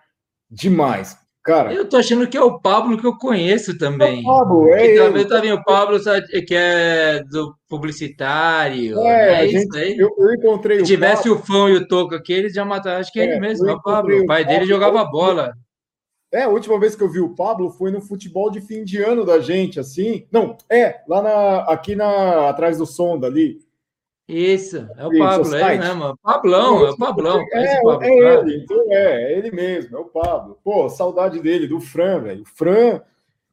demais. 0.51 1.17
Cara, 1.47 1.73
eu 1.73 1.89
tô 1.89 1.97
achando 1.97 2.27
que 2.27 2.37
é 2.37 2.43
o 2.43 2.59
Pablo 2.59 2.99
que 2.99 3.07
eu 3.07 3.17
conheço 3.17 3.79
também. 3.79 4.19
É 4.19 4.21
o 4.21 4.25
Pablo, 4.25 4.69
é 4.75 4.89
que 4.89 4.97
também 4.97 5.43
vindo 5.43 5.55
o 5.55 5.65
Pablo 5.65 6.01
que 6.45 6.55
é 6.57 7.23
do 7.23 7.55
publicitário. 7.69 8.99
É, 8.99 9.45
é 9.45 9.49
gente, 9.49 9.79
aí. 9.79 9.97
Eu, 9.97 10.13
eu, 10.19 10.35
encontrei 10.35 10.81
Se 10.81 10.87
tivesse 10.87 11.31
o, 11.31 11.37
o 11.37 11.39
Fão 11.39 11.69
e 11.69 11.77
o 11.77 11.87
Toco 11.87 12.17
aqui, 12.17 12.33
eles 12.33 12.53
já 12.53 12.65
mataram. 12.65 12.99
Acho 12.99 13.13
que 13.13 13.21
é, 13.21 13.25
ele 13.25 13.39
mesmo, 13.39 13.69
é 13.69 13.75
o 13.75 13.81
Pablo. 13.81 14.13
O 14.23 14.27
pai 14.27 14.43
Pablo, 14.43 14.59
dele 14.59 14.69
jogava 14.69 15.05
bola. 15.05 15.53
É, 16.33 16.43
a 16.43 16.49
última 16.49 16.81
vez 16.81 16.97
que 16.97 17.03
eu 17.05 17.09
vi 17.09 17.21
o 17.21 17.37
Pablo 17.37 17.71
foi 17.71 17.93
no 17.93 18.01
futebol 18.01 18.51
de 18.51 18.61
fim 18.61 18.83
de 18.83 19.01
ano 19.01 19.25
da 19.25 19.39
gente, 19.39 19.79
assim. 19.79 20.27
Não, 20.33 20.59
é, 20.69 21.01
lá 21.07 21.23
na, 21.23 21.59
aqui 21.73 21.95
na, 21.95 22.49
atrás 22.49 22.77
do 22.79 22.87
Sonda 22.87 23.29
ali. 23.29 23.59
Isso, 24.29 24.89
é 24.97 25.07
o 25.07 25.13
Isso, 25.13 25.19
Pablo, 25.23 25.55
é 25.55 25.75
ele 25.75 25.85
mesmo. 25.85 26.19
Pablão, 26.21 26.87
é 26.87 26.91
o 26.91 26.97
Pablão. 26.97 27.41
É, 27.53 27.81
Pablo, 27.81 28.03
é 28.03 28.09
ele, 28.09 28.57
então 28.57 28.85
é, 28.89 29.23
é 29.23 29.39
ele 29.39 29.51
mesmo, 29.53 29.97
é 29.97 30.01
o 30.01 30.05
Pablo. 30.07 30.59
Pô, 30.65 30.89
saudade 30.89 31.41
dele, 31.41 31.69
do 31.69 31.81
Fran, 31.81 32.21
velho. 32.21 32.43
O 32.43 32.47
Fran, 32.47 33.01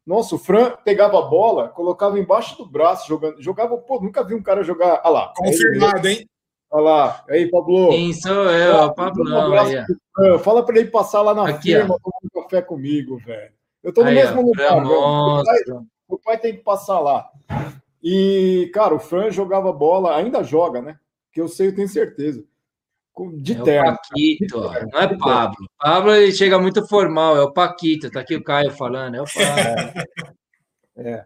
nossa, 0.05 0.33
o 0.33 0.39
Fran 0.39 0.71
pegava 0.83 1.19
a 1.19 1.21
bola, 1.21 1.69
colocava 1.69 2.17
embaixo 2.17 2.57
do 2.57 2.65
braço, 2.65 3.07
jogando, 3.07 3.39
jogava, 3.39 3.77
pô, 3.77 4.01
nunca 4.01 4.23
vi 4.23 4.33
um 4.33 4.41
cara 4.41 4.63
jogar. 4.63 5.01
Olha 5.03 5.13
lá. 5.13 5.33
Confirmado, 5.35 6.07
hein? 6.07 6.27
Olha 6.71 6.83
lá. 6.83 7.23
Aí, 7.29 7.51
Pablo. 7.51 7.89
Quem 7.89 8.11
sou 8.13 8.49
eu, 8.49 8.81
ah, 8.81 8.93
Pablão. 8.93 9.83
Um 10.17 10.39
Fala 10.39 10.65
para 10.65 10.79
ele 10.79 10.89
passar 10.89 11.21
lá 11.21 11.35
na 11.35 11.49
Aqui, 11.49 11.71
firma, 11.71 11.99
tomar 12.01 12.17
um 12.23 12.41
café 12.41 12.63
comigo, 12.63 13.17
velho. 13.19 13.53
Eu 13.83 13.93
tô 13.93 14.01
no 14.01 14.07
aí, 14.07 14.15
mesmo 14.15 14.41
ó, 14.41 14.43
lugar. 14.43 14.83
Meu 14.83 15.43
pai, 15.43 15.83
meu 16.09 16.19
pai 16.19 16.37
tem 16.39 16.53
que 16.53 16.63
passar 16.63 16.99
lá. 16.99 17.29
E, 18.03 18.69
cara, 18.73 18.93
o 18.93 18.99
Fran 18.99 19.31
jogava 19.31 19.71
bola, 19.71 20.17
ainda 20.17 20.43
joga, 20.43 20.81
né? 20.81 20.99
Que 21.31 21.39
eu 21.39 21.47
sei, 21.47 21.67
eu 21.67 21.75
tenho 21.75 21.87
certeza. 21.87 22.43
De 23.35 23.53
é 23.53 23.61
terno. 23.61 23.91
O 23.91 23.95
Paquito, 23.95 24.59
não 24.91 24.99
é 24.99 25.17
Pablo. 25.17 25.67
Pablo 25.79 26.15
ele 26.15 26.31
chega 26.31 26.59
muito 26.59 26.85
formal, 26.87 27.37
é 27.37 27.41
o 27.41 27.53
Paquito. 27.53 28.09
Tá 28.09 28.19
aqui 28.19 28.35
o 28.35 28.43
Caio 28.43 28.71
falando, 28.71 29.15
é 29.15 29.21
o 29.21 29.25
Pablo. 29.25 30.33
É. 30.95 31.25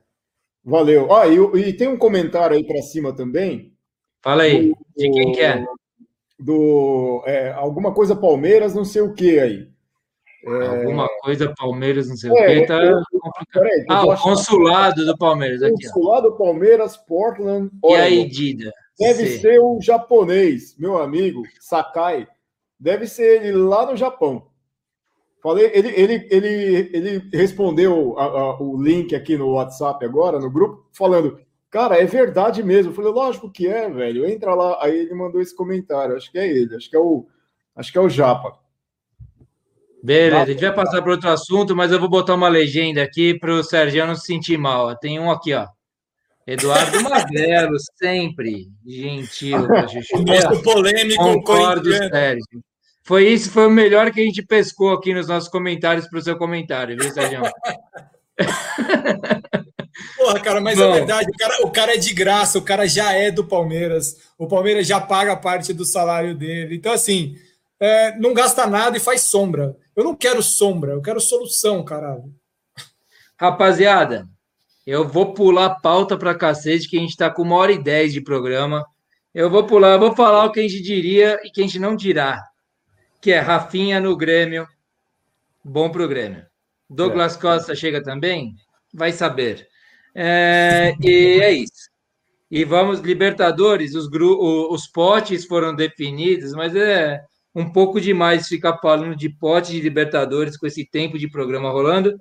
Valeu. 0.63 1.07
Ó, 1.09 1.25
e, 1.25 1.69
e, 1.69 1.73
tem 1.73 1.87
um 1.87 1.97
comentário 1.97 2.55
aí 2.55 2.63
para 2.65 2.81
cima 2.81 3.13
também. 3.13 3.73
Fala 4.21 4.43
aí, 4.43 4.69
do, 4.69 4.77
de 4.97 5.11
quem 5.11 5.31
que 5.31 5.41
é? 5.41 5.65
Do, 6.37 7.23
é, 7.25 7.51
alguma 7.51 7.93
coisa 7.93 8.15
Palmeiras, 8.15 8.75
não 8.75 8.85
sei 8.85 9.01
o 9.01 9.13
que 9.13 9.39
aí. 9.39 9.69
É... 10.45 10.67
Alguma 10.67 11.07
coisa, 11.21 11.53
Palmeiras, 11.57 12.07
não 12.07 12.15
sei 12.15 12.29
é, 12.29 12.33
o 12.33 12.61
que, 12.61 12.67
tá 12.67 12.79
complicado. 13.11 13.65
ah, 13.89 14.05
o 14.05 14.17
consulado 14.17 15.05
do 15.05 15.17
Palmeiras. 15.17 15.61
Aqui, 15.61 15.73
consulado 15.73 16.29
ó. 16.29 16.31
Palmeiras, 16.31 16.95
Portland. 16.97 17.69
E 17.83 17.95
aí, 17.95 18.27
Dida? 18.29 18.71
Deve 18.99 19.27
Sim. 19.27 19.39
ser 19.39 19.59
o 19.59 19.79
japonês, 19.81 20.75
meu 20.77 20.97
amigo, 20.97 21.43
Sakai. 21.59 22.27
Deve 22.79 23.07
ser 23.07 23.43
ele 23.43 23.53
lá 23.53 23.85
no 23.85 23.95
Japão. 23.95 24.47
Falei, 25.41 25.71
ele, 25.73 25.89
ele, 25.89 26.27
ele, 26.29 26.89
ele 26.93 27.29
respondeu 27.31 28.17
a, 28.17 28.25
a, 28.25 28.61
o 28.61 28.81
link 28.81 29.15
aqui 29.15 29.37
no 29.37 29.51
WhatsApp 29.51 30.03
agora, 30.03 30.39
no 30.39 30.49
grupo, 30.49 30.87
falando: 30.91 31.39
Cara, 31.69 32.01
é 32.01 32.05
verdade 32.05 32.63
mesmo. 32.63 32.91
Eu 32.91 32.95
falei, 32.95 33.11
lógico 33.11 33.51
que 33.51 33.67
é, 33.67 33.89
velho. 33.89 34.25
Entra 34.25 34.53
lá. 34.53 34.83
Aí 34.83 34.97
ele 34.97 35.13
mandou 35.13 35.41
esse 35.41 35.55
comentário. 35.55 36.15
Acho 36.15 36.31
que 36.31 36.39
é 36.39 36.47
ele, 36.47 36.75
acho 36.75 36.89
que 36.89 36.95
é 36.95 36.99
o, 36.99 37.27
acho 37.75 37.91
que 37.91 37.97
é 37.97 38.01
o 38.01 38.09
Japa. 38.09 38.57
Beleza, 40.03 40.43
a 40.43 40.45
gente 40.45 40.61
vai 40.61 40.73
passar 40.73 41.01
para 41.01 41.11
outro 41.11 41.29
assunto, 41.29 41.75
mas 41.75 41.91
eu 41.91 41.99
vou 41.99 42.09
botar 42.09 42.35
uma 42.35 42.47
legenda 42.47 43.01
aqui 43.01 43.37
para 43.37 43.51
o 43.51 43.63
Sérgio 43.63 44.05
não 44.05 44.15
se 44.15 44.25
sentir 44.25 44.57
mal. 44.57 44.95
Tem 44.97 45.19
um 45.19 45.31
aqui, 45.31 45.53
ó. 45.53 45.65
Eduardo 46.45 47.01
Magrelo, 47.03 47.75
sempre 47.99 48.67
gentil. 48.85 49.57
O 50.13 50.21
nosso 50.21 50.61
polêmico 50.61 51.21
Concordo, 51.21 51.91
Sérgio. 51.91 52.61
Foi 53.03 53.27
isso, 53.27 53.51
foi 53.51 53.67
o 53.67 53.71
melhor 53.71 54.11
que 54.11 54.21
a 54.21 54.23
gente 54.23 54.43
pescou 54.43 54.91
aqui 54.91 55.13
nos 55.13 55.27
nossos 55.27 55.49
comentários 55.49 56.07
para 56.09 56.19
o 56.19 56.21
seu 56.21 56.37
comentário, 56.37 56.97
viu, 56.97 57.11
Sérgio? 57.11 57.41
Porra, 60.17 60.39
cara, 60.41 60.61
mas 60.61 60.77
é 60.77 60.81
Bom, 60.81 60.91
é 60.91 60.97
verdade, 60.97 61.29
o 61.29 61.37
cara, 61.37 61.65
o 61.65 61.71
cara 61.71 61.93
é 61.95 61.97
de 61.97 62.13
graça, 62.13 62.59
o 62.59 62.61
cara 62.61 62.87
já 62.87 63.13
é 63.13 63.31
do 63.31 63.45
Palmeiras, 63.45 64.17
o 64.37 64.47
Palmeiras 64.47 64.85
já 64.85 64.99
paga 64.99 65.35
parte 65.35 65.73
do 65.73 65.85
salário 65.85 66.35
dele. 66.35 66.75
Então, 66.75 66.91
assim, 66.91 67.35
é, 67.79 68.15
não 68.17 68.33
gasta 68.33 68.67
nada 68.67 68.97
e 68.97 68.99
faz 68.99 69.21
sombra. 69.21 69.75
Eu 69.97 70.03
não 70.03 70.15
quero 70.15 70.43
sombra, 70.43 70.91
eu 70.91 71.01
quero 71.01 71.19
solução, 71.19 71.83
caralho. 71.83 72.31
Rapaziada, 73.35 74.29
eu 74.85 75.07
vou 75.07 75.33
pular 75.33 75.65
a 75.65 75.75
pauta 75.75 76.15
para 76.15 76.37
cacete, 76.37 76.87
que 76.87 76.97
a 76.97 76.99
gente 76.99 77.09
está 77.09 77.31
com 77.31 77.41
uma 77.41 77.55
hora 77.55 77.71
e 77.71 77.83
dez 77.83 78.13
de 78.13 78.21
programa. 78.21 78.85
Eu 79.33 79.49
vou 79.49 79.65
pular, 79.65 79.93
eu 79.93 79.99
vou 79.99 80.15
falar 80.15 80.45
o 80.45 80.51
que 80.51 80.59
a 80.59 80.63
gente 80.63 80.83
diria 80.83 81.39
e 81.43 81.49
que 81.49 81.61
a 81.61 81.63
gente 81.63 81.79
não 81.79 81.95
dirá. 81.95 82.43
Que 83.19 83.31
é 83.31 83.39
Rafinha 83.39 83.99
no 83.99 84.15
Grêmio. 84.15 84.67
Bom 85.65 85.89
pro 85.89 86.07
Grêmio. 86.07 86.45
Douglas 86.87 87.35
é. 87.35 87.39
Costa 87.39 87.75
chega 87.75 88.01
também? 88.01 88.53
Vai 88.93 89.11
saber. 89.11 89.67
É, 90.13 90.93
e 91.01 91.41
é 91.41 91.51
isso. 91.53 91.89
E 92.51 92.63
vamos, 92.63 92.99
Libertadores, 92.99 93.95
os, 93.95 94.07
os 94.11 94.87
potes 94.87 95.43
foram 95.45 95.75
definidos, 95.75 96.53
mas 96.53 96.75
é 96.75 97.19
um 97.57 97.67
pouco 97.71 97.99
demais 97.99 98.47
ficar 98.47 98.77
falando 98.77 99.15
de 99.15 99.29
pote 99.29 99.71
de 99.71 99.81
Libertadores 99.81 100.55
com 100.55 100.67
esse 100.67 100.87
tempo 100.87 101.17
de 101.17 101.27
programa 101.27 101.71
rolando. 101.71 102.15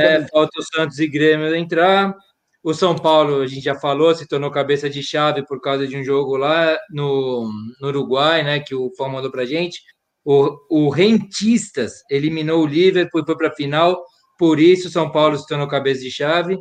É, 0.00 0.28
falta 0.28 0.56
o 0.56 0.62
Santos 0.62 1.00
e 1.00 1.08
Grêmio 1.08 1.52
entrar. 1.56 2.14
O 2.62 2.72
São 2.72 2.94
Paulo, 2.94 3.40
a 3.40 3.46
gente 3.48 3.64
já 3.64 3.74
falou, 3.74 4.14
se 4.14 4.24
tornou 4.28 4.52
cabeça 4.52 4.88
de 4.88 5.02
chave 5.02 5.44
por 5.44 5.60
causa 5.60 5.84
de 5.84 5.96
um 5.96 6.04
jogo 6.04 6.36
lá 6.36 6.78
no, 6.92 7.50
no 7.80 7.88
Uruguai, 7.88 8.44
né? 8.44 8.60
Que 8.60 8.72
o 8.72 8.92
Fão 8.96 9.08
mandou 9.08 9.32
pra 9.32 9.44
gente. 9.44 9.82
O, 10.24 10.56
o 10.70 10.88
Rentistas 10.90 11.94
eliminou 12.08 12.62
o 12.62 12.66
Liverpool 12.66 13.20
e 13.20 13.26
foi 13.26 13.36
para 13.36 13.48
a 13.48 13.56
final, 13.56 14.00
por 14.38 14.60
isso 14.60 14.86
o 14.86 14.92
São 14.92 15.10
Paulo 15.10 15.36
se 15.36 15.46
tornou 15.48 15.66
cabeça 15.66 16.02
de 16.02 16.10
chave. 16.12 16.56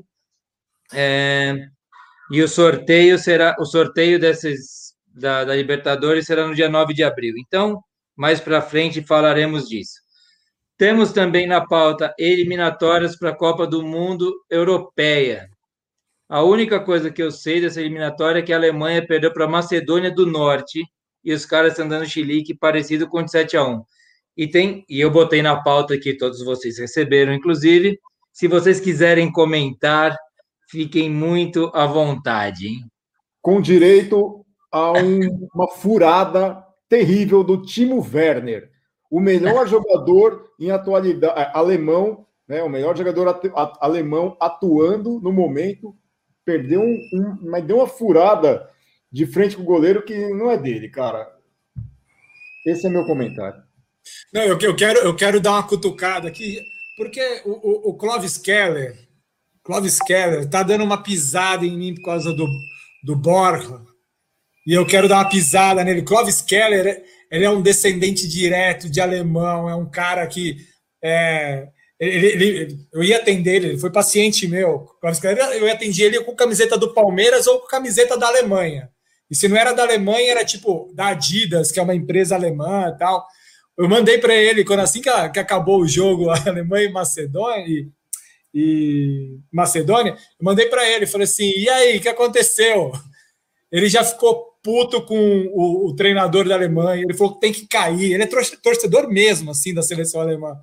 É, 0.92 1.54
e 2.32 2.42
o 2.42 2.48
sorteio 2.48 3.20
será 3.20 3.56
o 3.60 3.66
sorteio 3.66 4.20
desses 4.20 4.96
da, 5.14 5.44
da 5.44 5.56
Libertadores 5.56 6.26
será 6.26 6.48
no 6.48 6.56
dia 6.56 6.68
9 6.68 6.96
de 6.96 7.04
abril. 7.04 7.36
Então, 7.38 7.80
mais 8.16 8.40
para 8.40 8.62
frente 8.62 9.02
falaremos 9.02 9.68
disso. 9.68 10.02
Temos 10.78 11.12
também 11.12 11.46
na 11.46 11.66
pauta 11.66 12.14
eliminatórias 12.18 13.16
para 13.16 13.30
a 13.30 13.36
Copa 13.36 13.68
do 13.68 13.84
Mundo 13.84 14.34
Europeia. 14.50 15.48
A 16.28 16.42
única 16.44 16.80
coisa 16.80 17.12
que 17.12 17.22
eu 17.22 17.30
sei 17.30 17.62
dessa 17.62 17.80
eliminatória 17.80 18.40
é 18.40 18.42
que 18.42 18.54
a 18.54 18.56
Alemanha 18.56 19.06
perdeu 19.06 19.32
para 19.34 19.46
a 19.46 19.50
Macedônia 19.50 20.10
do 20.10 20.26
Norte 20.26 20.84
e 21.24 21.34
os 21.34 21.46
caras 21.46 21.74
estão 21.74 21.88
dando 21.88 22.08
chilique 22.08 22.56
parecido 22.56 23.08
com 23.08 23.22
o 23.22 23.28
7 23.28 23.58
a 23.58 23.64
1. 23.64 23.84
E 24.38 24.48
tem, 24.48 24.86
e 24.90 25.00
eu 25.00 25.12
botei 25.12 25.42
na 25.42 25.62
pauta 25.62 26.00
que 26.00 26.18
todos 26.18 26.44
vocês 26.44 26.80
receberam, 26.80 27.34
inclusive. 27.34 28.00
Se 28.32 28.48
vocês 28.48 28.80
quiserem 28.80 29.32
comentar, 29.32 30.18
fiquem 30.70 31.10
muito 31.10 31.70
à 31.74 31.86
vontade. 31.86 32.70
Hein? 32.70 32.86
Com 33.42 33.62
direito 33.62 34.46
a 34.72 34.94
um, 34.94 35.48
uma 35.54 35.68
furada 35.68 36.64
terrível 36.92 37.42
do 37.42 37.62
Timo 37.62 38.06
Werner, 38.14 38.70
o 39.10 39.18
melhor 39.18 39.66
jogador 39.70 40.52
em 40.60 40.72
atualidade 40.72 41.40
é, 41.40 41.50
alemão, 41.54 42.28
né, 42.46 42.62
o 42.62 42.68
melhor 42.68 42.98
jogador 42.98 43.30
at, 43.30 43.78
alemão 43.80 44.36
atuando 44.42 45.18
no 45.22 45.32
momento, 45.32 45.96
perdeu 46.44 46.82
um, 46.82 47.00
um, 47.14 47.50
mas 47.50 47.64
deu 47.64 47.78
uma 47.78 47.88
furada 47.88 48.70
de 49.10 49.26
frente 49.26 49.56
com 49.56 49.62
o 49.62 49.66
goleiro 49.66 50.04
que 50.04 50.34
não 50.34 50.52
é 50.52 50.58
dele, 50.58 50.90
cara. 50.90 51.34
Esse 52.68 52.88
é 52.88 52.90
meu 52.90 53.06
comentário. 53.06 53.64
Não, 54.34 54.42
eu, 54.42 54.60
eu 54.60 54.76
quero 54.76 55.00
eu 55.00 55.16
quero 55.16 55.40
dar 55.40 55.52
uma 55.52 55.68
cutucada 55.68 56.28
aqui, 56.28 56.60
porque 56.98 57.42
o, 57.46 57.52
o, 57.52 57.90
o 57.92 57.98
Clovis 57.98 58.38
Keller, 58.38 58.98
Clovis 59.64 59.98
Keller 60.00 60.50
tá 60.50 60.62
dando 60.62 60.84
uma 60.84 61.02
pisada 61.02 61.66
em 61.66 61.78
mim 61.78 61.96
por 61.96 62.04
causa 62.04 62.34
do, 62.34 62.46
do 63.02 63.16
Borja 63.16 63.82
e 64.66 64.74
eu 64.74 64.86
quero 64.86 65.08
dar 65.08 65.18
uma 65.18 65.30
pisada 65.30 65.84
nele. 65.84 66.02
Clovis 66.02 66.42
Keller, 66.42 67.04
ele 67.32 67.46
é 67.46 67.50
um 67.50 67.62
descendente 67.62 68.28
direto 68.28 68.90
de 68.90 69.02
alemão, 69.02 69.70
é 69.70 69.76
um 69.76 69.90
cara 69.90 70.26
que. 70.28 70.58
É, 71.04 71.68
ele, 72.00 72.28
ele, 72.28 72.78
eu 72.94 73.04
ia 73.04 73.18
atender 73.18 73.56
ele, 73.56 73.68
ele 73.70 73.80
foi 73.80 73.92
paciente 73.92 74.48
meu. 74.48 74.80
Clovis 75.00 75.20
Keller, 75.20 75.38
eu 75.54 75.68
ia 75.68 75.74
atender 75.74 76.04
ele 76.04 76.24
com 76.24 76.36
camiseta 76.36 76.78
do 76.78 76.94
Palmeiras 76.94 77.48
ou 77.48 77.60
com 77.60 77.68
camiseta 77.68 78.18
da 78.18 78.28
Alemanha. 78.28 78.90
E 79.30 79.36
se 79.36 79.48
não 79.48 79.56
era 79.56 79.72
da 79.72 79.84
Alemanha, 79.84 80.32
era 80.32 80.44
tipo 80.44 80.92
da 80.94 81.08
Adidas, 81.08 81.72
que 81.72 81.80
é 81.80 81.84
uma 81.84 81.96
empresa 81.96 82.36
alemã 82.36 82.92
e 82.94 82.98
tal. 82.98 83.26
Eu 83.78 83.88
mandei 83.88 84.18
para 84.18 84.36
ele, 84.36 84.66
quando 84.66 84.82
assim 84.82 85.02
que, 85.02 85.10
acabou 85.10 85.82
o 85.82 85.88
jogo, 85.88 86.30
a 86.32 86.38
Alemanha 86.48 86.90
e 86.90 86.92
Macedônia, 86.92 87.66
e, 87.66 87.88
e 88.54 89.40
Macedônia, 89.52 90.12
eu 90.12 90.46
mandei 90.46 90.68
para 90.68 90.88
ele, 90.88 91.08
falei 91.08 91.26
assim: 91.26 91.50
e 91.56 91.70
aí, 91.70 91.98
o 91.98 92.02
que 92.02 92.10
aconteceu? 92.10 92.92
Ele 93.72 93.88
já 93.88 94.04
ficou 94.04 94.52
puto 94.62 95.02
com 95.04 95.48
o, 95.54 95.88
o, 95.88 95.96
treinador 95.96 96.48
da 96.48 96.56
Alemanha. 96.56 97.04
Ele 97.04 97.14
falou 97.14 97.36
que 97.36 97.40
tem 97.40 97.54
que 97.54 97.68
cair. 97.68 98.14
Ele 98.14 98.24
é 98.24 98.30
torcedor 98.62 99.08
mesmo, 99.08 99.52
assim, 99.52 99.74
da 99.74 99.82
seleção 99.82 100.22
alemã. 100.22 100.60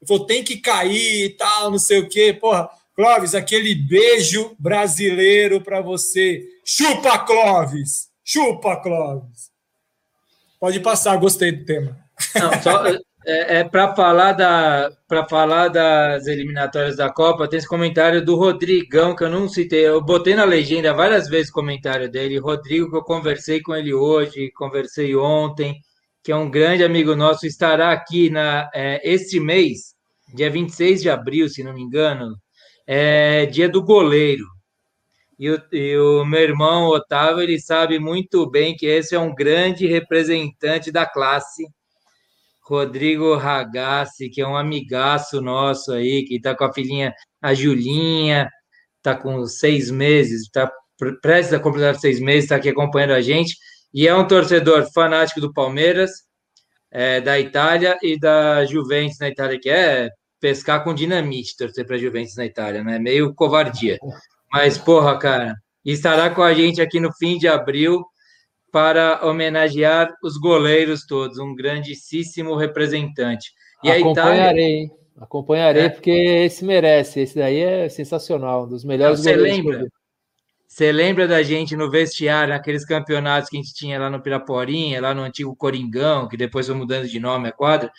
Ele 0.00 0.08
falou 0.08 0.26
tem 0.26 0.42
que 0.42 0.56
cair 0.56 1.26
e 1.26 1.30
tal, 1.30 1.70
não 1.70 1.78
sei 1.78 2.00
o 2.00 2.08
quê. 2.08 2.32
Porra, 2.32 2.68
Clóvis, 2.94 3.34
aquele 3.34 3.74
beijo 3.74 4.54
brasileiro 4.58 5.60
para 5.62 5.80
você. 5.80 6.44
Chupa, 6.64 7.18
Clóvis! 7.20 8.08
Chupa, 8.24 8.76
Clóvis! 8.76 9.50
Pode 10.60 10.80
passar, 10.80 11.16
gostei 11.16 11.52
do 11.52 11.64
tema. 11.64 11.98
Não, 12.34 12.62
só, 12.62 12.82
É, 13.24 13.58
é 13.58 13.64
para 13.64 13.94
falar 13.94 14.32
da 14.32 14.90
para 15.06 15.28
falar 15.28 15.68
das 15.68 16.26
eliminatórias 16.26 16.96
da 16.96 17.10
Copa, 17.12 17.46
tem 17.46 17.58
esse 17.58 17.68
comentário 17.68 18.24
do 18.24 18.34
Rodrigão 18.34 19.14
que 19.14 19.24
eu 19.24 19.30
não 19.30 19.48
citei. 19.48 19.86
Eu 19.86 20.00
botei 20.02 20.34
na 20.34 20.44
legenda 20.44 20.92
várias 20.94 21.28
vezes 21.28 21.50
o 21.50 21.54
comentário 21.54 22.10
dele. 22.10 22.38
Rodrigo, 22.38 22.90
que 22.90 22.96
eu 22.96 23.02
conversei 23.02 23.60
com 23.60 23.74
ele 23.74 23.92
hoje, 23.92 24.50
conversei 24.56 25.14
ontem, 25.14 25.76
que 26.22 26.32
é 26.32 26.36
um 26.36 26.50
grande 26.50 26.84
amigo 26.84 27.14
nosso, 27.16 27.46
estará 27.46 27.92
aqui 27.92 28.30
na 28.30 28.70
é, 28.74 29.00
este 29.08 29.40
mês, 29.40 29.94
dia 30.34 30.50
26 30.50 31.02
de 31.02 31.10
abril, 31.10 31.48
se 31.48 31.62
não 31.62 31.74
me 31.74 31.82
engano, 31.82 32.36
é 32.86 33.46
dia 33.46 33.68
do 33.68 33.82
goleiro. 33.82 34.46
E 35.38 35.50
o, 35.50 35.60
e 35.72 35.96
o, 35.98 36.24
meu 36.24 36.40
irmão 36.40 36.86
Otávio, 36.86 37.42
ele 37.42 37.60
sabe 37.60 37.98
muito 37.98 38.48
bem 38.48 38.76
que 38.76 38.86
esse 38.86 39.14
é 39.14 39.18
um 39.18 39.34
grande 39.34 39.86
representante 39.86 40.92
da 40.92 41.04
classe. 41.04 41.66
Rodrigo 42.72 43.36
Ragazzi, 43.36 44.30
que 44.30 44.40
é 44.40 44.48
um 44.48 44.56
amigaço 44.56 45.42
nosso 45.42 45.92
aí, 45.92 46.24
que 46.24 46.36
está 46.36 46.54
com 46.54 46.64
a 46.64 46.72
filhinha, 46.72 47.12
a 47.42 47.52
Julinha, 47.52 48.48
está 48.96 49.14
com 49.14 49.44
seis 49.44 49.90
meses, 49.90 50.42
está 50.42 50.72
prestes 51.20 51.52
a 51.52 51.60
completar 51.60 51.96
seis 51.96 52.18
meses, 52.18 52.44
está 52.44 52.56
aqui 52.56 52.70
acompanhando 52.70 53.12
a 53.12 53.20
gente, 53.20 53.56
e 53.92 54.08
é 54.08 54.14
um 54.14 54.26
torcedor 54.26 54.90
fanático 54.94 55.38
do 55.38 55.52
Palmeiras, 55.52 56.12
é, 56.90 57.20
da 57.20 57.38
Itália 57.38 57.98
e 58.02 58.18
da 58.18 58.64
Juventus 58.64 59.18
na 59.20 59.28
Itália, 59.28 59.60
que 59.60 59.68
é 59.68 60.08
pescar 60.40 60.82
com 60.82 60.94
dinamite, 60.94 61.56
torcer 61.58 61.86
para 61.86 61.96
a 61.96 61.98
Juventus 61.98 62.36
na 62.36 62.46
Itália, 62.46 62.82
né? 62.82 62.98
Meio 62.98 63.34
covardia. 63.34 63.98
Mas, 64.50 64.78
porra, 64.78 65.18
cara, 65.18 65.54
estará 65.84 66.30
com 66.30 66.42
a 66.42 66.54
gente 66.54 66.80
aqui 66.80 66.98
no 67.00 67.12
fim 67.12 67.36
de 67.36 67.48
abril 67.48 68.02
para 68.72 69.24
homenagear 69.24 70.10
os 70.24 70.38
goleiros 70.38 71.04
todos, 71.06 71.38
um 71.38 71.54
grandíssimo 71.54 72.56
representante. 72.56 73.52
E 73.84 73.90
Acompanharei, 73.90 74.84
Itália... 74.84 75.02
Acompanharei, 75.20 75.82
é. 75.82 75.88
porque 75.90 76.10
esse 76.10 76.64
merece. 76.64 77.20
Esse 77.20 77.38
daí 77.38 77.60
é 77.60 77.88
sensacional, 77.90 78.64
um 78.64 78.68
dos 78.68 78.82
melhores 78.82 79.20
Você 79.20 79.34
goleiros. 79.34 79.62
Você 79.62 79.70
lembra? 79.70 79.88
Você 80.66 80.90
lembra 80.90 81.28
da 81.28 81.42
gente 81.42 81.76
no 81.76 81.90
vestiário, 81.90 82.54
naqueles 82.54 82.82
campeonatos 82.82 83.50
que 83.50 83.58
a 83.58 83.60
gente 83.60 83.74
tinha 83.74 84.00
lá 84.00 84.08
no 84.08 84.22
Piraporinha, 84.22 85.02
lá 85.02 85.14
no 85.14 85.20
antigo 85.20 85.54
Coringão, 85.54 86.26
que 86.26 86.36
depois 86.36 86.66
foi 86.66 86.74
mudando 86.74 87.06
de 87.06 87.20
nome 87.20 87.48
a 87.48 87.52
quadra, 87.52 87.92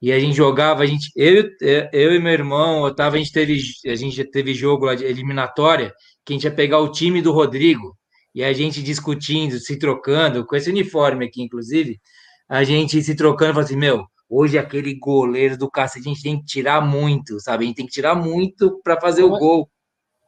e 0.00 0.12
a 0.12 0.20
gente 0.20 0.36
jogava, 0.36 0.82
a 0.82 0.86
gente, 0.86 1.10
eu, 1.16 1.48
eu 1.90 2.14
e 2.14 2.18
meu 2.20 2.32
irmão, 2.32 2.82
Otávio, 2.82 3.18
a 3.18 3.22
gente 3.22 3.32
teve, 3.32 3.58
a 3.86 3.94
gente 3.94 4.22
teve 4.24 4.52
jogo 4.52 4.84
lá 4.84 4.94
de 4.94 5.04
eliminatória, 5.04 5.90
que 6.22 6.34
a 6.34 6.36
gente 6.36 6.44
ia 6.44 6.52
pegar 6.52 6.80
o 6.80 6.92
time 6.92 7.22
do 7.22 7.32
Rodrigo, 7.32 7.96
e 8.38 8.44
a 8.44 8.52
gente 8.52 8.80
discutindo, 8.80 9.58
se 9.58 9.76
trocando, 9.76 10.46
com 10.46 10.54
esse 10.54 10.70
uniforme 10.70 11.26
aqui, 11.26 11.42
inclusive, 11.42 12.00
a 12.48 12.62
gente 12.62 13.02
se 13.02 13.16
trocando, 13.16 13.52
falando 13.52 13.66
assim, 13.66 13.76
meu, 13.76 14.06
hoje 14.30 14.56
aquele 14.56 14.94
goleiro 14.94 15.58
do 15.58 15.68
cacete, 15.68 16.08
a 16.08 16.12
gente 16.12 16.22
tem 16.22 16.38
que 16.38 16.44
tirar 16.44 16.80
muito, 16.80 17.40
sabe? 17.40 17.64
A 17.64 17.66
gente 17.66 17.78
tem 17.78 17.86
que 17.86 17.90
tirar 17.90 18.14
muito 18.14 18.80
para 18.84 19.00
fazer 19.00 19.22
Como 19.22 19.34
o 19.34 19.36
é? 19.36 19.40
gol. 19.40 19.70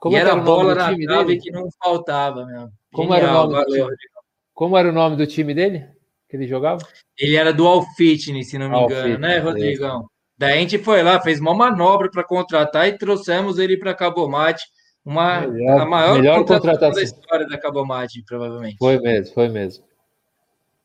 Como 0.01 0.17
e 0.17 0.19
era, 0.19 0.31
era 0.31 0.41
bola 0.41 0.75
na 0.75 0.93
trave 0.93 1.39
que 1.39 1.53
não 1.53 1.69
faltava, 1.81 2.45
meu. 2.45 2.69
Como 2.93 3.15
Genial, 3.15 3.29
era 3.29 3.31
o 3.31 3.43
nome 3.43 3.53
valeu. 3.53 3.87
do 3.87 3.97
time? 3.97 4.11
Como 4.53 4.77
era 4.77 4.89
o 4.89 4.93
nome 4.93 5.17
do 5.17 5.27
time 5.29 5.55
dele? 5.55 5.87
Que 6.29 6.37
ele 6.37 6.49
jogava? 6.49 6.85
Ele 7.17 7.37
era 7.37 7.53
do 7.53 7.65
All 7.65 7.87
Fitness, 7.95 8.51
se 8.51 8.59
não 8.59 8.71
me 8.71 8.75
All 8.75 8.87
engano, 8.87 9.03
Fitness, 9.03 9.21
né, 9.21 9.39
Rodrigão? 9.39 10.01
É. 10.01 10.05
Daí 10.37 10.59
a 10.59 10.61
gente 10.63 10.79
foi 10.79 11.01
lá, 11.05 11.21
fez 11.21 11.39
uma 11.39 11.55
manobra 11.55 12.11
para 12.11 12.25
contratar 12.25 12.89
e 12.89 12.99
trouxemos 12.99 13.57
ele 13.61 13.77
para 13.77 13.95
Cabo 13.95 14.29
Mate. 14.29 14.65
Uma, 15.05 15.41
melhor, 15.47 15.81
a 15.81 15.87
maior 15.87 16.15
melhor 16.17 16.45
contratação 16.45 16.91
da 16.91 17.03
história 17.03 17.47
da 17.49 17.59
Cabo 17.59 17.85
Mate, 17.85 18.23
provavelmente. 18.27 18.77
Foi 18.79 18.99
mesmo, 18.99 19.35
foi 19.35 19.49
mesmo. 19.49 19.85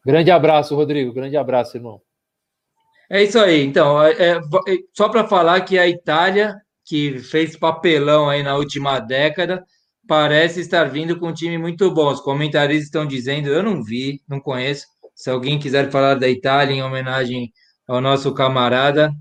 Grande 0.05 0.31
abraço, 0.31 0.75
Rodrigo. 0.75 1.13
Grande 1.13 1.35
abraço, 1.35 1.77
irmão. 1.77 2.01
É 3.09 3.21
isso 3.23 3.37
aí. 3.37 3.63
Então, 3.63 4.01
é, 4.01 4.11
é, 4.13 4.41
só 4.93 5.09
para 5.09 5.27
falar 5.27 5.61
que 5.61 5.77
a 5.77 5.87
Itália 5.87 6.55
que 6.85 7.17
fez 7.19 7.57
papelão 7.57 8.29
aí 8.29 8.43
na 8.43 8.55
última 8.55 8.99
década, 8.99 9.65
parece 10.07 10.61
estar 10.61 10.85
vindo 10.85 11.19
com 11.19 11.29
um 11.29 11.33
time 11.33 11.57
muito 11.57 11.91
bom. 11.91 12.11
Os 12.11 12.21
comentaristas 12.21 12.85
estão 12.85 13.05
dizendo, 13.05 13.49
eu 13.49 13.63
não 13.63 13.83
vi, 13.83 14.21
não 14.29 14.39
conheço. 14.39 14.85
Se 15.15 15.29
alguém 15.29 15.57
quiser 15.57 15.89
falar 15.89 16.15
da 16.15 16.29
Itália 16.29 16.75
em 16.75 16.83
homenagem 16.83 17.51
ao 17.87 17.99
nosso 17.99 18.33
camarada, 18.33 19.11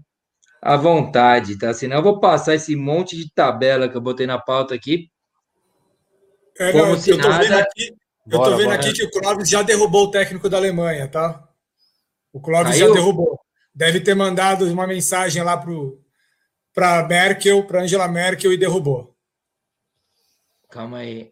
à 0.65 0.79
vontade, 0.79 1.59
tá? 1.59 1.75
Senão 1.75 1.99
eu 1.99 2.03
vou 2.03 2.19
passar 2.19 2.55
esse 2.55 2.75
monte 2.75 3.15
de 3.15 3.31
tabela 3.31 3.87
que 3.87 3.95
eu 3.95 4.01
botei 4.01 4.27
na 4.27 4.39
pauta 4.39 4.75
aqui. 4.75 5.11
É, 6.59 6.73
não, 6.73 6.95
eu 6.95 7.21
tô 7.21 7.29
nada... 7.29 7.45
vendo 7.45 7.59
aqui, 7.59 7.89
eu 8.31 8.39
bora, 8.39 8.51
tô 8.51 8.57
vendo 8.57 8.71
aqui 8.71 8.93
que 8.95 9.05
o 9.05 9.11
Clóvis 9.11 9.51
já 9.51 9.61
derrubou 9.61 10.05
o 10.05 10.11
técnico 10.11 10.49
da 10.49 10.57
Alemanha, 10.57 11.07
tá? 11.07 11.47
O 12.33 12.41
Clóvis 12.41 12.79
Caiu? 12.79 12.89
já 12.89 12.95
derrubou. 12.95 13.39
Deve 13.75 14.01
ter 14.01 14.15
mandado 14.15 14.65
uma 14.73 14.87
mensagem 14.87 15.43
lá 15.43 15.55
pro 15.59 16.01
para 16.73 17.07
Merkel, 17.07 17.67
para 17.67 17.83
Angela 17.83 18.09
Merkel 18.09 18.53
e 18.53 18.57
derrubou. 18.57 19.15
Calma 20.71 20.99
aí. 20.99 21.31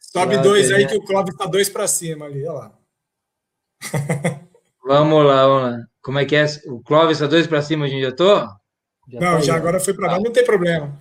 Sobe 0.00 0.38
dois 0.40 0.70
aí 0.70 0.86
que 0.86 0.96
o 0.96 1.04
Clóvis 1.04 1.34
está 1.34 1.46
dois 1.46 1.68
para 1.68 1.88
cima 1.88 2.26
ali, 2.26 2.46
olha 2.46 2.52
lá. 2.52 2.78
vamos 4.86 5.24
lá, 5.24 5.46
vamos 5.46 5.62
lá. 5.62 5.78
Como 6.02 6.18
é 6.18 6.24
que 6.24 6.36
é? 6.36 6.46
O 6.66 6.80
Clóvis 6.80 7.16
está 7.16 7.26
dois 7.26 7.46
para 7.46 7.62
cima 7.62 7.86
onde 7.86 8.00
eu 8.00 8.14
tô? 8.14 8.36
Já 9.08 9.20
não, 9.20 9.20
tá 9.20 9.40
já 9.40 9.56
agora 9.56 9.80
foi 9.80 9.94
para 9.94 10.12
lá, 10.12 10.20
não 10.20 10.32
tem 10.32 10.44
problema. 10.44 10.98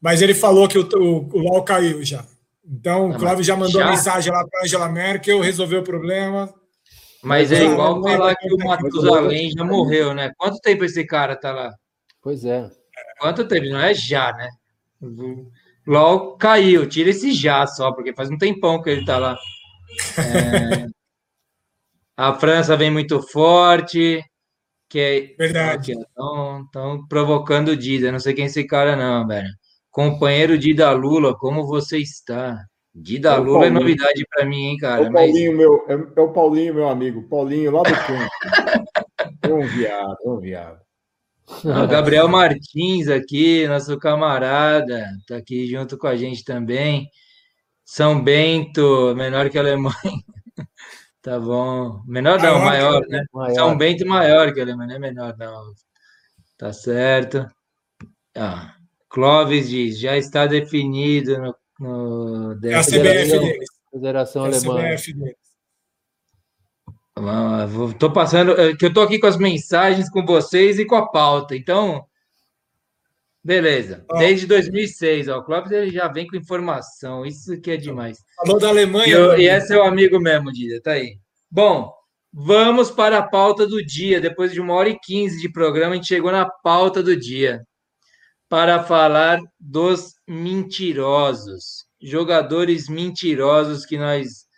Mas 0.00 0.22
ele 0.22 0.34
falou 0.34 0.66
que 0.66 0.78
o, 0.78 0.88
o, 0.94 1.28
o 1.36 1.38
LOL 1.38 1.62
caiu 1.62 2.04
já. 2.04 2.24
Então, 2.64 3.10
o 3.10 3.18
Clóvis 3.18 3.46
já 3.46 3.56
mandou 3.56 3.80
já? 3.80 3.90
mensagem 3.90 4.32
lá 4.32 4.46
para 4.48 4.62
Angela 4.62 4.88
Merkel, 4.88 5.40
resolveu 5.40 5.80
o 5.80 5.84
problema. 5.84 6.52
Mas 7.22 7.52
é 7.52 7.64
igual 7.64 8.02
falar 8.02 8.34
que 8.34 8.52
o 8.52 8.58
Matusalém 8.58 9.50
já 9.50 9.64
morreu, 9.64 10.14
né? 10.14 10.32
Quanto 10.38 10.58
tempo 10.60 10.84
esse 10.84 11.04
cara 11.04 11.36
tá 11.36 11.52
lá? 11.52 11.74
Pois 12.22 12.44
é. 12.44 12.70
Quanto 13.18 13.46
tempo? 13.46 13.68
Não 13.68 13.80
é 13.80 13.92
já, 13.92 14.32
né? 14.32 14.48
Logo 15.86 16.36
caiu. 16.36 16.88
Tira 16.88 17.10
esse 17.10 17.32
já 17.32 17.66
só, 17.66 17.92
porque 17.92 18.14
faz 18.14 18.30
um 18.30 18.38
tempão 18.38 18.80
que 18.80 18.88
ele 18.88 19.04
tá 19.04 19.18
lá. 19.18 19.36
É... 20.18 20.86
A 22.20 22.34
França 22.34 22.76
vem 22.76 22.90
muito 22.90 23.22
forte. 23.22 24.22
Que 24.90 24.98
é... 24.98 25.34
Verdade. 25.38 25.92
Estão 25.92 27.06
provocando 27.08 27.68
o 27.68 27.76
Dida. 27.76 28.12
Não 28.12 28.18
sei 28.18 28.34
quem 28.34 28.44
é 28.44 28.46
esse 28.46 28.62
cara, 28.64 28.94
não, 28.94 29.26
velho. 29.26 29.48
Companheiro 29.90 30.58
Dida 30.58 30.92
Lula, 30.92 31.34
como 31.34 31.66
você 31.66 31.96
está? 31.96 32.58
Dida 32.94 33.30
é 33.30 33.36
Lula 33.38 33.68
é 33.68 33.70
novidade 33.70 34.26
para 34.28 34.44
mim, 34.44 34.66
hein, 34.66 34.76
cara. 34.76 35.06
É 35.06 35.08
o 35.08 35.12
Paulinho, 35.14 35.50
mas... 35.52 35.58
meu, 35.58 35.84
é, 35.88 36.20
é, 36.20 36.20
o 36.20 36.32
Paulinho, 36.32 36.74
meu 36.74 36.88
amigo. 36.90 37.22
Paulinho, 37.22 37.70
lá 37.70 37.82
do 37.84 37.90
campo. 37.90 39.36
é 39.40 39.54
um 39.54 39.66
viado, 39.66 40.16
é 40.22 40.28
um 40.28 40.38
viado. 40.38 40.80
O 41.64 41.86
Gabriel 41.88 42.28
Martins 42.28 43.08
aqui, 43.08 43.66
nosso 43.66 43.98
camarada, 43.98 45.06
está 45.20 45.38
aqui 45.38 45.66
junto 45.66 45.96
com 45.96 46.06
a 46.06 46.16
gente 46.16 46.44
também. 46.44 47.08
São 47.82 48.22
Bento, 48.22 49.14
menor 49.16 49.48
que 49.48 49.56
a 49.56 49.62
Alemanha. 49.62 49.94
Tá 51.22 51.38
bom. 51.38 52.02
Menor 52.06 52.40
não, 52.40 52.58
maior, 52.60 53.06
né? 53.06 53.24
Maior. 53.32 53.54
São 53.54 53.76
Bento 53.76 54.06
maior 54.06 54.52
que 54.54 54.60
a 54.60 54.62
Alemanha, 54.62 54.88
não 54.88 54.96
é 54.96 54.98
menor, 54.98 55.36
não. 55.38 55.72
Tá 56.56 56.72
certo. 56.72 57.46
Ah, 58.34 58.74
Clóvis 59.08 59.68
diz, 59.68 59.98
já 59.98 60.16
está 60.16 60.46
definido 60.46 61.36
no, 61.78 62.54
no 62.54 62.66
é 62.66 62.74
a 62.74 62.82
CBF 62.82 63.38
deles. 63.38 63.68
Federação 63.90 64.46
é 64.46 64.48
Alemã. 64.48 64.94
Estou 67.90 68.12
passando, 68.12 68.52
é, 68.58 68.74
que 68.74 68.84
eu 68.84 68.88
estou 68.88 69.02
aqui 69.02 69.18
com 69.18 69.26
as 69.26 69.36
mensagens 69.36 70.08
com 70.08 70.24
vocês 70.24 70.78
e 70.78 70.86
com 70.86 70.94
a 70.94 71.08
pauta. 71.08 71.54
Então, 71.54 72.04
beleza. 73.42 74.04
Desde 74.18 74.46
2006, 74.46 75.28
ó, 75.28 75.38
o 75.38 75.44
Clóvis 75.44 75.72
ele 75.72 75.90
já 75.90 76.08
vem 76.08 76.26
com 76.26 76.36
informação. 76.36 77.24
Isso 77.24 77.60
que 77.60 77.70
é 77.70 77.76
demais. 77.76 78.18
Falou 78.36 78.60
da 78.60 78.68
Alemanha. 78.68 79.08
E, 79.08 79.10
eu, 79.10 79.38
e 79.38 79.48
esse 79.48 79.72
é 79.72 79.78
o 79.78 79.84
amigo 79.84 80.20
mesmo, 80.20 80.52
Dida. 80.52 80.80
Tá 80.82 80.92
aí. 80.92 81.18
Bom, 81.50 81.92
vamos 82.32 82.90
para 82.90 83.18
a 83.18 83.28
pauta 83.28 83.66
do 83.66 83.84
dia. 83.84 84.20
Depois 84.20 84.52
de 84.52 84.60
uma 84.60 84.74
hora 84.74 84.88
e 84.88 84.98
quinze 84.98 85.40
de 85.40 85.50
programa, 85.50 85.92
a 85.92 85.96
gente 85.96 86.08
chegou 86.08 86.30
na 86.30 86.48
pauta 86.48 87.02
do 87.02 87.16
dia 87.16 87.62
para 88.48 88.82
falar 88.82 89.40
dos 89.58 90.14
mentirosos, 90.28 91.84
jogadores 92.02 92.88
mentirosos 92.88 93.86
que 93.86 93.96
nós 93.96 94.50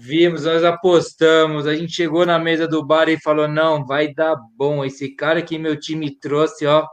Vimos, 0.00 0.44
nós 0.44 0.62
apostamos, 0.62 1.66
a 1.66 1.74
gente 1.74 1.92
chegou 1.92 2.24
na 2.24 2.38
mesa 2.38 2.68
do 2.68 2.84
bar 2.84 3.08
e 3.08 3.20
falou: 3.20 3.48
não, 3.48 3.84
vai 3.84 4.12
dar 4.12 4.36
bom. 4.56 4.84
Esse 4.84 5.14
cara 5.14 5.42
que 5.42 5.58
meu 5.58 5.78
time 5.78 6.16
trouxe, 6.20 6.66
ó, 6.66 6.86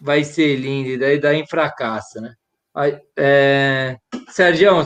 vai 0.00 0.24
ser 0.24 0.56
lindo. 0.56 0.90
E 0.90 0.98
daí, 0.98 1.18
daí 1.18 1.46
fracassa, 1.46 2.20
né? 2.20 2.34
É, 3.16 3.96
Sergião, 4.28 4.84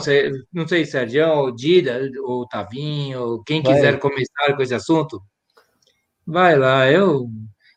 não 0.53 0.67
sei, 0.67 0.85
Sergião, 0.85 1.39
ou 1.39 1.51
Dida, 1.53 2.09
ou 2.23 2.47
Tavinho, 2.47 3.43
quem 3.45 3.61
quiser 3.61 3.91
vai. 3.91 3.99
começar 3.99 4.55
com 4.55 4.61
esse 4.61 4.73
assunto, 4.73 5.21
vai 6.25 6.57
lá. 6.57 6.89
Eu, 6.89 7.27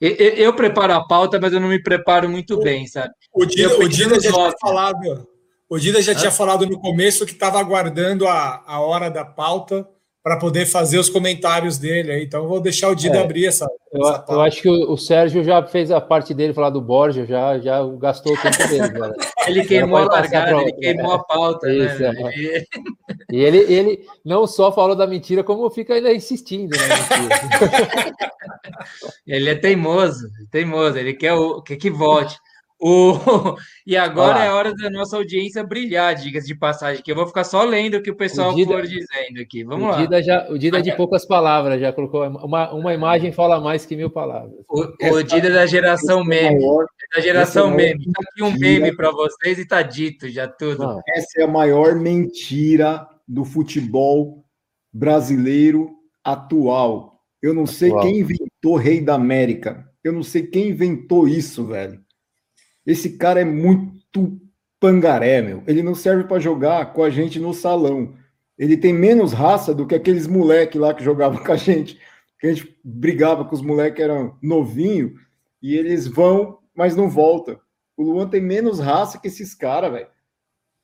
eu, 0.01 0.15
eu, 0.15 0.55
preparo 0.55 0.93
a 0.93 1.05
pauta, 1.05 1.41
mas 1.41 1.53
eu 1.53 1.59
não 1.59 1.69
me 1.69 1.83
preparo 1.83 2.29
muito 2.29 2.61
bem, 2.61 2.87
sabe? 2.87 3.13
O 3.33 3.45
Dida, 3.45 3.77
o 3.77 3.89
Dida 3.89 4.21
já 4.21 4.31
tinha 4.31 4.53
falado 4.61 5.27
o 5.69 5.79
Dida 5.79 6.01
já 6.01 6.15
tinha 6.15 6.31
falado 6.31 6.67
no 6.67 6.79
começo 6.79 7.27
que 7.27 7.33
estava 7.33 7.59
aguardando 7.59 8.29
a, 8.29 8.63
a 8.65 8.81
hora 8.81 9.11
da 9.11 9.25
pauta 9.25 9.89
para 10.25 10.39
poder 10.39 10.65
fazer 10.65 10.99
os 10.99 11.11
comentários 11.11 11.77
dele. 11.77 12.11
Aí. 12.11 12.25
Então, 12.25 12.49
vou 12.49 12.59
deixar 12.59 12.89
o 12.89 12.95
Dida 12.95 13.19
é, 13.19 13.23
abrir 13.23 13.45
essa. 13.45 13.69
Eu, 13.93 14.09
essa 14.09 14.25
eu, 14.27 14.41
acho 14.41 14.63
que 14.63 14.69
o, 14.71 14.93
o, 14.93 14.97
Sérgio 14.97 15.45
já 15.45 15.63
fez 15.63 15.91
a 15.91 16.01
parte 16.01 16.33
dele 16.33 16.55
falar 16.55 16.71
do 16.71 16.81
Borja, 16.81 17.27
já, 17.27 17.59
já 17.59 17.87
gastou 17.99 18.33
o 18.33 18.37
tempo 18.41 18.57
dele. 18.67 19.15
ele 19.47 19.67
queimou 19.67 19.99
a 19.99 20.05
largada, 20.07 20.63
ele 20.63 20.73
queimou 20.73 21.13
a 21.13 21.23
pauta. 21.23 21.67
Né? 21.67 21.75
Isso, 21.75 21.99
né? 21.99 22.33
é. 22.37 22.65
E 23.31 23.39
ele, 23.39 23.59
ele 23.71 24.07
não 24.25 24.47
só 24.47 24.73
falou 24.73 24.97
da 24.97 25.07
mentira, 25.07 25.45
como 25.45 25.69
fica 25.69 25.93
ainda 25.93 26.11
insistindo 26.11 26.75
na 26.75 28.15
ele 29.27 29.51
é 29.51 29.55
teimoso, 29.55 30.31
teimoso, 30.51 30.97
ele 30.97 31.13
quer, 31.13 31.35
o, 31.35 31.61
quer 31.61 31.77
que 31.77 31.91
volte. 31.91 32.35
O... 32.85 33.15
E 33.87 33.97
agora 33.99 34.37
Olá. 34.37 34.45
é 34.45 34.51
hora 34.51 34.75
da 34.75 34.89
nossa 34.89 35.17
audiência 35.17 35.63
brilhar, 35.63 36.15
diga 36.15 36.41
de 36.41 36.55
passagem, 36.55 37.03
que 37.03 37.11
eu 37.13 37.17
vou 37.17 37.27
ficar 37.27 37.45
só 37.45 37.63
lendo 37.65 37.97
o 37.97 38.03
que 38.03 38.11
o 38.11 38.17
pessoal 38.17 38.53
o 38.53 38.55
Dida, 38.55 38.73
for 38.73 38.83
dizendo 38.83 39.41
aqui. 39.43 39.63
Vamos 39.63 39.85
o 39.85 39.91
lá. 39.91 39.97
Dida 39.99 40.23
já, 40.23 40.51
o 40.51 40.59
Dida 40.59 40.79
é 40.79 40.83
de 40.83 40.97
poucas 40.97 41.27
palavras, 41.27 41.79
já 41.81 41.93
colocou 41.93 42.27
uma, 42.27 42.73
uma 42.73 42.95
imagem 42.95 43.31
fala 43.31 43.61
mais 43.61 43.85
que 43.85 43.95
mil 43.95 44.11
palavras. 44.11 44.55
O, 44.69 45.17
o 45.17 45.23
Dida 45.23 45.49
é 45.49 45.51
da 45.51 45.67
geração 45.67 46.25
meme. 46.25 46.65
É 46.65 47.17
da 47.17 47.23
geração 47.23 47.71
meme. 47.71 48.05
Tá 48.11 48.23
aqui 48.23 48.43
um 48.43 48.59
meme 48.59 48.95
para 48.97 49.11
vocês 49.11 49.59
e 49.59 49.67
tá 49.67 49.83
dito 49.83 50.29
já 50.31 50.49
tudo. 50.49 50.83
Não. 50.83 51.01
Essa 51.09 51.43
é 51.43 51.45
a 51.45 51.49
maior 51.49 51.95
mentira 51.95 53.07
do 53.29 53.45
futebol 53.45 54.45
brasileiro 54.93 55.91
atual. 56.23 57.21
Eu 57.43 57.53
não 57.53 57.67
sei 57.67 57.91
atual. 57.91 58.03
quem 58.03 58.19
inventou 58.21 58.77
Rei 58.77 59.01
da 59.01 59.15
América. 59.15 59.87
Eu 60.03 60.13
não 60.13 60.23
sei 60.23 60.43
quem 60.43 60.69
inventou 60.69 61.29
isso, 61.29 61.67
velho. 61.67 62.04
Esse 62.87 63.17
cara 63.17 63.41
é 63.41 63.45
muito 63.45 64.41
pangaré, 64.79 65.41
meu. 65.41 65.63
Ele 65.67 65.83
não 65.83 65.95
serve 65.95 66.25
para 66.25 66.41
jogar 66.41 66.93
com 66.93 67.03
a 67.03 67.11
gente 67.11 67.39
no 67.39 67.55
salão. 67.55 68.15
Ele 68.59 68.77
tem 68.77 68.93
menos 68.93 69.33
raça 69.33 69.75
do 69.75 69.87
que 69.87 69.95
aqueles 69.95 70.27
moleque 70.27 70.79
lá 70.79 70.93
que 70.93 71.03
jogavam 71.03 71.41
com 71.45 71.53
a 71.53 71.57
gente. 71.57 71.99
Que 72.39 72.47
a 72.47 72.53
gente 72.53 72.79
brigava 72.85 73.45
com 73.45 73.55
os 73.55 73.63
moleques 73.63 73.97
que 73.97 74.03
eram 74.03 74.37
novinho 74.43 75.15
e 75.63 75.75
eles 75.75 76.07
vão, 76.07 76.59
mas 76.75 76.95
não 76.95 77.09
voltam. 77.09 77.59
O 77.97 78.03
Luan 78.03 78.29
tem 78.29 78.41
menos 78.41 78.79
raça 78.81 79.19
que 79.19 79.29
esses 79.29 79.55
caras, 79.55 79.93
velho. 79.93 80.09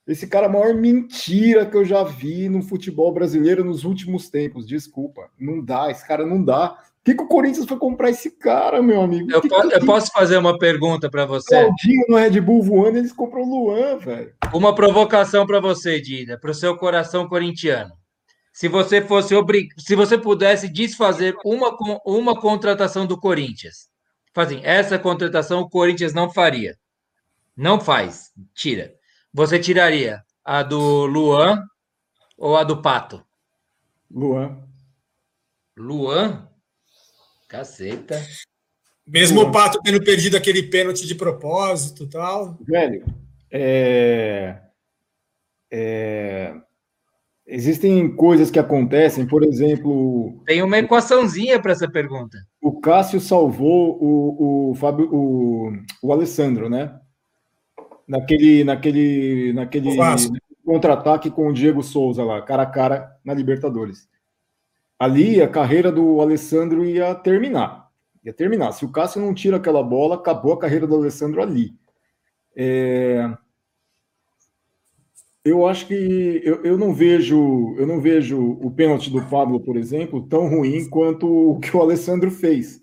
Esse 0.06 0.26
cara 0.26 0.46
é 0.46 0.48
a 0.48 0.52
maior 0.52 0.74
mentira 0.74 1.66
que 1.66 1.76
eu 1.76 1.84
já 1.84 2.02
vi 2.02 2.48
no 2.48 2.62
futebol 2.62 3.12
brasileiro 3.12 3.62
nos 3.62 3.84
últimos 3.84 4.28
tempos. 4.28 4.66
Desculpa, 4.66 5.30
não 5.38 5.62
dá, 5.62 5.90
esse 5.90 6.06
cara 6.06 6.26
não 6.26 6.42
dá 6.42 6.78
que, 7.04 7.14
que 7.14 7.22
o 7.22 7.28
Corinthians 7.28 7.66
foi 7.66 7.78
comprar 7.78 8.10
esse 8.10 8.30
cara, 8.30 8.82
meu 8.82 9.00
amigo? 9.00 9.30
Eu, 9.30 9.40
que 9.40 9.48
posso, 9.48 9.68
que... 9.68 9.74
eu 9.74 9.86
posso 9.86 10.12
fazer 10.12 10.36
uma 10.36 10.58
pergunta 10.58 11.10
para 11.10 11.24
você? 11.24 11.48
Claudinho 11.48 12.04
no 12.08 12.16
Red 12.16 12.40
Bull 12.40 12.62
voando, 12.62 12.98
eles 12.98 13.12
compram 13.12 13.42
o 13.42 13.48
Luan, 13.48 13.96
velho. 13.98 14.34
Uma 14.52 14.74
provocação 14.74 15.46
para 15.46 15.60
você, 15.60 16.00
Dida, 16.00 16.38
para 16.38 16.50
o 16.50 16.54
seu 16.54 16.76
coração 16.76 17.26
corintiano. 17.26 17.92
Se 18.52 18.68
você 18.68 19.00
fosse 19.00 19.34
obrig... 19.34 19.68
se 19.78 19.94
você 19.94 20.18
pudesse 20.18 20.68
desfazer 20.68 21.34
uma, 21.44 21.74
uma 22.04 22.38
contratação 22.38 23.06
do 23.06 23.18
Corinthians, 23.18 23.88
fazem 24.34 24.60
essa 24.62 24.98
contratação 24.98 25.60
o 25.60 25.70
Corinthians 25.70 26.12
não 26.12 26.30
faria. 26.30 26.76
Não 27.56 27.80
faz, 27.80 28.30
tira. 28.54 28.92
Você 29.32 29.58
tiraria 29.58 30.22
a 30.44 30.62
do 30.62 31.06
Luan 31.06 31.62
ou 32.36 32.56
a 32.56 32.64
do 32.64 32.82
Pato? 32.82 33.24
Luan. 34.10 34.58
Luan? 35.76 36.49
Caceta. 37.50 38.24
Mesmo 39.04 39.40
o 39.40 39.50
Pato 39.50 39.80
tendo 39.82 40.00
perdido 40.04 40.36
aquele 40.36 40.62
pênalti 40.62 41.04
de 41.04 41.16
propósito 41.16 42.08
tal. 42.08 42.56
Velho, 42.60 43.04
é... 43.50 44.56
É... 45.68 46.54
existem 47.44 48.14
coisas 48.14 48.52
que 48.52 48.58
acontecem, 48.58 49.26
por 49.26 49.42
exemplo. 49.42 50.40
Tem 50.46 50.62
uma 50.62 50.78
equaçãozinha 50.78 51.60
para 51.60 51.72
essa 51.72 51.90
pergunta. 51.90 52.38
O 52.62 52.80
Cássio 52.80 53.20
salvou 53.20 53.98
o, 54.00 54.70
o, 54.70 54.74
Fábio, 54.76 55.12
o, 55.12 55.72
o 56.00 56.12
Alessandro, 56.12 56.70
né? 56.70 56.96
Naquele, 58.06 58.62
naquele, 58.62 59.52
naquele 59.54 59.96
contra-ataque 60.64 61.30
com 61.30 61.48
o 61.48 61.52
Diego 61.52 61.82
Souza 61.82 62.22
lá, 62.22 62.42
cara 62.42 62.62
a 62.62 62.66
cara 62.66 63.16
na 63.24 63.34
Libertadores 63.34 64.08
ali 65.00 65.40
a 65.40 65.48
carreira 65.48 65.90
do 65.90 66.20
Alessandro 66.20 66.84
ia 66.84 67.14
terminar. 67.14 67.88
Ia 68.22 68.34
terminar. 68.34 68.72
Se 68.72 68.84
o 68.84 68.92
Cássio 68.92 69.22
não 69.22 69.32
tira 69.32 69.56
aquela 69.56 69.82
bola, 69.82 70.16
acabou 70.16 70.52
a 70.52 70.58
carreira 70.58 70.86
do 70.86 70.94
Alessandro 70.94 71.40
ali. 71.40 71.74
É... 72.54 73.32
Eu 75.42 75.66
acho 75.66 75.86
que 75.86 76.42
eu, 76.44 76.62
eu 76.62 76.76
não 76.76 76.92
vejo 76.92 77.74
eu 77.78 77.86
não 77.86 77.98
vejo 77.98 78.58
o 78.60 78.70
pênalti 78.70 79.08
do 79.08 79.22
Pablo, 79.22 79.58
por 79.58 79.74
exemplo, 79.74 80.26
tão 80.28 80.46
ruim 80.50 80.86
quanto 80.90 81.26
o 81.26 81.58
que 81.58 81.74
o 81.74 81.80
Alessandro 81.80 82.30
fez. 82.30 82.78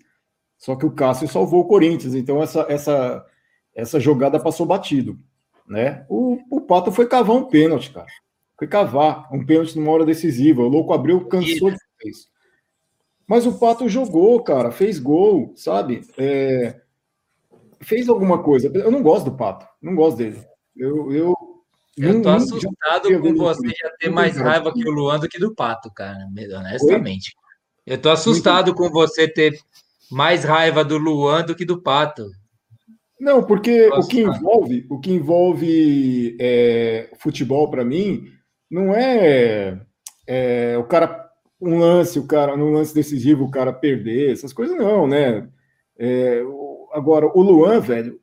Só 0.56 0.74
que 0.74 0.84
o 0.84 0.90
Cássio 0.90 1.28
salvou 1.28 1.60
o 1.60 1.68
Corinthians, 1.68 2.16
então 2.16 2.42
essa 2.42 2.66
essa 2.68 3.24
essa 3.72 4.00
jogada 4.00 4.40
passou 4.40 4.66
batido, 4.66 5.16
né? 5.68 6.04
O, 6.08 6.36
o 6.50 6.60
Pato 6.60 6.90
foi 6.90 7.06
cavar 7.06 7.36
um 7.36 7.44
pênalti, 7.44 7.92
cara. 7.92 8.08
Foi 8.58 8.66
cavar 8.66 9.32
um 9.32 9.46
pênalti 9.46 9.76
numa 9.78 9.92
hora 9.92 10.04
decisiva. 10.04 10.62
O 10.62 10.68
louco 10.68 10.92
abriu, 10.92 11.28
cansou 11.28 11.70
de 11.70 11.78
fez. 12.00 12.28
Mas 13.26 13.46
o 13.46 13.58
Pato 13.58 13.88
jogou, 13.88 14.42
cara, 14.42 14.70
fez 14.70 14.98
gol, 14.98 15.52
sabe? 15.54 16.00
É, 16.16 16.80
fez 17.80 18.08
alguma 18.08 18.42
coisa. 18.42 18.70
Eu 18.74 18.90
não 18.90 19.02
gosto 19.02 19.26
do 19.26 19.36
Pato, 19.36 19.66
não 19.82 19.94
gosto 19.94 20.18
dele. 20.18 20.42
Eu, 20.74 21.12
eu, 21.12 21.34
eu 21.98 22.22
tô 22.22 22.28
não, 22.30 22.36
assustado 22.36 23.20
com 23.20 23.34
você 23.34 23.68
já 23.68 23.90
ter 23.98 24.08
mais 24.08 24.36
raiva 24.36 24.72
que 24.72 24.88
o 24.88 24.92
Luan 24.92 25.18
do 25.18 25.28
que 25.28 25.38
do 25.38 25.54
Pato, 25.54 25.92
cara, 25.92 26.18
honestamente. 26.56 27.34
Oi? 27.36 27.48
Eu 27.94 27.98
tô 27.98 28.10
assustado 28.10 28.74
com 28.74 28.88
você 28.90 29.26
ter 29.26 29.58
mais 30.10 30.44
raiva 30.44 30.84
do 30.84 30.96
Luan 30.96 31.44
do 31.44 31.54
que 31.54 31.64
do 31.64 31.82
Pato. 31.82 32.30
Não, 33.18 33.42
porque 33.42 33.88
o 33.88 34.06
que 34.06 34.20
envolve, 34.20 34.86
o 34.88 35.00
que 35.00 35.10
envolve 35.10 36.36
é, 36.40 37.10
futebol 37.18 37.68
para 37.70 37.84
mim 37.84 38.26
não 38.70 38.94
é, 38.94 39.80
é 40.26 40.78
o 40.78 40.84
cara 40.84 41.27
um 41.60 41.78
lance, 41.78 42.18
o 42.18 42.26
cara, 42.26 42.56
num 42.56 42.72
lance 42.72 42.94
decisivo, 42.94 43.44
o 43.44 43.50
cara 43.50 43.72
perder, 43.72 44.32
essas 44.32 44.52
coisas 44.52 44.76
não, 44.76 45.06
né? 45.06 45.48
É, 45.98 46.42
agora, 46.92 47.26
o 47.26 47.42
Luan, 47.42 47.80
velho, 47.80 48.20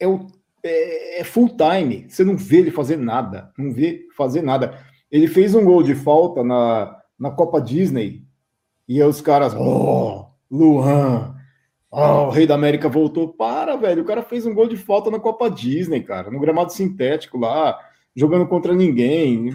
é, 0.00 0.06
o, 0.06 0.26
é, 0.62 1.20
é, 1.20 1.24
full 1.24 1.50
time. 1.56 2.06
Você 2.08 2.24
não 2.24 2.36
vê 2.36 2.58
ele 2.58 2.70
fazer 2.70 2.96
nada, 2.96 3.52
não 3.58 3.72
vê 3.72 4.06
fazer 4.16 4.42
nada. 4.42 4.78
Ele 5.10 5.28
fez 5.28 5.54
um 5.54 5.64
gol 5.64 5.82
de 5.82 5.94
falta 5.94 6.42
na, 6.42 6.96
na 7.18 7.30
Copa 7.30 7.60
Disney 7.60 8.26
e 8.88 9.02
aí 9.02 9.08
os 9.08 9.20
caras, 9.20 9.52
oh, 9.54 10.26
Luan, 10.50 11.34
oh, 11.90 12.26
o 12.26 12.30
Rei 12.30 12.46
da 12.46 12.54
América 12.54 12.88
voltou. 12.88 13.28
Para, 13.32 13.76
velho, 13.76 14.02
o 14.02 14.06
cara 14.06 14.22
fez 14.22 14.46
um 14.46 14.54
gol 14.54 14.68
de 14.68 14.76
falta 14.76 15.10
na 15.10 15.18
Copa 15.18 15.50
Disney, 15.50 16.02
cara, 16.02 16.30
no 16.30 16.38
gramado 16.38 16.72
sintético 16.72 17.36
lá, 17.36 17.76
jogando 18.14 18.46
contra 18.46 18.74
ninguém 18.74 19.50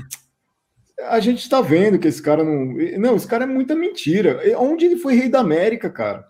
a 1.00 1.20
gente 1.20 1.40
está 1.40 1.62
vendo 1.62 2.00
que 2.00 2.08
esse 2.08 2.22
cara 2.22 2.44
não. 2.44 2.76
Não, 3.00 3.16
esse 3.16 3.28
cara 3.28 3.44
é 3.44 3.48
muita 3.48 3.76
mentira. 3.76 4.40
Onde 4.58 4.86
ele 4.86 4.98
foi 4.98 5.16
rei 5.16 5.30
da 5.30 5.40
América, 5.40 5.90
cara? 5.90 6.28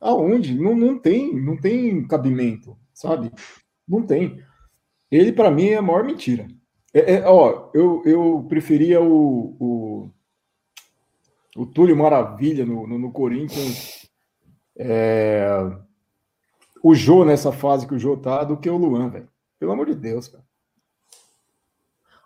Aonde? 0.00 0.58
Não, 0.58 0.74
não 0.74 0.98
tem, 0.98 1.34
não 1.34 1.56
tem 1.56 2.06
cabimento, 2.06 2.76
sabe? 2.92 3.30
Não 3.86 4.02
tem. 4.02 4.42
Ele, 5.10 5.32
para 5.32 5.50
mim, 5.50 5.68
é 5.68 5.76
a 5.76 5.82
maior 5.82 6.04
mentira. 6.04 6.46
É, 6.94 7.14
é, 7.14 7.28
ó, 7.28 7.70
eu, 7.74 8.02
eu 8.04 8.46
preferia 8.48 9.00
o, 9.00 9.56
o, 9.60 10.10
o 11.56 11.66
Túlio 11.66 11.96
Maravilha 11.96 12.64
no, 12.64 12.86
no, 12.86 12.98
no 12.98 13.12
Corinthians. 13.12 14.08
É, 14.76 15.46
o 16.82 16.94
Jô 16.94 17.24
nessa 17.24 17.52
fase 17.52 17.86
que 17.86 17.94
o 17.94 17.98
Jô 17.98 18.16
tá 18.16 18.44
do 18.44 18.56
que 18.56 18.70
o 18.70 18.76
Luan, 18.76 19.10
velho. 19.10 19.28
Pelo 19.58 19.72
amor 19.72 19.86
de 19.86 19.94
Deus, 19.94 20.28
cara. 20.28 20.44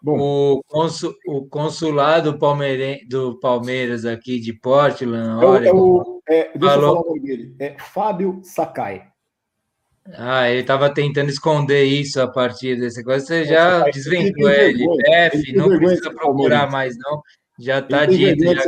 Bom, 0.05 0.19
o, 0.19 0.63
consul, 0.65 1.15
o 1.27 1.47
consulado 1.47 2.39
palmeire, 2.39 3.07
do 3.09 3.41
Palmeiras 3.41 4.05
aqui 4.05 4.39
de 4.39 4.53
Portland, 4.53 5.43
é, 5.43 5.47
Oregon, 5.47 5.71
é 5.71 5.73
o, 5.73 6.23
é, 6.29 6.59
falou... 6.59 6.63
eu 6.63 6.69
falar 6.69 6.93
o 6.93 7.05
nome 7.07 7.21
dele. 7.21 7.57
É 7.59 7.77
Fábio 7.79 8.41
Sakai. 8.45 9.07
Ah, 10.13 10.51
ele 10.51 10.61
estava 10.61 10.93
tentando 10.93 11.31
esconder 11.31 11.85
isso 11.85 12.21
a 12.21 12.29
partir 12.29 12.79
desse 12.79 13.03
coisa. 13.03 13.25
Você 13.25 13.45
é, 13.45 13.45
já 13.47 13.85
desventou 13.85 14.51
ele. 14.51 14.85
F, 15.07 15.53
não 15.55 15.71
precisa 15.71 16.11
procurar 16.11 16.71
mais, 16.71 16.95
não. 16.99 17.23
Já 17.59 17.79
está 17.79 18.05
dito. 18.05 18.45
Já... 18.45 18.63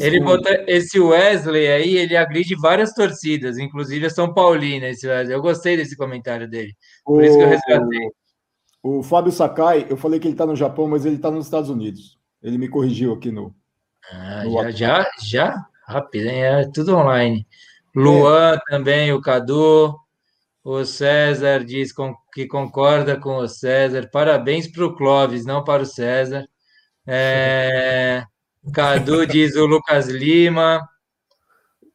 Ele, 0.00 0.20
botou 0.20 0.52
esse 0.68 1.00
Wesley 1.00 1.66
aí, 1.66 1.96
ele 1.96 2.16
agride 2.16 2.54
várias 2.54 2.92
torcidas, 2.92 3.58
inclusive 3.58 4.06
a 4.06 4.10
São 4.10 4.32
Paulina. 4.32 4.90
Esse 4.90 5.08
Wesley. 5.08 5.34
Eu 5.34 5.42
gostei 5.42 5.76
desse 5.76 5.96
comentário 5.96 6.48
dele. 6.48 6.72
Por 7.04 7.20
o... 7.20 7.24
isso 7.24 7.36
que 7.36 7.42
eu 7.42 7.48
resgatei. 7.48 8.10
O 8.84 9.02
Fábio 9.02 9.32
Sakai, 9.32 9.86
eu 9.88 9.96
falei 9.96 10.20
que 10.20 10.26
ele 10.28 10.34
está 10.34 10.44
no 10.44 10.54
Japão, 10.54 10.86
mas 10.86 11.06
ele 11.06 11.16
está 11.16 11.30
nos 11.30 11.46
Estados 11.46 11.70
Unidos. 11.70 12.18
Ele 12.42 12.58
me 12.58 12.68
corrigiu 12.68 13.14
aqui 13.14 13.30
no. 13.30 13.56
Ah, 14.12 14.44
no 14.44 14.52
já, 14.52 14.70
já, 14.70 15.10
já, 15.22 15.66
rápido, 15.86 16.26
hein? 16.28 16.44
É 16.44 16.70
tudo 16.70 16.94
online. 16.94 17.46
Luan 17.96 18.56
é. 18.56 18.60
também, 18.68 19.10
o 19.10 19.22
Cadu. 19.22 19.98
O 20.62 20.84
César 20.84 21.64
diz 21.64 21.94
que 22.34 22.46
concorda 22.46 23.18
com 23.18 23.38
o 23.38 23.48
César. 23.48 24.10
Parabéns 24.12 24.70
para 24.70 24.84
o 24.84 24.94
Clóvis, 24.94 25.46
não 25.46 25.64
para 25.64 25.82
o 25.82 25.86
César. 25.86 26.46
É... 27.06 28.22
Cadu 28.70 29.24
diz 29.26 29.56
o 29.56 29.64
Lucas 29.64 30.08
Lima. 30.08 30.86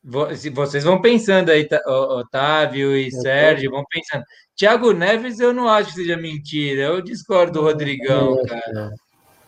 Vocês 0.03 0.83
vão 0.83 0.99
pensando 0.99 1.51
aí, 1.51 1.67
Otávio 1.85 2.97
e 2.97 3.11
Sérgio, 3.11 3.69
vão 3.69 3.83
pensando. 3.87 4.23
Thiago 4.60 4.91
Neves, 4.91 5.40
eu 5.40 5.53
não 5.53 5.69
acho 5.69 5.91
que 5.91 6.02
seja 6.02 6.18
mentira. 6.18 6.81
Eu 6.81 7.02
discordo 7.02 7.53
do 7.53 7.61
Rodrigão, 7.61 8.36
cara. 8.45 8.91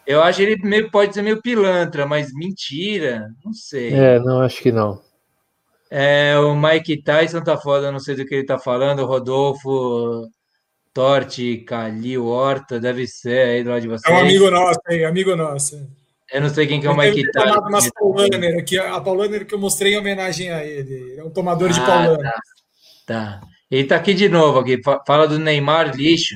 Eu 0.08 0.24
acho 0.24 0.38
que 0.38 0.44
ele 0.44 0.64
meio, 0.64 0.90
pode 0.90 1.14
ser 1.14 1.22
meio 1.22 1.42
pilantra, 1.42 2.06
mas 2.06 2.34
mentira, 2.34 3.28
não 3.44 3.54
sei. 3.54 3.94
É, 3.94 4.20
não, 4.20 4.42
acho 4.42 4.62
que 4.62 4.72
não. 4.72 5.02
É, 5.90 6.38
o 6.40 6.56
Mike 6.56 7.04
Tyson 7.04 7.42
tá 7.42 7.58
foda, 7.58 7.92
não 7.92 8.00
sei 8.00 8.16
do 8.16 8.26
que 8.26 8.36
ele 8.36 8.46
tá 8.46 8.58
falando. 8.58 9.00
O 9.00 9.06
Rodolfo 9.06 10.30
Torte, 10.94 11.58
Calil, 11.58 12.28
Horta, 12.28 12.80
deve 12.80 13.06
ser 13.06 13.48
aí 13.50 13.64
do 13.66 13.70
lado 13.72 13.82
de 13.82 13.90
vocês. 13.90 14.14
É 14.14 14.18
um 14.18 14.22
amigo 14.22 14.50
nosso, 14.50 14.80
hein? 14.90 15.04
Amigo 15.04 15.36
nosso. 15.36 15.90
Eu 16.32 16.40
não 16.40 16.50
sei 16.50 16.66
quem 16.66 16.80
que 16.80 16.88
é 16.88 16.90
o 16.90 16.96
Mike 16.96 17.30
Tyson. 17.34 17.60
Umas 17.60 17.90
Paulaner, 17.92 18.58
aqui, 18.58 18.80
a 18.80 19.02
Paulaner 19.02 19.46
que 19.46 19.54
eu 19.54 19.60
mostrei 19.60 19.94
em 19.94 19.98
homenagem 19.98 20.50
a 20.50 20.64
ele. 20.64 20.94
Ele 20.94 21.20
é 21.20 21.24
um 21.24 21.30
tomador 21.30 21.70
ah, 21.70 21.74
de 21.74 21.82
Paulaner. 21.82 22.32
Tá, 23.06 23.40
tá. 23.40 23.42
Ele 23.72 23.88
tá 23.88 23.96
aqui 23.96 24.14
de 24.14 24.28
novo, 24.28 24.60
aqui. 24.60 24.82
Fala 25.08 25.26
do 25.26 25.40
Neymar 25.40 25.96
lixo. 25.96 26.36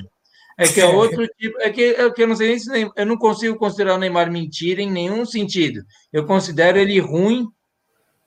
É 0.58 0.66
que 0.66 0.80
é 0.80 0.86
outro 0.86 1.28
tipo. 1.38 1.60
É 1.60 1.70
que, 1.70 1.84
é 1.84 2.10
que 2.10 2.24
eu 2.24 2.28
não 2.28 2.36
sei 2.36 2.48
nem 2.48 2.60
se 2.60 2.70
Neymar, 2.72 2.94
eu 2.96 3.06
não 3.06 3.18
consigo 3.18 3.58
considerar 3.58 3.96
o 3.96 4.00
Neymar 4.00 4.32
mentira 4.32 4.82
em 4.82 4.90
nenhum 4.90 5.26
sentido. 5.26 5.84
Eu 6.14 6.26
considero 6.26 6.78
ele 6.78 6.98
ruim, 7.00 7.46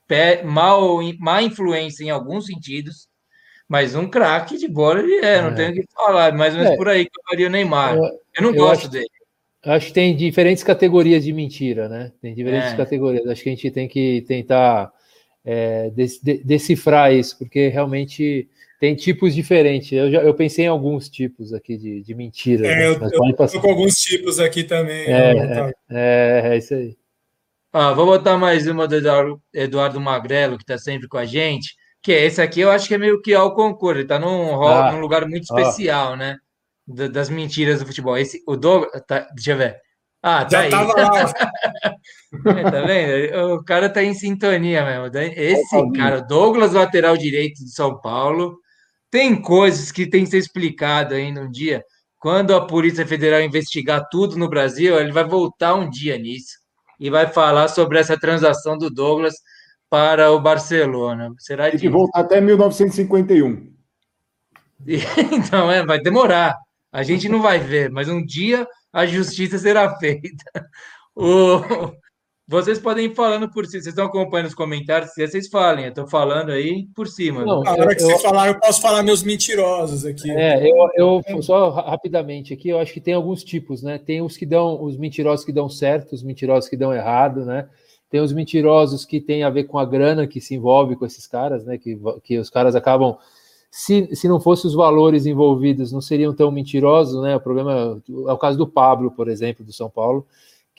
pé, 0.07 0.43
mal, 0.43 0.99
má 1.17 1.41
influência 1.41 2.03
em 2.03 2.11
alguns 2.11 2.45
sentidos, 2.45 3.07
mas 3.67 3.95
um 3.95 4.07
craque 4.07 4.57
de 4.57 4.67
bola 4.67 4.99
ele 4.99 5.25
é, 5.25 5.41
não 5.41 5.49
é. 5.49 5.55
tenho 5.55 5.71
o 5.71 5.73
que 5.73 5.85
falar. 5.91 6.31
Mais 6.35 6.53
ou 6.53 6.59
menos 6.59 6.73
é. 6.73 6.77
por 6.77 6.87
aí 6.87 7.05
que 7.05 7.19
eu 7.19 7.23
faria 7.27 7.47
o 7.47 7.49
Neymar. 7.49 7.95
Eu, 7.95 8.03
eu 8.03 8.43
não 8.43 8.49
eu 8.49 8.55
gosto 8.55 8.81
acho, 8.81 8.91
dele. 8.91 9.09
Acho 9.65 9.87
que 9.87 9.93
tem 9.93 10.15
diferentes 10.15 10.63
categorias 10.63 11.23
de 11.23 11.33
mentira, 11.33 11.89
né? 11.89 12.11
Tem 12.21 12.35
diferentes 12.35 12.73
é. 12.73 12.77
categorias. 12.77 13.27
Acho 13.27 13.41
que 13.41 13.49
a 13.49 13.51
gente 13.53 13.71
tem 13.71 13.87
que 13.87 14.23
tentar 14.27 14.93
é, 15.43 15.91
decifrar 16.45 17.11
isso, 17.11 17.37
porque 17.39 17.69
realmente 17.69 18.47
tem 18.79 18.95
tipos 18.95 19.35
diferentes. 19.35 19.91
Eu, 19.91 20.09
já, 20.09 20.21
eu 20.21 20.33
pensei 20.33 20.65
em 20.65 20.69
alguns 20.69 21.09
tipos 21.09 21.53
aqui 21.53 21.77
de, 21.77 22.01
de 22.01 22.15
mentiras. 22.15 22.65
É, 22.65 22.75
né? 22.75 22.87
eu, 22.87 22.93
eu 22.93 23.35
tô 23.35 23.61
com 23.61 23.69
alguns 23.69 23.95
tipos 23.95 24.39
aqui 24.39 24.63
também. 24.63 25.05
É, 25.05 25.31
é, 25.31 25.73
é, 25.89 26.41
é, 26.53 26.57
isso 26.57 26.73
aí. 26.73 26.97
Ah, 27.73 27.93
vou 27.93 28.05
botar 28.05 28.37
mais 28.37 28.65
uma 28.67 28.87
do 28.87 28.95
Eduardo, 28.95 29.41
Eduardo 29.53 30.01
Magrelo, 30.01 30.57
que 30.57 30.63
está 30.63 30.77
sempre 30.77 31.07
com 31.07 31.17
a 31.17 31.25
gente, 31.25 31.75
que 32.01 32.11
é 32.11 32.25
esse 32.25 32.41
aqui, 32.41 32.61
eu 32.61 32.71
acho 32.71 32.87
que 32.87 32.95
é 32.95 32.97
meio 32.97 33.21
que 33.21 33.33
ao 33.33 33.53
concurso, 33.53 33.97
ele 33.97 34.03
está 34.03 34.17
num, 34.17 34.63
ah, 34.63 34.91
num, 34.91 34.99
lugar 34.99 35.27
muito 35.27 35.43
especial, 35.43 36.13
ah. 36.13 36.15
né? 36.15 36.37
Das 37.11 37.29
mentiras 37.29 37.79
do 37.79 37.85
futebol. 37.85 38.17
Esse, 38.17 38.41
o 38.47 38.55
Douglas, 38.55 39.03
tá, 39.05 39.27
deixa 39.35 39.51
eu 39.51 39.57
ver. 39.57 39.77
Ah, 40.23 40.43
tá 40.45 40.49
Já 40.49 40.59
aí. 40.61 40.69
Tava 40.71 40.93
lá. 40.93 41.33
é, 42.59 42.71
tá 42.71 42.81
vendo? 42.81 43.53
O 43.53 43.63
cara 43.63 43.89
tá 43.89 44.01
em 44.03 44.13
sintonia 44.15 44.83
mesmo. 44.83 45.17
Esse 45.35 45.91
cara, 45.91 46.21
Douglas, 46.21 46.73
lateral 46.73 47.15
direito 47.15 47.63
de 47.63 47.71
São 47.71 48.01
Paulo, 48.01 48.57
tem 49.11 49.41
coisas 49.41 49.91
que 49.91 50.07
tem 50.07 50.23
que 50.23 50.31
ser 50.31 50.37
explicado 50.37 51.13
ainda 51.15 51.41
um 51.41 51.49
dia. 51.49 51.83
Quando 52.19 52.53
a 52.53 52.65
Polícia 52.65 53.05
Federal 53.05 53.41
investigar 53.41 54.07
tudo 54.11 54.37
no 54.37 54.49
Brasil, 54.49 54.99
ele 54.99 55.11
vai 55.11 55.23
voltar 55.23 55.75
um 55.75 55.89
dia 55.89 56.17
nisso 56.17 56.59
e 56.99 57.09
vai 57.09 57.27
falar 57.27 57.69
sobre 57.69 57.97
essa 57.97 58.19
transação 58.19 58.77
do 58.77 58.89
Douglas 58.89 59.35
para 59.89 60.31
o 60.31 60.39
Barcelona. 60.39 61.31
Será 61.39 61.69
Tem 61.69 61.79
que 61.79 61.89
voltar 61.89 62.21
até 62.21 62.41
1951. 62.41 63.73
Então, 65.33 65.69
é, 65.69 65.85
vai 65.85 65.99
demorar. 65.99 66.55
A 66.91 67.03
gente 67.03 67.27
não 67.27 67.41
vai 67.41 67.59
ver, 67.59 67.91
mas 67.91 68.07
um 68.07 68.25
dia 68.25 68.65
a 68.93 69.05
justiça 69.05 69.57
será 69.57 69.95
feita. 69.97 70.29
O, 71.21 71.59
vocês 72.49 72.79
podem 72.79 73.05
ir 73.05 73.15
falando 73.15 73.47
por 73.47 73.63
si, 73.67 73.73
vocês 73.73 73.85
estão 73.85 74.05
acompanhando 74.05 74.47
os 74.47 74.55
comentários, 74.55 75.11
se 75.11 75.25
vocês 75.25 75.47
falem, 75.49 75.85
eu 75.85 75.89
estou 75.89 76.07
falando 76.07 76.49
aí 76.49 76.87
por 76.95 77.07
cima. 77.07 77.45
Não, 77.45 77.61
a 77.63 77.73
hora 77.73 77.95
que 77.95 78.01
eu, 78.01 78.07
você 78.07 78.17
falar, 78.23 78.47
eu 78.47 78.59
posso 78.59 78.81
falar 78.81 79.03
meus 79.03 79.21
mentirosos 79.21 80.03
aqui. 80.03 80.31
É, 80.31 80.67
eu, 80.67 81.21
eu 81.27 81.43
só 81.43 81.69
rapidamente 81.69 82.51
aqui, 82.51 82.69
eu 82.69 82.79
acho 82.79 82.91
que 82.91 82.99
tem 82.99 83.13
alguns 83.13 83.43
tipos, 83.43 83.83
né? 83.83 83.99
Tem 83.99 84.23
os 84.23 84.35
que 84.35 84.47
dão, 84.47 84.83
os 84.83 84.97
mentirosos 84.97 85.45
que 85.45 85.51
dão 85.51 85.69
certo, 85.69 86.13
os 86.13 86.23
mentirosos 86.23 86.67
que 86.67 86.75
dão 86.75 86.91
errado, 86.91 87.45
né? 87.45 87.69
Tem 88.09 88.19
os 88.19 88.33
mentirosos 88.33 89.05
que 89.05 89.21
tem 89.21 89.43
a 89.43 89.51
ver 89.51 89.65
com 89.65 89.77
a 89.77 89.85
grana 89.85 90.25
que 90.25 90.41
se 90.41 90.55
envolve 90.55 90.95
com 90.95 91.05
esses 91.05 91.27
caras, 91.27 91.63
né? 91.63 91.77
Que, 91.77 91.99
que 92.23 92.39
os 92.39 92.49
caras 92.49 92.75
acabam 92.75 93.15
se, 93.69 94.09
se 94.15 94.27
não 94.27 94.39
fossem 94.39 94.67
os 94.67 94.73
valores 94.73 95.27
envolvidos, 95.27 95.91
não 95.91 96.01
seriam 96.01 96.33
tão 96.33 96.49
mentirosos, 96.49 97.21
né? 97.21 97.35
O 97.35 97.39
problema 97.39 98.01
é 98.27 98.33
o 98.33 98.37
caso 98.39 98.57
do 98.57 98.65
Pablo, 98.65 99.11
por 99.11 99.29
exemplo, 99.29 99.63
do 99.63 99.71
São 99.71 99.87
Paulo 99.87 100.25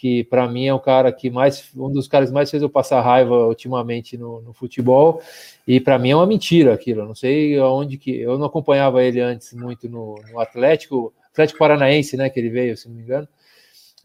que 0.01 0.25
para 0.25 0.49
mim 0.49 0.65
é 0.65 0.73
um 0.73 0.79
cara 0.79 1.13
que 1.13 1.29
mais 1.29 1.71
um 1.77 1.93
dos 1.93 2.09
caras 2.09 2.33
mais 2.33 2.51
fez 2.51 2.63
eu 2.63 2.71
passar 2.71 3.03
raiva 3.03 3.47
ultimamente 3.47 4.17
no, 4.17 4.41
no 4.41 4.55
futebol 4.55 5.21
e 5.69 5.79
para 5.79 5.99
mim 5.99 6.09
é 6.09 6.17
uma 6.17 6.27
mentira 6.27 6.73
aquilo. 6.73 7.05
Não 7.05 7.15
sei 7.15 7.59
aonde 7.59 7.99
que 7.99 8.19
eu 8.19 8.39
não 8.39 8.47
acompanhava 8.47 9.05
ele 9.05 9.21
antes 9.21 9.53
muito 9.53 9.91
no, 9.91 10.15
no, 10.33 10.41
Atlético, 10.41 11.13
Atlético 11.31 11.59
Paranaense, 11.59 12.17
né? 12.17 12.31
Que 12.31 12.41
ele 12.41 12.49
veio, 12.49 12.79
se 12.79 12.89
não 12.89 12.97
me 12.97 13.03
engano. 13.03 13.29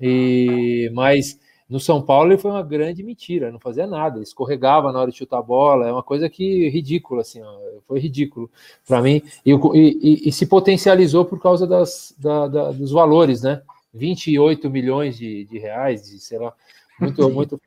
E 0.01 0.91
mas 0.93 1.39
no 1.69 1.80
São 1.80 2.01
Paulo 2.01 2.34
ele 2.34 2.41
foi 2.41 2.51
uma 2.51 2.61
grande 2.61 3.01
mentira, 3.01 3.49
não 3.49 3.59
fazia 3.59 3.88
nada, 3.88 4.22
escorregava 4.22 4.91
na 4.91 4.99
hora 4.99 5.09
de 5.09 5.17
chutar 5.17 5.39
a 5.39 5.41
bola, 5.41 5.88
é 5.88 5.93
uma 5.93 6.03
coisa 6.03 6.30
que 6.30 6.67
ridícula, 6.67 7.22
assim, 7.22 7.41
ó, 7.41 7.57
foi 7.88 7.99
ridículo 7.99 8.51
para 8.85 9.01
mim 9.01 9.22
e, 9.45 9.51
e, 9.53 10.30
e, 10.30 10.31
se 10.31 10.45
potencializou 10.45 11.23
por 11.23 11.41
causa 11.41 11.65
das, 11.65 12.13
da, 12.19 12.47
da, 12.47 12.72
dos 12.72 12.91
valores, 12.91 13.41
né? 13.41 13.61
28 13.95 14.69
milhões 14.69 15.17
de, 15.17 15.45
de 15.45 15.57
reais, 15.57 16.03
de, 16.03 16.19
sei 16.19 16.38
lá, 16.38 16.53
muito, 16.99 17.30
muito. 17.30 17.61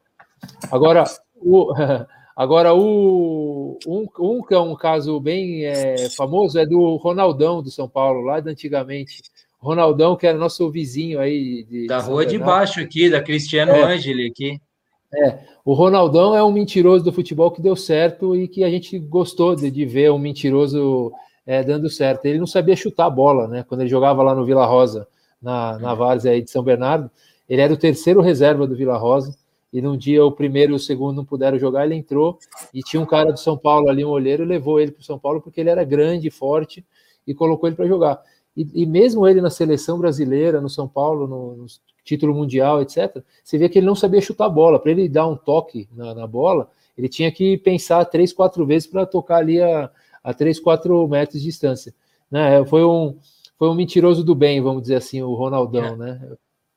Agora, 0.70 1.05
o, 1.36 1.72
agora 2.36 2.74
o, 2.74 3.78
um, 3.86 4.06
um 4.18 4.42
que 4.42 4.55
é 4.55 4.59
um 4.59 4.76
caso 4.76 5.18
bem 5.18 5.64
é, 5.64 6.09
famoso 6.10 6.59
é 6.59 6.66
do 6.66 6.96
Ronaldão 6.96 7.62
do 7.62 7.70
São 7.70 7.88
Paulo, 7.88 8.20
lá 8.20 8.40
de 8.40 8.50
antigamente. 8.50 9.22
Ronaldão, 9.60 10.14
que 10.14 10.24
era 10.24 10.38
nosso 10.38 10.70
vizinho 10.70 11.18
aí. 11.18 11.64
De, 11.64 11.86
da 11.88 11.98
rua 11.98 12.24
de 12.24 12.38
baixo 12.38 12.80
aqui, 12.80 13.10
da 13.10 13.20
Cristiano 13.20 13.72
é, 13.72 13.82
Angeli 13.82 14.28
aqui. 14.28 14.60
É, 15.12 15.38
o 15.64 15.72
Ronaldão 15.72 16.36
é 16.36 16.44
um 16.44 16.52
mentiroso 16.52 17.02
do 17.02 17.12
futebol 17.12 17.50
que 17.50 17.62
deu 17.62 17.74
certo 17.74 18.36
e 18.36 18.46
que 18.46 18.62
a 18.62 18.70
gente 18.70 18.96
gostou 18.98 19.56
de, 19.56 19.68
de 19.68 19.84
ver 19.84 20.12
um 20.12 20.18
mentiroso 20.18 21.10
é, 21.44 21.64
dando 21.64 21.90
certo. 21.90 22.26
Ele 22.26 22.38
não 22.38 22.46
sabia 22.46 22.76
chutar 22.76 23.06
a 23.06 23.10
bola, 23.10 23.48
né? 23.48 23.64
Quando 23.66 23.80
ele 23.80 23.90
jogava 23.90 24.22
lá 24.22 24.32
no 24.32 24.44
Vila 24.44 24.64
Rosa 24.64 25.09
na, 25.40 25.78
na 25.78 25.94
Várzea 25.94 26.32
aí 26.32 26.43
de 26.43 26.51
São 26.51 26.62
Bernardo. 26.62 27.10
Ele 27.48 27.62
era 27.62 27.73
o 27.73 27.77
terceiro 27.77 28.20
reserva 28.20 28.66
do 28.66 28.77
Vila 28.77 28.97
Rosa. 28.97 29.36
E 29.73 29.82
num 29.82 29.97
dia 29.97 30.24
o 30.24 30.32
primeiro 30.32 30.73
e 30.73 30.77
o 30.77 30.78
segundo 30.78 31.16
não 31.16 31.24
puderam 31.24 31.59
jogar, 31.59 31.85
ele 31.85 31.94
entrou 31.94 32.39
e 32.73 32.81
tinha 32.81 33.02
um 33.02 33.06
cara 33.06 33.31
do 33.31 33.39
São 33.39 33.56
Paulo 33.56 33.90
ali, 33.90 34.02
um 34.02 34.09
olheiro, 34.09 34.43
levou 34.43 34.81
ele 34.81 34.93
para 34.93 35.02
o 35.02 35.05
São 35.05 35.19
Paulo 35.19 35.43
porque 35.43 35.60
ele 35.60 35.69
era 35.69 35.85
grande, 35.85 36.31
forte 36.31 36.82
e 37.27 37.35
colocou 37.35 37.69
ele 37.69 37.77
para 37.77 37.86
jogar. 37.86 38.19
E, 38.56 38.66
e, 38.74 38.86
mesmo 38.86 39.28
ele 39.28 39.40
na 39.40 39.51
seleção 39.51 39.98
brasileira, 39.98 40.60
no 40.60 40.70
São 40.70 40.89
Paulo, 40.89 41.28
no, 41.28 41.56
no, 41.56 41.66
título 42.02 42.35
mundial, 42.35 42.81
etc., 42.81 43.23
você 43.44 43.59
vê 43.59 43.69
que 43.69 43.78
ele 43.78 43.86
não 43.86 43.94
sabia 43.94 44.20
chutar 44.23 44.47
a 44.47 44.48
bola. 44.48 44.81
Para 44.81 44.90
ele 44.90 45.09
dar 45.09 45.27
um 45.28 45.36
toque 45.36 45.86
na, 45.94 46.15
na, 46.15 46.27
bola, 46.27 46.70
ele 46.97 47.09
tinha 47.09 47.31
que 47.31 47.59
pensar 47.59 48.05
três, 48.06 48.32
quatro 48.32 48.65
vezes 48.65 48.89
para 48.89 49.05
tocar 49.05 49.36
ali 49.36 49.60
a, 49.60 49.90
a 50.24 50.32
três, 50.32 50.59
quatro 50.59 51.06
metros 51.06 51.40
de 51.40 51.47
distância. 51.47 51.94
Né? 52.31 52.65
Foi 52.65 52.82
um 52.82 53.19
foi 53.59 53.68
um 53.68 53.74
mentiroso 53.74 54.22
do 54.24 54.35
bem, 54.35 54.60
vamos 54.60 54.82
dizer 54.82 54.97
assim, 54.97 55.20
o 55.20 55.35
Ronaldão, 55.35 55.94
é. 55.94 55.97
né? 55.97 56.20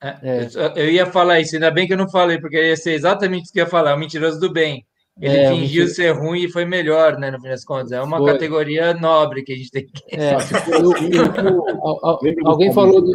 É. 0.01 0.17
é. 0.23 0.49
Eu 0.75 0.89
ia 0.89 1.05
falar 1.05 1.39
isso, 1.39 1.55
ainda 1.55 1.69
bem 1.69 1.85
que 1.85 1.93
eu 1.93 1.97
não 1.97 2.09
falei, 2.09 2.39
porque 2.39 2.61
ia 2.61 2.75
ser 2.75 2.93
exatamente 2.93 3.43
isso 3.43 3.53
que 3.53 3.59
eu 3.59 3.65
ia 3.65 3.69
falar, 3.69 3.95
o 3.95 3.99
mentiroso 3.99 4.39
do 4.39 4.51
bem. 4.51 4.85
Ele 5.19 5.37
é, 5.37 5.49
fingiu 5.49 5.87
ser 5.87 6.11
ruim 6.11 6.45
e 6.45 6.51
foi 6.51 6.65
melhor, 6.65 7.19
né? 7.19 7.29
No 7.29 7.39
fim 7.39 7.49
das 7.49 7.65
contas. 7.65 7.91
É 7.91 8.01
uma 8.01 8.17
foi. 8.17 8.31
categoria 8.31 8.93
nobre 8.93 9.43
que 9.43 9.53
a 9.53 9.55
gente 9.55 9.69
tem 9.69 9.85
que. 9.85 10.15
É, 10.15 10.33
eu, 10.71 10.91
eu, 10.93 12.47
alguém 12.47 12.73
falou 12.73 13.01
do. 13.01 13.11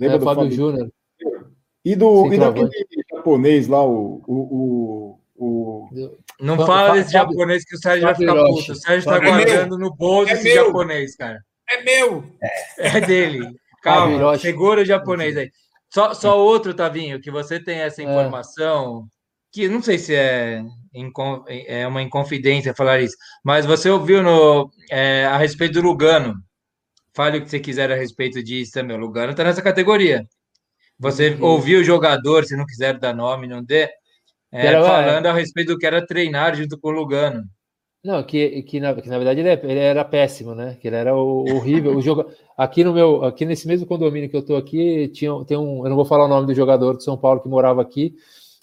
Lembra 0.00 0.16
é, 0.16 0.18
do 0.18 0.24
Fábio 0.24 0.50
Júnior. 0.50 0.90
E 1.84 1.94
do 1.94 2.32
e 2.32 2.38
daquele 2.38 2.70
japonês 3.14 3.68
lá, 3.68 3.84
o. 3.86 4.22
o, 4.26 5.18
o, 5.36 5.88
Não 6.40 6.56
fala 6.66 6.94
desse 6.94 7.12
japonês 7.12 7.64
que 7.64 7.76
o 7.76 7.78
Sérgio 7.78 8.06
vai 8.06 8.14
ficar 8.14 8.34
puto. 8.34 8.72
O 8.72 8.74
Sérgio 8.74 8.98
está 8.98 9.18
guardando 9.18 9.78
no 9.78 9.94
bolso 9.94 10.32
esse 10.32 10.54
japonês, 10.54 11.14
cara. 11.14 11.38
É 11.68 11.82
meu! 11.82 12.24
É, 12.78 13.00
dele. 13.00 13.48
Calma, 13.82 14.38
segura 14.38 14.82
o 14.82 14.84
japonês 14.84 15.36
aí. 15.36 15.50
Só, 15.92 16.12
só 16.12 16.38
outro, 16.38 16.74
Tavinho, 16.74 17.20
que 17.20 17.30
você 17.30 17.60
tem 17.60 17.78
essa 17.78 18.02
é. 18.02 18.04
informação, 18.04 19.06
é. 19.06 19.08
que 19.52 19.68
não 19.68 19.80
sei 19.82 19.98
se 19.98 20.14
é, 20.14 20.64
é 21.66 21.86
uma 21.86 22.02
inconfidência 22.02 22.74
falar 22.74 23.00
isso, 23.00 23.16
mas 23.44 23.64
você 23.66 23.88
ouviu 23.88 24.22
no, 24.22 24.70
é, 24.90 25.24
a 25.26 25.36
respeito 25.36 25.74
do 25.74 25.82
Lugano. 25.82 26.34
Fale 27.14 27.38
o 27.38 27.42
que 27.42 27.48
você 27.48 27.60
quiser 27.60 27.92
a 27.92 27.94
respeito 27.94 28.42
disso 28.42 28.72
também. 28.72 28.96
O 28.96 29.00
Lugano 29.00 29.30
está 29.30 29.44
nessa 29.44 29.62
categoria. 29.62 30.26
Você 30.98 31.30
uhum. 31.30 31.44
ouviu 31.44 31.80
o 31.80 31.84
jogador, 31.84 32.44
se 32.44 32.56
não 32.56 32.66
quiser 32.66 32.98
dar 32.98 33.14
nome, 33.14 33.46
não 33.46 33.62
dê, 33.62 33.88
é, 34.50 34.72
falando 34.72 35.26
a 35.26 35.32
respeito 35.32 35.72
do 35.74 35.78
que 35.78 35.86
era 35.86 36.04
treinar 36.04 36.56
junto 36.56 36.78
com 36.78 36.88
o 36.88 36.92
Lugano. 36.92 37.44
Não, 38.04 38.22
que, 38.22 38.62
que, 38.64 38.78
na, 38.80 38.94
que 38.94 39.08
na 39.08 39.16
verdade 39.16 39.40
ele, 39.40 39.48
é, 39.48 39.60
ele, 39.64 39.80
era 39.80 40.04
péssimo, 40.04 40.54
né? 40.54 40.76
Que 40.78 40.88
ele 40.88 40.96
era 40.96 41.16
horrível. 41.16 41.96
o 41.96 42.02
jogo, 42.02 42.26
aqui 42.54 42.84
no 42.84 42.92
meu, 42.92 43.24
aqui 43.24 43.46
nesse 43.46 43.66
mesmo 43.66 43.86
condomínio 43.86 44.28
que 44.28 44.36
eu 44.36 44.44
tô 44.44 44.56
aqui, 44.56 45.08
tinha, 45.08 45.32
tem 45.46 45.56
um, 45.56 45.84
eu 45.84 45.88
não 45.88 45.96
vou 45.96 46.04
falar 46.04 46.26
o 46.26 46.28
nome 46.28 46.46
do 46.46 46.54
jogador 46.54 46.98
de 46.98 47.02
São 47.02 47.16
Paulo 47.16 47.40
que 47.40 47.48
morava 47.48 47.80
aqui, 47.80 48.14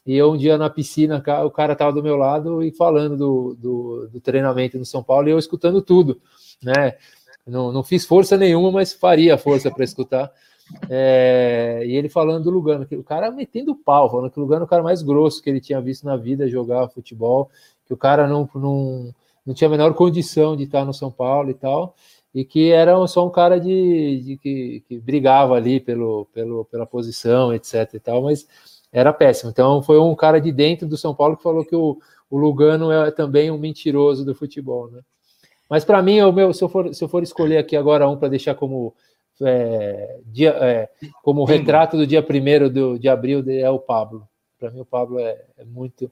E 0.05 0.15
eu, 0.15 0.31
um 0.31 0.38
dia 0.38 0.59
na 0.59 0.69
piscina, 0.69 1.23
o 1.43 1.49
cara 1.49 1.73
estava 1.73 1.91
do 1.91 2.03
meu 2.03 2.15
lado 2.18 2.61
e 2.61 2.72
falando 2.72 3.18
do, 3.18 3.55
do, 3.59 4.09
do, 4.13 4.22
treinamento 4.22 4.77
no 4.77 4.85
São 4.85 5.01
Paulo 5.01 5.27
e 5.27 5.31
eu 5.31 5.39
escutando 5.39 5.81
tudo, 5.81 6.22
né? 6.61 6.93
Não, 7.47 7.72
não 7.72 7.84
fiz 7.84 8.05
força 8.05 8.38
nenhuma, 8.38 8.72
mas 8.72 8.93
faria 8.93 9.39
força 9.39 9.72
para 9.72 9.84
escutar. 9.84 10.31
É, 10.88 11.81
e 11.85 11.95
ele 11.95 12.09
falando 12.09 12.43
do 12.43 12.51
Lugano, 12.51 12.85
que 12.85 12.95
o 12.95 13.03
cara 13.03 13.31
metendo 13.31 13.76
pau, 13.76 14.09
falando 14.09 14.30
que 14.30 14.39
o 14.39 14.43
Lugano 14.43 14.61
é 14.61 14.65
o 14.65 14.69
cara 14.69 14.84
mais 14.84 15.01
grosso 15.01 15.41
que 15.41 15.49
ele 15.49 15.59
tinha 15.59 15.81
visto 15.81 16.05
na 16.05 16.15
vida 16.15 16.47
jogar 16.47 16.88
futebol, 16.89 17.49
que 17.88 17.93
o 17.93 17.97
cara 17.97 18.27
não, 18.27 18.47
não, 18.55 19.13
não 19.45 19.53
tinha 19.53 19.68
a 19.68 19.72
menor 19.72 19.93
condição 19.93 20.55
de 20.55 20.63
estar 20.63 20.85
no 20.85 20.93
São 20.93 21.11
Paulo 21.11 21.49
e 21.49 21.53
tal, 21.53 21.95
e 22.34 22.45
que 22.45 22.72
era 22.72 22.95
só 23.07 23.26
um 23.26 23.30
cara 23.30 23.59
de, 23.59 24.22
de 24.22 24.38
que, 24.38 24.84
que, 24.88 24.99
brigava 24.99 25.55
ali 25.55 25.80
pelo, 25.80 26.26
pelo, 26.34 26.65
pela 26.65 26.85
posição, 26.85 27.53
etc 27.53 27.93
e 27.93 27.99
tal, 27.99 28.23
mas 28.23 28.47
era 28.91 29.11
péssimo. 29.11 29.49
Então 29.51 29.81
foi 29.81 29.99
um 29.99 30.15
cara 30.15 30.39
de 30.39 30.51
dentro 30.51 30.88
do 30.88 30.97
São 30.97 31.13
Paulo 31.13 31.35
que 31.35 31.43
falou 31.43 31.65
que 31.65 31.76
o, 31.76 31.99
o 32.30 32.38
Lugano 32.38 32.91
é 32.91 33.11
também 33.11 33.51
um 33.51 33.57
mentiroso 33.57 34.26
do 34.26 34.34
futebol, 34.35 34.89
né? 34.89 35.01
Mas 35.69 35.85
para 35.85 36.01
mim, 36.01 36.19
o 36.22 36.34
meu, 36.34 36.53
se 36.53 36.61
eu 36.61 36.68
for, 36.68 36.93
se 36.93 37.01
eu 37.01 37.07
for 37.07 37.23
escolher 37.23 37.57
aqui 37.57 37.77
agora 37.77 38.09
um 38.09 38.18
para 38.18 38.27
deixar 38.27 38.55
como 38.55 38.93
é, 39.41 40.19
dia, 40.26 40.49
é, 40.49 40.89
como 41.23 41.45
retrato 41.45 41.95
do 41.95 42.05
dia 42.05 42.22
primeiro 42.22 42.69
do, 42.69 42.99
de 42.99 43.07
abril 43.07 43.43
é 43.47 43.69
o 43.69 43.80
Pablo. 43.80 44.27
Para 44.59 44.69
mim, 44.69 44.81
o 44.81 44.85
Pablo 44.85 45.18
é, 45.19 45.41
é 45.57 45.63
muito 45.63 46.11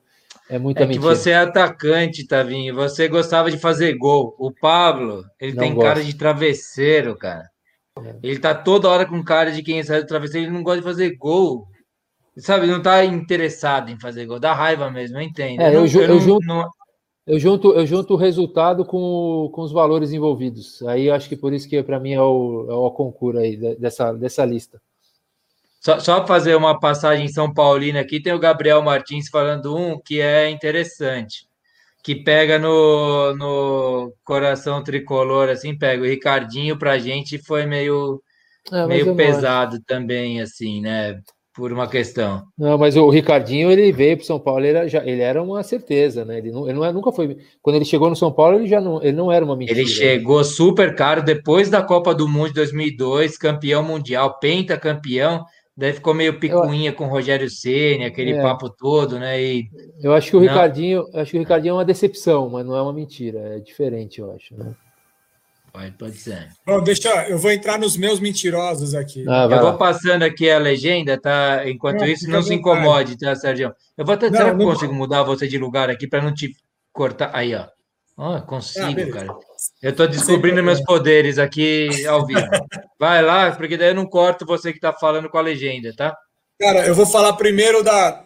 é 0.49 0.57
muita 0.57 0.81
é 0.81 0.87
mentira. 0.87 1.01
que 1.01 1.07
você 1.07 1.29
é 1.29 1.37
atacante, 1.37 2.25
Tavinho. 2.25 2.73
Você 2.73 3.07
gostava 3.07 3.51
de 3.51 3.57
fazer 3.57 3.95
gol. 3.95 4.35
O 4.39 4.51
Pablo, 4.51 5.23
ele 5.39 5.53
não 5.53 5.59
tem 5.59 5.77
cara 5.77 6.03
de 6.03 6.15
travesseiro, 6.15 7.15
cara. 7.15 7.47
É. 8.03 8.15
Ele 8.23 8.39
tá 8.39 8.55
toda 8.55 8.89
hora 8.89 9.05
com 9.05 9.23
cara 9.23 9.51
de 9.51 9.61
quem 9.61 9.83
sai 9.83 10.01
do 10.01 10.07
travesseiro. 10.07 10.47
Ele 10.47 10.55
não 10.55 10.63
gosta 10.63 10.79
de 10.79 10.87
fazer 10.87 11.15
gol. 11.17 11.67
Sabe, 12.35 12.65
não 12.65 12.81
tá 12.81 13.05
interessado 13.05 13.91
em 13.91 13.99
fazer 13.99 14.25
gol. 14.25 14.39
Dá 14.39 14.53
raiva 14.53 14.89
mesmo, 14.89 15.17
eu 15.17 15.21
entendo. 15.21 15.61
É, 15.61 15.69
eu, 15.69 15.85
eu, 15.85 16.01
eu, 16.01 16.19
junto, 16.19 16.47
não... 16.47 16.67
eu, 17.27 17.37
junto, 17.37 17.71
eu 17.73 17.85
junto 17.85 18.13
o 18.15 18.17
resultado 18.17 18.83
com, 18.83 19.51
com 19.53 19.61
os 19.61 19.71
valores 19.71 20.13
envolvidos. 20.13 20.81
Aí 20.83 21.11
acho 21.11 21.29
que 21.29 21.35
por 21.35 21.53
isso 21.53 21.69
que 21.69 21.83
para 21.83 21.99
mim 21.99 22.13
é 22.13 22.21
o, 22.21 22.65
é 22.67 22.73
o 22.73 22.89
concurso 22.91 23.39
aí 23.39 23.55
dessa, 23.77 24.13
dessa 24.13 24.43
lista. 24.45 24.81
Só, 25.79 25.99
só 25.99 26.27
fazer 26.27 26.55
uma 26.55 26.77
passagem 26.77 27.25
em 27.25 27.29
São 27.29 27.53
Paulino 27.53 27.99
aqui, 27.99 28.21
tem 28.21 28.33
o 28.33 28.39
Gabriel 28.39 28.81
Martins 28.81 29.29
falando 29.29 29.75
um 29.75 29.97
que 29.99 30.19
é 30.19 30.49
interessante, 30.49 31.47
que 32.03 32.15
pega 32.15 32.59
no, 32.59 33.33
no 33.35 34.13
coração 34.23 34.83
tricolor, 34.83 35.47
assim, 35.47 35.77
pega 35.77 36.03
o 36.03 36.05
Ricardinho 36.05 36.77
pra 36.77 36.99
gente 36.99 37.37
foi 37.37 37.65
meio, 37.65 38.21
é, 38.71 38.85
meio 38.87 39.15
pesado 39.15 39.79
também, 39.85 40.41
assim, 40.41 40.81
né? 40.81 41.19
Por 41.55 41.73
uma 41.73 41.87
questão. 41.89 42.43
Não, 42.57 42.77
mas 42.77 42.95
o 42.95 43.09
Ricardinho 43.09 43.71
ele 43.71 43.91
veio 43.91 44.15
para 44.15 44.25
São 44.25 44.39
Paulo, 44.39 44.61
ele 44.61 44.77
era, 44.77 44.87
já, 44.87 45.03
ele 45.05 45.21
era 45.21 45.41
uma 45.41 45.61
certeza, 45.63 46.23
né? 46.23 46.37
Ele, 46.37 46.51
não, 46.51 46.65
ele 46.65 46.77
não, 46.77 46.85
é, 46.85 46.93
nunca 46.93 47.11
foi. 47.11 47.37
Quando 47.61 47.75
ele 47.75 47.85
chegou 47.85 48.09
no 48.09 48.15
São 48.15 48.31
Paulo, 48.31 48.57
ele 48.57 48.67
já 48.67 48.79
não, 48.79 49.01
ele 49.01 49.17
não 49.17 49.31
era 49.31 49.43
uma 49.43 49.57
mentira. 49.57 49.77
Ele 49.77 49.87
chegou 49.87 50.41
super 50.43 50.95
caro 50.95 51.21
depois 51.21 51.69
da 51.69 51.81
Copa 51.81 52.13
do 52.13 52.29
Mundo 52.29 52.49
de 52.49 52.53
2002, 52.53 53.37
campeão 53.37 53.83
mundial, 53.83 54.39
pentacampeão. 54.39 55.43
Daí 55.79 55.93
ficou 55.93 56.13
meio 56.13 56.37
picuinha 56.37 56.89
eu... 56.89 56.93
com 56.93 57.05
o 57.05 57.07
Rogério 57.07 57.49
Ceni, 57.49 58.03
aquele 58.03 58.33
é. 58.33 58.41
papo 58.41 58.69
todo, 58.69 59.17
né? 59.17 59.41
E... 59.41 59.69
Eu 60.03 60.13
acho 60.13 60.29
que 60.29 60.35
o 60.35 60.41
não... 60.41 60.47
Ricardinho, 60.49 61.05
acho 61.13 61.31
que 61.31 61.37
o 61.37 61.39
Ricardinho 61.39 61.71
é 61.71 61.75
uma 61.75 61.85
decepção, 61.85 62.49
mas 62.49 62.65
não 62.65 62.75
é 62.75 62.81
uma 62.81 62.91
mentira, 62.91 63.39
é 63.55 63.59
diferente, 63.59 64.19
eu 64.19 64.29
acho, 64.33 64.57
né? 64.57 64.75
Pode, 65.71 65.91
pode 65.91 66.17
ser. 66.17 66.49
Bom, 66.65 66.83
deixa, 66.83 67.29
eu 67.29 67.37
vou 67.37 67.49
entrar 67.49 67.79
nos 67.79 67.95
meus 67.95 68.19
mentirosos 68.19 68.93
aqui. 68.93 69.23
Ah, 69.25 69.47
eu 69.49 69.61
vou 69.61 69.77
passando 69.77 70.23
aqui 70.23 70.49
a 70.49 70.59
legenda, 70.59 71.17
tá? 71.17 71.61
Enquanto 71.69 72.01
não, 72.01 72.07
isso, 72.07 72.29
não 72.29 72.41
se 72.41 72.53
incomode, 72.53 73.17
tá, 73.17 73.33
Sérgio? 73.33 73.73
Eu 73.97 74.03
vou 74.03 74.15
até, 74.15 74.29
não, 74.29 74.37
será 74.37 74.53
que 74.53 74.61
eu 74.61 74.67
consigo 74.67 74.93
mudar 74.93 75.23
você 75.23 75.47
de 75.47 75.57
lugar 75.57 75.89
aqui 75.89 76.09
para 76.09 76.21
não 76.21 76.33
te 76.33 76.51
cortar? 76.91 77.31
Aí, 77.33 77.55
ó. 77.55 77.67
Oh, 78.17 78.41
consigo, 78.41 78.99
ah, 78.99 79.11
cara. 79.13 79.27
Eu 79.81 79.91
estou 79.91 80.07
descobrindo 80.07 80.61
meus 80.61 80.81
poderes 80.81 81.37
aqui 81.37 82.05
ao 82.05 82.25
vivo. 82.25 82.41
Vai 82.99 83.21
lá, 83.21 83.51
porque 83.51 83.77
daí 83.77 83.89
eu 83.89 83.95
não 83.95 84.05
corto 84.05 84.45
você 84.45 84.71
que 84.71 84.77
está 84.77 84.91
falando 84.91 85.29
com 85.29 85.37
a 85.37 85.41
legenda, 85.41 85.93
tá? 85.95 86.17
Cara, 86.59 86.85
eu 86.85 86.93
vou 86.93 87.05
falar 87.05 87.33
primeiro 87.33 87.81
da, 87.81 88.25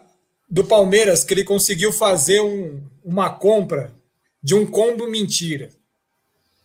do 0.50 0.64
Palmeiras, 0.64 1.22
que 1.22 1.32
ele 1.32 1.44
conseguiu 1.44 1.92
fazer 1.92 2.40
um, 2.40 2.82
uma 3.04 3.30
compra 3.30 3.92
de 4.42 4.54
um 4.54 4.66
combo 4.66 5.06
mentira. 5.08 5.70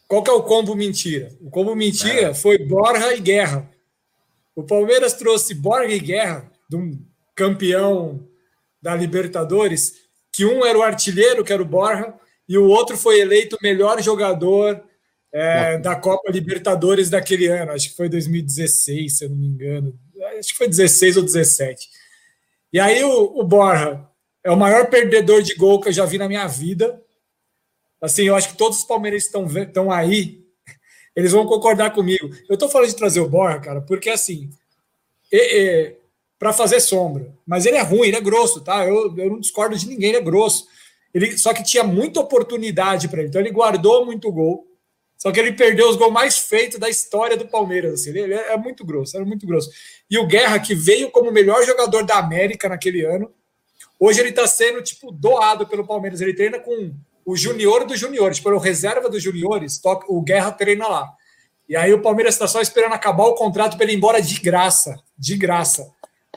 Qual 0.08 0.24
que 0.24 0.32
é 0.32 0.34
o 0.34 0.42
combo 0.42 0.76
mentira? 0.76 1.32
O 1.40 1.52
combo 1.52 1.76
mentira 1.76 2.30
é. 2.30 2.34
foi 2.34 2.58
Borja 2.58 3.14
e 3.14 3.20
Guerra. 3.20 3.70
O 4.56 4.64
Palmeiras 4.64 5.14
trouxe 5.14 5.54
Borja 5.54 5.94
e 5.94 6.00
Guerra, 6.00 6.52
de 6.68 6.76
um 6.76 7.00
campeão 7.36 8.28
da 8.82 8.96
Libertadores, 8.96 9.94
que 10.34 10.46
um 10.46 10.66
era 10.66 10.78
o 10.78 10.82
artilheiro, 10.82 11.44
que 11.44 11.54
era 11.54 11.62
o 11.62 11.66
Borja, 11.66 12.14
e 12.50 12.58
o 12.58 12.66
outro 12.66 12.98
foi 12.98 13.20
eleito 13.20 13.56
o 13.56 13.64
melhor 13.64 14.02
jogador 14.02 14.84
é, 15.32 15.78
da 15.78 15.96
Copa 15.96 16.32
Libertadores 16.32 17.08
daquele 17.08 17.46
ano, 17.46 17.72
acho 17.72 17.90
que 17.92 17.96
foi 17.96 18.10
2016, 18.10 19.20
se 19.20 19.26
eu 19.26 19.30
não 19.30 19.38
me 19.38 19.46
engano, 19.46 19.98
acho 20.40 20.50
que 20.50 20.58
foi 20.58 20.68
16 20.68 21.18
ou 21.18 21.24
17. 21.24 21.88
E 22.74 22.80
aí 22.80 23.04
o, 23.04 23.40
o 23.40 23.44
Borja 23.44 24.04
é 24.44 24.50
o 24.50 24.58
maior 24.58 24.90
perdedor 24.90 25.44
de 25.44 25.54
gol 25.54 25.80
que 25.80 25.90
eu 25.90 25.94
já 25.94 26.06
vi 26.06 26.18
na 26.18 26.28
minha 26.28 26.48
vida. 26.48 27.00
Assim, 28.02 28.24
eu 28.24 28.36
acho 28.36 28.50
que 28.50 28.58
todos 28.58 28.80
os 28.80 28.84
palmeirenses 28.84 29.28
estão 29.28 29.46
estão 29.46 29.92
aí, 29.92 30.44
eles 31.16 31.32
vão 31.32 31.46
concordar 31.46 31.92
comigo. 31.92 32.32
Eu 32.50 32.56
estou 32.56 32.68
falando 32.68 32.90
de 32.90 32.96
trazer 32.96 33.20
o 33.20 33.30
Borja, 33.30 33.60
cara, 33.60 33.82
porque 33.82 34.10
assim, 34.10 34.50
para 36.40 36.52
fazer 36.52 36.80
sombra, 36.80 37.32
mas 37.46 37.68
ele 37.68 37.78
é 37.78 37.84
ruim, 37.84 38.08
ele 38.08 38.18
é 38.18 38.22
grosso, 38.22 38.62
tá? 38.62 38.88
Eu, 38.88 39.16
eu 39.16 39.30
não 39.30 39.40
discordo 39.40 39.78
de 39.78 39.88
ninguém, 39.88 40.10
ele 40.10 40.18
é 40.18 40.22
grosso. 40.22 40.68
Ele, 41.14 41.38
só 41.38 41.54
que 41.54 41.64
tinha 41.64 41.84
muita 41.84 42.20
oportunidade 42.20 43.08
para 43.08 43.20
ele. 43.20 43.30
Então 43.30 43.42
ele 43.42 43.52
guardou 43.52 44.06
muito 44.06 44.32
gol. 44.32 44.68
Só 45.18 45.32
que 45.32 45.40
ele 45.40 45.52
perdeu 45.52 45.90
os 45.90 45.98
gols 45.98 46.14
mais 46.14 46.38
feitos 46.38 46.80
da 46.80 46.90
história 46.90 47.36
do 47.36 47.48
Palmeiras. 47.48 47.94
Assim. 48.02 48.12
Ele, 48.12 48.34
é 48.34 48.56
muito 48.56 48.86
grosso, 48.86 49.18
era 49.18 49.26
muito 49.26 49.46
grosso. 49.46 49.70
E 50.10 50.18
o 50.18 50.26
Guerra, 50.26 50.60
que 50.60 50.74
veio 50.74 51.12
como 51.12 51.30
o 51.30 51.34
melhor 51.34 51.66
jogador 51.66 52.04
da 52.04 52.18
América 52.18 52.70
naquele 52.70 53.04
ano, 53.04 53.30
hoje 54.00 54.22
ele 54.22 54.30
está 54.30 54.48
sendo 54.48 54.82
tipo 54.82 55.12
doado 55.12 55.68
pelo 55.68 55.86
Palmeiras. 55.86 56.22
Ele 56.22 56.34
treina 56.34 56.60
com 56.60 56.94
o 57.26 57.36
junior 57.36 57.86
dos 57.86 58.00
juniores, 58.00 58.38
tipo, 58.38 58.50
o 58.50 58.58
reserva 58.58 59.10
dos 59.10 59.22
juniores, 59.22 59.80
o 60.08 60.22
Guerra 60.22 60.52
treina 60.52 60.88
lá. 60.88 61.12
E 61.68 61.76
aí 61.76 61.94
o 61.94 62.02
Palmeiras 62.02 62.34
está 62.34 62.48
só 62.48 62.62
esperando 62.62 62.94
acabar 62.94 63.26
o 63.26 63.36
contrato 63.36 63.76
para 63.76 63.84
ele 63.84 63.94
ir 63.94 63.98
embora 63.98 64.22
de 64.22 64.40
graça. 64.40 64.96
De 65.18 65.36
graça. 65.36 65.92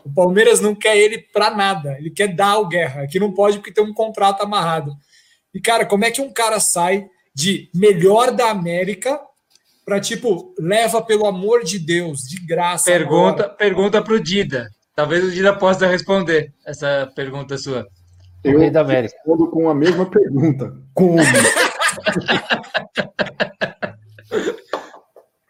O 0.04 0.12
Palmeiras 0.12 0.60
não 0.60 0.74
quer 0.74 0.96
ele 0.96 1.18
para 1.18 1.54
nada. 1.54 1.96
Ele 1.98 2.10
quer 2.10 2.28
dar 2.28 2.58
o 2.58 2.68
Guerra, 2.68 3.06
que 3.06 3.18
não 3.18 3.32
pode 3.32 3.58
porque 3.58 3.72
tem 3.72 3.84
um 3.84 3.94
contrato 3.94 4.42
amarrado. 4.42 4.94
E, 5.54 5.60
cara, 5.60 5.84
como 5.84 6.04
é 6.04 6.10
que 6.10 6.20
um 6.20 6.32
cara 6.32 6.58
sai 6.58 7.06
de 7.34 7.68
melhor 7.74 8.32
da 8.32 8.50
América 8.50 9.20
para, 9.84 10.00
tipo, 10.00 10.54
leva 10.58 11.02
pelo 11.02 11.26
amor 11.26 11.64
de 11.64 11.78
Deus, 11.78 12.22
de 12.22 12.44
graça? 12.44 12.90
Pergunta, 12.90 13.44
agora. 13.44 13.56
pergunta 13.56 14.02
para 14.02 14.14
o 14.14 14.20
Dida. 14.20 14.68
Talvez 14.94 15.24
o 15.24 15.30
Dida 15.30 15.56
possa 15.56 15.86
responder 15.86 16.52
essa 16.66 17.10
pergunta 17.14 17.56
sua. 17.58 17.86
Eu 18.44 18.58
da 18.70 18.80
América. 18.80 19.14
respondo 19.14 19.48
com 19.48 19.70
a 19.70 19.74
mesma 19.74 20.04
pergunta. 20.06 20.74
Como? 20.92 21.18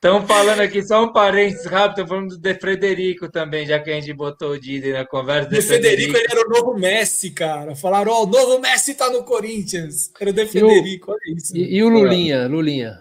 Estão 0.02 0.26
falando 0.26 0.58
aqui, 0.58 0.82
só 0.82 1.04
um 1.04 1.12
parênteses 1.12 1.64
rápido, 1.64 1.90
estão 1.90 2.06
falando 2.08 2.30
do 2.30 2.36
De 2.36 2.54
Frederico 2.54 3.30
também, 3.30 3.64
já 3.64 3.78
que 3.78 3.88
a 3.88 3.94
gente 3.94 4.12
botou 4.12 4.50
o 4.50 4.58
Didi 4.58 4.92
na 4.92 5.06
conversa. 5.06 5.48
De, 5.48 5.54
de 5.54 5.62
Frederico, 5.62 6.16
ele 6.16 6.26
era 6.28 6.44
o 6.44 6.48
novo 6.50 6.76
Messi, 6.76 7.30
cara. 7.30 7.76
Falaram, 7.76 8.10
ó, 8.10 8.18
oh, 8.18 8.22
o 8.24 8.26
novo 8.26 8.58
Messi 8.58 8.96
tá 8.96 9.08
no 9.08 9.22
Corinthians. 9.22 10.10
Era 10.18 10.30
o 10.30 10.32
De 10.32 10.44
Frederico, 10.46 11.12
olha 11.12 11.20
isso. 11.36 11.56
E, 11.56 11.76
e 11.76 11.84
o 11.84 11.88
Lulinha, 11.88 12.48
Lulinha. 12.48 12.98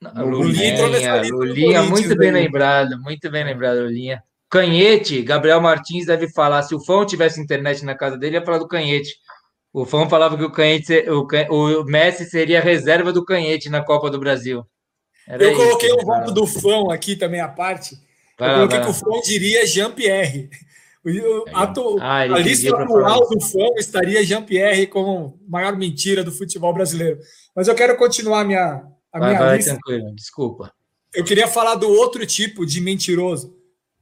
Não, 0.00 0.30
Lulinha, 0.30 0.84
Lulinha, 0.84 1.22
Lulinha 1.30 1.82
muito 1.84 2.16
bem 2.16 2.32
lembrado, 2.32 3.00
muito 3.00 3.30
bem 3.30 3.44
lembrado, 3.44 3.78
Lulinha. 3.82 4.20
Canhete, 4.50 5.22
Gabriel 5.22 5.60
Martins 5.60 6.06
deve 6.06 6.28
falar, 6.28 6.64
se 6.64 6.74
o 6.74 6.80
Fão 6.80 7.06
tivesse 7.06 7.40
internet 7.40 7.84
na 7.84 7.94
casa 7.94 8.18
dele, 8.18 8.38
ia 8.38 8.44
falar 8.44 8.58
do 8.58 8.66
Canhete. 8.66 9.14
O 9.72 9.84
Fão 9.84 10.10
falava 10.10 10.36
que 10.36 10.42
o 10.42 10.50
Canhete, 10.50 11.08
o, 11.08 11.24
o 11.80 11.84
Messi 11.84 12.24
seria 12.24 12.60
reserva 12.60 13.12
do 13.12 13.24
Canhete 13.24 13.70
na 13.70 13.80
Copa 13.80 14.10
do 14.10 14.18
Brasil. 14.18 14.66
Era 15.26 15.44
eu 15.44 15.56
coloquei 15.56 15.88
isso, 15.88 15.98
o 15.98 16.04
voto 16.04 16.32
do 16.32 16.46
fã 16.46 16.92
aqui 16.92 17.16
também 17.16 17.40
à 17.40 17.48
parte. 17.48 17.96
Vai 18.38 18.50
eu 18.50 18.54
coloquei 18.54 18.80
que 18.80 18.90
o 18.90 18.94
fã 18.94 19.20
diria 19.22 19.66
Jean-Pierre. 19.66 20.50
Ah, 22.00 22.20
a 22.20 22.38
lista 22.38 22.76
atual 22.76 23.28
do 23.28 23.40
fã 23.40 23.66
estaria 23.76 24.24
Jean-Pierre 24.24 24.86
como 24.86 25.40
maior 25.48 25.76
mentira 25.76 26.22
do 26.22 26.30
futebol 26.30 26.72
brasileiro. 26.72 27.18
Mas 27.54 27.66
eu 27.66 27.74
quero 27.74 27.96
continuar 27.96 28.40
a 28.40 28.44
minha, 28.44 28.84
a 29.12 29.18
vai, 29.18 29.28
minha 29.30 29.40
vai, 29.40 29.56
lista. 29.56 29.72
Tranquilo, 29.72 30.14
desculpa. 30.14 30.72
Eu 31.12 31.24
queria 31.24 31.48
falar 31.48 31.74
do 31.74 31.88
outro 31.88 32.24
tipo 32.24 32.64
de 32.64 32.80
mentiroso. 32.80 33.56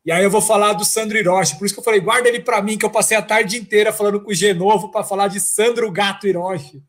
E 0.05 0.13
aí 0.13 0.23
eu 0.23 0.31
vou 0.31 0.41
falar 0.41 0.75
do 0.75 0.85
Sandro 0.85 1.19
Hiroshi. 1.19 1.59
Por 1.59 1.65
isso 1.65 1.75
que 1.75 1.81
eu 1.81 1.85
falei, 1.85 2.01
guarda 2.01 2.29
ele 2.29 2.41
para 2.41 2.63
mim, 2.63 2.79
que 2.79 2.85
eu 2.85 2.91
passei 2.91 3.17
a 3.17 3.23
tarde 3.23 3.57
inteira 3.57 3.93
falando 3.93 4.21
com 4.21 4.31
o 4.31 4.35
Genovo 4.35 4.91
para 4.91 5.05
falar 5.05 5.29
de 5.29 5.41
Sandro 5.41 5.91
Gato 5.91 6.27
Hiroshi. 6.27 6.83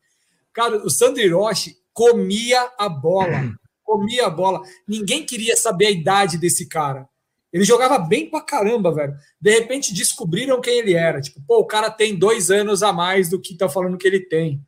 Cara, 0.52 0.76
o 0.84 0.90
Sandro 0.90 1.22
Hiroshi 1.22 1.76
comia 1.92 2.70
a 2.78 2.88
bola 2.88 3.52
comia 3.92 4.26
a 4.26 4.30
bola. 4.30 4.62
Ninguém 4.88 5.24
queria 5.24 5.56
saber 5.56 5.86
a 5.86 5.90
idade 5.90 6.38
desse 6.38 6.66
cara. 6.66 7.08
Ele 7.52 7.64
jogava 7.64 7.98
bem 7.98 8.30
pra 8.30 8.40
caramba, 8.40 8.94
velho. 8.94 9.14
De 9.38 9.50
repente 9.50 9.92
descobriram 9.92 10.60
quem 10.60 10.78
ele 10.78 10.94
era. 10.94 11.20
Tipo, 11.20 11.42
pô, 11.46 11.58
o 11.58 11.66
cara 11.66 11.90
tem 11.90 12.16
dois 12.16 12.50
anos 12.50 12.82
a 12.82 12.92
mais 12.92 13.28
do 13.28 13.40
que 13.40 13.56
tá 13.56 13.68
falando 13.68 13.98
que 13.98 14.06
ele 14.06 14.20
tem. 14.20 14.62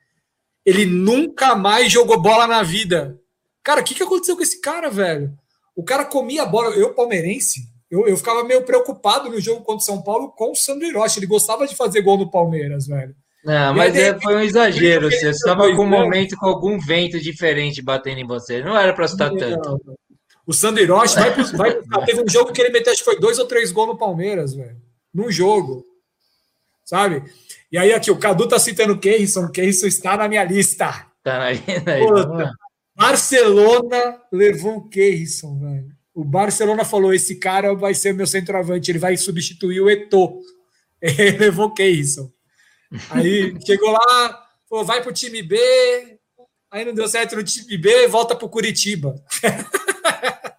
Ele 0.64 0.84
nunca 0.84 1.54
mais 1.54 1.90
jogou 1.90 2.20
bola 2.20 2.46
na 2.46 2.62
vida. 2.62 3.18
Cara, 3.62 3.80
o 3.80 3.84
que, 3.84 3.94
que 3.94 4.02
aconteceu 4.02 4.36
com 4.36 4.42
esse 4.42 4.60
cara, 4.60 4.90
velho? 4.90 5.34
O 5.74 5.82
cara 5.82 6.04
comia 6.04 6.42
a 6.42 6.46
bola. 6.46 6.74
Eu, 6.74 6.94
palmeirense, 6.94 7.68
eu, 7.90 8.06
eu 8.06 8.16
ficava 8.16 8.44
meio 8.44 8.64
preocupado 8.64 9.30
no 9.30 9.40
jogo 9.40 9.62
contra 9.62 9.82
o 9.82 9.86
São 9.86 10.02
Paulo 10.02 10.32
com 10.32 10.52
o 10.52 10.54
Sandro 10.54 10.86
Hiroshi. 10.86 11.18
Ele 11.18 11.26
gostava 11.26 11.66
de 11.66 11.74
fazer 11.74 12.02
gol 12.02 12.18
no 12.18 12.30
Palmeiras, 12.30 12.86
velho. 12.86 13.16
Não, 13.44 13.74
mas 13.74 13.94
é, 13.94 14.18
foi 14.18 14.36
um 14.36 14.40
exagero. 14.40 15.10
Você 15.10 15.28
estava 15.28 15.70
com 15.74 15.84
um 15.84 15.88
momento 15.88 16.36
com 16.36 16.46
algum 16.46 16.78
vento 16.78 17.20
diferente 17.20 17.82
batendo 17.82 18.20
em 18.20 18.26
você. 18.26 18.62
Não 18.62 18.76
era 18.76 18.92
para 18.94 19.04
estar 19.04 19.30
tanto. 19.30 19.80
O 20.46 20.52
Sandro 20.52 20.82
Hiroshi 20.82 21.14
vai, 21.14 21.82
vai, 21.82 21.82
teve 22.04 22.22
um 22.22 22.28
jogo 22.28 22.52
que 22.52 22.60
ele 22.60 22.70
meteu, 22.70 22.92
acho 22.92 23.02
que 23.02 23.10
foi 23.10 23.20
dois 23.20 23.38
ou 23.38 23.46
três 23.46 23.70
gols 23.70 23.88
no 23.88 23.98
Palmeiras, 23.98 24.54
velho. 24.54 24.76
Num 25.12 25.30
jogo. 25.30 25.84
Sabe? 26.84 27.22
E 27.70 27.78
aí 27.78 27.92
aqui, 27.92 28.10
o 28.10 28.18
Cadu 28.18 28.48
tá 28.48 28.58
citando 28.58 28.94
o 28.94 28.98
Keirson. 28.98 29.44
O 29.44 29.50
Keirson 29.50 29.86
está 29.86 30.16
na 30.16 30.28
minha 30.28 30.44
lista. 30.44 31.06
Tá 31.22 31.38
na 31.38 31.50
lista. 31.52 32.54
Barcelona 32.96 34.20
levou 34.30 34.76
o 34.76 34.88
Keirson, 34.88 35.58
velho. 35.58 35.88
O 36.14 36.24
Barcelona 36.24 36.84
falou: 36.84 37.12
esse 37.12 37.36
cara 37.36 37.74
vai 37.74 37.92
ser 37.92 38.14
meu 38.14 38.26
centroavante, 38.26 38.90
ele 38.90 38.98
vai 38.98 39.16
substituir 39.16 39.80
o 39.80 39.90
Eto'o. 39.90 40.40
Ele 41.02 41.36
levou 41.36 41.66
o 41.66 41.74
Keirson. 41.74 42.30
Aí 43.10 43.54
chegou 43.64 43.90
lá, 43.90 44.46
falou, 44.68 44.84
vai 44.84 45.02
pro 45.02 45.12
time 45.12 45.42
B, 45.42 45.58
aí 46.70 46.84
não 46.84 46.94
deu 46.94 47.08
certo 47.08 47.36
no 47.36 47.42
time 47.42 47.76
B, 47.78 48.06
volta 48.08 48.34
pro 48.36 48.48
Curitiba. 48.48 49.14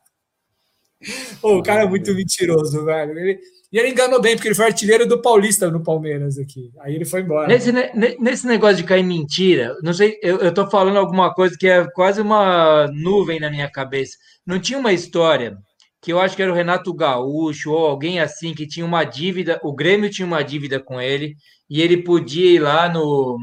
Pô, 1.40 1.57
o 1.57 1.64
cara 1.64 1.84
é 1.84 1.88
muito 1.88 2.14
mentiroso, 2.16 2.84
velho. 2.84 3.18
Ele, 3.20 3.40
e 3.72 3.78
ele 3.78 3.90
enganou 3.90 4.22
bem, 4.22 4.36
porque 4.36 4.48
ele 4.48 4.56
foi 4.56 4.66
artilheiro 4.66 5.06
do 5.06 5.22
Paulista 5.22 5.70
no 5.70 5.84
Palmeiras 5.84 6.38
aqui. 6.40 6.72
Aí 6.80 6.95
ele 6.95 7.06
foi 7.06 7.22
embora. 7.22 7.48
Nesse, 7.48 7.72
nesse 8.20 8.48
negócio 8.48 8.78
de 8.78 8.84
cair 8.84 9.03
mentira, 9.03 9.76
não 9.84 9.94
sei, 9.94 10.18
eu, 10.22 10.38
eu 10.38 10.53
tô 10.53 10.70
falando 10.70 10.98
alguma 10.98 11.34
coisa 11.34 11.56
que 11.60 11.68
é 11.68 11.86
quase 11.91 12.22
uma 12.22 12.88
nuvem 12.88 13.40
na 13.40 13.52
minha 13.52 13.70
cabeça. 13.70 14.18
Não 14.45 14.60
tinha 14.60 14.80
uma 14.80 14.94
história 14.94 15.57
que 16.06 16.14
eu 16.14 16.19
acho 16.19 16.36
que 16.36 16.44
era 16.44 16.52
o 16.52 16.56
Renato 16.56 16.94
Gaúcho 16.94 17.72
ou 17.72 17.88
alguém 17.88 18.19
assim 18.19 18.53
que 18.53 18.68
tinha 18.68 18.86
uma 18.86 19.03
dívida, 19.03 19.60
o 19.64 19.73
Grêmio 19.73 20.07
tinha 20.07 20.27
uma 20.27 20.44
dívida 20.44 20.80
com 20.80 21.02
ele 21.02 21.36
e 21.68 21.82
ele 21.82 21.98
podia 22.03 22.52
ir 22.52 22.60
lá 22.60 22.88
no, 22.88 23.40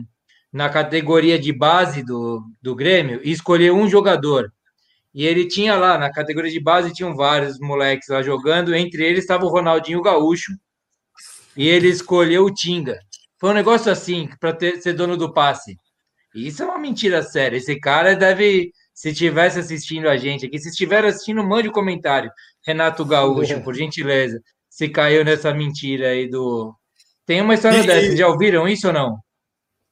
na 0.53 0.69
categoria 0.69 1.37
de 1.41 1.53
base 1.53 2.05
do, 2.05 2.41
do 2.63 2.73
Grêmio 2.77 3.21
e 3.25 3.33
escolher 3.33 3.73
um 3.73 3.89
jogador. 3.89 4.53
E 5.13 5.27
ele 5.27 5.49
tinha 5.49 5.75
lá, 5.75 5.99
na 5.99 6.09
categoria 6.09 6.53
de 6.53 6.61
base, 6.61 6.93
tinham 6.93 7.17
vários 7.17 7.59
moleques 7.59 8.09
lá 8.09 8.23
jogando, 8.23 8.73
entre 8.77 9.05
eles 9.05 9.25
estava 9.25 9.45
o 9.45 9.49
Ronaldinho 9.49 10.01
Gaúcho, 10.01 10.53
e 11.57 11.69
ele 11.69 11.89
escolheu 11.89 12.45
o 12.45 12.55
Tinga. 12.55 12.97
Foi 13.41 13.51
um 13.51 13.55
negócio 13.55 13.91
assim, 13.91 14.29
para 14.39 14.57
ser 14.81 14.93
dono 14.93 15.17
do 15.17 15.33
passe. 15.33 15.77
Isso 16.33 16.63
é 16.63 16.67
uma 16.67 16.79
mentira 16.79 17.25
séria. 17.25 17.57
Esse 17.57 17.75
cara 17.81 18.15
deve, 18.15 18.73
se 18.95 19.11
estivesse 19.11 19.59
assistindo 19.59 20.09
a 20.09 20.17
gente 20.17 20.47
aqui, 20.47 20.59
se 20.59 20.69
estiver 20.69 21.05
assistindo, 21.05 21.43
mande 21.43 21.69
um 21.69 21.73
comentário. 21.73 22.31
Renato 22.67 23.05
Gaúcho, 23.05 23.61
por 23.63 23.75
gentileza, 23.75 24.41
se 24.69 24.89
caiu 24.89 25.25
nessa 25.25 25.53
mentira 25.53 26.09
aí 26.09 26.29
do. 26.29 26.75
Tem 27.27 27.41
uma 27.41 27.55
história 27.55 27.79
e, 27.79 27.87
dessa, 27.87 28.17
já 28.17 28.29
ouviram 28.29 28.67
isso 28.69 28.89
ou 28.89 28.93
não? 28.93 29.19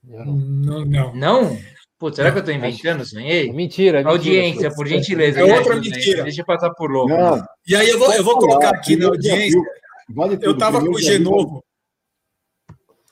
Não, 0.02 0.84
não. 0.84 1.14
Não? 1.14 1.58
Putz, 1.98 2.16
será 2.16 2.30
que 2.30 2.38
eu 2.38 2.40
estou 2.40 2.54
inventando? 2.54 3.04
Sonhei? 3.04 3.50
É 3.50 3.52
mentira, 3.52 4.00
é 4.00 4.04
mentira. 4.04 4.08
Audiência, 4.08 4.74
por 4.74 4.86
gentileza. 4.86 5.40
É 5.40 5.44
outra 5.44 5.76
mentira. 5.76 6.22
Deixa 6.22 6.40
eu 6.40 6.46
passar 6.46 6.70
por 6.70 6.90
louco. 6.90 7.10
Não. 7.10 7.44
E 7.66 7.76
aí 7.76 7.90
eu 7.90 7.98
vou, 7.98 8.12
eu 8.14 8.24
vou 8.24 8.38
colocar 8.38 8.70
aqui 8.70 8.96
na 8.96 9.08
audiência. 9.08 9.60
eu 10.40 10.52
estava 10.52 10.80
com 10.80 10.90
o 10.90 11.00
Genovo. 11.00 11.62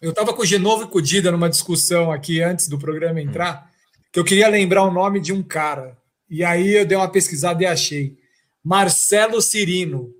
Eu 0.00 0.10
estava 0.10 0.32
com 0.32 0.42
o 0.42 0.46
Genovo 0.46 0.84
e 0.84 0.86
com 0.88 0.98
o 0.98 1.02
Dida 1.02 1.30
numa 1.30 1.50
discussão 1.50 2.10
aqui 2.10 2.40
antes 2.40 2.68
do 2.68 2.78
programa 2.78 3.20
entrar, 3.20 3.68
que 4.12 4.18
eu 4.18 4.24
queria 4.24 4.48
lembrar 4.48 4.84
o 4.84 4.92
nome 4.92 5.20
de 5.20 5.32
um 5.32 5.42
cara. 5.42 5.98
E 6.30 6.42
aí 6.42 6.74
eu 6.74 6.86
dei 6.86 6.96
uma 6.96 7.10
pesquisada 7.10 7.62
e 7.62 7.66
achei. 7.66 8.16
Marcelo 8.64 9.40
Cirino. 9.40 10.10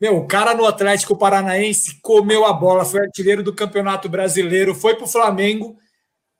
Meu, 0.00 0.16
o 0.16 0.26
cara 0.26 0.54
no 0.54 0.64
Atlético 0.64 1.16
Paranaense 1.16 1.98
comeu 2.00 2.44
a 2.44 2.52
bola, 2.52 2.84
foi 2.84 3.00
artilheiro 3.00 3.42
do 3.42 3.54
Campeonato 3.54 4.08
Brasileiro, 4.08 4.74
foi 4.74 4.94
para 4.94 5.04
o 5.04 5.08
Flamengo, 5.08 5.76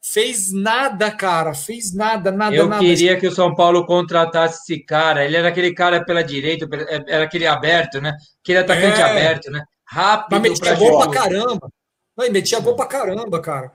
fez 0.01 0.53
nada, 0.53 1.11
cara, 1.11 1.53
fez 1.55 1.93
nada, 1.93 2.31
nada, 2.31 2.55
Eu 2.55 2.69
nada. 2.69 2.81
queria 2.81 3.19
que 3.19 3.27
o 3.27 3.33
São 3.33 3.55
Paulo 3.55 3.85
contratasse 3.85 4.61
esse 4.63 4.85
cara. 4.85 5.25
Ele 5.25 5.37
era 5.37 5.49
aquele 5.49 5.75
cara 5.75 6.05
pela 6.05 6.23
direita, 6.23 6.69
era 7.09 7.25
aquele 7.25 7.47
aberto, 7.47 8.01
né? 8.01 8.17
Aquele 8.43 8.59
atacante 8.59 9.01
é. 9.01 9.05
aberto, 9.05 9.51
né? 9.51 9.63
Rápido. 9.85 10.41
Mas 10.41 10.43
metia 10.43 10.75
gol 10.75 10.99
pra 10.99 11.11
caramba. 11.11 11.69
Não, 12.17 12.31
metia 12.31 12.61
gol 12.61 12.77
pra 12.77 12.87
caramba, 12.87 13.41
cara. 13.41 13.73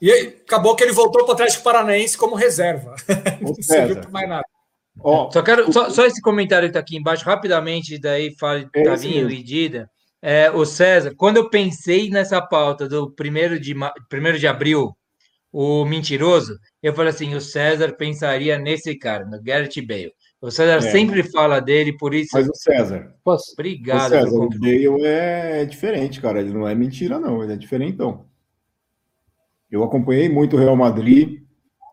E 0.00 0.10
acabou 0.12 0.76
que 0.76 0.84
ele 0.84 0.92
voltou 0.92 1.22
para 1.22 1.30
o 1.30 1.34
Atlético 1.34 1.64
Paranaense 1.64 2.16
como 2.16 2.36
reserva. 2.36 2.94
Não 3.40 3.54
serviu 3.54 3.96
para 3.96 4.10
mais 4.10 4.28
nada. 4.28 4.44
Oh, 5.00 5.30
só 5.30 5.42
quero 5.42 5.72
só, 5.72 5.90
só, 5.90 6.06
esse 6.06 6.20
comentário 6.20 6.68
está 6.68 6.78
aqui 6.78 6.96
embaixo 6.96 7.24
rapidamente, 7.24 7.98
daí 7.98 8.34
fale 8.38 8.68
é 8.74 8.82
Tavinho 8.82 9.30
e 9.30 9.42
Dida. 9.42 9.90
É, 10.22 10.50
o 10.50 10.64
César, 10.64 11.12
quando 11.16 11.36
eu 11.36 11.50
pensei 11.50 12.08
nessa 12.08 12.40
pauta 12.40 12.88
do 12.88 13.10
primeiro 13.10 13.60
de, 13.60 13.74
primeiro 14.08 14.38
de 14.38 14.46
abril, 14.46 14.96
o 15.52 15.84
mentiroso, 15.84 16.58
eu 16.82 16.94
falei 16.94 17.10
assim: 17.10 17.34
o 17.34 17.40
César 17.40 17.92
pensaria 17.92 18.58
nesse 18.58 18.96
cara, 18.96 19.24
no 19.24 19.42
Garrett 19.42 19.80
Bale. 19.82 20.12
O 20.40 20.50
César 20.50 20.76
é. 20.76 20.90
sempre 20.90 21.22
fala 21.22 21.60
dele, 21.60 21.96
por 21.96 22.14
isso. 22.14 22.30
Mas 22.32 22.48
o 22.48 22.54
César. 22.54 23.14
Posso? 23.22 23.52
Obrigado. 23.52 24.06
O 24.06 24.10
César, 24.10 24.38
o 24.38 24.48
Bale 24.48 25.04
é 25.04 25.64
diferente, 25.64 26.20
cara. 26.20 26.40
Ele 26.40 26.52
não 26.52 26.66
é 26.66 26.74
mentira, 26.74 27.18
não. 27.18 27.42
Ele 27.42 27.52
é 27.52 27.56
diferentão. 27.56 28.26
Eu 29.70 29.82
acompanhei 29.82 30.28
muito 30.28 30.56
o 30.56 30.58
Real 30.58 30.76
Madrid 30.76 31.43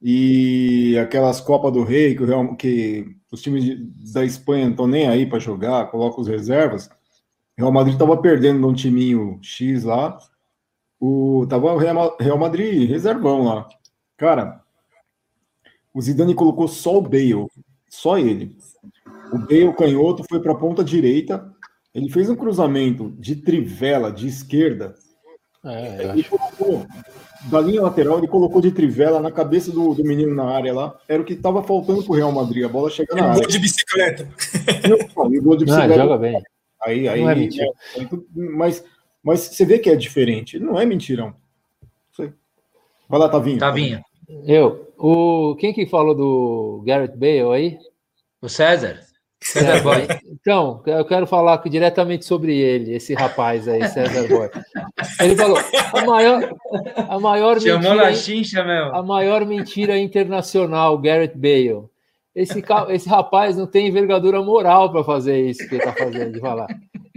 e 0.02 0.98
aquelas 0.98 1.40
Copas 1.40 1.72
do 1.72 1.84
Rei 1.84 2.16
que, 2.16 2.26
Real, 2.26 2.56
que 2.56 3.16
os 3.32 3.42
times 3.42 3.78
da 4.12 4.26
Espanha 4.26 4.66
não 4.66 4.72
estão 4.72 4.88
nem 4.88 5.08
aí 5.08 5.28
para 5.28 5.40
jogar, 5.40 5.92
colocam 5.92 6.22
os 6.22 6.28
reservas. 6.28 6.88
O 7.58 7.62
Real 7.62 7.72
Madrid 7.72 7.94
estava 7.94 8.18
perdendo 8.18 8.60
num 8.60 8.74
timinho 8.74 9.40
X 9.44 9.84
lá. 9.84 10.18
O, 11.00 11.46
tava 11.48 11.74
o 11.74 11.78
Real 11.78 12.38
Madrid 12.38 12.90
reservão 12.90 13.44
lá. 13.44 13.68
Cara, 14.18 14.62
o 15.94 16.02
Zidane 16.02 16.34
colocou 16.34 16.68
só 16.68 16.98
o 16.98 17.02
Bale, 17.02 17.48
só 17.90 18.18
ele. 18.18 18.56
O 19.32 19.38
Bale 19.38 19.74
canhoto 19.74 20.24
foi 20.28 20.40
para 20.40 20.54
a 20.54 20.58
ponta 20.58 20.84
direita. 20.84 21.54
Ele 21.94 22.10
fez 22.10 22.30
um 22.30 22.36
cruzamento 22.36 23.12
de 23.20 23.36
trivela 23.36 24.12
de 24.12 24.28
esquerda. 24.28 24.96
É, 25.64 26.16
e 26.16 26.24
colocou 26.24 26.86
da 27.50 27.60
linha 27.60 27.82
lateral, 27.82 28.18
ele 28.18 28.28
colocou 28.28 28.62
de 28.62 28.72
trivela 28.72 29.20
na 29.20 29.32
cabeça 29.32 29.72
do, 29.72 29.94
do 29.94 30.04
menino 30.04 30.34
na 30.34 30.46
área 30.46 30.74
lá. 30.74 31.00
Era 31.08 31.22
o 31.22 31.26
que 31.26 31.34
estava 31.34 31.64
faltando 31.64 32.04
pro 32.04 32.14
Real 32.14 32.32
Madrid. 32.32 32.64
A 32.66 32.70
bola 32.70 32.90
chega 32.90 33.16
na 33.16 33.30
área. 33.30 33.40
Gol 33.40 33.48
de 33.48 33.60
bicicleta. 33.60 34.28
Não, 34.88 34.98
gol 35.42 35.56
de 35.56 35.66
bicicleta. 35.66 35.98
Não, 35.98 36.04
joga 36.04 36.18
bem. 36.18 36.42
Aí, 36.84 37.08
aí, 37.08 37.22
não 37.22 37.30
é 37.30 37.36
mentira. 37.36 37.68
É, 37.96 38.08
mas, 38.36 38.84
mas 39.24 39.40
você 39.42 39.66
vê 39.66 39.80
que 39.80 39.90
é 39.90 39.96
diferente. 39.96 40.60
Não 40.60 40.80
é 40.80 40.86
mentirão. 40.86 41.34
Vai 43.12 43.20
lá, 43.20 43.28
Tavinho. 43.28 43.60
Tavinho. 43.60 44.02
Eu. 44.46 44.94
O, 44.98 45.56
quem 45.60 45.74
que 45.74 45.86
falou 45.86 46.16
do 46.16 46.82
Garrett 46.86 47.18
Bale 47.18 47.54
aí? 47.54 47.78
O 48.42 48.48
César. 48.48 49.02
César 49.44 49.82
Boy. 49.82 50.08
Então, 50.42 50.82
eu 50.86 51.04
quero 51.06 51.26
falar 51.26 51.58
diretamente 51.68 52.26
sobre 52.26 52.58
ele, 52.58 52.96
esse 52.96 53.14
rapaz 53.14 53.68
aí, 53.68 53.88
César 53.88 54.28
Boy. 54.28 54.50
Ele 55.20 55.36
falou: 55.36 55.58
a 55.94 56.06
maior, 56.06 56.54
a 56.96 57.20
maior 57.20 57.60
Chamou 57.60 57.92
mentira. 57.92 58.14
Chincha, 58.14 58.64
meu. 58.64 58.96
A 58.96 59.04
maior 59.04 59.46
mentira 59.46 59.98
internacional, 59.98 60.98
Garrett 60.98 61.38
Bale. 61.38 61.86
Esse, 62.34 62.64
esse 62.90 63.10
rapaz 63.10 63.58
não 63.58 63.68
tem 63.68 63.88
envergadura 63.88 64.42
moral 64.42 64.92
para 64.92 65.04
fazer 65.04 65.42
isso 65.42 65.68
que 65.68 65.76
ele 65.76 65.84
está 65.84 65.94
fazendo, 65.94 66.32
de 66.32 66.40
falar. 66.40 66.68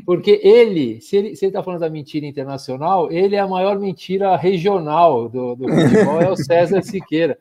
Porque 0.05 0.41
ele, 0.43 1.01
se 1.01 1.17
ele 1.17 1.29
está 1.31 1.63
falando 1.63 1.81
da 1.81 1.89
mentira 1.89 2.27
internacional, 2.27 3.11
ele 3.11 3.37
é 3.37 3.39
a 3.39 3.49
maior 3.49 3.79
mentira 3.79 4.37
regional 4.37 5.29
do, 5.29 5.55
do 5.55 5.69
futebol, 5.69 6.21
é 6.21 6.31
o 6.31 6.37
César 6.37 6.83
Siqueira. 6.83 7.39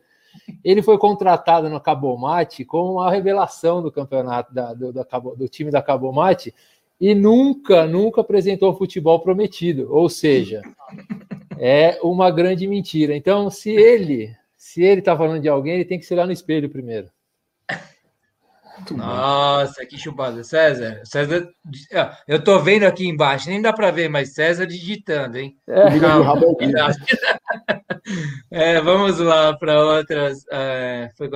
Ele 0.63 0.81
foi 0.81 0.97
contratado 0.97 1.69
no 1.69 1.79
Cabomate 1.79 2.65
como 2.65 2.93
uma 2.93 3.11
revelação 3.11 3.81
do 3.81 3.91
campeonato 3.91 4.53
da, 4.53 4.73
do, 4.73 4.93
da, 4.93 5.03
do 5.03 5.47
time 5.47 5.69
da 5.69 5.81
Cabomate 5.81 6.53
e 6.99 7.13
nunca, 7.13 7.85
nunca 7.85 8.21
apresentou 8.21 8.71
o 8.71 8.77
futebol 8.77 9.19
prometido. 9.19 9.87
Ou 9.93 10.09
seja, 10.09 10.61
é 11.57 11.99
uma 12.01 12.31
grande 12.31 12.67
mentira. 12.67 13.15
Então, 13.15 13.49
se 13.49 13.71
ele, 13.71 14.35
se 14.57 14.81
ele 14.83 14.99
está 14.99 15.17
falando 15.17 15.41
de 15.41 15.49
alguém, 15.49 15.75
ele 15.75 15.85
tem 15.85 15.99
que 15.99 16.05
se 16.05 16.13
olhar 16.13 16.25
no 16.25 16.31
espelho 16.31 16.69
primeiro. 16.69 17.09
Nossa, 18.91 19.85
que 19.85 19.97
chupada. 19.97 20.43
César, 20.43 21.01
César, 21.05 21.47
eu 22.27 22.43
tô 22.43 22.59
vendo 22.59 22.83
aqui 22.83 23.07
embaixo, 23.07 23.49
nem 23.49 23.61
dá 23.61 23.71
para 23.71 23.91
ver, 23.91 24.09
mas 24.09 24.33
César 24.33 24.65
digitando, 24.65 25.37
hein? 25.37 25.55
É. 25.67 25.83
É, 28.51 28.81
vamos 28.81 29.17
lá 29.17 29.57
para 29.57 29.81
outras. 29.81 30.39
É, 30.51 31.09
foi 31.17 31.29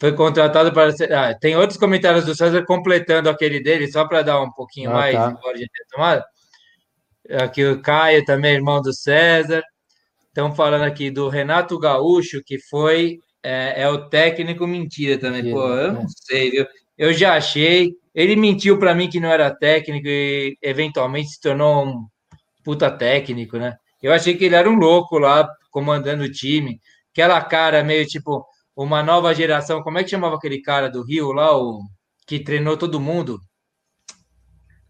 foi 0.00 0.14
contratado 0.14 0.72
para. 0.72 0.94
Ah, 1.14 1.34
tem 1.34 1.56
outros 1.56 1.78
comentários 1.78 2.24
do 2.24 2.34
César 2.34 2.64
completando 2.64 3.28
aquele 3.28 3.60
dele, 3.60 3.90
só 3.90 4.08
para 4.08 4.22
dar 4.22 4.40
um 4.40 4.50
pouquinho 4.50 4.90
ah, 4.90 4.94
mais, 4.94 5.14
tá. 5.14 5.34
embora 5.36 5.58
de 5.58 5.68
ter 5.68 5.84
tomado. 5.90 6.24
Aqui 7.42 7.64
o 7.64 7.82
Caio 7.82 8.24
também, 8.24 8.54
irmão 8.54 8.80
do 8.80 8.94
César. 8.94 9.62
Estão 10.28 10.54
falando 10.54 10.84
aqui 10.84 11.10
do 11.10 11.28
Renato 11.28 11.78
Gaúcho, 11.78 12.40
que 12.44 12.58
foi. 12.58 13.18
É, 13.42 13.82
é 13.82 13.88
o 13.88 14.08
técnico 14.08 14.66
mentira 14.66 15.18
também. 15.18 15.42
Mentira, 15.42 15.60
Pô, 15.60 15.68
eu 15.68 15.92
não 15.92 16.06
sei, 16.08 16.50
viu? 16.50 16.66
Eu 16.96 17.12
já 17.12 17.34
achei. 17.34 17.94
Ele 18.14 18.36
mentiu 18.36 18.78
para 18.78 18.94
mim 18.94 19.08
que 19.08 19.20
não 19.20 19.30
era 19.30 19.54
técnico 19.54 20.06
e 20.06 20.58
eventualmente 20.60 21.30
se 21.30 21.40
tornou 21.40 21.86
um 21.86 22.06
puta 22.62 22.90
técnico, 22.90 23.56
né? 23.56 23.76
Eu 24.02 24.12
achei 24.12 24.36
que 24.36 24.44
ele 24.44 24.54
era 24.54 24.68
um 24.68 24.74
louco 24.74 25.18
lá, 25.18 25.48
comandando 25.70 26.24
o 26.24 26.30
time. 26.30 26.80
Aquela 27.12 27.40
cara 27.42 27.82
meio 27.84 28.06
tipo 28.06 28.44
uma 28.76 29.02
nova 29.02 29.34
geração. 29.34 29.82
Como 29.82 29.98
é 29.98 30.04
que 30.04 30.10
chamava 30.10 30.36
aquele 30.36 30.60
cara 30.60 30.88
do 30.88 31.02
Rio 31.02 31.32
lá, 31.32 31.56
o 31.56 31.80
que 32.26 32.38
treinou 32.38 32.76
todo 32.76 33.00
mundo? 33.00 33.38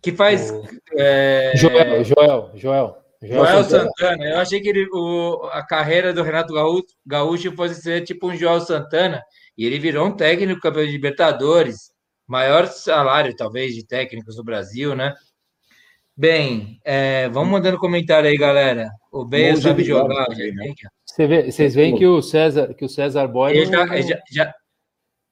Que 0.02 0.12
faz. 0.12 0.50
O... 0.50 0.62
É... 0.96 1.52
Joel, 1.56 2.04
Joel, 2.04 2.50
Joel. 2.54 2.96
Joel, 3.22 3.44
Joel 3.44 3.64
Santana. 3.64 3.90
Santana. 3.98 4.24
Eu 4.24 4.38
achei 4.38 4.60
que 4.60 4.68
ele, 4.68 4.88
o, 4.92 5.48
a 5.52 5.64
carreira 5.64 6.12
do 6.12 6.22
Renato 6.22 6.54
Gaúcho, 6.54 6.86
Gaúcho 7.04 7.52
fosse 7.54 7.80
ser 7.82 8.02
tipo 8.02 8.28
um 8.28 8.36
Joel 8.36 8.60
Santana. 8.60 9.22
E 9.56 9.66
ele 9.66 9.78
virou 9.78 10.06
um 10.06 10.16
técnico 10.16 10.60
campeão 10.60 10.86
de 10.86 10.92
Libertadores. 10.92 11.90
Maior 12.26 12.66
salário, 12.66 13.34
talvez, 13.36 13.74
de 13.74 13.86
técnicos 13.86 14.36
do 14.36 14.44
Brasil, 14.44 14.94
né? 14.94 15.14
Bem, 16.16 16.78
é, 16.84 17.28
vamos 17.30 17.50
mandando 17.50 17.78
comentário 17.78 18.28
aí, 18.28 18.36
galera. 18.36 18.90
O 19.10 19.24
Bale 19.24 19.56
sabe 19.56 19.82
jogar. 19.84 20.28
Né? 20.28 20.72
Você 21.04 21.26
vê, 21.26 21.50
vocês 21.50 21.74
veem 21.74 21.96
que 21.96 22.06
o 22.06 22.22
César, 22.22 22.74
que 22.74 22.84
o 22.84 22.88
César 22.88 23.26
Boy. 23.26 23.64
Não, 23.66 23.86
já, 24.02 24.20
já, 24.30 24.54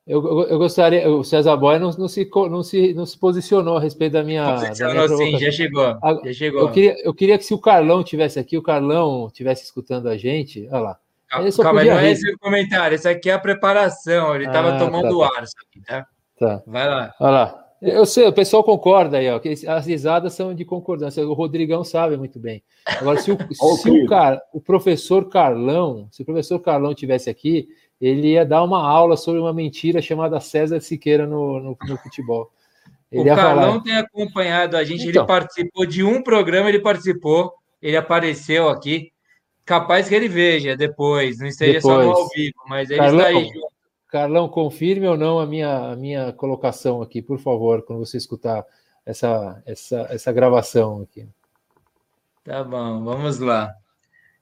Eu, 0.08 0.46
eu, 0.48 0.58
gostaria, 0.58 1.06
o 1.10 1.22
César 1.22 1.54
Boy 1.58 1.78
não, 1.78 1.90
não, 1.90 2.08
se, 2.08 2.26
não, 2.32 2.62
se, 2.62 2.94
não 2.94 3.04
se 3.04 3.18
posicionou 3.18 3.76
a 3.76 3.80
respeito 3.80 4.14
da 4.14 4.24
minha. 4.24 4.54
Posicionou 4.54 5.06
da 5.06 5.16
minha 5.16 5.38
sim, 5.38 5.44
já 5.44 5.52
chegou. 5.52 5.98
Já 6.24 6.32
chegou. 6.32 6.60
Eu 6.62 6.70
queria, 6.70 6.96
eu 7.04 7.14
queria 7.14 7.36
que 7.36 7.44
se 7.44 7.52
o 7.52 7.58
Carlão 7.58 8.02
tivesse 8.02 8.38
aqui, 8.38 8.56
o 8.56 8.62
Carlão 8.62 9.28
tivesse 9.30 9.64
escutando 9.64 10.08
a 10.08 10.16
gente, 10.16 10.66
olha 10.72 10.80
lá. 10.80 10.98
Calma, 11.28 11.50
calma 11.52 11.84
não 11.84 11.98
é 11.98 12.10
esse 12.10 12.32
o 12.32 12.38
comentário, 12.38 12.94
isso 12.94 13.06
aqui 13.06 13.28
é 13.28 13.34
a 13.34 13.38
preparação. 13.38 14.34
Ele 14.34 14.46
estava 14.46 14.76
ah, 14.76 14.78
tomando 14.78 15.20
tá, 15.20 15.28
tá. 15.28 15.36
ar, 15.36 15.44
aqui, 15.44 15.80
tá? 15.86 16.06
Tá. 16.38 16.62
Vai 16.66 16.88
lá. 16.88 17.14
Olha 17.20 17.30
lá. 17.30 17.64
Eu 17.80 18.06
sei, 18.06 18.26
o 18.26 18.32
pessoal 18.32 18.64
concorda 18.64 19.18
aí, 19.18 19.30
ó, 19.30 19.38
que 19.38 19.54
as 19.68 19.86
risadas 19.86 20.32
são 20.32 20.52
de 20.52 20.64
concordância. 20.64 21.24
O 21.24 21.34
Rodrigão 21.34 21.84
sabe 21.84 22.16
muito 22.16 22.40
bem. 22.40 22.62
Agora, 22.84 23.20
se 23.20 23.30
o, 23.30 23.36
se 23.76 23.90
o, 23.90 24.06
o 24.54 24.60
professor 24.60 25.28
Carlão, 25.28 26.08
se 26.10 26.22
o 26.22 26.24
professor 26.24 26.58
Carlão 26.58 26.94
tivesse 26.94 27.30
aqui, 27.30 27.68
ele 28.00 28.32
ia 28.32 28.44
dar 28.44 28.62
uma 28.62 28.82
aula 28.82 29.16
sobre 29.16 29.40
uma 29.40 29.52
mentira 29.52 30.00
chamada 30.00 30.40
César 30.40 30.80
Siqueira 30.80 31.26
no, 31.26 31.60
no, 31.60 31.76
no 31.80 31.96
futebol. 31.98 32.50
Ele 33.10 33.30
o 33.30 33.34
Carlão 33.34 33.72
falar... 33.72 33.82
tem 33.82 33.96
acompanhado 33.96 34.76
a 34.76 34.84
gente, 34.84 35.08
então, 35.08 35.22
ele 35.22 35.26
participou 35.26 35.86
de 35.86 36.04
um 36.04 36.22
programa, 36.22 36.68
ele 36.68 36.80
participou, 36.80 37.54
ele 37.80 37.96
apareceu 37.96 38.68
aqui. 38.68 39.12
Capaz 39.64 40.08
que 40.08 40.14
ele 40.14 40.28
veja 40.28 40.76
depois, 40.76 41.38
não 41.38 41.46
esteja 41.46 41.74
depois. 41.74 41.94
só 41.94 42.02
no 42.02 42.10
ao 42.10 42.28
vivo, 42.28 42.56
mas 42.68 42.88
ele 42.90 43.00
Carlão, 43.00 43.26
está 43.26 43.38
aí. 43.38 43.50
Carlão, 44.08 44.48
confirme 44.48 45.06
ou 45.06 45.16
não 45.16 45.38
a 45.38 45.46
minha, 45.46 45.92
a 45.92 45.96
minha 45.96 46.32
colocação 46.32 47.02
aqui, 47.02 47.20
por 47.20 47.38
favor, 47.38 47.82
quando 47.82 48.04
você 48.04 48.16
escutar 48.16 48.64
essa, 49.04 49.62
essa, 49.66 50.06
essa 50.10 50.32
gravação 50.32 51.02
aqui. 51.02 51.26
Tá 52.44 52.64
bom, 52.64 53.04
vamos 53.04 53.38
lá. 53.38 53.74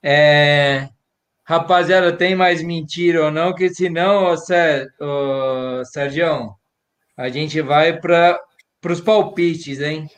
É... 0.02 0.88
Rapaziada, 1.46 2.12
tem 2.12 2.34
mais 2.34 2.60
mentira 2.60 3.26
ou 3.26 3.30
não? 3.30 3.54
Que 3.54 3.72
senão, 3.72 4.24
ô, 4.24 4.34
ô, 5.04 5.84
Sérgio, 5.84 6.56
a 7.16 7.28
gente 7.28 7.60
vai 7.60 8.00
para 8.00 8.40
os 8.84 9.00
palpites, 9.00 9.80
hein? 9.80 10.10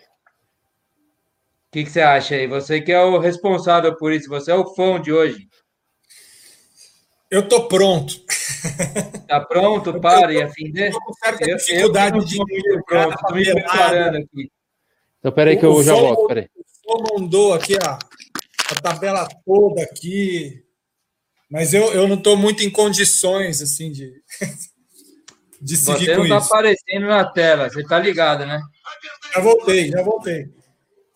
O 1.68 1.70
que, 1.70 1.84
que 1.84 1.90
você 1.90 2.00
acha 2.00 2.34
aí? 2.34 2.46
Você 2.46 2.80
que 2.80 2.90
é 2.90 3.00
o 3.00 3.18
responsável 3.18 3.94
por 3.94 4.10
isso, 4.10 4.26
você 4.26 4.50
é 4.50 4.54
o 4.54 4.74
fã 4.74 4.98
de 4.98 5.12
hoje. 5.12 5.46
Eu 7.30 7.46
tô 7.46 7.68
pronto. 7.68 8.14
Tá 9.28 9.40
pronto? 9.40 10.00
Para 10.00 10.32
e 10.32 10.42
a 10.42 10.48
fim 10.48 10.72
de. 10.72 10.86
Eu 10.88 10.92
com 10.92 11.12
certa 11.12 11.44
dificuldade 11.44 12.16
eu, 12.16 12.22
eu 12.22 12.26
de 12.26 12.82
pronto. 12.84 13.14
Estou 13.14 13.36
me 13.36 13.44
preparando 13.44 14.16
aqui. 14.16 14.50
Então, 15.18 15.32
peraí 15.32 15.56
que 15.58 15.66
eu 15.66 15.82
já 15.82 15.92
volto. 15.92 16.26
Peraí. 16.26 16.48
O 16.86 17.20
mandou 17.20 17.52
aqui 17.52 17.76
a, 17.76 17.98
a 18.72 18.80
tabela 18.80 19.28
toda 19.44 19.82
aqui, 19.82 20.64
mas 21.50 21.74
eu, 21.74 21.92
eu 21.92 22.06
não 22.06 22.16
estou 22.16 22.36
muito 22.36 22.62
em 22.62 22.70
condições 22.70 23.62
assim 23.62 23.90
de, 23.90 24.12
de 25.60 25.76
seguir 25.76 26.06
Você 26.06 26.16
não 26.16 26.24
está 26.24 26.38
aparecendo 26.38 27.06
na 27.06 27.24
tela, 27.24 27.68
você 27.68 27.80
está 27.80 27.98
ligado, 27.98 28.46
né? 28.46 28.60
Já 29.34 29.40
voltei, 29.40 29.90
já 29.90 30.02
voltei. 30.02 30.46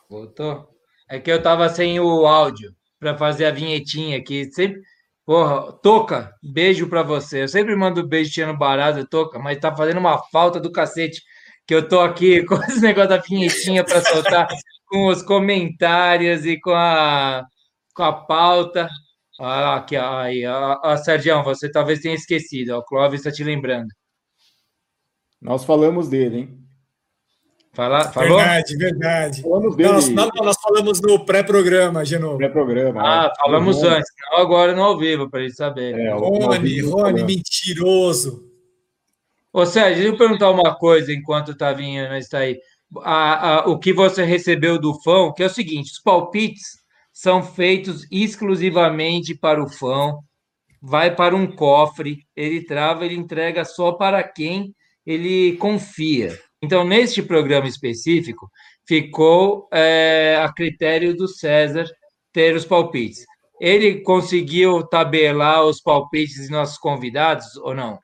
Voltou? 0.08 0.68
É 1.08 1.18
que 1.18 1.30
eu 1.30 1.36
estava 1.36 1.68
sem 1.68 2.00
o 2.00 2.26
áudio 2.26 2.74
para 2.98 3.16
fazer 3.16 3.46
a 3.46 3.50
vinhetinha 3.50 4.18
aqui. 4.18 4.50
Sempre 4.52 4.82
Porra, 5.24 5.72
Toca, 5.82 6.34
beijo 6.42 6.88
para 6.88 7.02
você. 7.02 7.44
Eu 7.44 7.48
sempre 7.48 7.76
mando 7.76 8.06
beijo 8.06 8.32
tirando 8.32 8.58
barato, 8.58 9.06
Toca, 9.06 9.38
mas 9.38 9.58
tá 9.58 9.74
fazendo 9.74 9.98
uma 9.98 10.18
falta 10.30 10.58
do 10.58 10.72
cacete 10.72 11.22
que 11.66 11.74
eu 11.74 11.88
tô 11.88 12.00
aqui 12.00 12.44
com 12.46 12.56
esse 12.56 12.80
negócio 12.80 13.10
da 13.10 13.18
vinhetinha 13.18 13.84
para 13.84 14.02
soltar, 14.02 14.48
com 14.86 15.06
os 15.08 15.22
comentários 15.22 16.44
e 16.44 16.58
com 16.60 16.72
a, 16.72 17.44
com 17.94 18.02
a 18.02 18.12
pauta. 18.12 18.88
Ah, 19.44 19.74
aqui, 19.74 19.96
aí, 19.96 20.46
ó, 20.46 20.78
ó, 20.84 20.96
Sérgio, 20.96 21.42
você 21.42 21.68
talvez 21.68 21.98
tenha 21.98 22.14
esquecido, 22.14 22.76
o 22.76 22.84
Clóvis 22.84 23.20
está 23.20 23.32
te 23.32 23.42
lembrando. 23.42 23.88
Nós 25.40 25.64
falamos 25.64 26.08
dele, 26.08 26.38
hein? 26.38 26.58
Fala, 27.72 28.04
falou? 28.12 28.36
Verdade, 28.36 28.76
verdade. 28.76 29.42
Falamos 29.42 29.74
dele. 29.74 29.88
Nós, 29.88 30.08
não, 30.10 30.28
nós 30.28 30.56
falamos 30.62 31.00
no 31.00 31.24
pré-programa, 31.24 32.04
Genovo. 32.04 32.36
Pré-programa. 32.36 33.00
Ah, 33.02 33.32
é. 33.32 33.42
falamos 33.42 33.82
antes, 33.82 34.12
não 34.30 34.38
agora 34.38 34.76
no 34.76 34.82
ao 34.82 34.96
vivo, 34.96 35.28
para 35.28 35.40
ele 35.40 35.52
saber. 35.52 35.98
É, 35.98 36.12
Rony, 36.12 36.80
Rony, 36.82 37.24
mentiroso. 37.24 38.48
Ô, 39.52 39.66
Sérgio, 39.66 40.02
deixa 40.02 40.14
eu 40.14 40.18
perguntar 40.18 40.50
uma 40.50 40.76
coisa 40.76 41.12
enquanto 41.12 41.48
o 41.48 41.56
Tavinho 41.56 42.14
está 42.14 42.38
aí. 42.38 42.60
A, 42.98 43.62
a, 43.62 43.68
o 43.68 43.76
que 43.76 43.92
você 43.92 44.22
recebeu 44.22 44.78
do 44.78 44.94
fã, 45.02 45.32
que 45.32 45.42
é 45.42 45.46
o 45.46 45.50
seguinte: 45.50 45.90
os 45.90 45.98
palpites 45.98 46.81
são 47.22 47.40
feitos 47.40 48.04
exclusivamente 48.10 49.32
para 49.32 49.62
o 49.62 49.68
fã, 49.68 50.12
vai 50.80 51.14
para 51.14 51.36
um 51.36 51.46
cofre, 51.46 52.26
ele 52.34 52.64
trava, 52.64 53.04
ele 53.06 53.14
entrega 53.14 53.64
só 53.64 53.92
para 53.92 54.20
quem 54.24 54.74
ele 55.06 55.56
confia. 55.58 56.36
Então, 56.60 56.84
neste 56.84 57.22
programa 57.22 57.68
específico, 57.68 58.50
ficou 58.84 59.68
é, 59.72 60.36
a 60.42 60.52
critério 60.52 61.16
do 61.16 61.28
César 61.28 61.84
ter 62.32 62.56
os 62.56 62.64
palpites. 62.64 63.24
Ele 63.60 64.00
conseguiu 64.00 64.82
tabelar 64.82 65.64
os 65.64 65.80
palpites 65.80 66.46
de 66.46 66.50
nossos 66.50 66.76
convidados 66.76 67.54
ou 67.58 67.72
não? 67.72 68.00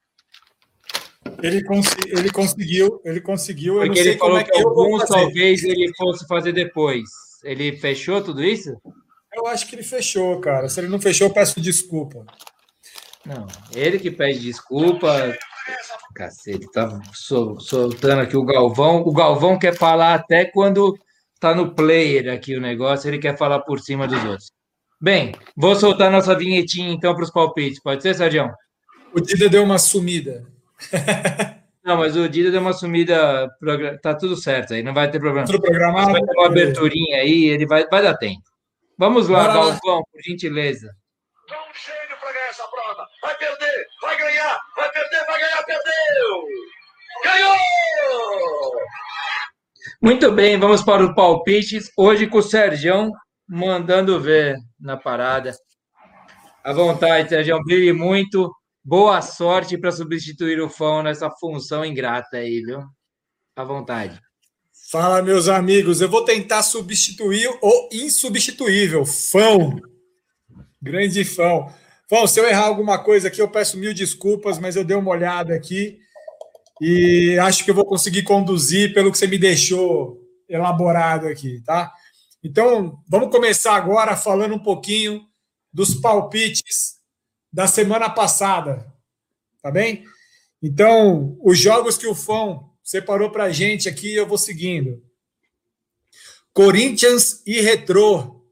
Ele, 1.42 1.64
cons 1.64 1.88
ele 2.06 2.30
conseguiu, 2.30 3.00
ele 3.04 3.20
conseguiu. 3.20 3.74
Porque 3.80 3.98
ele 3.98 4.16
falou 4.16 4.38
é 4.38 4.44
que, 4.44 4.52
que 4.52 4.62
alguns 4.62 5.04
talvez 5.06 5.64
ele 5.64 5.92
fosse 5.96 6.24
fazer 6.28 6.52
depois. 6.52 7.02
Ele 7.42 7.76
fechou 7.76 8.22
tudo 8.22 8.44
isso? 8.44 8.70
Eu 9.38 9.46
acho 9.46 9.68
que 9.68 9.76
ele 9.76 9.84
fechou, 9.84 10.40
cara. 10.40 10.68
Se 10.68 10.80
ele 10.80 10.88
não 10.88 11.00
fechou, 11.00 11.30
peço 11.30 11.60
desculpa. 11.60 12.26
Não, 13.24 13.46
ele 13.72 13.98
que 13.98 14.10
pede 14.10 14.40
desculpa. 14.40 15.32
Cacete, 16.12 16.66
tá 16.72 17.00
soltando 17.12 18.22
aqui 18.22 18.36
o 18.36 18.44
Galvão. 18.44 19.02
O 19.02 19.12
Galvão 19.12 19.56
quer 19.56 19.76
falar 19.76 20.14
até 20.14 20.44
quando 20.44 20.98
tá 21.38 21.54
no 21.54 21.72
player 21.72 22.32
aqui 22.32 22.56
o 22.56 22.60
negócio, 22.60 23.08
ele 23.08 23.18
quer 23.18 23.36
falar 23.38 23.60
por 23.60 23.78
cima 23.78 24.08
dos 24.08 24.24
outros. 24.24 24.50
Bem, 25.00 25.32
vou 25.56 25.76
soltar 25.76 26.10
nossa 26.10 26.34
vinhetinha 26.34 26.92
então 26.92 27.14
para 27.14 27.22
os 27.22 27.30
palpites. 27.30 27.80
Pode 27.80 28.02
ser, 28.02 28.14
Sérgio? 28.16 28.50
O 29.14 29.20
Dida 29.20 29.48
deu 29.48 29.62
uma 29.62 29.78
sumida. 29.78 30.44
Não, 31.84 31.96
mas 31.96 32.16
o 32.16 32.28
Dida 32.28 32.50
deu 32.50 32.60
uma 32.60 32.72
sumida. 32.72 33.48
Tá 34.02 34.14
tudo 34.14 34.36
certo 34.36 34.74
aí, 34.74 34.82
não 34.82 34.92
vai 34.92 35.10
ter 35.10 35.18
problema. 35.18 35.46
Tudo 35.46 35.62
programado. 35.62 36.12
Vai 36.12 36.20
ter 36.20 36.32
uma 36.32 36.46
aberturinha 36.46 37.18
aí, 37.18 37.44
ele 37.44 37.66
vai, 37.66 37.86
vai 37.88 38.02
dar 38.02 38.14
tempo. 38.14 38.42
Vamos 38.98 39.28
lá, 39.28 39.46
Galvão, 39.46 40.02
por 40.10 40.20
gentileza. 40.26 40.92
Vai 43.22 43.38
perder, 43.38 43.86
vai 44.02 44.18
ganhar, 44.18 44.60
vai 44.74 44.90
perder, 44.90 45.24
vai 45.24 45.40
ganhar, 45.40 45.64
perdeu! 45.64 46.44
Ganhou! 47.22 48.72
Muito 50.02 50.32
bem, 50.32 50.58
vamos 50.58 50.82
para 50.82 51.04
os 51.04 51.14
palpites. 51.14 51.92
Hoje 51.96 52.26
com 52.26 52.38
o 52.38 52.42
Sergião 52.42 53.12
mandando 53.48 54.20
ver 54.20 54.56
na 54.80 54.96
parada. 54.96 55.52
À 56.64 56.72
vontade, 56.72 57.28
Sergião, 57.28 57.62
brilhe 57.62 57.92
muito. 57.92 58.52
Boa 58.84 59.22
sorte 59.22 59.78
para 59.78 59.92
substituir 59.92 60.60
o 60.60 60.68
Fão 60.68 61.04
nessa 61.04 61.30
função 61.30 61.84
ingrata 61.84 62.38
aí, 62.38 62.62
viu? 62.62 62.82
À 63.54 63.62
vontade. 63.62 64.20
Fala, 64.90 65.20
meus 65.20 65.48
amigos. 65.48 66.00
Eu 66.00 66.08
vou 66.08 66.24
tentar 66.24 66.62
substituir 66.62 67.46
o 67.60 67.88
insubstituível, 67.92 69.04
Fão. 69.04 69.78
Grande 70.80 71.26
Fão. 71.26 71.70
Bom, 72.10 72.26
se 72.26 72.40
eu 72.40 72.48
errar 72.48 72.68
alguma 72.68 72.98
coisa 72.98 73.28
aqui, 73.28 73.42
eu 73.42 73.50
peço 73.50 73.76
mil 73.76 73.92
desculpas, 73.92 74.58
mas 74.58 74.76
eu 74.76 74.84
dei 74.84 74.96
uma 74.96 75.10
olhada 75.10 75.54
aqui 75.54 75.98
e 76.80 77.38
acho 77.38 77.66
que 77.66 77.70
eu 77.70 77.74
vou 77.74 77.84
conseguir 77.84 78.22
conduzir 78.22 78.94
pelo 78.94 79.12
que 79.12 79.18
você 79.18 79.26
me 79.26 79.36
deixou 79.36 80.22
elaborado 80.48 81.28
aqui, 81.28 81.60
tá? 81.66 81.92
Então, 82.42 82.98
vamos 83.06 83.30
começar 83.30 83.74
agora 83.74 84.16
falando 84.16 84.54
um 84.54 84.62
pouquinho 84.62 85.20
dos 85.70 85.92
palpites 85.96 86.94
da 87.52 87.66
semana 87.66 88.08
passada, 88.08 88.90
tá 89.62 89.70
bem? 89.70 90.02
Então, 90.62 91.36
os 91.42 91.58
jogos 91.58 91.98
que 91.98 92.06
o 92.06 92.14
Fão 92.14 92.67
separou 92.88 93.30
para 93.30 93.44
a 93.44 93.50
gente 93.50 93.86
aqui, 93.86 94.14
eu 94.14 94.26
vou 94.26 94.38
seguindo. 94.38 95.02
Corinthians 96.54 97.42
e 97.46 97.60
Retrô. 97.60 98.42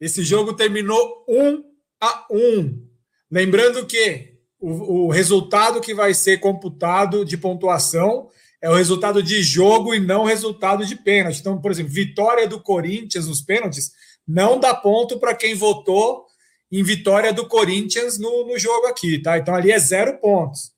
Esse 0.00 0.22
jogo 0.22 0.52
terminou 0.52 1.24
1 1.28 1.64
a 2.00 2.26
1. 2.30 2.88
Lembrando 3.28 3.84
que 3.84 4.38
o, 4.60 5.06
o 5.06 5.10
resultado 5.10 5.80
que 5.80 5.92
vai 5.92 6.14
ser 6.14 6.38
computado 6.38 7.24
de 7.24 7.36
pontuação 7.36 8.30
é 8.62 8.70
o 8.70 8.74
resultado 8.76 9.20
de 9.20 9.42
jogo 9.42 9.92
e 9.92 9.98
não 9.98 10.22
resultado 10.22 10.86
de 10.86 10.94
pênalti. 10.94 11.40
Então, 11.40 11.60
por 11.60 11.72
exemplo, 11.72 11.92
vitória 11.92 12.46
do 12.46 12.62
Corinthians 12.62 13.26
nos 13.26 13.40
pênaltis 13.40 13.90
não 14.24 14.60
dá 14.60 14.72
ponto 14.76 15.18
para 15.18 15.34
quem 15.34 15.56
votou 15.56 16.24
em 16.70 16.84
vitória 16.84 17.32
do 17.32 17.48
Corinthians 17.48 18.16
no, 18.16 18.46
no 18.46 18.56
jogo 18.60 18.86
aqui, 18.86 19.18
tá? 19.18 19.36
Então 19.36 19.56
ali 19.56 19.72
é 19.72 19.78
zero 19.80 20.20
pontos. 20.20 20.70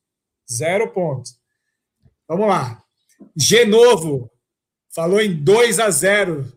Zero 0.50 0.90
pontos. 0.90 1.37
Vamos 2.28 2.46
lá. 2.46 2.84
Genovo 3.34 4.30
falou 4.94 5.20
em 5.20 5.34
2 5.34 5.80
a 5.80 5.90
0 5.90 6.52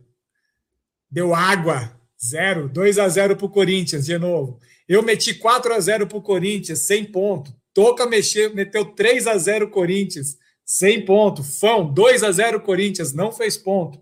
Deu 1.10 1.36
água. 1.36 2.00
Zero. 2.24 2.70
2 2.70 3.00
a 3.00 3.10
0 3.10 3.36
para 3.36 3.46
o 3.46 3.50
Corinthians, 3.50 4.06
de 4.06 4.18
novo. 4.18 4.60
Eu 4.88 5.02
meti 5.02 5.34
4 5.34 5.74
a 5.74 5.80
0 5.80 6.08
para 6.08 6.18
o 6.18 6.22
Corinthians, 6.22 6.80
sem 6.80 7.04
ponto. 7.04 7.54
Toca 7.74 8.06
mexer, 8.06 8.54
meteu 8.54 8.86
3 8.86 9.28
a 9.28 9.38
0 9.38 9.70
Corinthians, 9.70 10.38
sem 10.66 11.04
ponto. 11.04 11.44
Fão, 11.44 11.92
2 11.92 12.24
a 12.24 12.32
0 12.32 12.62
Corinthians, 12.62 13.14
não 13.14 13.32
fez 13.32 13.58
ponto. 13.58 14.02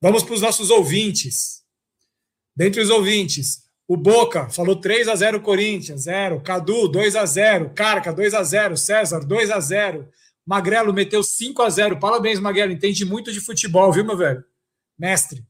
Vamos 0.00 0.22
para 0.22 0.34
os 0.34 0.40
nossos 0.40 0.70
ouvintes. 0.70 1.62
Dentre 2.56 2.80
os 2.80 2.90
ouvintes, 2.90 3.64
o 3.86 3.96
Boca 3.96 4.48
falou 4.50 4.76
3 4.76 5.08
a 5.08 5.14
0 5.14 5.40
Corinthians, 5.40 6.02
0. 6.02 6.40
Cadu, 6.40 6.88
2 6.88 7.16
a 7.16 7.24
0 7.24 7.70
Carca, 7.74 8.12
2 8.12 8.34
a 8.34 8.42
0 8.42 8.76
César, 8.76 9.20
2 9.20 9.50
a 9.50 9.60
0 9.60 10.08
Magrelo 10.46 10.92
meteu 10.92 11.22
5 11.22 11.62
a 11.62 11.70
0 11.70 11.98
Parabéns, 11.98 12.38
Magrelo. 12.38 12.72
Entende 12.72 13.04
muito 13.04 13.32
de 13.32 13.40
futebol, 13.40 13.92
viu, 13.92 14.04
meu 14.04 14.16
velho? 14.16 14.44
Mestre. 14.98 15.44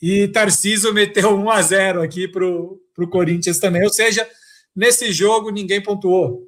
E 0.00 0.28
Tarciso 0.28 0.92
meteu 0.92 1.34
1 1.36 1.50
a 1.50 1.62
0 1.62 2.02
aqui 2.02 2.26
para 2.28 2.44
o 2.44 3.08
Corinthians 3.10 3.58
também. 3.58 3.82
Ou 3.82 3.92
seja, 3.92 4.28
nesse 4.74 5.12
jogo 5.12 5.50
ninguém 5.50 5.82
pontuou. 5.82 6.42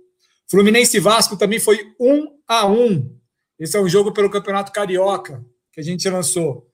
Fluminense 0.49 0.99
Vasco 1.01 1.37
também 1.37 1.59
foi 1.59 1.93
1 1.99 2.39
a 2.47 2.67
1 2.67 3.19
Esse 3.59 3.77
é 3.77 3.81
um 3.81 3.89
jogo 3.89 4.13
pelo 4.13 4.31
Campeonato 4.31 4.73
Carioca 4.73 5.45
que 5.73 5.81
a 5.81 5.83
gente 5.83 6.09
lançou. 6.09 6.67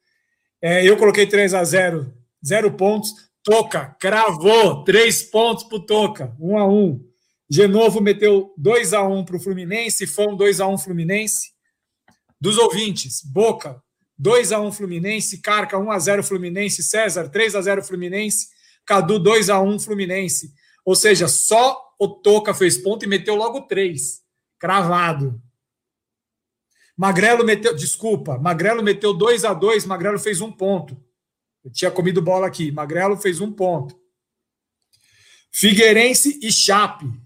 É, 0.61 0.89
eu 0.89 0.97
coloquei 0.97 1.27
3 1.27 1.55
a 1.55 1.65
0 1.65 2.13
zero 2.45 2.73
pontos. 2.73 3.11
Toca, 3.45 3.97
cravou, 3.99 4.85
três 4.85 5.23
pontos 5.23 5.65
para 5.65 5.79
o 5.79 5.85
Toca, 5.85 6.37
1 6.39 6.59
a 6.59 6.69
1 6.69 7.12
Genovo 7.53 8.01
meteu 8.01 8.55
2 8.57 8.95
a 8.95 9.03
1 9.03 9.27
para 9.27 9.37
o 9.37 9.39
Fluminense, 9.39 10.07
Fão 10.07 10.35
2 10.35 10.59
a 10.59 10.67
1 10.67 10.79
Fluminense. 10.79 11.53
Dos 12.41 12.57
ouvintes, 12.57 13.21
Boca 13.23 13.79
2 14.17 14.53
a 14.53 14.61
1 14.61 14.73
Fluminense, 14.73 15.43
Carca 15.43 15.77
1 15.77 15.91
a 15.91 15.99
0 15.99 16.23
Fluminense, 16.23 16.83
César 16.83 17.29
3 17.29 17.55
a 17.55 17.61
0 17.61 17.83
Fluminense, 17.83 18.49
Cadu 18.87 19.19
2 19.19 19.51
a 19.51 19.61
1 19.61 19.81
Fluminense. 19.81 20.55
Ou 20.83 20.97
seja, 20.97 21.29
só 21.29 21.79
o 21.99 22.09
Toca 22.09 22.55
fez 22.55 22.79
ponto 22.79 23.05
e 23.05 23.07
meteu 23.09 23.35
logo 23.35 23.61
3, 23.63 24.23
cravado. 24.59 25.39
Magrelo 26.97 27.45
meteu, 27.45 27.77
desculpa, 27.77 28.39
Magrelo 28.39 28.83
meteu 28.83 29.13
2 29.13 29.45
a 29.45 29.53
2, 29.53 29.85
Magrelo 29.85 30.19
fez 30.19 30.41
um 30.41 30.51
ponto. 30.51 30.97
Eu 31.63 31.71
tinha 31.71 31.91
comido 31.91 32.23
bola 32.23 32.47
aqui. 32.47 32.73
Magrelo 32.73 33.15
fez 33.19 33.43
um 33.43 33.53
ponto. 33.53 33.95
Figueirense 35.51 36.41
e 36.43 36.51
Chape. 36.51 37.22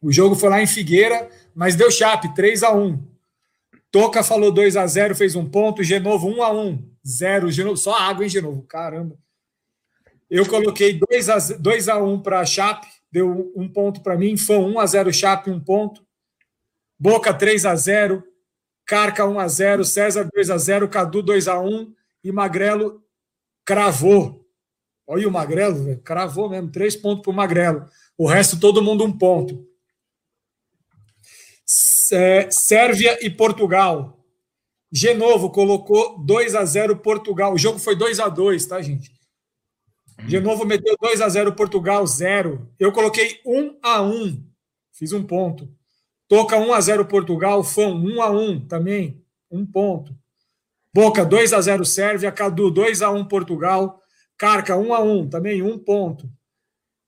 O 0.00 0.10
jogo 0.10 0.34
foi 0.34 0.48
lá 0.48 0.62
em 0.62 0.66
Figueira, 0.66 1.28
mas 1.54 1.76
deu 1.76 1.90
Chape, 1.90 2.34
3 2.34 2.62
a 2.62 2.72
1 2.72 3.10
Toca 3.90 4.22
falou 4.22 4.52
2 4.52 4.76
a 4.76 4.86
0 4.86 5.16
fez 5.16 5.34
um 5.34 5.48
ponto. 5.48 5.82
Genovo 5.82 6.28
1 6.28 6.42
a 6.42 6.52
1 6.52 6.90
0 7.06 7.50
Genovo, 7.50 7.76
só 7.76 7.94
água, 7.94 8.22
hein, 8.22 8.30
Genovo? 8.30 8.62
Caramba. 8.62 9.18
Eu 10.30 10.46
coloquei 10.46 10.98
2 11.10 11.28
a, 11.28 11.38
2 11.58 11.88
a 11.88 11.98
1 11.98 12.22
para 12.22 12.44
Chape, 12.44 12.86
deu 13.10 13.52
um 13.56 13.68
ponto 13.68 14.00
para 14.00 14.16
mim. 14.16 14.36
Fã 14.36 14.58
1 14.58 14.78
a 14.78 14.86
0 14.86 15.12
Chape, 15.12 15.50
um 15.50 15.58
ponto. 15.58 16.06
Boca 16.98 17.34
3 17.34 17.66
a 17.66 17.74
0 17.74 18.22
Carca 18.86 19.26
1 19.26 19.38
a 19.38 19.48
0 19.48 19.84
César 19.84 20.28
2 20.32 20.50
a 20.50 20.58
0 20.58 20.88
Cadu 20.88 21.22
2 21.22 21.48
a 21.48 21.58
1 21.58 21.92
e 22.22 22.30
Magrelo 22.30 23.02
cravou. 23.64 24.46
Olha 25.06 25.26
o 25.26 25.30
Magrelo, 25.32 25.82
véio, 25.82 26.00
cravou 26.00 26.48
mesmo, 26.48 26.70
três 26.70 26.94
pontos 26.94 27.22
para 27.22 27.32
o 27.32 27.34
Magrelo. 27.34 27.86
O 28.16 28.28
resto, 28.28 28.60
todo 28.60 28.82
mundo 28.82 29.04
um 29.04 29.16
ponto. 29.16 29.69
É, 32.12 32.50
Sérvia 32.50 33.18
e 33.24 33.30
Portugal. 33.30 34.18
Genovo 34.92 35.50
colocou 35.50 36.18
2 36.18 36.54
a 36.54 36.64
0 36.64 36.96
Portugal. 36.96 37.54
O 37.54 37.58
jogo 37.58 37.78
foi 37.78 37.94
2 37.96 38.18
a 38.18 38.28
2 38.28 38.66
tá, 38.66 38.82
gente? 38.82 39.12
Genovo 40.26 40.64
meteu 40.64 40.96
2 41.00 41.20
a 41.20 41.28
0 41.28 41.52
Portugal, 41.54 42.06
0. 42.06 42.68
Eu 42.78 42.92
coloquei 42.92 43.40
1 43.46 43.78
a 43.82 44.02
1 44.02 44.44
Fiz 44.92 45.12
um 45.12 45.22
ponto. 45.22 45.68
Toca 46.28 46.56
1 46.56 46.72
a 46.72 46.80
0 46.80 47.06
Portugal, 47.06 47.64
Fão 47.64 47.94
1 47.94 48.22
a 48.22 48.30
1 48.30 48.66
também, 48.66 49.24
um 49.50 49.64
ponto. 49.64 50.14
Boca 50.92 51.24
2 51.24 51.52
a 51.52 51.60
0 51.60 51.84
Sérvia, 51.84 52.30
Cadu 52.30 52.70
2 52.70 53.02
a 53.02 53.10
1 53.10 53.24
Portugal, 53.26 54.00
Carca 54.36 54.76
1 54.76 54.94
a 54.94 55.00
1 55.00 55.28
também 55.28 55.62
um 55.62 55.78
ponto. 55.78 56.28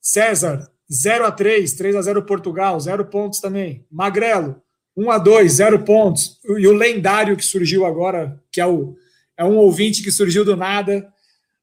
César 0.00 0.70
0 0.90 1.26
a 1.26 1.32
3, 1.32 1.72
3 1.72 1.96
a 1.96 2.02
0 2.02 2.24
Portugal, 2.24 2.78
0 2.80 3.04
pontos 3.06 3.40
também. 3.40 3.86
Magrelo 3.90 4.62
1 4.96 5.10
a 5.10 5.18
2, 5.18 5.52
0 5.52 5.84
pontos. 5.84 6.38
E 6.44 6.66
o 6.66 6.72
lendário 6.72 7.36
que 7.36 7.44
surgiu 7.44 7.84
agora, 7.84 8.40
que 8.50 8.60
é 8.60 8.66
o 8.66 8.96
é 9.36 9.44
um 9.44 9.56
ouvinte 9.56 10.02
que 10.02 10.10
surgiu 10.10 10.44
do 10.44 10.56
nada. 10.56 11.08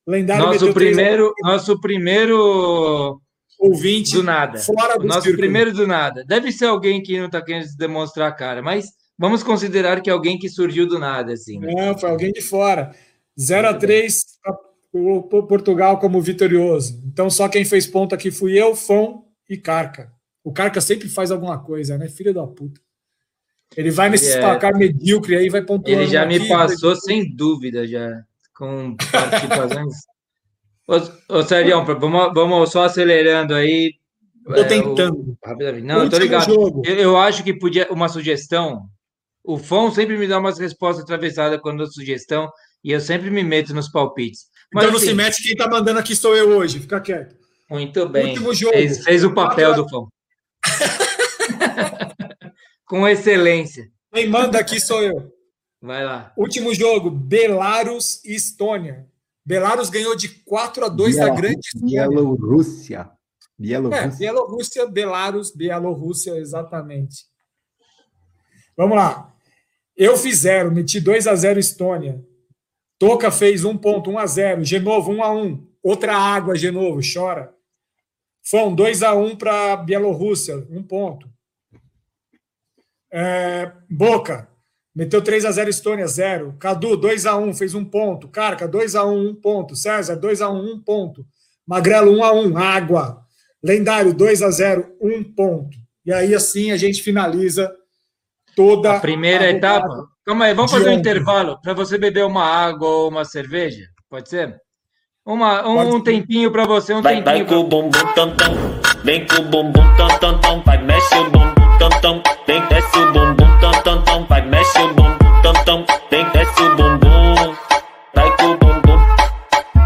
Lendário 0.06 0.46
nosso 0.46 0.74
primeiro, 0.74 1.34
nosso 1.44 1.80
primeiro 1.80 3.22
ouvinte 3.60 4.14
do 4.14 4.24
nada. 4.24 4.60
Fora 4.60 4.98
do 4.98 5.06
nosso 5.06 5.22
círculo. 5.22 5.38
primeiro 5.38 5.72
do 5.72 5.86
nada. 5.86 6.26
Deve 6.26 6.52
ser 6.52 6.66
alguém 6.66 7.02
que 7.02 7.18
não 7.20 7.28
está 7.28 7.42
querendo 7.42 7.68
demonstrar 7.78 8.28
a 8.30 8.32
cara, 8.32 8.62
mas 8.62 8.90
Vamos 9.20 9.44
considerar 9.44 10.00
que 10.00 10.10
é 10.10 10.14
alguém 10.14 10.40
que 10.40 10.48
surgiu 10.48 10.88
do 10.88 10.98
nada, 10.98 11.34
assim. 11.34 11.60
Né? 11.60 11.74
Não, 11.74 11.98
foi 11.98 12.10
alguém 12.10 12.32
de 12.32 12.42
fora. 12.42 12.96
0 13.38 13.68
a 13.68 13.74
3 13.74 14.26
o 14.94 15.22
Portugal 15.44 16.00
como 16.00 16.22
vitorioso. 16.22 17.04
Então, 17.06 17.30
só 17.30 17.50
quem 17.50 17.66
fez 17.66 17.86
ponto 17.86 18.16
aqui 18.16 18.32
fui 18.32 18.58
eu, 18.58 18.74
Fão 18.78 19.26
e 19.50 19.58
Carca. 19.58 20.10
O 20.42 20.54
Carca 20.54 20.80
sempre 20.80 21.10
faz 21.10 21.32
alguma 21.32 21.60
coisa, 21.60 21.98
né? 21.98 22.08
Filho 22.08 22.34
da 22.34 22.48
puta. 22.48 22.80
Ele 23.76 23.92
vai 23.92 24.10
nesse 24.10 24.32
é... 24.32 24.40
placar 24.40 24.76
medíocre 24.76 25.36
aí, 25.38 25.50
vai 25.50 25.62
pontuando. 25.62 26.02
Ele 26.02 26.10
já 26.10 26.26
me 26.26 26.48
passou, 26.48 26.96
sem 26.96 27.36
dúvida, 27.36 27.88
já, 27.88 28.24
com 28.54 28.96
participações. 29.12 29.96
ô, 30.88 31.38
ô 31.38 31.44
Sérgio, 31.44 31.84
vamos, 31.86 32.34
vamos 32.34 32.72
só 32.72 32.84
acelerando 32.84 33.54
aí. 33.54 33.94
Tô 34.46 34.66
tentando. 34.66 35.38
É, 35.46 35.72
o... 35.72 35.84
Não, 35.84 36.10
tô 36.10 36.18
ligado. 36.18 36.82
Eu, 36.84 36.96
eu, 36.96 37.18
acho 37.18 37.44
que 37.44 37.54
podia 37.54 37.88
uma 37.92 38.10
sugestão 38.10 38.90
o 39.44 39.58
Fon 39.58 39.92
sempre 39.92 40.16
me 40.18 40.28
dá 40.28 40.38
umas 40.38 40.60
respostas 40.60 41.04
atravessadas 41.04 41.60
quando 41.60 41.80
dou 41.80 41.88
sugestão 41.88 42.52
e 42.84 42.92
eu 42.92 43.00
sempre 43.00 43.32
me 43.32 43.44
meto 43.44 43.74
nos 43.74 43.90
palpites. 43.90 44.48
Mas, 44.72 44.84
então 44.84 44.92
não 44.92 45.00
assim, 45.00 45.10
se 45.10 45.16
mete, 45.16 45.42
quem 45.42 45.54
está 45.54 45.68
mandando 45.68 46.00
aqui 46.00 46.16
sou 46.16 46.36
eu 46.36 46.50
hoje, 46.50 46.80
fica 46.80 47.02
quieto. 47.02 47.36
Muito 47.70 48.08
bem. 48.08 48.30
Último 48.30 48.54
jogo. 48.54 48.74
Fez, 48.74 49.04
fez 49.04 49.24
o 49.24 49.34
papel 49.34 49.74
do 49.74 49.90
Fon. 49.90 50.08
Com 52.90 53.08
excelência. 53.08 53.88
Quem 54.12 54.28
manda 54.28 54.60
aqui 54.60 54.80
sou 54.80 55.04
eu. 55.04 55.32
Vai 55.80 56.04
lá. 56.04 56.34
Último 56.36 56.74
jogo, 56.74 57.12
Belarus 57.12 58.20
e 58.26 58.34
Estônia. 58.34 59.08
Belarus 59.46 59.92
ganhou 59.92 60.16
de 60.16 60.28
4 60.28 60.86
a 60.86 60.90
2 60.90 61.18
da 61.18 61.30
grande. 61.30 61.70
Bielorrússia. 61.76 63.08
Bielorrússia. 63.56 64.06
É, 64.06 64.08
Bielorrússia, 64.08 64.88
Belarus, 64.88 65.52
Bielorrússia, 65.56 66.32
exatamente. 66.38 67.26
Vamos 68.76 68.98
lá. 68.98 69.36
Eu 69.96 70.18
fiz 70.18 70.40
zero, 70.40 70.72
meti 70.72 71.00
2 71.00 71.28
a 71.28 71.36
0 71.36 71.60
Estônia. 71.60 72.26
Toca 72.98 73.30
fez 73.30 73.64
um 73.66 73.78
ponto, 73.78 74.10
1 74.10 74.18
a 74.18 74.26
0 74.26 74.64
Genovo, 74.64 75.12
1 75.12 75.24
a 75.24 75.32
1 75.32 75.68
Outra 75.84 76.18
água, 76.18 76.56
Genovo, 76.56 77.02
chora. 77.02 77.54
Fão, 78.42 78.74
2 78.74 79.04
a 79.04 79.14
1 79.14 79.36
para 79.36 79.76
Bielorrússia, 79.76 80.66
um 80.72 80.82
ponto. 80.82 81.29
É, 83.12 83.72
Boca, 83.90 84.48
meteu 84.96 85.22
3 85.22 85.46
a 85.46 85.52
0 85.52 85.70
Estônia, 85.70 86.08
0. 86.08 86.56
Cadu, 86.60 86.96
2 86.96 87.26
a 87.26 87.36
1 87.36 87.54
fez 87.54 87.74
um 87.74 87.86
ponto. 87.86 88.28
Carca, 88.28 88.68
2 88.68 88.96
a 88.96 89.06
1 89.06 89.30
um 89.30 89.36
ponto. 89.36 89.76
César, 89.76 90.16
2 90.16 90.42
a 90.42 90.50
1 90.50 90.74
um 90.74 90.80
ponto. 90.80 91.26
Magrelo, 91.66 92.12
1 92.18 92.24
a 92.24 92.34
1 92.34 92.58
Água. 92.58 93.22
Lendário 93.64 94.14
2 94.14 94.42
a 94.42 94.52
0 94.52 94.96
um 95.02 95.24
ponto. 95.24 95.78
E 96.06 96.14
aí, 96.14 96.34
assim, 96.34 96.72
a 96.72 96.78
gente 96.78 97.04
finaliza 97.04 97.72
toda 98.56 98.94
a 98.94 99.00
primeira 99.00 99.46
a 99.46 99.50
etapa. 99.50 100.08
Calma 100.26 100.46
aí, 100.46 100.54
vamos 100.54 100.72
fazer 100.72 100.90
um 100.90 100.94
intervalo 100.94 101.60
para 101.62 101.74
você 101.74 101.98
beber 101.98 102.26
uma 102.26 102.44
água 102.44 102.88
ou 102.88 103.10
uma 103.10 103.26
cerveja? 103.26 103.88
Pode 104.10 104.30
ser? 104.30 104.56
Uma, 105.26 105.68
um, 105.68 105.96
um 105.96 106.02
tempinho 106.02 106.52
para 106.52 106.66
você, 106.66 106.94
um 106.94 107.02
vai, 107.02 107.16
tempinho. 107.16 107.46
Vai 107.46 107.46
com 107.46 107.56
o 107.56 107.64
bumbum 107.64 108.14
tam 108.16 108.36
tam, 108.36 108.54
vem 109.04 109.28
com 109.28 109.36
o 109.36 109.44
bumbum 109.44 109.96
tam 109.98 110.20
tam 110.20 110.42
tam, 110.42 110.64
vai 110.64 110.84
mexe 110.84 111.16
o 111.16 111.30
bumbum 111.30 111.59
tam 111.80 111.90
tam, 112.02 112.22
vem 112.46 112.62
desce 112.68 112.98
o 112.98 113.12
bumbum 113.14 113.60
tam 113.62 113.72
tam 113.84 114.04
tam, 114.04 114.28
vai 114.28 114.46
mexe 114.46 114.78
o 114.80 114.94
bumbum 114.94 115.42
tam 115.42 115.54
tam, 115.64 115.86
vem 116.12 116.30
desce 116.32 116.62
o 116.62 116.76
bumbum, 116.76 117.56
vai 118.14 118.36
com 118.36 118.48
o 118.48 118.58
bumbum, 118.58 119.00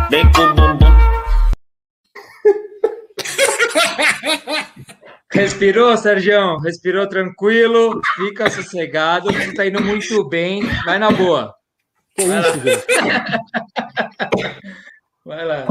vem 0.10 0.32
com 0.32 0.42
o 0.42 0.54
bumbum. 0.56 0.84
Respirou, 5.32 5.96
Sérgio? 5.96 6.58
Respirou 6.60 7.08
tranquilo, 7.08 8.02
fica 8.16 8.50
sossegado, 8.50 9.32
você 9.32 9.50
está 9.50 9.68
indo 9.68 9.80
muito 9.80 10.28
bem, 10.28 10.64
vai 10.86 10.98
na 10.98 11.12
boa. 11.12 11.54
Que 12.16 12.24
isso, 12.24 12.60
velho? 12.60 12.82
Vai 15.24 15.46
lá. 15.46 15.68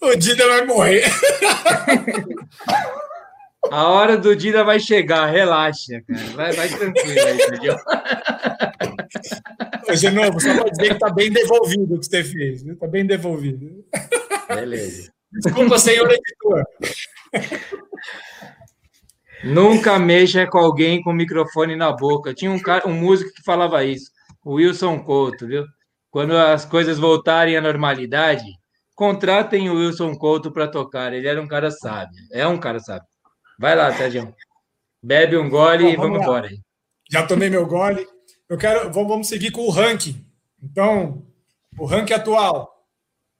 O 0.00 0.16
Dida 0.16 0.48
vai 0.48 0.64
morrer. 0.64 1.04
A 3.70 3.88
hora 3.88 4.16
do 4.16 4.34
Dida 4.34 4.64
vai 4.64 4.80
chegar, 4.80 5.26
relaxa, 5.26 6.02
cara. 6.06 6.26
Vai, 6.34 6.52
vai 6.52 6.68
tranquilo 6.68 7.26
aí, 7.26 7.38
Sérgio. 7.38 7.76
De 9.94 10.10
novo, 10.10 10.40
só 10.40 10.54
para 10.54 10.70
dizer 10.70 10.88
que 10.88 10.94
está 10.94 11.10
bem 11.10 11.30
devolvido 11.30 11.94
o 11.94 12.00
que 12.00 12.06
você 12.06 12.24
fez. 12.24 12.66
Está 12.66 12.86
bem 12.86 13.06
devolvido. 13.06 13.84
Beleza. 14.48 15.12
Desculpa, 15.32 15.78
senhor 15.78 16.10
editor. 16.10 16.64
Nunca 19.44 19.98
mexa 19.98 20.46
com 20.46 20.58
alguém 20.58 21.02
com 21.02 21.10
o 21.10 21.14
microfone 21.14 21.76
na 21.76 21.92
boca. 21.92 22.34
Tinha 22.34 22.50
um, 22.50 22.58
cara, 22.58 22.88
um 22.88 22.94
músico 22.94 23.32
que 23.32 23.42
falava 23.44 23.84
isso, 23.84 24.10
o 24.44 24.54
Wilson 24.54 24.98
Couto, 25.00 25.46
viu? 25.46 25.64
Quando 26.10 26.36
as 26.36 26.64
coisas 26.64 26.98
voltarem 26.98 27.56
à 27.56 27.60
normalidade, 27.60 28.44
contratem 28.94 29.68
o 29.68 29.74
Wilson 29.74 30.16
Couto 30.16 30.50
para 30.50 30.66
tocar. 30.66 31.12
Ele 31.12 31.28
era 31.28 31.40
um 31.40 31.46
cara 31.46 31.70
sábio. 31.70 32.16
É 32.32 32.46
um 32.46 32.58
cara 32.58 32.80
sábio. 32.80 33.06
Vai 33.58 33.74
lá, 33.74 33.94
Sérgio. 33.96 34.34
Bebe 35.02 35.36
um 35.36 35.48
gole 35.48 35.84
Bom, 35.84 35.90
e 35.90 35.96
vamos, 35.96 36.10
vamos 36.10 36.22
embora. 36.22 36.50
Já 37.10 37.26
tomei 37.26 37.48
meu 37.48 37.66
gole. 37.66 38.06
Eu 38.48 38.58
quero. 38.58 38.92
Vamos 38.92 39.28
seguir 39.28 39.50
com 39.50 39.62
o 39.62 39.70
ranking. 39.70 40.24
Então, 40.62 41.26
o 41.78 41.84
ranking 41.84 42.14
atual. 42.14 42.74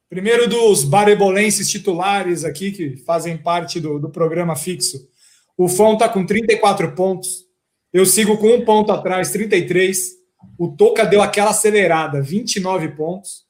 Primeiro 0.08 0.48
dos 0.48 0.84
barebolenses 0.84 1.68
titulares 1.68 2.44
aqui, 2.44 2.70
que 2.70 2.96
fazem 2.98 3.36
parte 3.36 3.80
do, 3.80 3.98
do 3.98 4.08
programa 4.08 4.54
fixo. 4.54 5.08
O 5.56 5.68
Fon 5.68 5.94
está 5.94 6.08
com 6.08 6.24
34 6.24 6.94
pontos. 6.94 7.44
Eu 7.92 8.06
sigo 8.06 8.38
com 8.38 8.54
um 8.54 8.64
ponto 8.64 8.92
atrás, 8.92 9.32
33. 9.32 10.12
O 10.58 10.68
Toca 10.68 11.04
deu 11.04 11.22
aquela 11.22 11.50
acelerada, 11.50 12.22
29 12.22 12.88
pontos. 12.88 13.44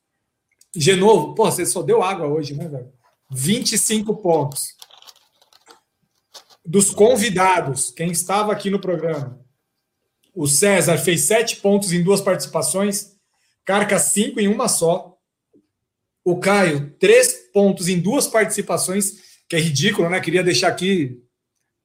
Genovo, 0.74 1.34
pô, 1.34 1.50
você 1.50 1.66
só 1.66 1.82
deu 1.82 2.02
água 2.02 2.26
hoje, 2.26 2.54
né, 2.54 2.68
velho? 2.68 2.92
25 3.30 4.16
pontos. 4.16 4.75
Dos 6.66 6.90
convidados, 6.90 7.90
quem 7.90 8.10
estava 8.10 8.52
aqui 8.52 8.68
no 8.70 8.80
programa, 8.80 9.40
o 10.34 10.46
César 10.46 10.98
fez 10.98 11.22
7 11.22 11.56
pontos 11.56 11.92
em 11.92 12.02
duas 12.02 12.20
participações, 12.20 13.16
Carca 13.64 13.98
5 13.98 14.38
em 14.40 14.48
uma 14.48 14.68
só. 14.68 15.16
O 16.24 16.38
Caio, 16.38 16.90
três 16.98 17.32
pontos 17.52 17.88
em 17.88 18.00
duas 18.00 18.26
participações, 18.26 19.40
que 19.48 19.56
é 19.56 19.60
ridículo, 19.60 20.10
né? 20.10 20.20
Queria 20.20 20.42
deixar 20.42 20.68
aqui 20.68 21.22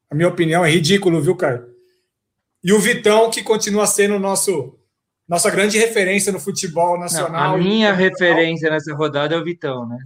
a 0.10 0.16
minha 0.16 0.28
opinião, 0.28 0.66
é 0.66 0.70
ridículo, 0.70 1.22
viu, 1.22 1.36
Caio? 1.36 1.66
E 2.64 2.74
o 2.74 2.80
Vitão, 2.80 3.30
que 3.30 3.44
continua 3.44 3.86
sendo 3.88 4.20
nosso 4.20 4.78
nossa 5.28 5.50
grande 5.50 5.78
referência 5.78 6.32
no 6.32 6.40
futebol 6.40 7.00
nacional. 7.00 7.52
Não, 7.52 7.56
a 7.56 7.58
minha 7.58 7.94
referência 7.94 8.70
nessa 8.70 8.94
rodada 8.94 9.34
é 9.34 9.38
o 9.38 9.44
Vitão, 9.44 9.88
né? 9.88 9.98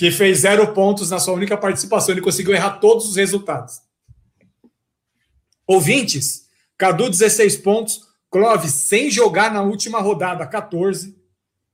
Que 0.00 0.10
fez 0.10 0.38
zero 0.38 0.72
pontos 0.72 1.10
na 1.10 1.18
sua 1.18 1.34
única 1.34 1.58
participação. 1.58 2.14
Ele 2.14 2.22
conseguiu 2.22 2.54
errar 2.54 2.78
todos 2.78 3.06
os 3.06 3.16
resultados. 3.16 3.82
Ouvintes, 5.66 6.46
Cadu, 6.78 7.10
16 7.10 7.58
pontos. 7.58 8.00
Clóvis, 8.30 8.72
sem 8.72 9.10
jogar 9.10 9.52
na 9.52 9.60
última 9.60 10.00
rodada, 10.00 10.46
14. 10.46 11.14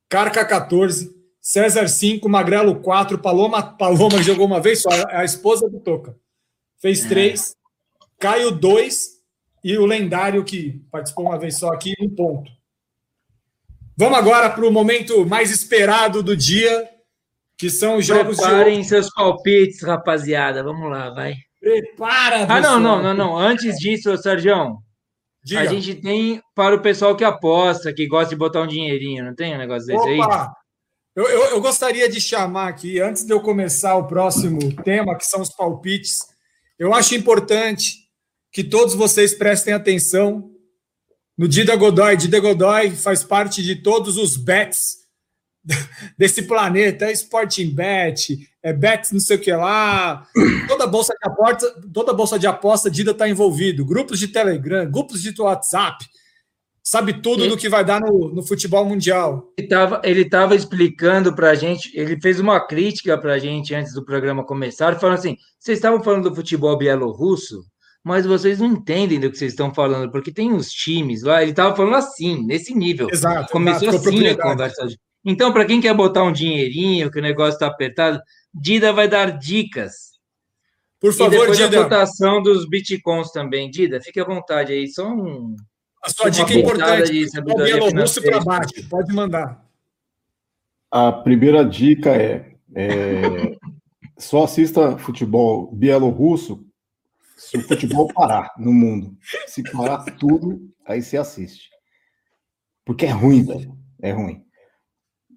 Carca, 0.09 0.43
14. 0.43 1.15
César 1.39 1.87
5, 1.87 2.27
Magrelo 2.27 2.81
4, 2.81 3.17
Paloma, 3.17 3.63
Paloma 3.63 4.21
jogou 4.21 4.45
uma 4.45 4.59
vez 4.59 4.81
só, 4.81 4.89
é 4.89 5.15
a 5.15 5.23
esposa 5.23 5.69
do 5.69 5.79
Toca. 5.79 6.13
Fez 6.81 7.05
3, 7.05 7.51
é. 7.51 7.55
Caio 8.19 8.51
2 8.51 9.07
e 9.63 9.77
o 9.77 9.85
lendário 9.85 10.43
que 10.43 10.85
participou 10.91 11.27
uma 11.27 11.39
vez 11.39 11.57
só 11.57 11.69
aqui, 11.69 11.93
um 12.01 12.09
ponto. 12.09 12.51
Vamos 13.95 14.17
agora 14.17 14.49
para 14.49 14.67
o 14.67 14.71
momento 14.71 15.25
mais 15.25 15.49
esperado 15.49 16.21
do 16.21 16.35
dia, 16.35 16.96
que 17.57 17.69
são 17.69 17.97
os 17.97 18.05
jogos 18.05 18.37
Preparem 18.37 18.81
de... 18.81 18.87
seus 18.87 19.09
palpites, 19.13 19.81
rapaziada. 19.81 20.63
Vamos 20.63 20.89
lá, 20.89 21.09
vai. 21.09 21.35
Prepara, 21.59 22.45
Ah, 22.47 22.61
não, 22.61 22.79
não, 22.79 23.01
não, 23.01 23.13
não. 23.13 23.37
Antes 23.37 23.77
disso, 23.77 24.15
Sérgio, 24.17 24.77
a 25.57 25.65
gente 25.65 25.95
tem 25.95 26.41
para 26.53 26.75
o 26.75 26.81
pessoal 26.81 27.15
que 27.15 27.23
aposta, 27.23 27.93
que 27.93 28.07
gosta 28.07 28.29
de 28.29 28.35
botar 28.35 28.61
um 28.61 28.67
dinheirinho, 28.67 29.25
não 29.25 29.35
tem 29.35 29.55
um 29.55 29.57
negócio 29.57 29.87
desse 29.87 30.07
aí? 30.07 30.19
Eu, 31.15 31.27
eu, 31.27 31.45
eu, 31.45 31.61
gostaria 31.61 32.07
de 32.07 32.21
chamar 32.21 32.67
aqui, 32.67 32.99
antes 32.99 33.25
de 33.25 33.33
eu 33.33 33.41
começar 33.41 33.95
o 33.95 34.07
próximo 34.07 34.59
tema, 34.83 35.17
que 35.17 35.25
são 35.25 35.41
os 35.41 35.49
palpites, 35.49 36.19
eu 36.77 36.93
acho 36.93 37.15
importante 37.15 37.95
que 38.51 38.63
todos 38.63 38.93
vocês 38.93 39.33
prestem 39.33 39.73
atenção 39.73 40.51
no 41.35 41.47
Dida 41.47 41.75
Godoy. 41.75 42.15
Dida 42.15 42.39
Godoy 42.39 42.91
faz 42.91 43.23
parte 43.23 43.63
de 43.63 43.77
todos 43.77 44.15
os 44.15 44.37
bets 44.37 45.06
desse 46.17 46.43
planeta, 46.43 47.05
é 47.05 47.11
Sporting 47.11 47.69
Bet, 47.73 48.37
é 48.63 48.73
Bet 48.73 49.13
não 49.13 49.19
sei 49.19 49.37
o 49.37 49.39
que 49.39 49.51
lá, 49.51 50.25
toda 50.67 50.87
bolsa 50.87 51.13
de 51.13 51.29
aposta, 51.29 51.81
toda 51.93 52.13
bolsa 52.13 52.39
de 52.39 52.47
aposta 52.47 52.89
Dida 52.89 53.11
está 53.11 53.27
envolvido, 53.27 53.85
grupos 53.85 54.19
de 54.19 54.27
Telegram, 54.27 54.89
grupos 54.89 55.21
de 55.21 55.33
WhatsApp, 55.41 56.05
sabe 56.83 57.21
tudo 57.21 57.43
ele, 57.43 57.49
do 57.49 57.57
que 57.57 57.67
vai 57.67 57.83
dar 57.83 57.99
no, 57.99 58.33
no 58.33 58.41
futebol 58.41 58.85
mundial. 58.85 59.51
Ele 59.57 59.67
estava 59.67 60.01
ele 60.03 60.25
tava 60.25 60.55
explicando 60.55 61.35
para 61.35 61.51
a 61.51 61.55
gente, 61.55 61.91
ele 61.93 62.19
fez 62.21 62.39
uma 62.39 62.65
crítica 62.65 63.17
para 63.17 63.33
a 63.33 63.39
gente 63.39 63.75
antes 63.75 63.93
do 63.93 64.05
programa 64.05 64.45
começar, 64.45 64.97
falando 64.99 65.17
assim: 65.17 65.37
vocês 65.59 65.77
estavam 65.77 66.01
falando 66.01 66.29
do 66.29 66.35
futebol 66.35 66.77
bielorrusso, 66.77 67.65
mas 68.03 68.25
vocês 68.25 68.59
não 68.59 68.67
entendem 68.67 69.19
do 69.19 69.29
que 69.29 69.37
vocês 69.37 69.51
estão 69.51 69.73
falando, 69.73 70.09
porque 70.09 70.31
tem 70.31 70.53
uns 70.53 70.71
times 70.71 71.23
lá, 71.23 71.41
ele 71.41 71.51
estava 71.51 71.75
falando 71.75 71.95
assim, 71.95 72.45
nesse 72.45 72.73
nível. 72.73 73.09
Exato. 73.11 73.51
Começou 73.51 73.89
exato, 73.89 74.07
assim 74.07 74.27
a 74.27 74.37
conversa. 74.37 74.87
Então, 75.29 75.51
para 75.51 75.65
quem 75.65 75.81
quer 75.81 75.93
botar 75.93 76.23
um 76.23 76.31
dinheirinho, 76.31 77.11
que 77.11 77.19
o 77.19 77.21
negócio 77.21 77.55
está 77.55 77.67
apertado, 77.67 78.17
Dida 78.53 78.93
vai 78.93 79.09
dar 79.09 79.37
dicas. 79.37 80.17
Por 81.01 81.13
favor, 81.13 81.35
e 81.35 81.39
depois 81.39 81.57
Dida. 81.57 81.81
a 81.81 81.83
cotação 81.83 82.41
dos 82.41 82.67
bitcoins 82.67 83.31
também. 83.31 83.69
Dida, 83.69 83.99
fique 83.99 84.21
à 84.21 84.23
vontade 84.23 84.71
aí, 84.71 84.87
só 84.87 85.05
um 85.05 85.53
a 86.01 86.09
sua 86.09 86.29
dica 86.29 86.53
é 86.53 86.59
importante. 86.59 87.25
O 87.39 87.55
Bielorrusso 87.57 88.21
para 88.21 88.39
baixo, 88.39 88.89
pode 88.89 89.13
mandar. 89.13 89.65
A 90.89 91.11
primeira 91.11 91.65
dica 91.65 92.15
é, 92.15 92.55
é 92.73 93.57
só 94.17 94.45
assista 94.45 94.97
futebol 94.97 95.69
bielorrusso 95.73 96.65
se 97.35 97.57
o 97.57 97.61
futebol 97.61 98.07
parar 98.13 98.53
no 98.57 98.71
mundo. 98.71 99.17
Se 99.47 99.61
parar 99.69 100.05
tudo, 100.17 100.71
aí 100.85 101.01
você 101.01 101.17
assiste. 101.17 101.69
Porque 102.85 103.05
é 103.05 103.11
ruim, 103.11 103.43
velho. 103.43 103.77
É 104.01 104.11
ruim. 104.13 104.46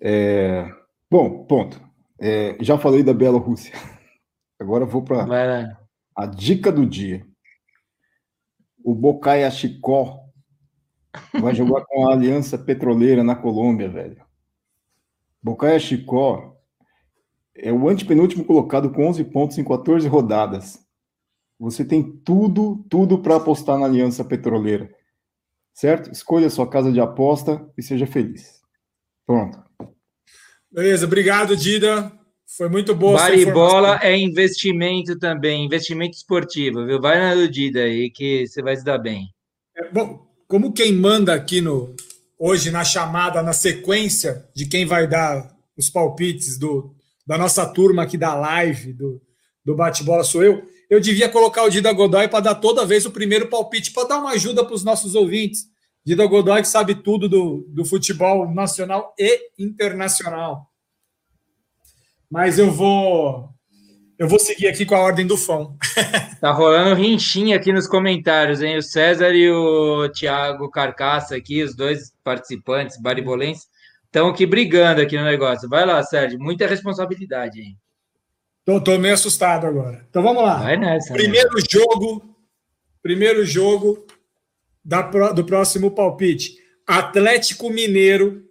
É... 0.00 0.72
Bom, 1.10 1.44
ponto. 1.44 1.80
É, 2.18 2.56
já 2.60 2.78
falei 2.78 3.02
da 3.02 3.12
Bielorrússia. 3.12 3.74
Agora 4.58 4.84
vou 4.84 5.02
para 5.02 5.78
a 6.14 6.26
dica 6.26 6.70
do 6.70 6.86
dia. 6.86 7.26
O 8.84 8.94
Bocaya 8.94 9.50
Chicó 9.50 10.20
Vai 11.40 11.54
jogar 11.54 11.84
com 11.86 12.08
a 12.08 12.12
Aliança 12.12 12.56
Petroleira 12.56 13.24
na 13.24 13.34
Colômbia, 13.34 13.88
velho. 13.88 14.24
Bocaia 15.42 15.78
Chicó 15.78 16.56
é 17.54 17.72
o 17.72 17.88
antepenúltimo 17.88 18.44
colocado 18.44 18.90
com 18.90 19.06
11 19.06 19.24
pontos 19.24 19.58
em 19.58 19.64
14 19.64 20.06
rodadas. 20.06 20.78
Você 21.58 21.84
tem 21.84 22.02
tudo, 22.02 22.84
tudo 22.88 23.18
para 23.18 23.36
apostar 23.36 23.78
na 23.78 23.86
Aliança 23.86 24.24
Petroleira. 24.24 24.94
Certo? 25.74 26.10
Escolha 26.10 26.46
a 26.46 26.50
sua 26.50 26.68
casa 26.68 26.92
de 26.92 27.00
aposta 27.00 27.68
e 27.76 27.82
seja 27.82 28.06
feliz. 28.06 28.60
Pronto. 29.26 29.62
Beleza, 30.72 31.06
obrigado, 31.06 31.56
Dida. 31.56 32.12
Foi 32.56 32.68
muito 32.68 32.94
boa. 32.94 33.18
Baribola 33.18 34.00
é 34.02 34.16
investimento 34.16 35.18
também, 35.18 35.64
investimento 35.64 36.16
esportivo, 36.16 36.84
viu? 36.84 37.00
Vai 37.00 37.18
na 37.18 37.34
do 37.34 37.48
Dida 37.48 37.80
aí 37.80 38.10
que 38.10 38.46
você 38.46 38.62
vai 38.62 38.76
se 38.76 38.84
dar 38.84 38.98
bem. 38.98 39.28
É, 39.76 39.88
bom, 39.90 40.26
como 40.48 40.72
quem 40.72 40.92
manda 40.92 41.34
aqui 41.34 41.60
no 41.60 41.94
hoje 42.38 42.70
na 42.70 42.82
chamada, 42.82 43.42
na 43.42 43.52
sequência 43.52 44.48
de 44.54 44.66
quem 44.66 44.86
vai 44.86 45.06
dar 45.06 45.54
os 45.76 45.90
palpites 45.90 46.58
do, 46.58 46.94
da 47.26 47.36
nossa 47.36 47.66
turma 47.66 48.02
aqui 48.02 48.16
da 48.16 48.34
live, 48.34 48.94
do, 48.94 49.20
do 49.64 49.76
bate-bola 49.76 50.24
sou 50.24 50.42
eu. 50.42 50.62
Eu 50.88 50.98
devia 50.98 51.28
colocar 51.28 51.62
o 51.64 51.70
Dida 51.70 51.92
Godoy 51.92 52.28
para 52.28 52.40
dar 52.40 52.54
toda 52.56 52.86
vez 52.86 53.04
o 53.06 53.10
primeiro 53.10 53.48
palpite, 53.48 53.92
para 53.92 54.08
dar 54.08 54.18
uma 54.18 54.30
ajuda 54.30 54.64
para 54.64 54.74
os 54.74 54.82
nossos 54.82 55.14
ouvintes. 55.14 55.66
Dida 56.04 56.26
Godoy 56.26 56.62
que 56.62 56.68
sabe 56.68 56.94
tudo 56.94 57.28
do, 57.28 57.66
do 57.68 57.84
futebol 57.84 58.50
nacional 58.50 59.14
e 59.18 59.50
internacional. 59.58 60.70
Mas 62.30 62.58
eu 62.58 62.70
vou 62.70 63.50
eu 64.20 64.28
vou 64.28 64.38
seguir 64.38 64.68
aqui 64.68 64.84
com 64.84 64.94
a 64.94 65.00
ordem 65.00 65.26
do 65.26 65.36
fã. 65.36 65.68
Tá 66.40 66.52
rolando 66.52 66.94
rinchinha 66.94 67.56
aqui 67.56 67.70
nos 67.70 67.86
comentários, 67.86 68.62
hein? 68.62 68.78
O 68.78 68.82
César 68.82 69.34
e 69.34 69.50
o 69.50 70.08
Thiago 70.08 70.70
Carcaça 70.70 71.36
aqui, 71.36 71.62
os 71.62 71.76
dois 71.76 72.14
participantes 72.24 72.98
baribolenses, 72.98 73.68
estão 74.06 74.28
aqui 74.28 74.46
brigando 74.46 75.02
aqui 75.02 75.18
no 75.18 75.24
negócio. 75.24 75.68
Vai 75.68 75.84
lá, 75.84 76.02
Sérgio, 76.02 76.38
muita 76.38 76.66
responsabilidade 76.66 77.60
aí. 77.60 77.76
Tô, 78.64 78.80
tô 78.80 78.98
meio 78.98 79.12
assustado 79.12 79.66
agora. 79.66 80.06
Então 80.08 80.22
vamos 80.22 80.42
lá. 80.42 80.62
Vai 80.62 80.78
nessa. 80.78 81.12
Primeiro 81.12 81.54
né? 81.54 81.62
jogo, 81.70 82.36
primeiro 83.02 83.44
jogo 83.44 84.06
da, 84.84 85.02
do 85.02 85.44
próximo 85.44 85.90
palpite. 85.90 86.56
Atlético 86.86 87.70
Mineiro 87.70 88.44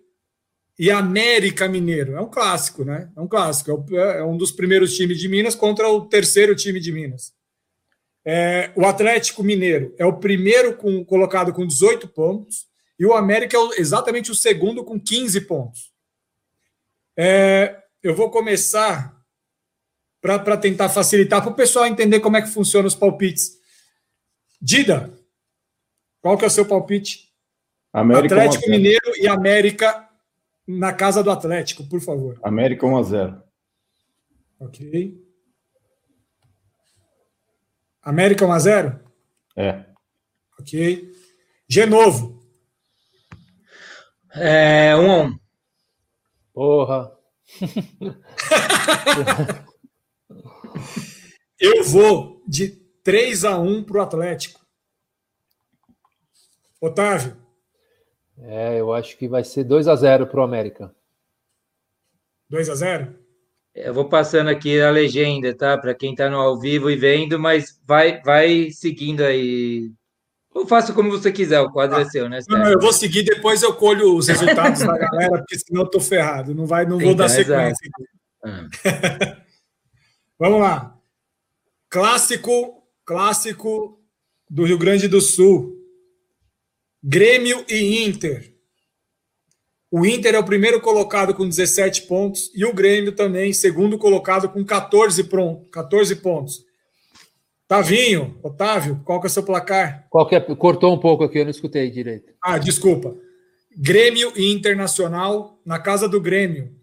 e 0.77 0.89
América 0.89 1.67
Mineiro. 1.67 2.13
É 2.13 2.21
um 2.21 2.29
clássico, 2.29 2.85
né? 2.85 3.11
É 3.15 3.19
um 3.19 3.27
clássico. 3.27 3.85
É, 3.91 4.19
é 4.19 4.23
um 4.23 4.37
dos 4.37 4.51
primeiros 4.51 4.95
times 4.95 5.19
de 5.19 5.27
Minas 5.27 5.55
contra 5.55 5.89
o 5.89 6.05
terceiro 6.05 6.55
time 6.55 6.79
de 6.79 6.91
Minas. 6.91 7.33
É, 8.25 8.71
o 8.75 8.85
Atlético 8.85 9.43
Mineiro 9.43 9.93
é 9.97 10.05
o 10.05 10.17
primeiro 10.17 10.75
com, 10.77 11.03
colocado 11.03 11.51
com 11.51 11.65
18 11.65 12.07
pontos 12.09 12.67
e 12.97 13.05
o 13.05 13.13
América 13.13 13.57
é 13.57 13.59
o, 13.59 13.73
exatamente 13.73 14.31
o 14.31 14.35
segundo 14.35 14.83
com 14.83 14.99
15 14.99 15.41
pontos. 15.41 15.91
É, 17.17 17.77
eu 18.01 18.15
vou 18.15 18.29
começar 18.29 19.17
para 20.21 20.57
tentar 20.57 20.89
facilitar 20.89 21.41
para 21.41 21.51
o 21.51 21.55
pessoal 21.55 21.85
entender 21.85 22.19
como 22.19 22.37
é 22.37 22.41
que 22.41 22.49
funciona 22.49 22.87
os 22.87 22.95
palpites. 22.95 23.57
Dida, 24.61 25.13
qual 26.21 26.37
que 26.37 26.43
é 26.43 26.47
o 26.47 26.51
seu 26.51 26.65
palpite? 26.65 27.29
América 27.91 28.35
Atlético 28.35 28.69
Mineiro 28.69 29.11
e 29.17 29.27
América 29.27 30.07
na 30.67 30.93
casa 30.93 31.23
do 31.23 31.31
Atlético, 31.31 31.87
por 31.87 31.99
favor. 31.99 32.39
América 32.43 32.85
1 32.85 32.97
a 32.97 33.03
0. 33.03 33.43
Ok. 34.59 35.25
América 38.01 38.45
1 38.45 38.51
a 38.51 38.59
0? 38.59 38.99
É. 39.55 39.85
Ok. 40.59 41.11
Genovo. 41.67 42.43
É 44.35 44.95
1 44.95 45.11
a 45.11 45.23
1. 45.23 45.39
Porra. 46.53 47.17
Eu 51.59 51.83
vou 51.83 52.41
de 52.47 52.69
3 53.03 53.43
a 53.43 53.59
1 53.59 53.83
para 53.83 53.97
o 53.97 54.01
Atlético. 54.01 54.58
Otávio. 56.81 57.35
É, 58.41 58.79
eu 58.79 58.93
acho 58.93 59.17
que 59.17 59.27
vai 59.27 59.43
ser 59.43 59.63
2 59.63 59.87
a 59.87 59.95
0 59.95 60.27
para 60.27 60.39
o 60.39 60.43
América. 60.43 60.93
2 62.49 62.69
a 62.69 62.75
0 62.75 63.15
Eu 63.75 63.93
vou 63.93 64.07
passando 64.07 64.49
aqui 64.49 64.79
a 64.79 64.89
legenda, 64.89 65.53
tá? 65.53 65.77
Para 65.77 65.93
quem 65.93 66.11
está 66.11 66.29
no 66.29 66.37
ao 66.37 66.59
vivo 66.59 66.89
e 66.89 66.95
vendo, 66.95 67.37
mas 67.37 67.79
vai, 67.85 68.21
vai 68.21 68.71
seguindo 68.71 69.21
aí. 69.21 69.91
Eu 70.55 70.65
faço 70.65 70.93
como 70.93 71.11
você 71.11 71.31
quiser, 71.31 71.59
o 71.61 71.71
quadro 71.71 71.97
ah, 71.97 72.01
é 72.01 72.05
seu, 72.05 72.27
né? 72.27 72.39
Não, 72.49 72.57
não, 72.57 72.71
eu 72.71 72.79
vou 72.79 72.91
seguir, 72.91 73.23
depois 73.23 73.61
eu 73.61 73.73
colho 73.73 74.15
os 74.15 74.27
resultados 74.27 74.79
da 74.79 74.97
galera, 74.97 75.37
porque 75.37 75.59
senão 75.59 75.83
eu 75.83 75.89
tô 75.89 75.99
ferrado. 75.99 76.55
Não, 76.55 76.65
vai, 76.65 76.85
não 76.85 76.97
vou 76.97 77.13
dar 77.13 77.29
sequência. 77.29 77.89
Ah. 78.43 78.67
Vamos 80.39 80.61
lá. 80.61 80.97
Clássico, 81.89 82.83
clássico 83.05 84.01
do 84.49 84.63
Rio 84.63 84.77
Grande 84.77 85.07
do 85.07 85.19
Sul. 85.19 85.78
Grêmio 87.03 87.65
e 87.69 88.05
Inter. 88.05 88.53
O 89.91 90.05
Inter 90.05 90.35
é 90.35 90.39
o 90.39 90.45
primeiro 90.45 90.79
colocado 90.81 91.33
com 91.33 91.47
17 91.47 92.03
pontos 92.03 92.51
e 92.53 92.63
o 92.63 92.73
Grêmio 92.73 93.11
também, 93.11 93.51
segundo 93.53 93.97
colocado 93.97 94.49
com 94.49 94.63
14, 94.63 95.23
pronto, 95.23 95.69
14 95.71 96.15
pontos. 96.17 96.63
Tavinho, 97.67 98.37
Otávio, 98.43 99.01
qual 99.05 99.19
que 99.19 99.27
é 99.27 99.29
o 99.29 99.31
seu 99.31 99.43
placar? 99.43 100.07
Qual 100.09 100.27
que 100.27 100.35
é? 100.35 100.39
Cortou 100.39 100.93
um 100.93 100.99
pouco 100.99 101.23
aqui, 101.23 101.39
eu 101.39 101.45
não 101.45 101.51
escutei 101.51 101.89
direito. 101.89 102.33
Ah, 102.41 102.57
desculpa. 102.57 103.15
Grêmio 103.77 104.33
e 104.35 104.51
Internacional 104.51 105.59
na 105.65 105.79
casa 105.79 106.07
do 106.07 106.19
Grêmio. 106.19 106.75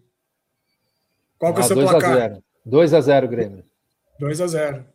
Qual 1.37 1.53
que 1.53 1.59
ah, 1.59 1.63
é 1.63 1.65
o 1.65 1.67
seu 1.67 1.77
placar? 1.77 2.39
2 2.65 2.93
a 2.93 3.01
0 3.01 3.27
Grêmio. 3.27 3.63
2 4.19 4.41
a 4.41 4.47
0 4.47 4.85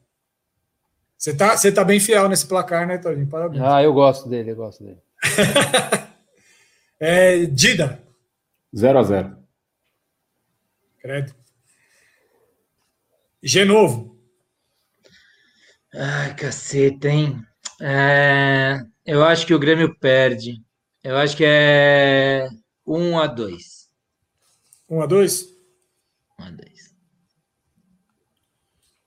Você 1.16 1.36
tá, 1.36 1.56
você 1.56 1.70
tá 1.70 1.84
bem 1.84 2.00
fiel 2.00 2.28
nesse 2.28 2.46
placar, 2.46 2.86
né, 2.86 2.98
Tavinho? 2.98 3.28
Parabéns. 3.28 3.62
Ah, 3.62 3.82
eu 3.82 3.92
gosto 3.92 4.28
dele, 4.28 4.50
eu 4.50 4.56
gosto 4.56 4.82
dele. 4.82 4.98
é, 7.00 7.46
Dida. 7.46 8.02
0 8.74 8.98
a 8.98 9.02
0 9.02 9.36
Credo. 11.00 11.34
Genovo. 13.42 14.16
Ai, 15.94 16.34
caceta, 16.36 17.08
hein? 17.08 17.44
É, 17.80 18.80
eu 19.04 19.24
acho 19.24 19.46
que 19.46 19.52
o 19.52 19.58
Grêmio 19.58 19.94
perde. 19.98 20.64
Eu 21.02 21.16
acho 21.16 21.36
que 21.36 21.44
é 21.44 22.48
1 22.86 23.18
a 23.18 23.26
2 23.26 23.88
1 24.88 25.02
a 25.02 25.06
2 25.06 25.42
1 26.38 26.44
a 26.44 26.50
2 26.50 26.94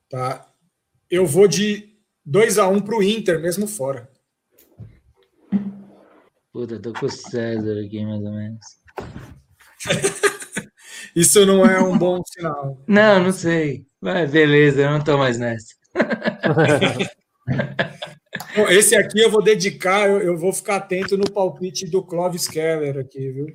Tá. 0.10 0.54
Eu 1.10 1.26
vou 1.26 1.48
de 1.48 1.98
2 2.26 2.58
a 2.58 2.68
1 2.68 2.82
para 2.82 2.98
o 2.98 3.04
Inter, 3.04 3.40
mesmo 3.40 3.68
fora. 3.68 4.12
Puta, 6.56 6.80
tô 6.80 6.94
com 6.94 7.06
o 7.06 7.10
César 7.10 7.77
aqui, 7.86 8.06
mais 8.06 8.23
ou 8.23 8.32
menos. 8.32 8.65
Isso 11.14 11.45
não 11.45 11.65
é 11.65 11.84
um 11.84 11.98
bom 11.98 12.22
sinal. 12.26 12.82
Não, 12.88 13.26
não 13.26 13.34
sei. 13.34 13.86
Mas 13.99 14.32
beleza, 14.32 14.84
eu 14.84 14.91
não 14.91 15.03
tô 15.03 15.18
mais 15.18 15.38
nessa. 15.38 15.76
Esse 18.69 18.95
aqui 18.95 19.19
eu 19.19 19.30
vou 19.30 19.44
dedicar, 19.44 20.07
eu, 20.07 20.22
eu, 20.22 20.38
vou 20.38 20.53
ficar 20.53 20.77
atento 20.77 21.18
no 21.18 21.30
palpite 21.30 21.88
do 21.88 22.02
Clovis 22.02 22.48
Keller 22.48 22.99
aqui, 22.99 23.34
viu? 23.34 23.48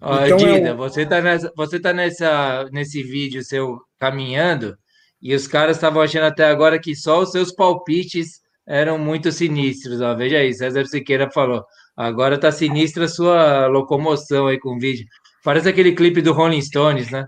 Ó, 0.00 0.24
então, 0.24 0.38
Dida, 0.38 0.70
é 0.70 0.74
você 0.74 1.04
tá, 1.04 1.20
nessa, 1.20 1.52
você 1.54 1.78
tá 1.78 1.92
nessa, 1.92 2.64
nesse 2.72 3.02
vídeo 3.02 3.44
seu 3.44 3.78
caminhando 3.98 4.74
e 5.20 5.34
os 5.34 5.46
caras 5.46 5.76
estavam 5.76 6.00
achando 6.00 6.24
até 6.24 6.46
agora 6.46 6.80
que 6.80 6.96
só 6.96 7.20
os 7.20 7.32
seus 7.32 7.52
palpites 7.52 8.40
eram 8.66 8.96
muito 8.96 9.30
sinistros. 9.30 10.00
Ó. 10.00 10.14
Veja 10.14 10.38
aí, 10.38 10.54
César 10.54 10.86
Siqueira 10.86 11.30
falou. 11.30 11.62
Agora 11.96 12.38
tá 12.38 12.50
sinistra 12.50 13.04
a 13.04 13.08
sua 13.08 13.66
locomoção 13.66 14.46
aí 14.46 14.58
com 14.58 14.76
o 14.76 14.78
vídeo. 14.78 15.06
Parece 15.44 15.68
aquele 15.68 15.92
clipe 15.92 16.20
do 16.20 16.32
Rolling 16.32 16.60
Stones, 16.60 17.10
né? 17.10 17.26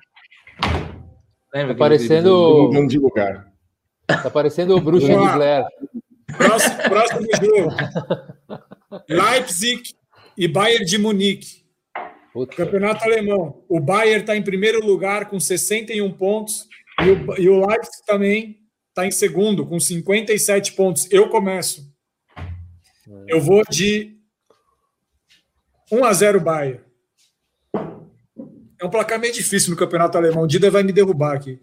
Lembra? 1.55 1.74
Tá 1.74 1.78
parecendo. 1.78 2.64
Mudando 2.64 2.88
de 2.88 2.98
lugar. 2.98 3.47
Tá 4.06 4.30
parecendo 4.30 4.76
o 4.76 4.80
Bruxa 4.80 5.06
de 5.06 5.14
Blair. 5.14 5.64
Próximo, 6.36 6.76
próximo 6.82 7.26
jogo. 7.40 7.70
Leipzig 9.09 9.82
e 10.36 10.48
Bayern 10.48 10.84
de 10.84 10.98
Munique. 10.98 11.64
Puta. 12.32 12.56
Campeonato 12.56 13.05
alemão. 13.05 13.64
O 13.68 13.80
Bayern 13.80 14.20
está 14.20 14.36
em 14.36 14.43
primeiro 14.43 14.84
lugar 14.84 15.30
com 15.30 15.38
61 15.38 16.12
pontos 16.12 16.66
e 17.02 17.10
o, 17.10 17.40
e 17.40 17.48
o 17.48 17.66
Leipzig 17.66 18.05
também 18.06 18.59
está 18.88 19.06
em 19.06 19.10
segundo 19.10 19.64
com 19.64 19.78
57 19.78 20.72
pontos. 20.72 21.10
Eu 21.10 21.28
começo. 21.28 21.82
Eu 23.28 23.40
vou 23.40 23.62
de 23.70 24.15
1 25.90 26.04
a 26.04 26.12
0 26.12 26.40
Bayern. 26.40 26.80
É 28.80 28.84
um 28.84 28.90
placar 28.90 29.18
meio 29.18 29.32
difícil 29.32 29.70
no 29.70 29.76
campeonato 29.76 30.18
alemão. 30.18 30.44
O 30.44 30.46
Dida 30.46 30.70
vai 30.70 30.82
me 30.82 30.92
derrubar 30.92 31.36
aqui. 31.36 31.60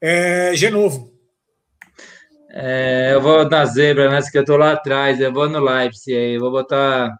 É, 0.00 0.54
Genovo. 0.54 1.12
É, 2.50 3.10
eu 3.12 3.20
vou 3.20 3.48
na 3.48 3.64
zebra 3.64 4.10
nessa 4.10 4.30
que 4.30 4.38
eu 4.38 4.44
tô 4.44 4.56
lá 4.56 4.72
atrás. 4.72 5.20
Eu 5.20 5.32
vou 5.32 5.48
no 5.48 5.60
Leipzig 5.60 6.16
aí. 6.16 6.38
Vou 6.38 6.50
botar 6.50 7.16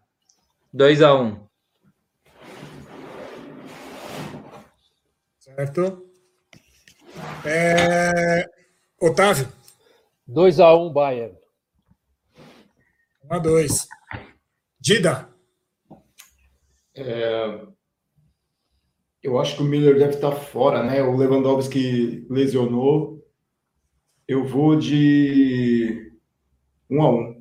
2 0.72 1.02
a 1.02 1.14
1 1.14 1.48
Certo. 5.38 6.10
É... 7.44 8.44
Otávio. 9.00 9.48
2 10.26 10.58
a 10.58 10.74
1 10.74 10.92
Bayern. 10.92 11.36
1 13.30 13.34
a 13.34 13.38
2 13.38 13.88
Dida. 14.80 15.29
É, 16.94 17.60
eu 19.22 19.38
acho 19.38 19.56
que 19.56 19.62
o 19.62 19.66
Miller 19.66 19.98
deve 19.98 20.14
estar 20.14 20.32
fora, 20.32 20.82
né? 20.82 21.02
O 21.02 21.16
Lewandowski 21.16 22.26
lesionou. 22.30 23.24
Eu 24.26 24.46
vou 24.46 24.76
de 24.76 26.12
um 26.88 27.02
a 27.02 27.10
um. 27.10 27.40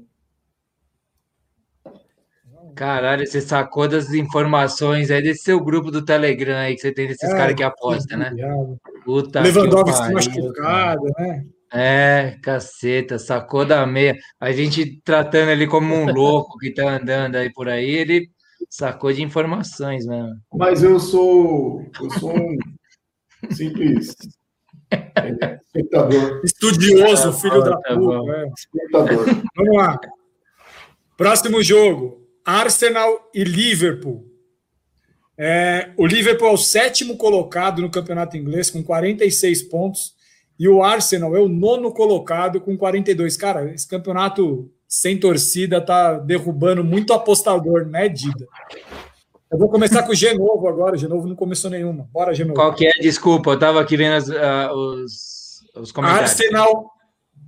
Caralho, 2.76 3.28
você 3.28 3.42
sacou 3.42 3.88
das 3.88 4.14
informações 4.14 5.12
aí 5.12 5.22
desse 5.22 5.44
seu 5.44 5.60
grupo 5.60 5.92
do 5.92 6.04
Telegram 6.04 6.58
aí 6.58 6.76
que 6.76 6.82
você 6.82 6.94
tem 6.94 7.08
desses 7.08 7.30
é, 7.30 7.36
caras 7.36 7.56
que 7.56 7.64
apostam, 7.64 8.18
né? 8.18 8.32
Puta 9.04 9.42
Lewandowski 9.42 10.14
machucado, 10.14 11.04
né? 11.18 11.46
É, 11.72 12.38
caceta, 12.42 13.20
sacou 13.20 13.66
da 13.66 13.86
meia. 13.86 14.18
A 14.40 14.52
gente 14.52 15.02
tratando 15.04 15.52
ele 15.52 15.68
como 15.68 15.94
um 15.94 16.12
louco 16.12 16.58
que 16.58 16.74
tá 16.74 16.96
andando 16.96 17.36
aí 17.36 17.52
por 17.52 17.70
aí, 17.70 17.90
ele 17.90 18.30
sacou 18.70 19.12
de 19.14 19.22
informações 19.22 20.06
mesmo. 20.06 20.36
Mas 20.54 20.84
eu 20.84 21.00
sou, 21.00 21.82
eu 22.02 22.12
sou 22.20 22.36
um 22.36 22.58
simples 23.52 24.16
é, 24.92 25.60
espectador. 25.66 26.42
Estudioso, 26.44 27.34
filho 27.34 27.60
bom, 27.60 27.64
da 27.64 27.78
tá 27.78 27.96
puta. 27.96 28.00
bom. 28.00 28.34
é. 28.34 28.52
Espectador. 28.58 29.26
Vamos 29.56 29.78
lá. 29.78 30.00
Próximo 31.16 31.62
jogo: 31.62 32.28
Arsenal 32.46 33.30
e 33.34 33.44
Liverpool. 33.44 34.26
É, 35.38 35.92
o 35.96 36.06
Liverpool 36.06 36.50
é 36.50 36.52
o 36.52 36.58
sétimo 36.58 37.16
colocado 37.16 37.82
no 37.82 37.90
campeonato 37.90 38.36
inglês, 38.36 38.70
com 38.70 38.84
46 38.84 39.64
pontos. 39.64 40.18
E 40.58 40.68
o 40.68 40.84
Arsenal 40.84 41.36
é 41.38 41.40
o 41.40 41.48
nono 41.48 41.94
colocado, 41.94 42.60
com 42.60 42.78
42. 42.78 43.38
Cara, 43.38 43.74
esse 43.74 43.88
campeonato 43.88 44.70
sem 44.90 45.20
torcida 45.20 45.80
tá 45.80 46.14
derrubando 46.18 46.84
muito 46.84 47.14
apostador, 47.14 47.86
né, 47.86 48.10
Dida? 48.10 48.48
Eu 49.52 49.58
vou 49.60 49.70
começar 49.70 50.02
com 50.04 50.12
o 50.12 50.16
Genovo 50.16 50.68
agora. 50.68 50.96
O 50.96 50.98
Genovo 50.98 51.28
não 51.28 51.36
começou 51.36 51.70
nenhuma. 51.70 52.10
Bora, 52.12 52.34
Genovo. 52.34 52.56
Qual 52.56 52.74
que 52.74 52.88
é? 52.88 52.92
Desculpa, 53.00 53.52
eu 53.52 53.60
tava 53.60 53.80
aqui 53.80 53.96
vendo 53.96 54.16
as- 54.16 54.30
ah, 54.32 54.74
os, 54.74 55.64
os 55.76 55.92
comentários. 55.92 56.32
Arsenal 56.32 56.92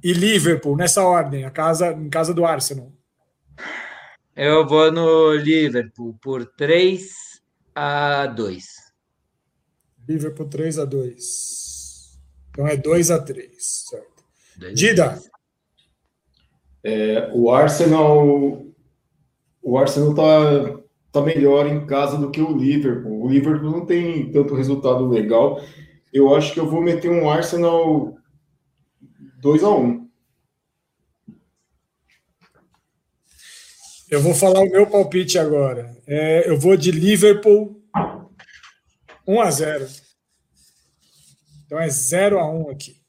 e 0.03 0.13
Liverpool, 0.13 0.77
nessa 0.77 1.03
ordem, 1.03 1.43
a 1.45 1.49
casa, 1.51 1.91
em 1.91 2.09
casa 2.09 2.34
do 2.34 2.45
Arsenal. 2.45 2.91
Eu 4.35 4.65
vou 4.68 4.91
no 4.91 5.34
Liverpool 5.35 6.15
por 6.22 6.45
3 6.45 7.09
a 7.76 8.27
2. 8.27 8.65
Liverpool 10.07 10.47
3 10.47 10.80
a 10.80 10.85
2 10.85 12.19
Então 12.49 12.68
é 12.68 12.76
2 12.76 13.11
a 13.11 13.19
3 13.19 13.51
certo? 13.89 14.23
Dida, 14.73 15.19
É, 16.83 17.31
o 17.33 17.51
Arsenal, 17.51 18.65
o 19.61 19.77
Arsenal 19.77 20.13
tá, 20.13 20.79
tá 21.11 21.21
melhor 21.21 21.67
em 21.67 21.85
casa 21.85 22.17
do 22.17 22.31
que 22.31 22.41
o 22.41 22.57
Liverpool. 22.57 23.23
O 23.23 23.29
Liverpool 23.29 23.71
não 23.71 23.85
tem 23.85 24.31
tanto 24.31 24.55
resultado 24.55 25.07
legal. 25.07 25.61
Eu 26.11 26.35
acho 26.35 26.53
que 26.53 26.59
eu 26.59 26.69
vou 26.69 26.81
meter 26.81 27.09
um 27.09 27.29
Arsenal 27.29 28.15
2 29.41 29.63
a 29.63 29.69
1. 29.69 30.01
eu 34.11 34.21
vou 34.21 34.35
falar 34.35 34.59
o 34.59 34.69
meu 34.69 34.85
palpite 34.85 35.39
agora. 35.39 35.97
É, 36.05 36.49
eu 36.49 36.59
vou 36.59 36.75
de 36.75 36.91
Liverpool 36.91 37.81
1 39.25 39.41
a 39.41 39.49
0 39.49 39.87
Então 41.65 41.79
é 41.79 41.89
0 41.89 42.37
a 42.37 42.51
1 42.51 42.69
aqui. 42.69 43.01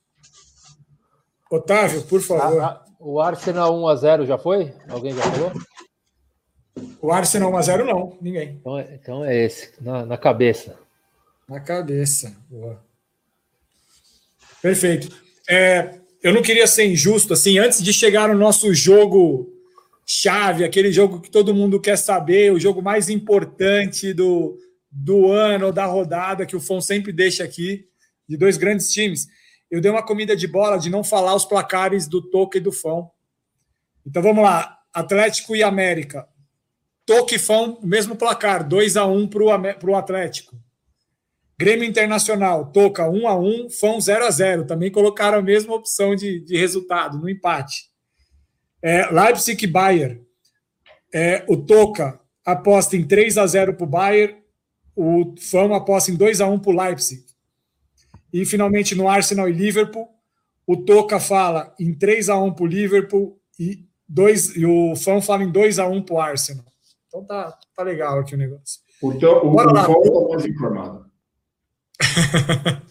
Otávio, 1.51 2.03
por 2.03 2.21
favor. 2.23 2.63
Ah, 2.63 2.67
ah, 2.67 2.85
o 3.05 3.21
Arsenal 3.21 3.75
1x0 3.75 4.27
já 4.27 4.39
foi? 4.39 4.73
Alguém 4.89 5.15
já 5.15 5.23
falou? 5.23 5.53
O 7.01 7.11
Arsenal 7.11 7.53
1 7.53 7.57
a 7.57 7.63
0 7.63 7.85
não, 7.85 8.17
ninguém. 8.21 8.57
Então 8.61 8.79
é, 8.79 8.89
então 8.95 9.25
é 9.25 9.45
esse, 9.45 9.73
na, 9.81 10.07
na 10.07 10.17
cabeça. 10.17 10.79
Na 11.49 11.61
cabeça. 11.61 12.35
Boa. 12.49 12.81
Perfeito. 14.63 15.15
É, 15.49 15.99
eu 16.23 16.33
não 16.33 16.43
queria 16.43 16.67
ser 16.67 16.87
injusto, 16.87 17.33
assim, 17.33 17.59
antes 17.59 17.83
de 17.83 17.93
chegar 17.93 18.29
no 18.29 18.39
nosso 18.39 18.73
jogo 18.73 19.53
chave, 20.07 20.65
aquele 20.65 20.93
jogo 20.93 21.21
que 21.21 21.31
todo 21.31 21.55
mundo 21.55 21.81
quer 21.81 21.97
saber, 21.97 22.53
o 22.53 22.61
jogo 22.61 22.81
mais 22.81 23.09
importante 23.09 24.13
do, 24.13 24.57
do 24.91 25.31
ano 25.33 25.67
ou 25.67 25.73
da 25.73 25.87
rodada, 25.87 26.47
que 26.47 26.57
o 26.57 26.61
Fon 26.61 26.81
sempre 26.81 27.13
deixa 27.13 27.43
aqui, 27.43 27.87
de 28.29 28.37
dois 28.37 28.57
grandes 28.57 28.93
times. 28.93 29.27
Eu 29.73 29.81
dei 29.81 29.91
uma 29.91 30.03
comida 30.03 30.37
de 30.37 30.47
bola 30.47 30.77
de 30.77 30.91
não 30.91 31.03
falar 31.03 31.35
os 31.35 31.47
placares 31.47 32.07
do 32.07 32.21
Toca 32.21 32.59
e 32.59 32.61
do 32.61 32.71
Fão. 32.71 33.11
Então 34.07 34.23
vamos 34.23 34.45
lá. 34.45 34.79
Atlético 34.93 35.57
e 35.57 35.63
América. 35.63 36.29
Toca 37.07 37.35
e 37.35 37.39
Fão, 37.39 37.81
mesmo 37.83 38.15
placar, 38.15 38.69
2 38.69 38.99
a 38.99 39.07
1 39.07 39.29
para 39.29 39.91
o 39.91 39.97
Atlético. 39.97 40.55
Grêmio 41.59 41.89
Internacional, 41.89 42.71
Toca 42.71 43.09
1 43.09 43.27
a 43.27 43.35
1 43.39 43.71
Fão 43.71 43.99
0 43.99 44.27
a 44.27 44.31
0 44.31 44.67
Também 44.67 44.91
colocaram 44.91 45.39
a 45.39 45.43
mesma 45.43 45.75
opção 45.75 46.15
de, 46.15 46.41
de 46.41 46.55
resultado, 46.59 47.17
no 47.17 47.27
empate. 47.27 47.91
É, 48.83 49.11
Leipzig 49.11 49.65
e 49.65 49.67
Bayern. 49.67 50.21
É, 51.15 51.47
o 51.49 51.57
Toca 51.57 52.21
aposta 52.45 52.95
em 52.95 53.07
3 53.07 53.39
a 53.39 53.47
0 53.47 53.73
para 53.73 53.85
o 53.85 53.89
Bayern. 53.89 54.37
O 54.95 55.35
Fão 55.41 55.73
aposta 55.73 56.11
em 56.11 56.15
2 56.15 56.43
a 56.43 56.47
1 56.47 56.59
para 56.59 56.71
o 56.71 56.77
Leipzig. 56.77 57.32
E 58.33 58.45
finalmente 58.47 58.95
no 58.95 59.09
Arsenal 59.09 59.49
e 59.49 59.53
Liverpool, 59.53 60.09
o 60.67 60.77
Toca 60.77 61.21
fala 61.21 61.75
em 61.79 61.95
3 61.95 62.29
a 62.29 62.37
1 62.37 62.55
para 62.55 62.65
o 62.65 62.67
Liverpool 62.67 63.39
e, 63.59 63.85
dois, 64.09 64.57
e 64.57 64.65
o 64.65 64.97
Fão 64.97 65.21
fala 65.21 65.45
em 65.45 65.51
2 65.51 65.79
a 65.79 65.87
1 65.87 66.03
para 66.03 66.15
o 66.15 66.21
Arsenal. 66.21 66.65
Então 67.07 67.25
tá, 67.25 67.59
tá 67.75 67.83
legal 67.83 68.19
aqui 68.19 68.35
o 68.35 68.39
negócio. 68.39 68.81
Então, 69.03 69.39
o, 69.39 69.51
Bora 69.51 69.71
o 69.71 69.75
Paulo 69.75 70.03
está 70.03 70.29
mais 70.29 70.47
informado. 70.47 71.07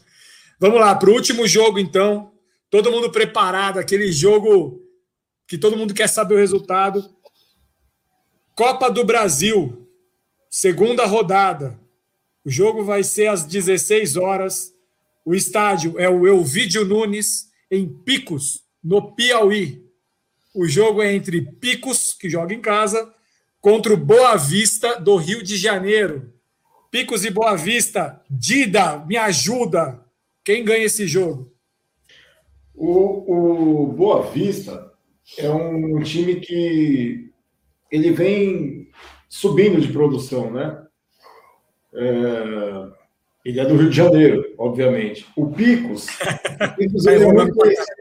Vamos 0.60 0.80
lá, 0.80 0.94
para 0.94 1.10
o 1.10 1.14
último 1.14 1.48
jogo, 1.48 1.80
então. 1.80 2.32
Todo 2.70 2.92
mundo 2.92 3.12
preparado, 3.12 3.80
aquele 3.80 4.12
jogo 4.12 4.82
que 5.48 5.58
todo 5.58 5.76
mundo 5.76 5.94
quer 5.94 6.08
saber 6.08 6.36
o 6.36 6.38
resultado. 6.38 7.04
Copa 8.56 8.90
do 8.90 9.04
Brasil, 9.04 9.90
segunda 10.50 11.06
rodada. 11.06 11.80
O 12.46 12.50
jogo 12.50 12.84
vai 12.84 13.04
ser 13.04 13.28
às 13.28 13.44
16 13.44 14.18
horas. 14.18 14.74
O 15.24 15.36
estádio 15.36 16.00
é 16.00 16.10
o 16.10 16.28
Elvídio 16.28 16.84
Nunes, 16.86 17.50
em 17.70 17.88
Picos, 17.88 18.64
no 18.84 19.14
Piauí. 19.14 19.86
O 20.54 20.68
jogo 20.68 21.02
é 21.02 21.14
entre 21.14 21.42
Picos, 21.42 22.14
que 22.14 22.30
joga 22.30 22.54
em 22.54 22.60
casa, 22.60 23.14
contra 23.62 23.94
o 23.94 23.98
Boa 23.98 24.36
Vista, 24.36 25.00
do 25.00 25.16
Rio 25.16 25.44
de 25.44 25.56
Janeiro. 25.58 26.34
Picos 26.90 27.24
e 27.24 27.30
Boa 27.30 27.56
Vista, 27.56 28.22
Dida, 28.30 28.98
me 29.06 29.16
ajuda. 29.16 30.04
Quem 30.44 30.66
ganha 30.66 30.84
esse 30.84 31.08
jogo? 31.08 31.54
O, 32.74 33.84
o 33.84 33.88
Boa 33.94 34.24
Vista 34.32 34.92
é 35.38 35.50
um 35.50 36.02
time 36.02 36.36
que 36.38 37.30
ele 37.92 38.12
vem 38.12 38.90
subindo 39.30 39.80
de 39.80 39.94
produção, 39.94 40.52
né? 40.52 40.86
É, 41.94 43.01
ele 43.44 43.60
é 43.60 43.66
do 43.66 43.76
Rio 43.76 43.90
de 43.90 43.96
Janeiro, 43.96 44.54
obviamente. 44.58 45.28
O 45.36 45.48
Picos, 45.52 46.08
o 46.62 46.76
Picos, 46.76 47.06
ele 47.06 47.24
é 47.24 47.34
muito 47.34 47.56
conhecido, 47.56 47.96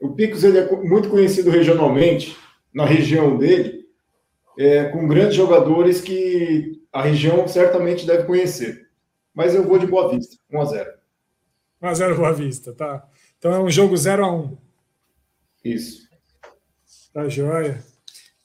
o 0.00 0.08
Picos 0.12 0.44
ele 0.44 0.58
é 0.58 0.76
muito 0.76 1.08
conhecido 1.08 1.50
regionalmente, 1.50 2.36
na 2.72 2.84
região 2.84 3.36
dele, 3.36 3.86
é, 4.58 4.84
com 4.84 5.08
grandes 5.08 5.34
jogadores 5.34 6.00
que 6.00 6.82
a 6.92 7.02
região 7.02 7.46
certamente 7.48 8.06
deve 8.06 8.24
conhecer. 8.24 8.88
Mas 9.34 9.54
eu 9.54 9.64
vou 9.64 9.78
de 9.78 9.86
Boa 9.86 10.10
Vista, 10.10 10.36
1 10.50 10.60
a 10.60 10.64
0 10.64 10.98
1x0 11.82 12.16
Boa 12.16 12.32
Vista, 12.32 12.72
tá? 12.72 13.06
Então 13.38 13.52
é 13.52 13.60
um 13.60 13.70
jogo 13.70 13.94
0x1. 13.94 14.56
Isso. 15.64 16.08
Tá 17.12 17.28
joia. 17.28 17.82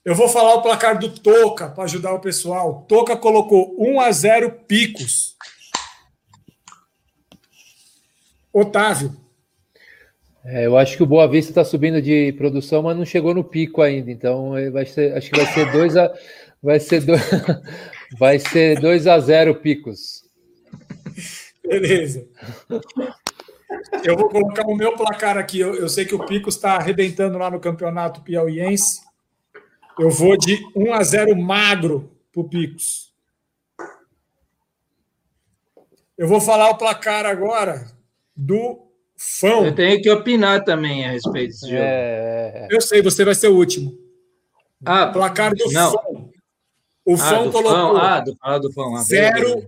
Eu 0.06 0.14
vou 0.16 0.28
falar 0.28 0.56
o 0.56 0.62
placar 0.62 1.00
do 1.00 1.10
Toca 1.10 1.70
para 1.70 1.86
ajudar 1.86 2.14
o 2.14 2.20
pessoal. 2.20 2.86
Toca 2.88 3.16
colocou 3.18 3.76
1 3.80 4.00
a 4.02 4.12
0 4.12 4.52
Picos. 4.68 5.33
Otávio, 8.54 9.12
É, 10.46 10.68
eu 10.68 10.78
acho 10.78 10.96
que 10.96 11.02
o 11.02 11.08
Boa 11.08 11.28
Vista 11.28 11.50
está 11.52 11.66
subindo 11.66 12.00
de 12.00 12.34
produção, 12.34 12.84
mas 12.84 12.96
não 12.96 13.04
chegou 13.04 13.34
no 13.34 13.44
pico 13.44 13.82
ainda. 13.82 14.12
Então 14.12 14.56
eh, 14.56 14.70
vai 14.70 14.86
ser, 14.86 15.18
acho 15.18 15.32
que 15.32 15.38
vai 15.38 15.52
ser 15.52 15.72
2 15.72 15.98
a 15.98 16.14
vai 16.62 16.80
ser 16.80 17.02
2 17.02 17.22
vai 18.20 18.40
ser 18.40 18.80
2 18.80 19.08
a 19.08 19.20
0 19.20 19.56
Picos. 19.56 20.26
beleza. 21.66 22.28
Eu 24.04 24.16
vou 24.16 24.30
colocar 24.30 24.68
o 24.68 24.76
meu 24.76 24.96
placar 24.96 25.38
aqui. 25.38 25.60
Eu, 25.60 25.74
eu 25.76 25.90
sei 25.90 26.06
que 26.06 26.14
o 26.14 26.26
Picos 26.26 26.56
está 26.56 26.76
arrebentando 26.76 27.38
lá 27.40 27.50
no 27.50 27.60
campeonato 27.60 28.22
piauiense. 28.22 29.02
Eu 29.98 30.12
vou 30.12 30.38
de 30.38 30.60
1 30.76 30.94
a 30.94 31.02
0 31.02 31.36
magro 31.36 32.12
para 32.32 32.42
o 32.42 32.50
Picos. 32.50 33.12
Eu 36.16 36.28
vou 36.28 36.40
falar 36.40 36.70
o 36.70 36.78
placar 36.78 37.26
agora 37.26 38.03
do 38.36 38.92
Fão. 39.18 39.66
Eu 39.66 39.76
tenho 39.76 40.02
que 40.02 40.10
opinar 40.10 40.64
também 40.64 41.06
a 41.06 41.12
respeito 41.12 41.48
desse 41.52 41.68
jogo. 41.68 41.78
É, 41.82 42.68
Eu 42.72 42.82
sei, 42.82 43.02
você 43.02 43.24
vai 43.24 43.36
ser 43.36 43.48
o 43.48 43.56
último. 43.56 43.94
Ah, 44.86 45.08
Placar 45.08 45.54
do 45.56 45.72
Não. 45.72 45.92
Fão. 45.92 46.30
O 47.06 47.14
ah, 47.14 47.18
Fão 47.18 47.52
colocou 47.52 47.72
Fão. 47.72 47.98
Ah, 47.98 48.20
do, 48.20 48.38
ah, 48.42 48.58
do 48.58 48.72
Fão. 48.74 48.96
Ah, 48.96 49.04
beleza, 49.08 49.34
0, 49.38 49.50
beleza. 49.50 49.68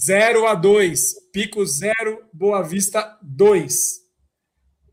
0 0.00 0.46
a 0.46 0.54
2. 0.54 1.14
Pico 1.32 1.64
0, 1.64 2.24
Boa 2.32 2.62
Vista 2.62 3.18
2. 3.22 4.00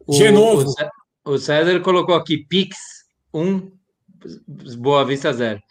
O- 0.06 0.12
De 0.12 0.32
novo. 0.32 0.64
O, 0.68 0.72
Cé- 0.72 0.90
o 1.26 1.38
César 1.38 1.80
colocou 1.82 2.16
aqui 2.16 2.38
Pix 2.38 2.76
1, 3.34 3.72
Boa 4.78 5.06
Vista 5.06 5.32
0. 5.32 5.62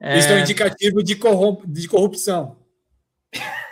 É, 0.00 0.18
Isso 0.18 0.28
é 0.28 0.36
um 0.36 0.38
indicativo 0.40 1.02
de, 1.02 1.16
corrom- 1.16 1.60
de 1.66 1.88
corrupção. 1.88 2.56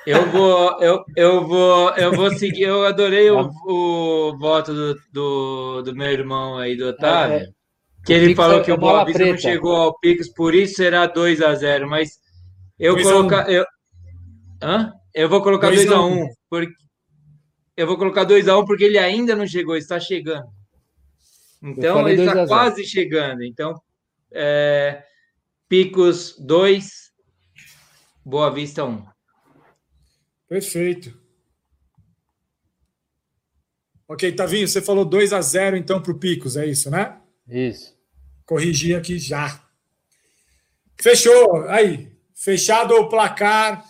Eu 0.08 0.30
vou, 0.30 0.80
eu, 0.80 1.04
eu 1.14 1.46
vou, 1.46 1.90
eu 1.90 2.12
vou 2.12 2.30
seguir. 2.30 2.62
Eu 2.62 2.86
adorei 2.86 3.30
o, 3.30 3.50
o 3.66 4.38
voto 4.38 4.72
do, 4.72 4.98
do, 5.12 5.82
do, 5.82 5.94
meu 5.94 6.10
irmão 6.10 6.56
aí, 6.56 6.74
do 6.74 6.86
Otávio, 6.86 7.36
é, 7.36 7.42
é. 7.42 7.48
que 8.06 8.14
ele 8.14 8.34
falou 8.34 8.62
que 8.62 8.72
o 8.72 8.78
Boa 8.78 9.04
Vista 9.04 9.26
não 9.26 9.36
chegou 9.36 9.76
ao 9.76 9.98
Pix, 9.98 10.32
por 10.32 10.54
isso 10.54 10.76
será 10.76 11.04
2 11.04 11.42
a 11.42 11.54
0 11.54 11.90
Mas 11.90 12.12
eu 12.78 12.96
colocar, 13.02 13.50
eu, 13.52 13.66
hã? 14.62 14.90
eu 15.14 15.28
vou 15.28 15.42
colocar 15.42 15.68
2 15.68 15.92
a 15.92 16.00
1 16.00 16.22
um, 16.22 16.26
porque 16.48 16.72
eu 17.76 17.86
vou 17.86 17.98
colocar 17.98 18.24
2 18.24 18.48
a 18.48 18.56
1 18.56 18.60
um 18.60 18.64
porque 18.64 18.84
ele 18.84 18.96
ainda 18.96 19.36
não 19.36 19.46
chegou, 19.46 19.76
está 19.76 20.00
chegando. 20.00 20.48
Então 21.62 22.08
ele 22.08 22.22
está 22.22 22.46
quase 22.46 22.82
chegando. 22.82 23.44
Então 23.44 23.78
é, 24.32 25.02
Picos 25.68 26.34
2, 26.38 27.10
Boa 28.24 28.50
Vista 28.50 28.86
1. 28.86 28.88
Um. 28.88 29.17
Perfeito. 30.48 31.16
Ok, 34.08 34.32
Tavinho, 34.32 34.66
você 34.66 34.80
falou 34.80 35.04
2 35.04 35.34
a 35.34 35.42
0 35.42 35.76
então 35.76 36.00
para 36.00 36.12
o 36.12 36.18
Picos, 36.18 36.56
é 36.56 36.66
isso, 36.66 36.90
né? 36.90 37.20
Isso. 37.46 37.94
Corrigir 38.46 38.96
aqui 38.96 39.18
já. 39.18 39.62
Fechou. 40.98 41.68
Aí, 41.68 42.10
fechado 42.34 42.94
o 42.94 43.08
placar. 43.08 43.84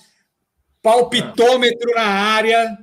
Palpitômetro 0.83 1.95
na 1.95 2.07
área. 2.07 2.77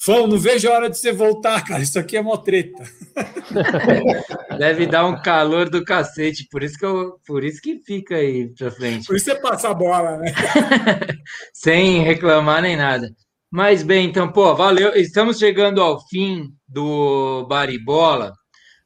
Fão, 0.00 0.28
não 0.28 0.38
vejo 0.38 0.68
a 0.68 0.74
hora 0.74 0.88
de 0.88 0.96
você 0.96 1.12
voltar, 1.12 1.64
cara. 1.64 1.82
Isso 1.82 1.98
aqui 1.98 2.16
é 2.16 2.22
mó 2.22 2.36
treta. 2.36 2.84
Deve 4.56 4.86
dar 4.86 5.04
um 5.06 5.20
calor 5.20 5.68
do 5.68 5.84
cacete, 5.84 6.46
por 6.50 6.62
isso 6.62 6.78
que, 6.78 6.86
eu, 6.86 7.18
por 7.26 7.42
isso 7.42 7.60
que 7.60 7.80
fica 7.84 8.14
aí 8.14 8.48
pra 8.56 8.70
frente. 8.70 9.06
Por 9.06 9.16
isso 9.16 9.24
você 9.24 9.34
passa 9.34 9.70
a 9.70 9.74
bola, 9.74 10.18
né? 10.18 10.32
Sem 11.52 12.02
reclamar 12.04 12.62
nem 12.62 12.76
nada. 12.76 13.10
Mas 13.50 13.82
bem, 13.82 14.06
então, 14.06 14.30
pô, 14.30 14.54
valeu. 14.54 14.94
Estamos 14.94 15.38
chegando 15.38 15.82
ao 15.82 16.06
fim 16.06 16.48
do 16.68 17.44
Baribola. 17.48 18.32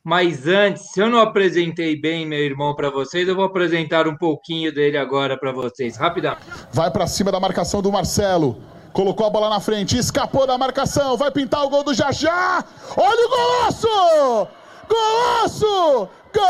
Mas 0.05 0.47
antes, 0.47 0.93
se 0.93 1.01
eu 1.01 1.11
não 1.11 1.21
apresentei 1.21 2.01
bem 2.01 2.27
meu 2.27 2.41
irmão 2.41 2.75
para 2.75 2.91
vocês, 2.91 3.29
eu 3.29 3.37
vou 3.37 3.45
apresentar 3.45 4.09
um 4.09 4.17
pouquinho 4.17 4.73
dele 4.75 4.97
agora 4.97 5.39
para 5.39 5.53
vocês, 5.53 5.97
rapidamente. 5.97 6.45
Vai 6.73 6.91
para 6.91 7.07
cima 7.07 7.31
da 7.31 7.39
marcação 7.39 7.83
do 7.83 7.93
Marcelo. 7.93 8.72
Colocou 8.93 9.27
a 9.27 9.31
bola 9.31 9.49
na 9.49 9.59
frente, 9.59 9.97
escapou 9.97 10.47
da 10.47 10.59
marcação, 10.59 11.17
vai 11.17 11.31
pintar 11.31 11.65
o 11.65 11.71
gol 11.71 11.83
do 11.83 11.95
Jajá. 11.95 12.63
Olha 12.97 13.27
o 13.27 13.31
golaço! 13.31 14.49
Golaço! 14.89 16.09
Gol! 16.35 16.43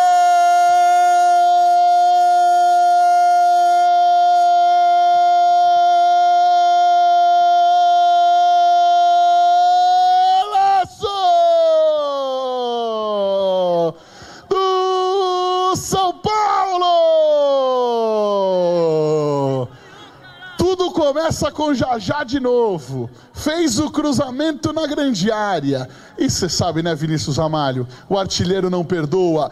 Começa 21.22 21.52
com 21.52 21.72
Jajá 21.72 22.24
de 22.24 22.40
novo. 22.40 23.08
Fez 23.32 23.78
o 23.78 23.90
cruzamento 23.92 24.72
na 24.72 24.88
grande 24.88 25.30
área. 25.30 25.88
E 26.18 26.28
você 26.28 26.48
sabe, 26.48 26.82
né, 26.82 26.96
Vinícius 26.96 27.38
Amalho? 27.38 27.86
O 28.08 28.18
artilheiro 28.18 28.68
não 28.68 28.84
perdoa. 28.84 29.48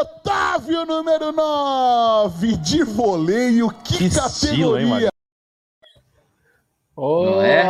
Otávio, 0.00 0.84
número 0.86 1.32
9, 1.32 2.56
de 2.58 2.84
voleio. 2.84 3.68
Que, 3.82 4.08
que 4.08 4.14
categoria! 4.14 5.08
Estilo, 5.08 5.08
Oh, 7.00 7.40
é? 7.40 7.64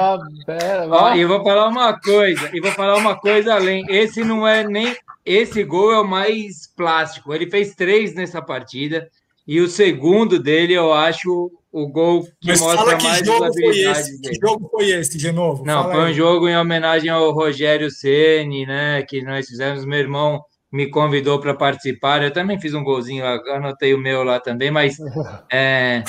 Ó, 0.91 1.15
e 1.15 1.23
vou 1.27 1.43
falar 1.45 1.69
uma 1.69 2.01
coisa, 2.01 2.49
e 2.51 2.63
vou 2.63 2.71
falar 2.73 2.97
uma 2.97 3.15
coisa 3.15 3.55
além. 3.55 3.85
Esse 3.91 4.25
não 4.25 4.47
é 4.47 4.65
nem. 4.65 4.97
Esse 5.25 5.65
gol 5.65 5.93
é 5.93 6.01
o 6.01 6.07
mais 6.07 6.67
plástico. 6.75 7.35
Ele 7.35 7.51
fez 7.51 7.75
três 7.75 8.15
nessa 8.15 8.41
partida. 8.41 9.07
E 9.49 9.61
o 9.61 9.69
segundo 9.69 10.39
dele, 10.39 10.75
eu 10.75 10.93
acho 10.93 11.51
o 11.73 11.89
gol 11.89 12.23
que 12.39 12.49
Mas 12.49 12.61
mostra 12.61 12.99
que 12.99 13.05
mais 13.05 13.27
jogo 13.27 13.53
foi 13.55 13.79
esse? 13.79 14.21
Que 14.21 14.35
jogo 14.35 14.69
foi 14.71 14.91
esse, 14.91 15.17
de 15.17 15.33
novo? 15.33 15.65
Não, 15.65 15.85
fala 15.85 15.95
foi 15.95 16.05
aí. 16.05 16.11
um 16.11 16.15
jogo 16.15 16.49
em 16.49 16.57
homenagem 16.57 17.09
ao 17.09 17.33
Rogério 17.33 17.91
Ceni, 17.91 18.67
né? 18.67 19.03
Que 19.03 19.23
nós 19.23 19.47
fizemos. 19.47 19.87
Meu 19.87 19.99
irmão 19.99 20.43
me 20.71 20.91
convidou 20.91 21.41
para 21.41 21.55
participar. 21.55 22.23
Eu 22.23 22.31
também 22.31 22.61
fiz 22.61 22.75
um 22.75 22.85
golzinho 22.85 23.25
lá, 23.25 23.41
anotei 23.57 23.95
o 23.95 23.99
meu 23.99 24.23
lá 24.23 24.39
também, 24.39 24.71
mas 24.71 24.99
é, 25.51 26.05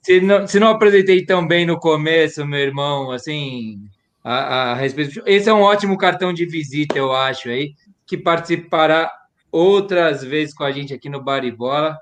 se, 0.00 0.18
não, 0.22 0.46
se 0.46 0.58
não 0.58 0.68
apresentei 0.68 1.26
tão 1.26 1.46
bem 1.46 1.66
no 1.66 1.78
começo, 1.78 2.46
meu 2.46 2.60
irmão, 2.60 3.10
assim, 3.10 3.82
a, 4.24 4.72
a 4.72 4.74
respeito. 4.74 5.22
Esse 5.26 5.50
é 5.50 5.52
um 5.52 5.60
ótimo 5.60 5.98
cartão 5.98 6.32
de 6.32 6.46
visita, 6.46 6.96
eu 6.96 7.12
acho, 7.12 7.50
aí, 7.50 7.74
que 8.06 8.16
participará 8.16 9.12
outras 9.52 10.24
vezes 10.24 10.54
com 10.54 10.64
a 10.64 10.72
gente 10.72 10.94
aqui 10.94 11.10
no 11.10 11.22
Baribola. 11.22 11.98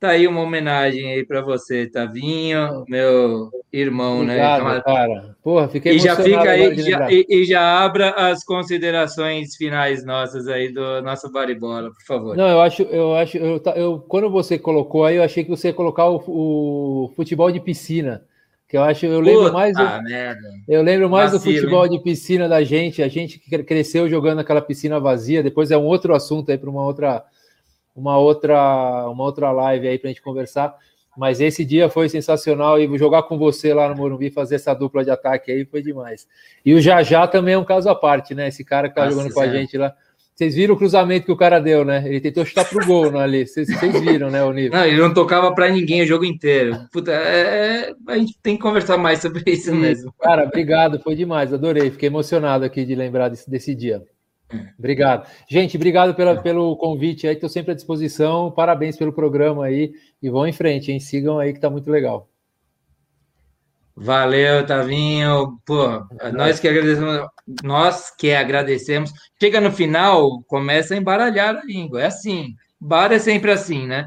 Tá 0.00 0.10
aí 0.10 0.28
uma 0.28 0.42
homenagem 0.42 1.12
aí 1.12 1.26
para 1.26 1.40
você, 1.40 1.84
Tavinho, 1.84 2.84
meu 2.88 3.50
irmão, 3.72 4.22
né? 4.22 4.34
Obrigado, 4.34 4.74
né? 4.74 4.82
cara. 4.84 5.36
Porra, 5.42 5.68
fiquei 5.68 5.96
e 5.96 5.98
já 5.98 6.14
fica 6.14 6.50
aí 6.50 6.76
já, 6.80 7.10
e, 7.10 7.26
e, 7.28 7.44
já 7.44 7.84
abra 7.84 8.10
as 8.10 8.44
considerações 8.44 9.56
finais 9.56 10.04
nossas 10.04 10.46
aí 10.46 10.72
do 10.72 11.02
nosso 11.02 11.32
baribola, 11.32 11.90
por 11.90 12.04
favor. 12.06 12.36
Não, 12.36 12.46
eu 12.48 12.60
acho, 12.60 12.82
eu 12.82 13.16
acho, 13.16 13.38
eu, 13.38 13.60
eu 13.74 13.98
quando 14.06 14.30
você 14.30 14.56
colocou 14.56 15.04
aí, 15.04 15.16
eu 15.16 15.24
achei 15.24 15.42
que 15.42 15.50
você 15.50 15.68
ia 15.68 15.74
colocar 15.74 16.08
o, 16.08 16.22
o 16.28 17.12
futebol 17.16 17.50
de 17.50 17.58
piscina, 17.58 18.22
que 18.68 18.76
eu 18.76 18.84
acho, 18.84 19.04
eu 19.04 19.18
lembro 19.18 19.44
Puta 19.44 19.52
mais, 19.52 19.76
do, 19.76 19.82
eu 20.68 20.80
lembro 20.80 21.10
mais 21.10 21.32
Vacilo, 21.32 21.54
do 21.54 21.60
futebol 21.60 21.84
hein? 21.86 21.90
de 21.90 21.98
piscina 22.04 22.48
da 22.48 22.62
gente, 22.62 23.02
a 23.02 23.08
gente 23.08 23.40
que 23.40 23.64
cresceu 23.64 24.08
jogando 24.08 24.38
aquela 24.38 24.60
piscina 24.60 25.00
vazia. 25.00 25.42
Depois 25.42 25.72
é 25.72 25.76
um 25.76 25.86
outro 25.86 26.14
assunto 26.14 26.52
aí 26.52 26.58
para 26.58 26.70
uma 26.70 26.84
outra 26.84 27.24
uma 27.98 28.16
outra, 28.16 29.08
uma 29.08 29.24
outra 29.24 29.50
live 29.50 29.88
aí 29.88 29.98
para 29.98 30.08
a 30.08 30.12
gente 30.12 30.22
conversar. 30.22 30.74
Mas 31.16 31.40
esse 31.40 31.64
dia 31.64 31.88
foi 31.88 32.08
sensacional 32.08 32.80
e 32.80 32.96
jogar 32.96 33.24
com 33.24 33.36
você 33.36 33.74
lá 33.74 33.88
no 33.88 33.96
Morumbi, 33.96 34.30
fazer 34.30 34.54
essa 34.54 34.72
dupla 34.72 35.02
de 35.02 35.10
ataque 35.10 35.50
aí 35.50 35.64
foi 35.64 35.82
demais. 35.82 36.28
E 36.64 36.72
o 36.74 36.80
Jajá 36.80 37.26
também 37.26 37.54
é 37.54 37.58
um 37.58 37.64
caso 37.64 37.88
à 37.88 37.94
parte, 37.94 38.36
né? 38.36 38.46
Esse 38.46 38.64
cara 38.64 38.88
que 38.88 38.94
tá 38.94 39.04
Nossa, 39.04 39.16
jogando 39.16 39.34
com 39.34 39.40
a 39.40 39.48
gente 39.48 39.76
lá. 39.76 39.92
Vocês 40.32 40.54
viram 40.54 40.76
o 40.76 40.78
cruzamento 40.78 41.26
que 41.26 41.32
o 41.32 41.36
cara 41.36 41.58
deu, 41.58 41.84
né? 41.84 42.04
Ele 42.06 42.20
tentou 42.20 42.46
chutar 42.46 42.64
pro 42.64 42.86
gol 42.86 43.10
não, 43.10 43.18
ali. 43.18 43.44
Vocês, 43.44 43.68
viram, 44.00 44.30
né, 44.30 44.44
o 44.44 44.52
nível? 44.52 44.78
Não, 44.78 44.86
ele 44.86 45.00
não 45.00 45.12
tocava 45.12 45.52
para 45.52 45.68
ninguém 45.68 46.02
o 46.02 46.06
jogo 46.06 46.24
inteiro. 46.24 46.78
Puta, 46.92 47.10
é, 47.10 47.90
é, 47.90 47.94
a 48.06 48.16
gente 48.16 48.38
tem 48.40 48.54
que 48.54 48.62
conversar 48.62 48.96
mais 48.96 49.20
sobre 49.20 49.42
isso 49.50 49.74
mesmo. 49.74 50.14
Cara, 50.20 50.44
obrigado, 50.44 51.00
foi 51.00 51.16
demais, 51.16 51.52
adorei. 51.52 51.90
Fiquei 51.90 52.06
emocionado 52.06 52.64
aqui 52.64 52.84
de 52.84 52.94
lembrar 52.94 53.28
desse, 53.28 53.50
desse 53.50 53.74
dia. 53.74 54.04
Obrigado. 54.78 55.28
Gente, 55.48 55.76
obrigado 55.76 56.14
pela, 56.14 56.40
pelo 56.40 56.76
convite 56.76 57.26
aí, 57.26 57.34
estou 57.34 57.48
sempre 57.48 57.72
à 57.72 57.74
disposição. 57.74 58.50
Parabéns 58.50 58.96
pelo 58.96 59.12
programa 59.12 59.66
aí 59.66 59.92
e 60.22 60.30
vão 60.30 60.46
em 60.46 60.52
frente, 60.52 60.90
hein? 60.90 61.00
Sigam 61.00 61.38
aí 61.38 61.52
que 61.52 61.60
tá 61.60 61.68
muito 61.68 61.90
legal. 61.90 62.28
Valeu, 63.94 64.64
Tavinho. 64.64 65.58
Pô, 65.66 66.06
nós 66.32 66.60
que 66.60 66.68
agradecemos, 66.68 67.28
nós 67.62 68.10
que 68.10 68.32
agradecemos. 68.32 69.12
Chega 69.40 69.60
no 69.60 69.72
final, 69.72 70.42
começa 70.46 70.94
a 70.94 70.96
embaralhar 70.96 71.56
a 71.56 71.64
língua. 71.64 72.02
É 72.02 72.06
assim. 72.06 72.54
Bar 72.80 73.12
é 73.12 73.18
sempre 73.18 73.50
assim, 73.50 73.86
né? 73.86 74.06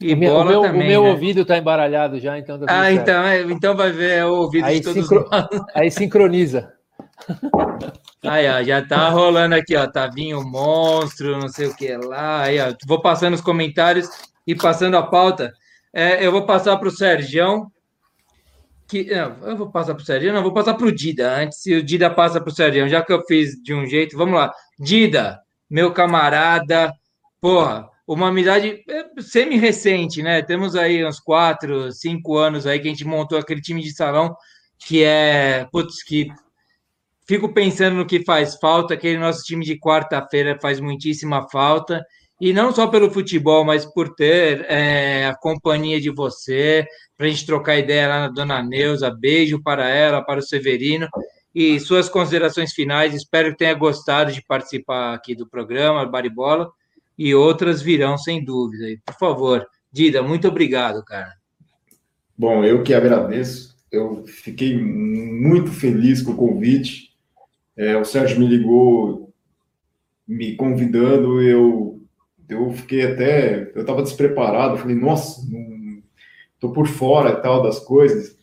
E 0.00 0.12
o 0.12 0.16
bola 0.16 0.50
meu, 0.50 0.62
também. 0.62 0.82
O 0.82 0.86
meu 0.86 1.02
né? 1.04 1.10
ouvido 1.10 1.42
está 1.42 1.56
embaralhado 1.56 2.18
já, 2.18 2.36
então. 2.36 2.58
Tá 2.58 2.66
ah, 2.68 2.92
então, 2.92 3.24
é, 3.24 3.42
então 3.42 3.76
vai 3.76 3.92
ver 3.92 4.18
é 4.18 4.26
o 4.26 4.34
ouvido 4.34 4.64
aí 4.64 4.80
de 4.80 4.84
todos 4.84 5.02
sincro... 5.02 5.28
Aí 5.74 5.90
sincroniza. 5.90 6.72
Aí, 8.24 8.48
ó, 8.48 8.62
já 8.62 8.84
tá 8.84 9.08
rolando 9.10 9.54
aqui, 9.54 9.76
ó. 9.76 9.86
Tavinho 9.86 10.42
monstro, 10.42 11.38
não 11.38 11.48
sei 11.48 11.66
o 11.68 11.76
que 11.76 11.96
lá. 11.96 12.42
Aí, 12.42 12.58
ó, 12.58 12.74
vou 12.86 13.00
passando 13.00 13.34
os 13.34 13.40
comentários 13.40 14.08
e 14.46 14.54
passando 14.54 14.96
a 14.96 15.02
pauta. 15.02 15.52
É, 15.92 16.24
eu 16.24 16.32
vou 16.32 16.44
passar 16.44 16.76
para 16.76 16.88
o 16.88 16.92
Sergião. 16.92 17.70
Que, 18.88 19.04
não, 19.04 19.36
eu 19.46 19.56
vou 19.56 19.70
passar 19.70 19.94
para 19.94 20.02
o 20.02 20.06
Sergião, 20.06 20.34
não, 20.34 20.42
vou 20.42 20.52
passar 20.52 20.74
para 20.74 20.86
o 20.86 20.92
Dida 20.92 21.32
antes. 21.34 21.60
Se 21.60 21.74
o 21.74 21.82
Dida 21.82 22.10
passa 22.10 22.40
para 22.40 22.50
o 22.50 22.54
Sergião, 22.54 22.88
já 22.88 23.02
que 23.02 23.12
eu 23.12 23.22
fiz 23.26 23.62
de 23.62 23.74
um 23.74 23.86
jeito, 23.86 24.16
vamos 24.16 24.34
lá. 24.34 24.52
Dida, 24.78 25.38
meu 25.70 25.92
camarada, 25.92 26.92
porra, 27.40 27.88
uma 28.06 28.28
amizade 28.28 28.82
é, 28.88 29.20
semi-recente, 29.20 30.22
né? 30.22 30.42
Temos 30.42 30.74
aí 30.74 31.04
uns 31.04 31.20
quatro, 31.20 31.92
cinco 31.92 32.38
anos 32.38 32.66
aí 32.66 32.80
que 32.80 32.88
a 32.88 32.90
gente 32.90 33.04
montou 33.04 33.38
aquele 33.38 33.60
time 33.60 33.82
de 33.82 33.94
salão 33.94 34.34
que 34.78 35.04
é, 35.04 35.66
putz, 35.70 36.02
que 36.02 36.28
fico 37.28 37.52
pensando 37.52 37.96
no 37.96 38.06
que 38.06 38.24
faz 38.24 38.56
falta, 38.56 38.94
aquele 38.94 39.18
nosso 39.18 39.42
time 39.44 39.64
de 39.64 39.78
quarta-feira 39.78 40.58
faz 40.60 40.80
muitíssima 40.80 41.46
falta, 41.50 42.04
e 42.40 42.52
não 42.52 42.72
só 42.72 42.86
pelo 42.86 43.10
futebol, 43.10 43.64
mas 43.64 43.84
por 43.84 44.14
ter 44.14 44.64
é, 44.68 45.26
a 45.26 45.36
companhia 45.36 46.00
de 46.00 46.08
você, 46.10 46.86
para 47.16 47.26
a 47.26 47.28
gente 47.28 47.44
trocar 47.44 47.78
ideia 47.78 48.08
lá 48.08 48.20
na 48.20 48.28
Dona 48.28 48.62
Neuza, 48.62 49.10
beijo 49.10 49.62
para 49.62 49.88
ela, 49.88 50.22
para 50.22 50.38
o 50.40 50.42
Severino, 50.42 51.08
e 51.54 51.78
suas 51.80 52.08
considerações 52.08 52.72
finais, 52.72 53.12
espero 53.12 53.50
que 53.50 53.58
tenha 53.58 53.74
gostado 53.74 54.32
de 54.32 54.42
participar 54.46 55.14
aqui 55.14 55.34
do 55.34 55.48
programa, 55.48 56.06
Baribola, 56.06 56.70
e 57.18 57.34
outras 57.34 57.82
virão, 57.82 58.16
sem 58.16 58.44
dúvida. 58.44 58.86
Por 59.04 59.14
favor, 59.16 59.66
Dida, 59.92 60.22
muito 60.22 60.46
obrigado, 60.46 61.04
cara. 61.04 61.32
Bom, 62.36 62.64
eu 62.64 62.84
que 62.84 62.94
agradeço 62.94 63.78
eu 63.90 64.24
fiquei 64.26 64.76
muito 64.78 65.70
feliz 65.70 66.22
com 66.22 66.32
o 66.32 66.36
convite. 66.36 67.07
É, 67.78 67.96
o 67.96 68.04
Sérgio 68.04 68.40
me 68.40 68.46
ligou 68.46 69.32
me 70.26 70.54
convidando, 70.56 71.40
eu, 71.40 72.02
eu 72.48 72.70
fiquei 72.72 73.02
até. 73.02 73.72
Eu 73.74 73.82
estava 73.82 74.02
despreparado, 74.02 74.76
falei, 74.76 74.96
nossa, 74.96 75.40
estou 76.54 76.72
por 76.72 76.86
fora 76.86 77.30
e 77.30 77.42
tal 77.42 77.62
das 77.62 77.78
coisas. 77.78 78.36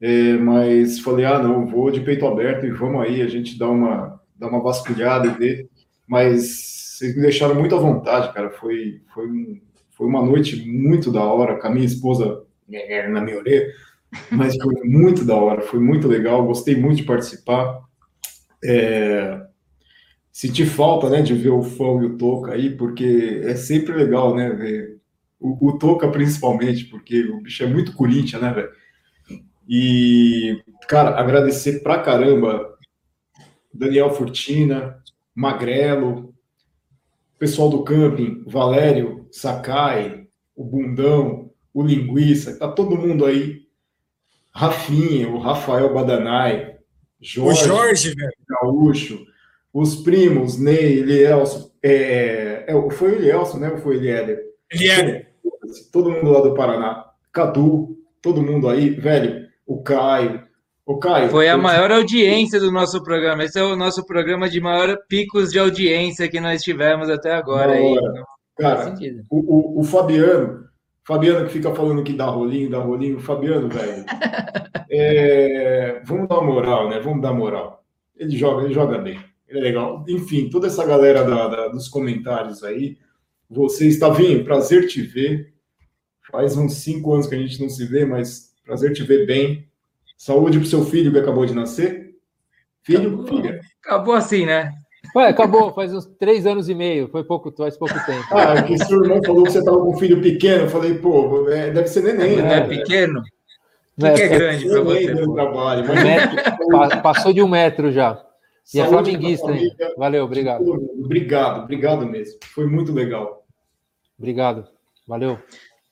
É, 0.00 0.34
mas 0.34 1.00
falei, 1.00 1.24
ah, 1.24 1.38
não, 1.38 1.66
vou 1.66 1.90
de 1.90 2.00
peito 2.00 2.26
aberto 2.26 2.66
e 2.66 2.70
vamos 2.70 3.02
aí, 3.02 3.22
a 3.22 3.28
gente 3.28 3.58
dá 3.58 3.68
uma, 3.68 4.20
dá 4.36 4.48
uma 4.48 4.62
vasculhada 4.62 5.26
e 5.26 5.30
ver. 5.30 5.70
Mas 6.06 6.96
vocês 6.98 7.16
me 7.16 7.22
deixaram 7.22 7.54
muito 7.54 7.74
à 7.74 7.78
vontade, 7.78 8.32
cara. 8.32 8.50
Foi, 8.50 9.00
foi, 9.14 9.26
um, 9.26 9.60
foi 9.90 10.06
uma 10.06 10.24
noite 10.24 10.68
muito 10.68 11.10
da 11.10 11.24
hora, 11.24 11.58
com 11.58 11.66
a 11.66 11.70
minha 11.70 11.86
esposa 11.86 12.44
é, 12.70 13.08
na 13.08 13.20
minha 13.20 13.38
orelha 13.38 13.72
mas 14.30 14.56
foi 14.56 14.74
muito 14.84 15.24
da 15.24 15.34
hora, 15.34 15.62
foi 15.62 15.80
muito 15.80 16.06
legal, 16.06 16.44
gostei 16.46 16.76
muito 16.76 16.98
de 16.98 17.04
participar. 17.04 17.80
É, 18.64 19.46
senti 20.30 20.64
falta, 20.64 21.10
né, 21.10 21.22
de 21.22 21.34
ver 21.34 21.50
o 21.50 21.62
Fão 21.62 22.02
e 22.02 22.06
o 22.06 22.16
Toca 22.16 22.52
aí, 22.52 22.70
porque 22.76 23.40
é 23.44 23.54
sempre 23.54 23.92
legal, 23.94 24.34
né, 24.34 24.50
ver 24.50 25.00
o, 25.40 25.68
o 25.68 25.78
Toca 25.78 26.08
principalmente, 26.10 26.84
porque 26.86 27.22
o 27.24 27.40
bicho 27.40 27.62
é 27.62 27.66
muito 27.66 27.94
Corinthians, 27.94 28.40
né, 28.40 28.52
velho? 28.52 28.70
E, 29.68 30.62
cara, 30.88 31.18
agradecer 31.18 31.82
pra 31.82 32.02
caramba 32.02 32.76
Daniel 33.72 34.10
Furtina, 34.10 35.02
Magrelo, 35.34 36.34
pessoal 37.38 37.70
do 37.70 37.82
camping, 37.82 38.44
Valério, 38.46 39.26
Sakai, 39.30 40.26
o 40.54 40.64
Bundão, 40.64 41.50
o 41.72 41.82
Linguiça, 41.82 42.58
tá 42.58 42.68
todo 42.68 42.96
mundo 42.96 43.24
aí 43.24 43.62
Rafinha, 44.54 45.28
o 45.28 45.38
Rafael 45.38 45.92
Badanai, 45.94 46.76
Jorge, 47.22 47.62
o 47.62 47.66
Jorge 47.66 48.14
velho. 48.14 48.32
Gaúcho, 48.48 49.24
os 49.72 49.96
primos, 49.96 50.58
Ney, 50.58 50.98
Elielson, 50.98 51.70
é, 51.82 52.64
é, 52.66 52.90
foi 52.90 53.12
o 53.12 53.14
Elielson, 53.14 53.58
né? 53.58 53.70
Ou 53.70 53.78
foi 53.78 53.96
o 53.96 53.98
Eliéder? 54.00 54.42
Eliéder. 54.70 55.28
Todo 55.92 56.10
mundo 56.10 56.30
lá 56.30 56.40
do 56.40 56.54
Paraná. 56.54 57.06
Cadu, 57.32 57.96
todo 58.20 58.42
mundo 58.42 58.68
aí, 58.68 58.90
velho, 58.90 59.48
o 59.66 59.82
Caio. 59.82 60.42
O 60.84 60.98
Caio. 60.98 61.30
Foi 61.30 61.48
a 61.48 61.56
maior 61.56 61.92
audiência 61.92 62.58
do 62.58 62.72
nosso 62.72 63.02
programa. 63.02 63.44
Esse 63.44 63.58
é 63.58 63.62
o 63.62 63.76
nosso 63.76 64.04
programa 64.04 64.50
de 64.50 64.60
maior 64.60 64.98
picos 65.08 65.50
de 65.50 65.58
audiência 65.58 66.28
que 66.28 66.40
nós 66.40 66.62
tivemos 66.62 67.08
até 67.08 67.32
agora. 67.32 67.72
Aí. 67.72 67.94
Cara, 68.58 68.94
o, 69.30 69.78
o, 69.78 69.80
o 69.80 69.84
Fabiano, 69.84 70.64
Fabiano 71.04 71.46
que 71.46 71.52
fica 71.52 71.74
falando 71.74 72.04
que 72.04 72.12
dá 72.12 72.26
rolinho, 72.26 72.70
dá 72.70 72.78
rolinho. 72.78 73.20
Fabiano, 73.20 73.68
velho. 73.68 74.04
É, 74.94 76.02
vamos 76.04 76.28
dar 76.28 76.42
moral, 76.42 76.90
né? 76.90 77.00
Vamos 77.00 77.22
dar 77.22 77.32
moral. 77.32 77.82
Ele 78.14 78.36
joga, 78.36 78.64
ele 78.64 78.74
joga 78.74 78.98
bem. 78.98 79.18
Ele 79.48 79.58
é 79.58 79.62
legal. 79.62 80.04
Enfim, 80.06 80.50
toda 80.50 80.66
essa 80.66 80.84
galera 80.84 81.24
da, 81.24 81.48
da, 81.48 81.68
dos 81.68 81.88
comentários 81.88 82.62
aí. 82.62 82.98
Você, 83.48 83.88
Estavinho, 83.88 84.44
prazer 84.44 84.86
te 84.86 85.00
ver. 85.00 85.54
Faz 86.30 86.58
uns 86.58 86.74
cinco 86.74 87.14
anos 87.14 87.26
que 87.26 87.34
a 87.34 87.38
gente 87.38 87.58
não 87.58 87.70
se 87.70 87.86
vê, 87.86 88.04
mas 88.04 88.54
prazer 88.62 88.92
te 88.92 89.02
ver 89.02 89.24
bem. 89.24 89.66
Saúde 90.18 90.58
pro 90.58 90.68
seu 90.68 90.84
filho 90.84 91.10
que 91.10 91.18
acabou 91.18 91.46
de 91.46 91.54
nascer. 91.54 92.14
Filho, 92.82 93.14
acabou, 93.14 93.26
filha. 93.26 93.60
Acabou 93.82 94.14
assim, 94.14 94.44
né? 94.44 94.74
Ué, 95.14 95.28
acabou, 95.28 95.72
faz 95.74 95.92
uns 95.92 96.06
três 96.06 96.46
anos 96.46 96.68
e 96.68 96.74
meio, 96.74 97.08
foi 97.08 97.22
pouco, 97.22 97.52
faz 97.52 97.76
pouco 97.76 97.94
tempo. 98.06 98.24
Ah, 98.30 98.62
que 98.62 98.78
seu 98.78 99.02
irmão 99.02 99.20
falou 99.22 99.44
que 99.44 99.52
você 99.52 99.58
estava 99.58 99.78
com 99.78 99.90
um 99.90 99.98
filho 99.98 100.22
pequeno, 100.22 100.64
eu 100.64 100.70
falei, 100.70 100.94
pô, 100.94 101.48
é, 101.50 101.70
deve 101.70 101.86
ser 101.86 102.02
neném, 102.02 102.36
não 102.36 102.44
né? 102.44 102.58
É 102.58 102.60
pequeno? 102.62 103.20
O 103.20 104.04
que, 104.04 104.12
que, 104.14 104.22
é, 104.22 104.24
é 104.24 104.28
grande 104.28 104.68
para 104.68 104.80
você? 104.80 105.32
Trabalho, 105.34 105.84
mas... 105.86 105.98
um 105.98 106.02
metro, 106.02 107.02
passou 107.02 107.32
de 107.32 107.42
um 107.42 107.48
metro 107.48 107.92
já. 107.92 108.24
E 108.74 108.80
é 108.80 108.86
flamenguista, 108.86 109.50
hein? 109.52 109.70
Valeu, 109.98 110.24
obrigado. 110.24 110.64
Obrigado, 111.04 111.64
obrigado 111.64 112.06
mesmo. 112.06 112.38
Foi 112.54 112.66
muito 112.66 112.92
legal. 112.92 113.44
Obrigado, 114.18 114.66
valeu. 115.06 115.38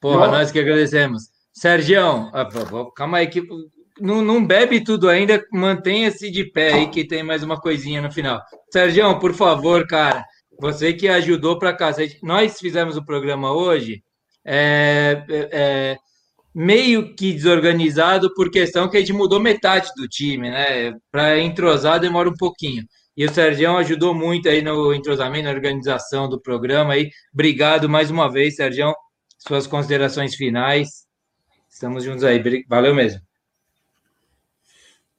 Porra, 0.01 0.29
nós 0.29 0.51
que 0.51 0.59
agradecemos. 0.59 1.25
Sergião, 1.53 2.31
ah, 2.33 2.49
calma 2.95 3.19
aí 3.19 3.27
que 3.27 3.43
não, 4.01 4.23
não 4.23 4.45
bebe 4.45 4.83
tudo 4.83 5.09
ainda, 5.09 5.45
mantenha-se 5.53 6.31
de 6.31 6.45
pé 6.45 6.73
aí 6.73 6.89
que 6.89 7.05
tem 7.05 7.23
mais 7.23 7.43
uma 7.43 7.61
coisinha 7.61 8.01
no 8.01 8.11
final. 8.11 8.41
Sérgio, 8.73 9.19
por 9.19 9.35
favor, 9.35 9.87
cara, 9.87 10.25
você 10.59 10.93
que 10.93 11.09
ajudou 11.09 11.59
para 11.59 11.73
cacete. 11.73 12.19
Nós 12.23 12.59
fizemos 12.59 12.97
o 12.97 13.05
programa 13.05 13.53
hoje 13.53 14.03
é, 14.45 15.25
é, 15.29 15.49
é, 15.53 15.97
meio 16.55 17.15
que 17.15 17.33
desorganizado 17.33 18.33
por 18.35 18.51
questão 18.51 18.89
que 18.89 18.97
a 18.97 19.01
gente 19.01 19.13
mudou 19.13 19.41
metade 19.41 19.91
do 19.97 20.07
time, 20.09 20.51
né? 20.51 20.93
Para 21.11 21.39
entrosar 21.39 22.01
demora 22.01 22.29
um 22.29 22.37
pouquinho. 22.37 22.85
E 23.17 23.25
o 23.25 23.33
Sérgio 23.33 23.77
ajudou 23.77 24.15
muito 24.15 24.49
aí 24.49 24.63
no 24.63 24.95
entrosamento, 24.95 25.45
na 25.45 25.51
organização 25.51 26.29
do 26.29 26.41
programa 26.41 26.95
aí. 26.95 27.11
Obrigado 27.33 27.89
mais 27.89 28.11
uma 28.11 28.31
vez, 28.31 28.57
Sérgio. 28.57 28.95
Suas 29.39 29.67
considerações 29.67 30.35
finais. 30.35 31.07
Estamos 31.69 32.05
juntos 32.05 32.25
aí. 32.25 32.43
Valeu 32.69 32.95
mesmo. 32.95 33.30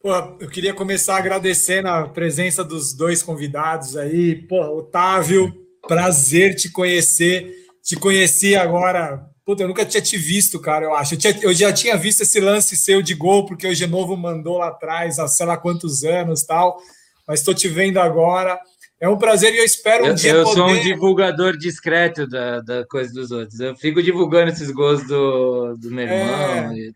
Pô, 0.02 0.10
eu 0.40 0.50
queria 0.50 0.74
começar 0.74 1.18
agradecendo 1.18 1.88
a 1.88 2.08
presença 2.08 2.64
dos 2.64 2.92
dois 2.92 3.22
convidados 3.22 3.96
aí. 3.96 4.36
Pô, 4.36 4.60
Otávio, 4.78 5.54
prazer 5.88 6.56
te 6.56 6.72
conhecer. 6.72 7.54
Te 7.84 7.96
conheci 7.96 8.56
agora. 8.56 9.24
Puta, 9.46 9.62
eu 9.62 9.68
nunca 9.68 9.86
tinha 9.86 10.02
te 10.02 10.18
visto, 10.18 10.60
cara, 10.60 10.86
eu 10.86 10.96
acho. 10.96 11.14
Eu, 11.14 11.20
tinha, 11.20 11.40
eu 11.44 11.54
já 11.54 11.72
tinha 11.72 11.96
visto 11.98 12.22
esse 12.22 12.40
lance 12.40 12.76
seu 12.76 13.02
de 13.02 13.14
gol, 13.14 13.46
porque 13.46 13.68
o 13.68 13.76
Genovo 13.76 14.18
mandou 14.18 14.58
lá 14.58 14.70
atrás, 14.70 15.20
há 15.20 15.28
sei 15.28 15.46
lá 15.46 15.56
quantos 15.56 16.04
anos 16.04 16.44
tal. 16.44 16.80
Mas 17.28 17.40
estou 17.40 17.54
te 17.54 17.68
vendo 17.68 18.00
agora. 18.00 18.60
É 19.00 19.08
um 19.08 19.18
prazer 19.18 19.54
e 19.54 19.58
eu 19.58 19.66
espero 19.66 20.06
um 20.06 20.08
eu, 20.10 20.14
dia. 20.16 20.32
Eu 20.32 20.44
poder... 20.44 20.56
sou 20.56 20.68
um 20.68 20.82
divulgador 20.82 21.56
discreto 21.58 22.26
da, 22.26 22.60
da 22.62 22.86
coisa 22.88 23.14
dos 23.14 23.30
outros. 23.30 23.60
Eu 23.60 23.76
fico 23.76 24.02
divulgando 24.02 24.52
esses 24.52 24.72
gols 24.72 25.06
do, 25.08 25.76
do 25.78 25.92
meu 25.92 26.06
irmão. 26.06 26.72
É... 26.72 26.74
E... 26.76 26.92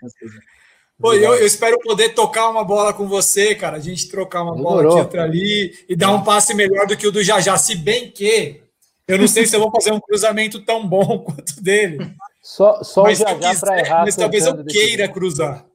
Pô, 1.00 1.14
eu, 1.14 1.34
eu, 1.36 1.46
espero 1.46 1.78
poder 1.80 2.10
tocar 2.10 2.50
uma 2.50 2.64
bola 2.64 2.94
com 2.94 3.08
você, 3.08 3.54
cara. 3.54 3.78
A 3.78 3.82
gente 3.82 4.10
trocar 4.10 4.44
uma 4.44 4.56
Demorou. 4.56 4.82
bola 4.82 4.94
aqui, 4.94 5.02
outra 5.02 5.24
ali 5.24 5.74
e 5.90 5.96
dar 5.96 6.12
um 6.12 6.24
passe 6.24 6.54
melhor 6.54 6.88
do 6.88 6.96
que 6.96 7.06
o 7.06 7.12
do 7.12 7.22
Jajá. 7.22 7.58
Se 7.58 7.76
bem 7.76 8.10
que 8.10 8.62
eu 9.08 9.18
não 9.20 9.28
sei 9.28 9.46
se 9.46 9.56
eu 9.56 9.60
vou 9.60 9.72
fazer 9.72 9.92
um 9.92 10.00
cruzamento 10.00 10.64
tão 10.64 10.88
bom 10.88 11.20
quanto 11.26 11.62
dele. 11.62 12.16
Só, 12.42 12.82
só 12.84 13.04
mas 13.04 13.20
o 13.20 13.24
Jajá 13.24 13.60
para 13.60 13.80
errar. 13.80 14.02
Mas 14.06 14.16
talvez 14.16 14.46
eu 14.46 14.66
queira 14.66 15.08
cruzar. 15.08 15.66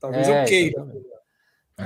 Talvez 0.00 0.28
é, 0.28 0.42
eu 0.42 0.46
queira. 0.46 0.86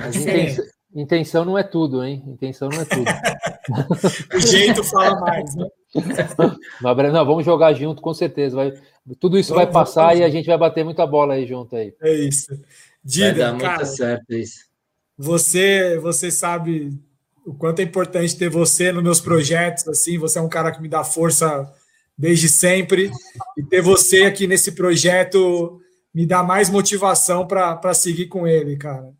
Intenção, 0.08 0.64
intenção 0.94 1.44
não 1.44 1.58
é 1.58 1.62
tudo, 1.62 2.02
hein? 2.02 2.22
Intenção 2.26 2.70
não 2.70 2.80
é 2.80 2.84
tudo. 2.86 3.04
o 4.34 4.40
jeito 4.40 4.82
fala 4.84 5.20
mais, 5.20 5.54
né? 5.54 5.66
Não, 7.12 7.26
vamos 7.26 7.44
jogar 7.44 7.74
junto, 7.74 8.00
com 8.00 8.14
certeza. 8.14 8.56
Vai, 8.56 8.72
tudo 9.18 9.38
isso 9.38 9.50
vamos, 9.50 9.64
vai 9.64 9.72
passar 9.72 10.06
vamos. 10.06 10.20
e 10.20 10.24
a 10.24 10.30
gente 10.30 10.46
vai 10.46 10.58
bater 10.58 10.84
muita 10.84 11.06
bola 11.06 11.34
aí 11.34 11.46
junto 11.46 11.76
aí. 11.76 11.94
É 12.00 12.12
isso. 12.14 12.52
Dida, 13.04 13.26
vai 13.26 13.34
dar 13.34 13.58
cara, 13.58 13.84
muito 13.84 13.96
certo 13.96 14.32
isso. 14.32 14.66
Você, 15.18 15.98
você 15.98 16.30
sabe 16.30 16.98
o 17.44 17.52
quanto 17.54 17.80
é 17.80 17.82
importante 17.82 18.36
ter 18.36 18.48
você 18.48 18.92
nos 18.92 19.02
meus 19.02 19.20
projetos. 19.20 19.86
Assim, 19.88 20.18
você 20.18 20.38
é 20.38 20.42
um 20.42 20.48
cara 20.48 20.70
que 20.70 20.80
me 20.80 20.88
dá 20.88 21.02
força 21.02 21.72
desde 22.16 22.48
sempre 22.48 23.10
e 23.56 23.62
ter 23.62 23.82
você 23.82 24.24
aqui 24.24 24.46
nesse 24.46 24.72
projeto 24.72 25.80
me 26.14 26.26
dá 26.26 26.42
mais 26.42 26.68
motivação 26.68 27.46
para 27.46 27.94
seguir 27.94 28.26
com 28.26 28.46
ele, 28.46 28.76
cara. 28.76 29.10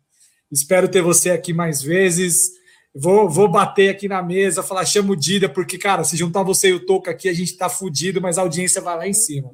Espero 0.51 0.87
ter 0.87 1.01
você 1.01 1.31
aqui 1.31 1.51
mais 1.51 1.81
vezes. 1.81 2.51
Vou, 2.95 3.27
vou 3.27 3.49
bater 3.49 3.89
aqui 3.89 4.07
na 4.07 4.21
mesa, 4.21 4.61
falar, 4.61 4.85
chama 4.85 5.13
o 5.13 5.15
Dida, 5.15 5.49
porque, 5.49 5.79
cara, 5.79 6.03
se 6.03 6.15
juntar 6.15 6.43
você 6.43 6.69
e 6.69 6.73
o 6.73 6.85
Toco 6.85 7.09
aqui, 7.09 7.27
a 7.27 7.33
gente 7.33 7.57
tá 7.57 7.67
fudido, 7.67 8.21
mas 8.21 8.37
a 8.37 8.41
audiência 8.41 8.79
vai 8.79 8.95
lá 8.95 9.07
em 9.07 9.13
cima. 9.13 9.49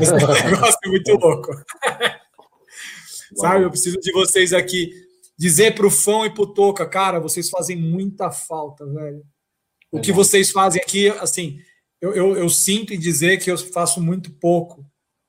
Esse 0.00 0.12
negócio 0.50 0.78
é 0.84 0.88
muito 0.88 1.12
louco. 1.14 1.52
Sabe, 3.36 3.64
eu 3.64 3.70
preciso 3.70 3.98
de 4.00 4.12
vocês 4.12 4.52
aqui. 4.52 4.92
Dizer 5.36 5.74
pro 5.74 5.90
fã 5.90 6.26
e 6.26 6.30
pro 6.30 6.46
Toca, 6.46 6.86
cara, 6.86 7.18
vocês 7.18 7.50
fazem 7.50 7.76
muita 7.76 8.30
falta, 8.30 8.86
velho. 8.86 9.22
O 9.90 10.00
que 10.00 10.12
vocês 10.12 10.50
fazem 10.50 10.80
aqui, 10.80 11.08
assim, 11.08 11.58
eu, 12.00 12.12
eu, 12.14 12.36
eu 12.36 12.48
sinto 12.48 12.92
em 12.92 12.98
dizer 12.98 13.38
que 13.38 13.50
eu 13.50 13.56
faço 13.56 14.00
muito 14.00 14.30
pouco 14.32 14.84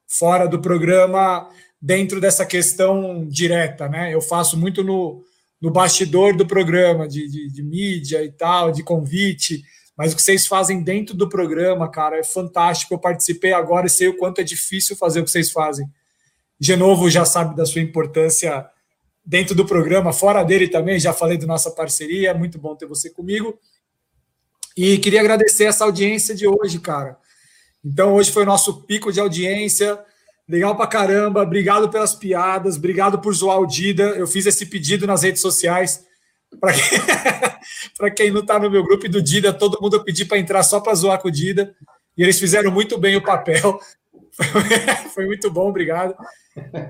fora 0.08 0.48
do 0.48 0.60
programa, 0.60 1.50
dentro 1.82 2.20
dessa 2.20 2.46
questão 2.46 3.28
direta, 3.28 3.88
né? 3.88 4.14
Eu 4.14 4.22
faço 4.22 4.58
muito 4.58 4.84
no, 4.84 5.24
no 5.62 5.70
bastidor 5.70 6.36
do 6.36 6.46
programa, 6.46 7.08
de, 7.08 7.28
de, 7.30 7.48
de, 7.48 7.64
mídia 7.64 8.24
e 8.24 8.32
tal, 8.32 8.72
de 8.72 8.84
convite, 8.84 9.64
mas 9.98 10.12
o 10.12 10.16
que 10.16 10.22
vocês 10.22 10.46
fazem 10.46 10.82
dentro 10.82 11.16
do 11.16 11.30
programa, 11.30 11.90
cara, 11.90 12.18
é 12.18 12.24
fantástico. 12.24 12.94
Eu 12.94 13.00
participei 13.00 13.54
agora 13.54 13.88
e 13.88 13.90
sei 13.90 14.08
o 14.08 14.18
quanto 14.18 14.42
é 14.42 14.44
difícil 14.44 14.96
fazer 14.96 15.22
o 15.22 15.24
que 15.24 15.32
vocês 15.32 15.52
fazem. 15.52 15.88
De 16.60 16.76
novo, 16.76 17.10
já 17.10 17.24
sabe 17.26 17.56
da 17.56 17.66
sua 17.66 17.82
importância 17.82 18.70
dentro 19.26 19.56
do 19.56 19.66
programa, 19.66 20.14
fora 20.14 20.44
dele 20.44 20.68
também, 20.68 21.00
já 21.00 21.12
falei 21.12 21.38
da 21.38 21.48
nossa 21.48 21.72
parceria, 21.72 22.30
é 22.30 22.34
muito 22.34 22.60
bom 22.60 22.76
ter 22.76 22.86
você 22.86 23.10
comigo. 23.10 23.58
E 24.78 24.98
queria 25.00 25.22
agradecer 25.22 25.64
essa 25.64 25.86
audiência 25.86 26.36
de 26.36 26.48
hoje, 26.48 26.80
cara. 26.80 27.18
Então, 27.84 28.14
hoje 28.14 28.32
foi 28.32 28.44
o 28.44 28.46
nosso 28.46 28.82
pico 28.84 29.12
de 29.12 29.20
audiência. 29.20 29.98
Legal 30.48 30.76
pra 30.76 30.86
caramba. 30.86 31.42
Obrigado 31.42 31.90
pelas 31.90 32.14
piadas. 32.14 32.76
Obrigado 32.76 33.20
por 33.20 33.34
zoar 33.34 33.60
o 33.60 33.66
Dida. 33.66 34.04
Eu 34.04 34.28
fiz 34.28 34.46
esse 34.46 34.66
pedido 34.66 35.08
nas 35.08 35.24
redes 35.24 35.42
sociais. 35.42 36.04
Para 36.60 36.74
quem, 36.74 38.14
quem 38.16 38.32
não 38.32 38.42
está 38.42 38.60
no 38.60 38.70
meu 38.70 38.84
grupo 38.84 39.06
e 39.06 39.10
do 39.10 39.22
Dida, 39.22 39.54
todo 39.54 39.80
mundo 39.82 39.96
eu 39.96 40.04
pedi 40.04 40.26
para 40.26 40.38
entrar 40.38 40.64
só 40.64 40.80
para 40.80 40.96
zoar 40.96 41.22
com 41.22 41.28
o 41.28 41.32
Dida. 41.32 41.76
E 42.18 42.24
eles 42.24 42.40
fizeram 42.40 42.72
muito 42.72 42.98
bem 42.98 43.16
o 43.16 43.24
papel. 43.24 43.80
Foi 45.14 45.26
muito 45.26 45.50
bom, 45.52 45.70
obrigado. 45.70 46.16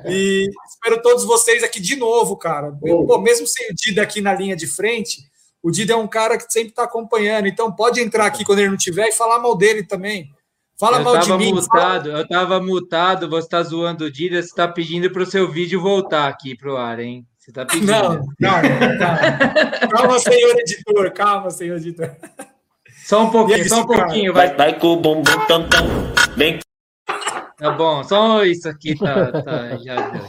E 0.05 0.49
espero 0.67 1.01
todos 1.01 1.23
vocês 1.23 1.63
aqui 1.63 1.79
de 1.79 1.95
novo, 1.95 2.37
cara. 2.37 2.71
Pô, 2.71 3.19
mesmo 3.19 3.47
sem 3.47 3.71
o 3.71 3.75
Dida 3.75 4.01
aqui 4.01 4.21
na 4.21 4.33
linha 4.33 4.55
de 4.55 4.67
frente, 4.67 5.21
o 5.61 5.71
Dida 5.71 5.93
é 5.93 5.95
um 5.95 6.07
cara 6.07 6.37
que 6.37 6.51
sempre 6.51 6.69
está 6.69 6.83
acompanhando. 6.83 7.47
Então 7.47 7.71
pode 7.71 7.99
entrar 7.99 8.25
aqui 8.25 8.45
quando 8.45 8.59
ele 8.59 8.69
não 8.69 8.77
tiver 8.77 9.07
e 9.07 9.11
falar 9.11 9.39
mal 9.39 9.55
dele 9.55 9.83
também. 9.83 10.29
Fala 10.77 10.99
eu 10.99 11.03
mal 11.03 11.17
de 11.19 11.33
mim. 11.33 11.53
Mutado, 11.53 12.09
fala... 12.09 12.19
Eu 12.19 12.23
estava 12.23 12.61
mutado, 12.61 13.29
você 13.29 13.45
está 13.45 13.63
zoando 13.63 14.05
o 14.05 14.11
Dida, 14.11 14.41
você 14.41 14.49
está 14.49 14.67
pedindo 14.67 15.09
para 15.09 15.23
o 15.23 15.25
seu 15.25 15.49
vídeo 15.49 15.81
voltar 15.81 16.27
aqui 16.27 16.55
para 16.55 16.71
o 16.71 16.77
ar, 16.77 16.99
hein? 16.99 17.25
Você 17.45 17.51
está 17.51 17.63
pedindo. 17.63 17.91
Não, 17.91 18.25
não, 18.39 18.97
calma. 18.97 19.87
calma, 19.91 20.17
senhor 20.17 20.59
editor, 20.59 21.11
calma, 21.11 21.51
senhor 21.51 21.77
editor. 21.77 22.15
Só 23.05 23.23
um 23.23 23.29
pouquinho, 23.29 23.59
isso, 23.59 23.69
só 23.69 23.81
um 23.81 23.85
pouquinho. 23.85 24.33
Vai, 24.33 24.55
vai 24.55 24.79
com 24.79 24.87
o 24.87 24.95
bumbum 24.95 25.45
tam 25.47 25.69
tam. 25.69 25.85
Vem. 26.35 26.59
Tá 27.55 27.69
bom, 27.69 28.03
só 28.03 28.43
isso 28.43 28.67
aqui 28.67 28.97
tá, 28.97 29.43
tá 29.43 29.77
já 29.77 30.09
deu. 30.09 30.23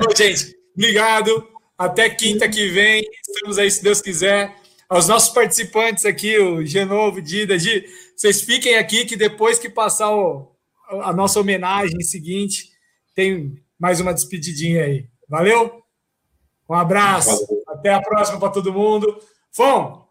Bom, 0.00 0.16
gente, 0.16 0.56
obrigado. 0.74 1.46
Até 1.76 2.08
quinta 2.08 2.48
que 2.48 2.66
vem. 2.68 3.04
Estamos 3.28 3.58
aí, 3.58 3.70
se 3.70 3.82
Deus 3.82 4.00
quiser. 4.00 4.56
Aos 4.88 5.06
nossos 5.06 5.34
participantes 5.34 6.06
aqui, 6.06 6.38
o 6.38 6.64
Genovo, 6.64 7.20
Dida, 7.20 7.58
Di, 7.58 7.84
vocês 8.16 8.40
fiquem 8.40 8.78
aqui 8.78 9.04
que 9.04 9.16
depois 9.16 9.58
que 9.58 9.68
passar 9.68 10.10
o, 10.16 10.50
a 11.02 11.12
nossa 11.12 11.38
homenagem 11.38 12.00
seguinte, 12.00 12.70
tem 13.14 13.62
mais 13.78 14.00
uma 14.00 14.12
despedidinha 14.12 14.84
aí. 14.84 15.08
Valeu? 15.28 15.82
Um 16.68 16.74
abraço. 16.74 17.46
Valeu. 17.46 17.62
Até 17.68 17.94
a 17.94 18.00
próxima 18.00 18.40
para 18.40 18.50
todo 18.50 18.72
mundo. 18.72 19.18
Fom, 19.52 20.08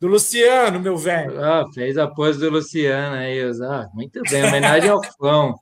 do 0.00 0.08
Luciano, 0.08 0.80
meu 0.80 0.96
velho. 0.96 1.44
Ah, 1.44 1.66
fez 1.74 1.98
a 1.98 2.08
pose 2.08 2.38
do 2.40 2.48
Luciano 2.48 3.16
aí. 3.16 3.38
Ah, 3.62 3.86
muito 3.92 4.22
bem, 4.30 4.44
homenagem 4.44 4.88
ao 4.88 5.02
Fão. 5.18 5.54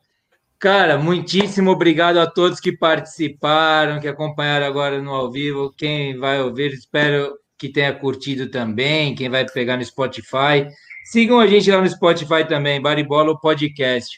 Cara, 0.61 0.97
muitíssimo 0.97 1.71
obrigado 1.71 2.19
a 2.19 2.27
todos 2.27 2.61
que 2.61 2.77
participaram, 2.77 4.01
que 4.01 4.09
acompanharam 4.09 4.67
agora 4.67 5.03
no 5.03 5.13
ao 5.13 5.31
vivo. 5.31 5.73
Quem 5.77 6.17
vai 6.19 6.41
ouvir, 6.41 6.73
espero 6.73 7.37
que 7.59 7.69
tenha 7.69 7.93
curtido 7.93 8.49
também, 8.49 9.15
quem 9.15 9.29
vai 9.29 9.45
pegar 9.45 9.77
no 9.77 9.85
Spotify. 9.85 10.69
Sigam 11.05 11.41
a 11.41 11.47
gente 11.47 11.71
lá 11.71 11.81
no 11.81 11.89
Spotify 11.89 12.47
também, 12.49 12.81
Baribola 12.81 13.39
Podcast. 13.41 14.17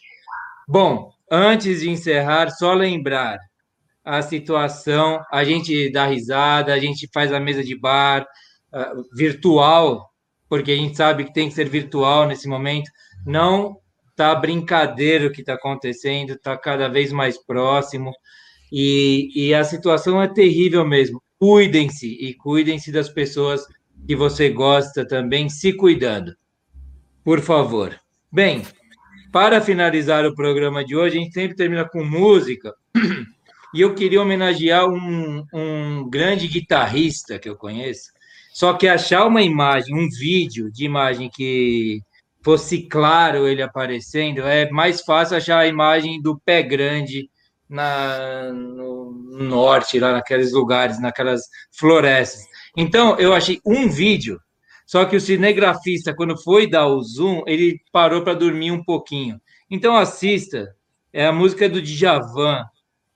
Bom, 0.68 1.10
antes 1.30 1.80
de 1.80 1.90
encerrar, 1.90 2.50
só 2.50 2.74
lembrar 2.74 3.38
a 4.04 4.22
situação, 4.22 5.22
a 5.30 5.44
gente 5.44 5.90
dá 5.90 6.06
risada, 6.06 6.72
a 6.72 6.78
gente 6.78 7.08
faz 7.12 7.32
a 7.32 7.38
mesa 7.38 7.62
de 7.62 7.78
bar 7.78 8.26
uh, 8.72 9.04
virtual, 9.14 10.10
porque 10.48 10.72
a 10.72 10.76
gente 10.76 10.96
sabe 10.96 11.24
que 11.24 11.32
tem 11.32 11.48
que 11.48 11.54
ser 11.54 11.68
virtual 11.68 12.26
nesse 12.26 12.48
momento. 12.48 12.90
Não 13.24 13.76
tá 14.16 14.34
brincadeira 14.34 15.26
o 15.26 15.32
que 15.32 15.40
está 15.40 15.54
acontecendo, 15.54 16.32
está 16.32 16.56
cada 16.56 16.88
vez 16.88 17.12
mais 17.12 17.38
próximo. 17.38 18.10
E, 18.72 19.30
e 19.34 19.54
a 19.54 19.64
situação 19.64 20.20
é 20.20 20.28
terrível 20.28 20.84
mesmo 20.84 21.20
cuidem-se 21.40 22.06
e 22.06 22.34
cuidem-se 22.34 22.92
das 22.92 23.08
pessoas 23.08 23.64
que 24.06 24.14
você 24.14 24.50
gosta 24.50 25.08
também, 25.08 25.48
se 25.48 25.72
cuidando. 25.72 26.36
Por 27.24 27.40
favor. 27.40 27.98
Bem, 28.30 28.62
para 29.32 29.60
finalizar 29.60 30.24
o 30.26 30.34
programa 30.34 30.84
de 30.84 30.96
hoje, 30.96 31.18
a 31.18 31.20
gente 31.20 31.32
sempre 31.32 31.56
termina 31.56 31.88
com 31.88 32.04
música. 32.04 32.74
E 33.72 33.80
eu 33.80 33.94
queria 33.94 34.20
homenagear 34.20 34.88
um, 34.88 35.44
um 35.52 36.10
grande 36.10 36.48
guitarrista 36.48 37.38
que 37.38 37.48
eu 37.48 37.56
conheço. 37.56 38.10
Só 38.52 38.74
que 38.74 38.88
achar 38.88 39.26
uma 39.26 39.42
imagem, 39.42 39.94
um 39.94 40.08
vídeo 40.08 40.70
de 40.72 40.84
imagem 40.84 41.30
que 41.30 42.02
fosse 42.42 42.82
claro 42.82 43.46
ele 43.46 43.62
aparecendo, 43.62 44.40
é 44.40 44.68
mais 44.70 45.02
fácil 45.02 45.36
achar 45.36 45.58
a 45.58 45.66
imagem 45.66 46.20
do 46.20 46.38
pé 46.40 46.62
grande 46.62 47.30
na, 47.68 48.52
no 48.52 49.12
norte, 49.30 50.00
lá 50.00 50.12
naqueles 50.12 50.52
lugares, 50.52 51.00
naquelas 51.00 51.42
florestas. 51.70 52.44
Então, 52.76 53.16
eu 53.18 53.32
achei 53.32 53.60
um 53.64 53.88
vídeo, 53.88 54.40
só 54.90 55.04
que 55.04 55.14
o 55.14 55.20
cinegrafista, 55.20 56.12
quando 56.12 56.36
foi 56.36 56.68
dar 56.68 56.88
o 56.88 57.00
zoom, 57.00 57.44
ele 57.46 57.80
parou 57.92 58.24
para 58.24 58.34
dormir 58.34 58.72
um 58.72 58.82
pouquinho. 58.82 59.40
Então, 59.70 59.96
assista, 59.96 60.74
é 61.12 61.24
a 61.24 61.32
música 61.32 61.68
do 61.68 61.80
Djavan, 61.80 62.64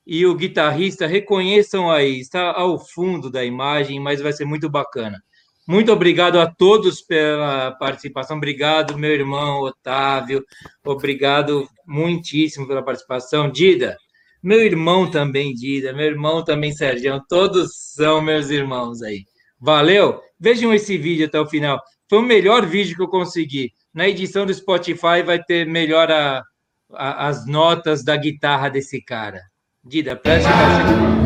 e 0.07 0.25
o 0.25 0.37
guitarrista, 0.37 1.05
reconheçam 1.05 1.91
aí, 1.91 2.21
está 2.21 2.53
ao 2.53 2.79
fundo 2.79 3.29
da 3.29 3.45
imagem, 3.45 3.99
mas 3.99 4.21
vai 4.21 4.33
ser 4.33 4.45
muito 4.45 4.71
bacana. 4.71 5.21
Muito 5.67 5.91
obrigado 5.91 6.39
a 6.39 6.47
todos 6.47 7.03
pela 7.03 7.73
participação. 7.73 8.37
Obrigado, 8.37 8.97
meu 8.97 9.11
irmão 9.11 9.63
Otávio. 9.63 10.45
Obrigado 10.87 11.67
muitíssimo 11.85 12.69
pela 12.69 12.85
participação. 12.85 13.51
Dida, 13.51 13.97
meu 14.41 14.61
irmão 14.63 15.11
também, 15.11 15.53
Dida, 15.53 15.93
meu 15.93 16.07
irmão 16.07 16.45
também, 16.45 16.71
Sérgio, 16.71 17.21
todos 17.29 17.73
são 17.97 18.23
meus 18.23 18.49
irmãos 18.49 19.03
aí. 19.03 19.25
Valeu? 19.65 20.20
Vejam 20.39 20.74
esse 20.74 20.99
vídeo 20.99 21.24
até 21.24 21.41
o 21.41 21.47
final. 21.47 21.81
Foi 22.07 22.19
o 22.19 22.23
melhor 22.23 22.66
vídeo 22.66 22.95
que 22.95 23.03
eu 23.03 23.09
consegui. 23.09 23.73
Na 23.95 24.07
edição 24.07 24.45
do 24.45 24.53
Spotify 24.53 25.23
vai 25.24 25.43
ter 25.43 25.66
melhor 25.66 26.11
a, 26.11 26.45
a, 26.93 27.28
as 27.28 27.47
notas 27.47 28.05
da 28.05 28.15
guitarra 28.15 28.69
desse 28.69 29.01
cara. 29.01 29.41
Dida, 29.82 30.15
preste 30.15 30.47
atenção. 30.47 31.24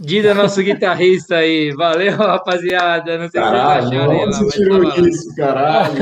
Dida, 0.00 0.34
nosso 0.34 0.62
guitarrista 0.62 1.36
aí. 1.36 1.72
Valeu, 1.72 2.16
rapaziada. 2.16 3.18
Não 3.18 3.28
sei 3.28 3.40
caralho, 3.40 3.82
se 3.82 3.88
vocês 3.88 4.00
acharam. 4.00 4.18
Onde 4.18 4.36
você 4.36 4.58
tirou 4.58 5.06
isso, 5.06 5.36
caralho? 5.36 5.94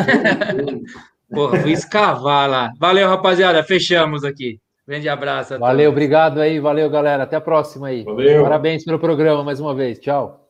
Pô, 1.30 1.48
fui 1.50 1.72
escavar 1.72 2.48
lá. 2.48 2.70
Valeu, 2.78 3.08
rapaziada. 3.08 3.62
Fechamos 3.62 4.24
aqui. 4.24 4.58
Grande 4.86 5.08
abraço. 5.08 5.58
valeu, 5.58 5.86
todos. 5.86 5.92
obrigado 5.92 6.40
aí. 6.40 6.58
Valeu, 6.58 6.88
galera. 6.88 7.24
Até 7.24 7.36
a 7.36 7.40
próxima 7.40 7.88
aí. 7.88 8.04
Valeu. 8.04 8.42
Parabéns 8.42 8.84
pelo 8.84 8.98
programa 8.98 9.44
mais 9.44 9.60
uma 9.60 9.74
vez. 9.74 9.98
Tchau. 9.98 10.47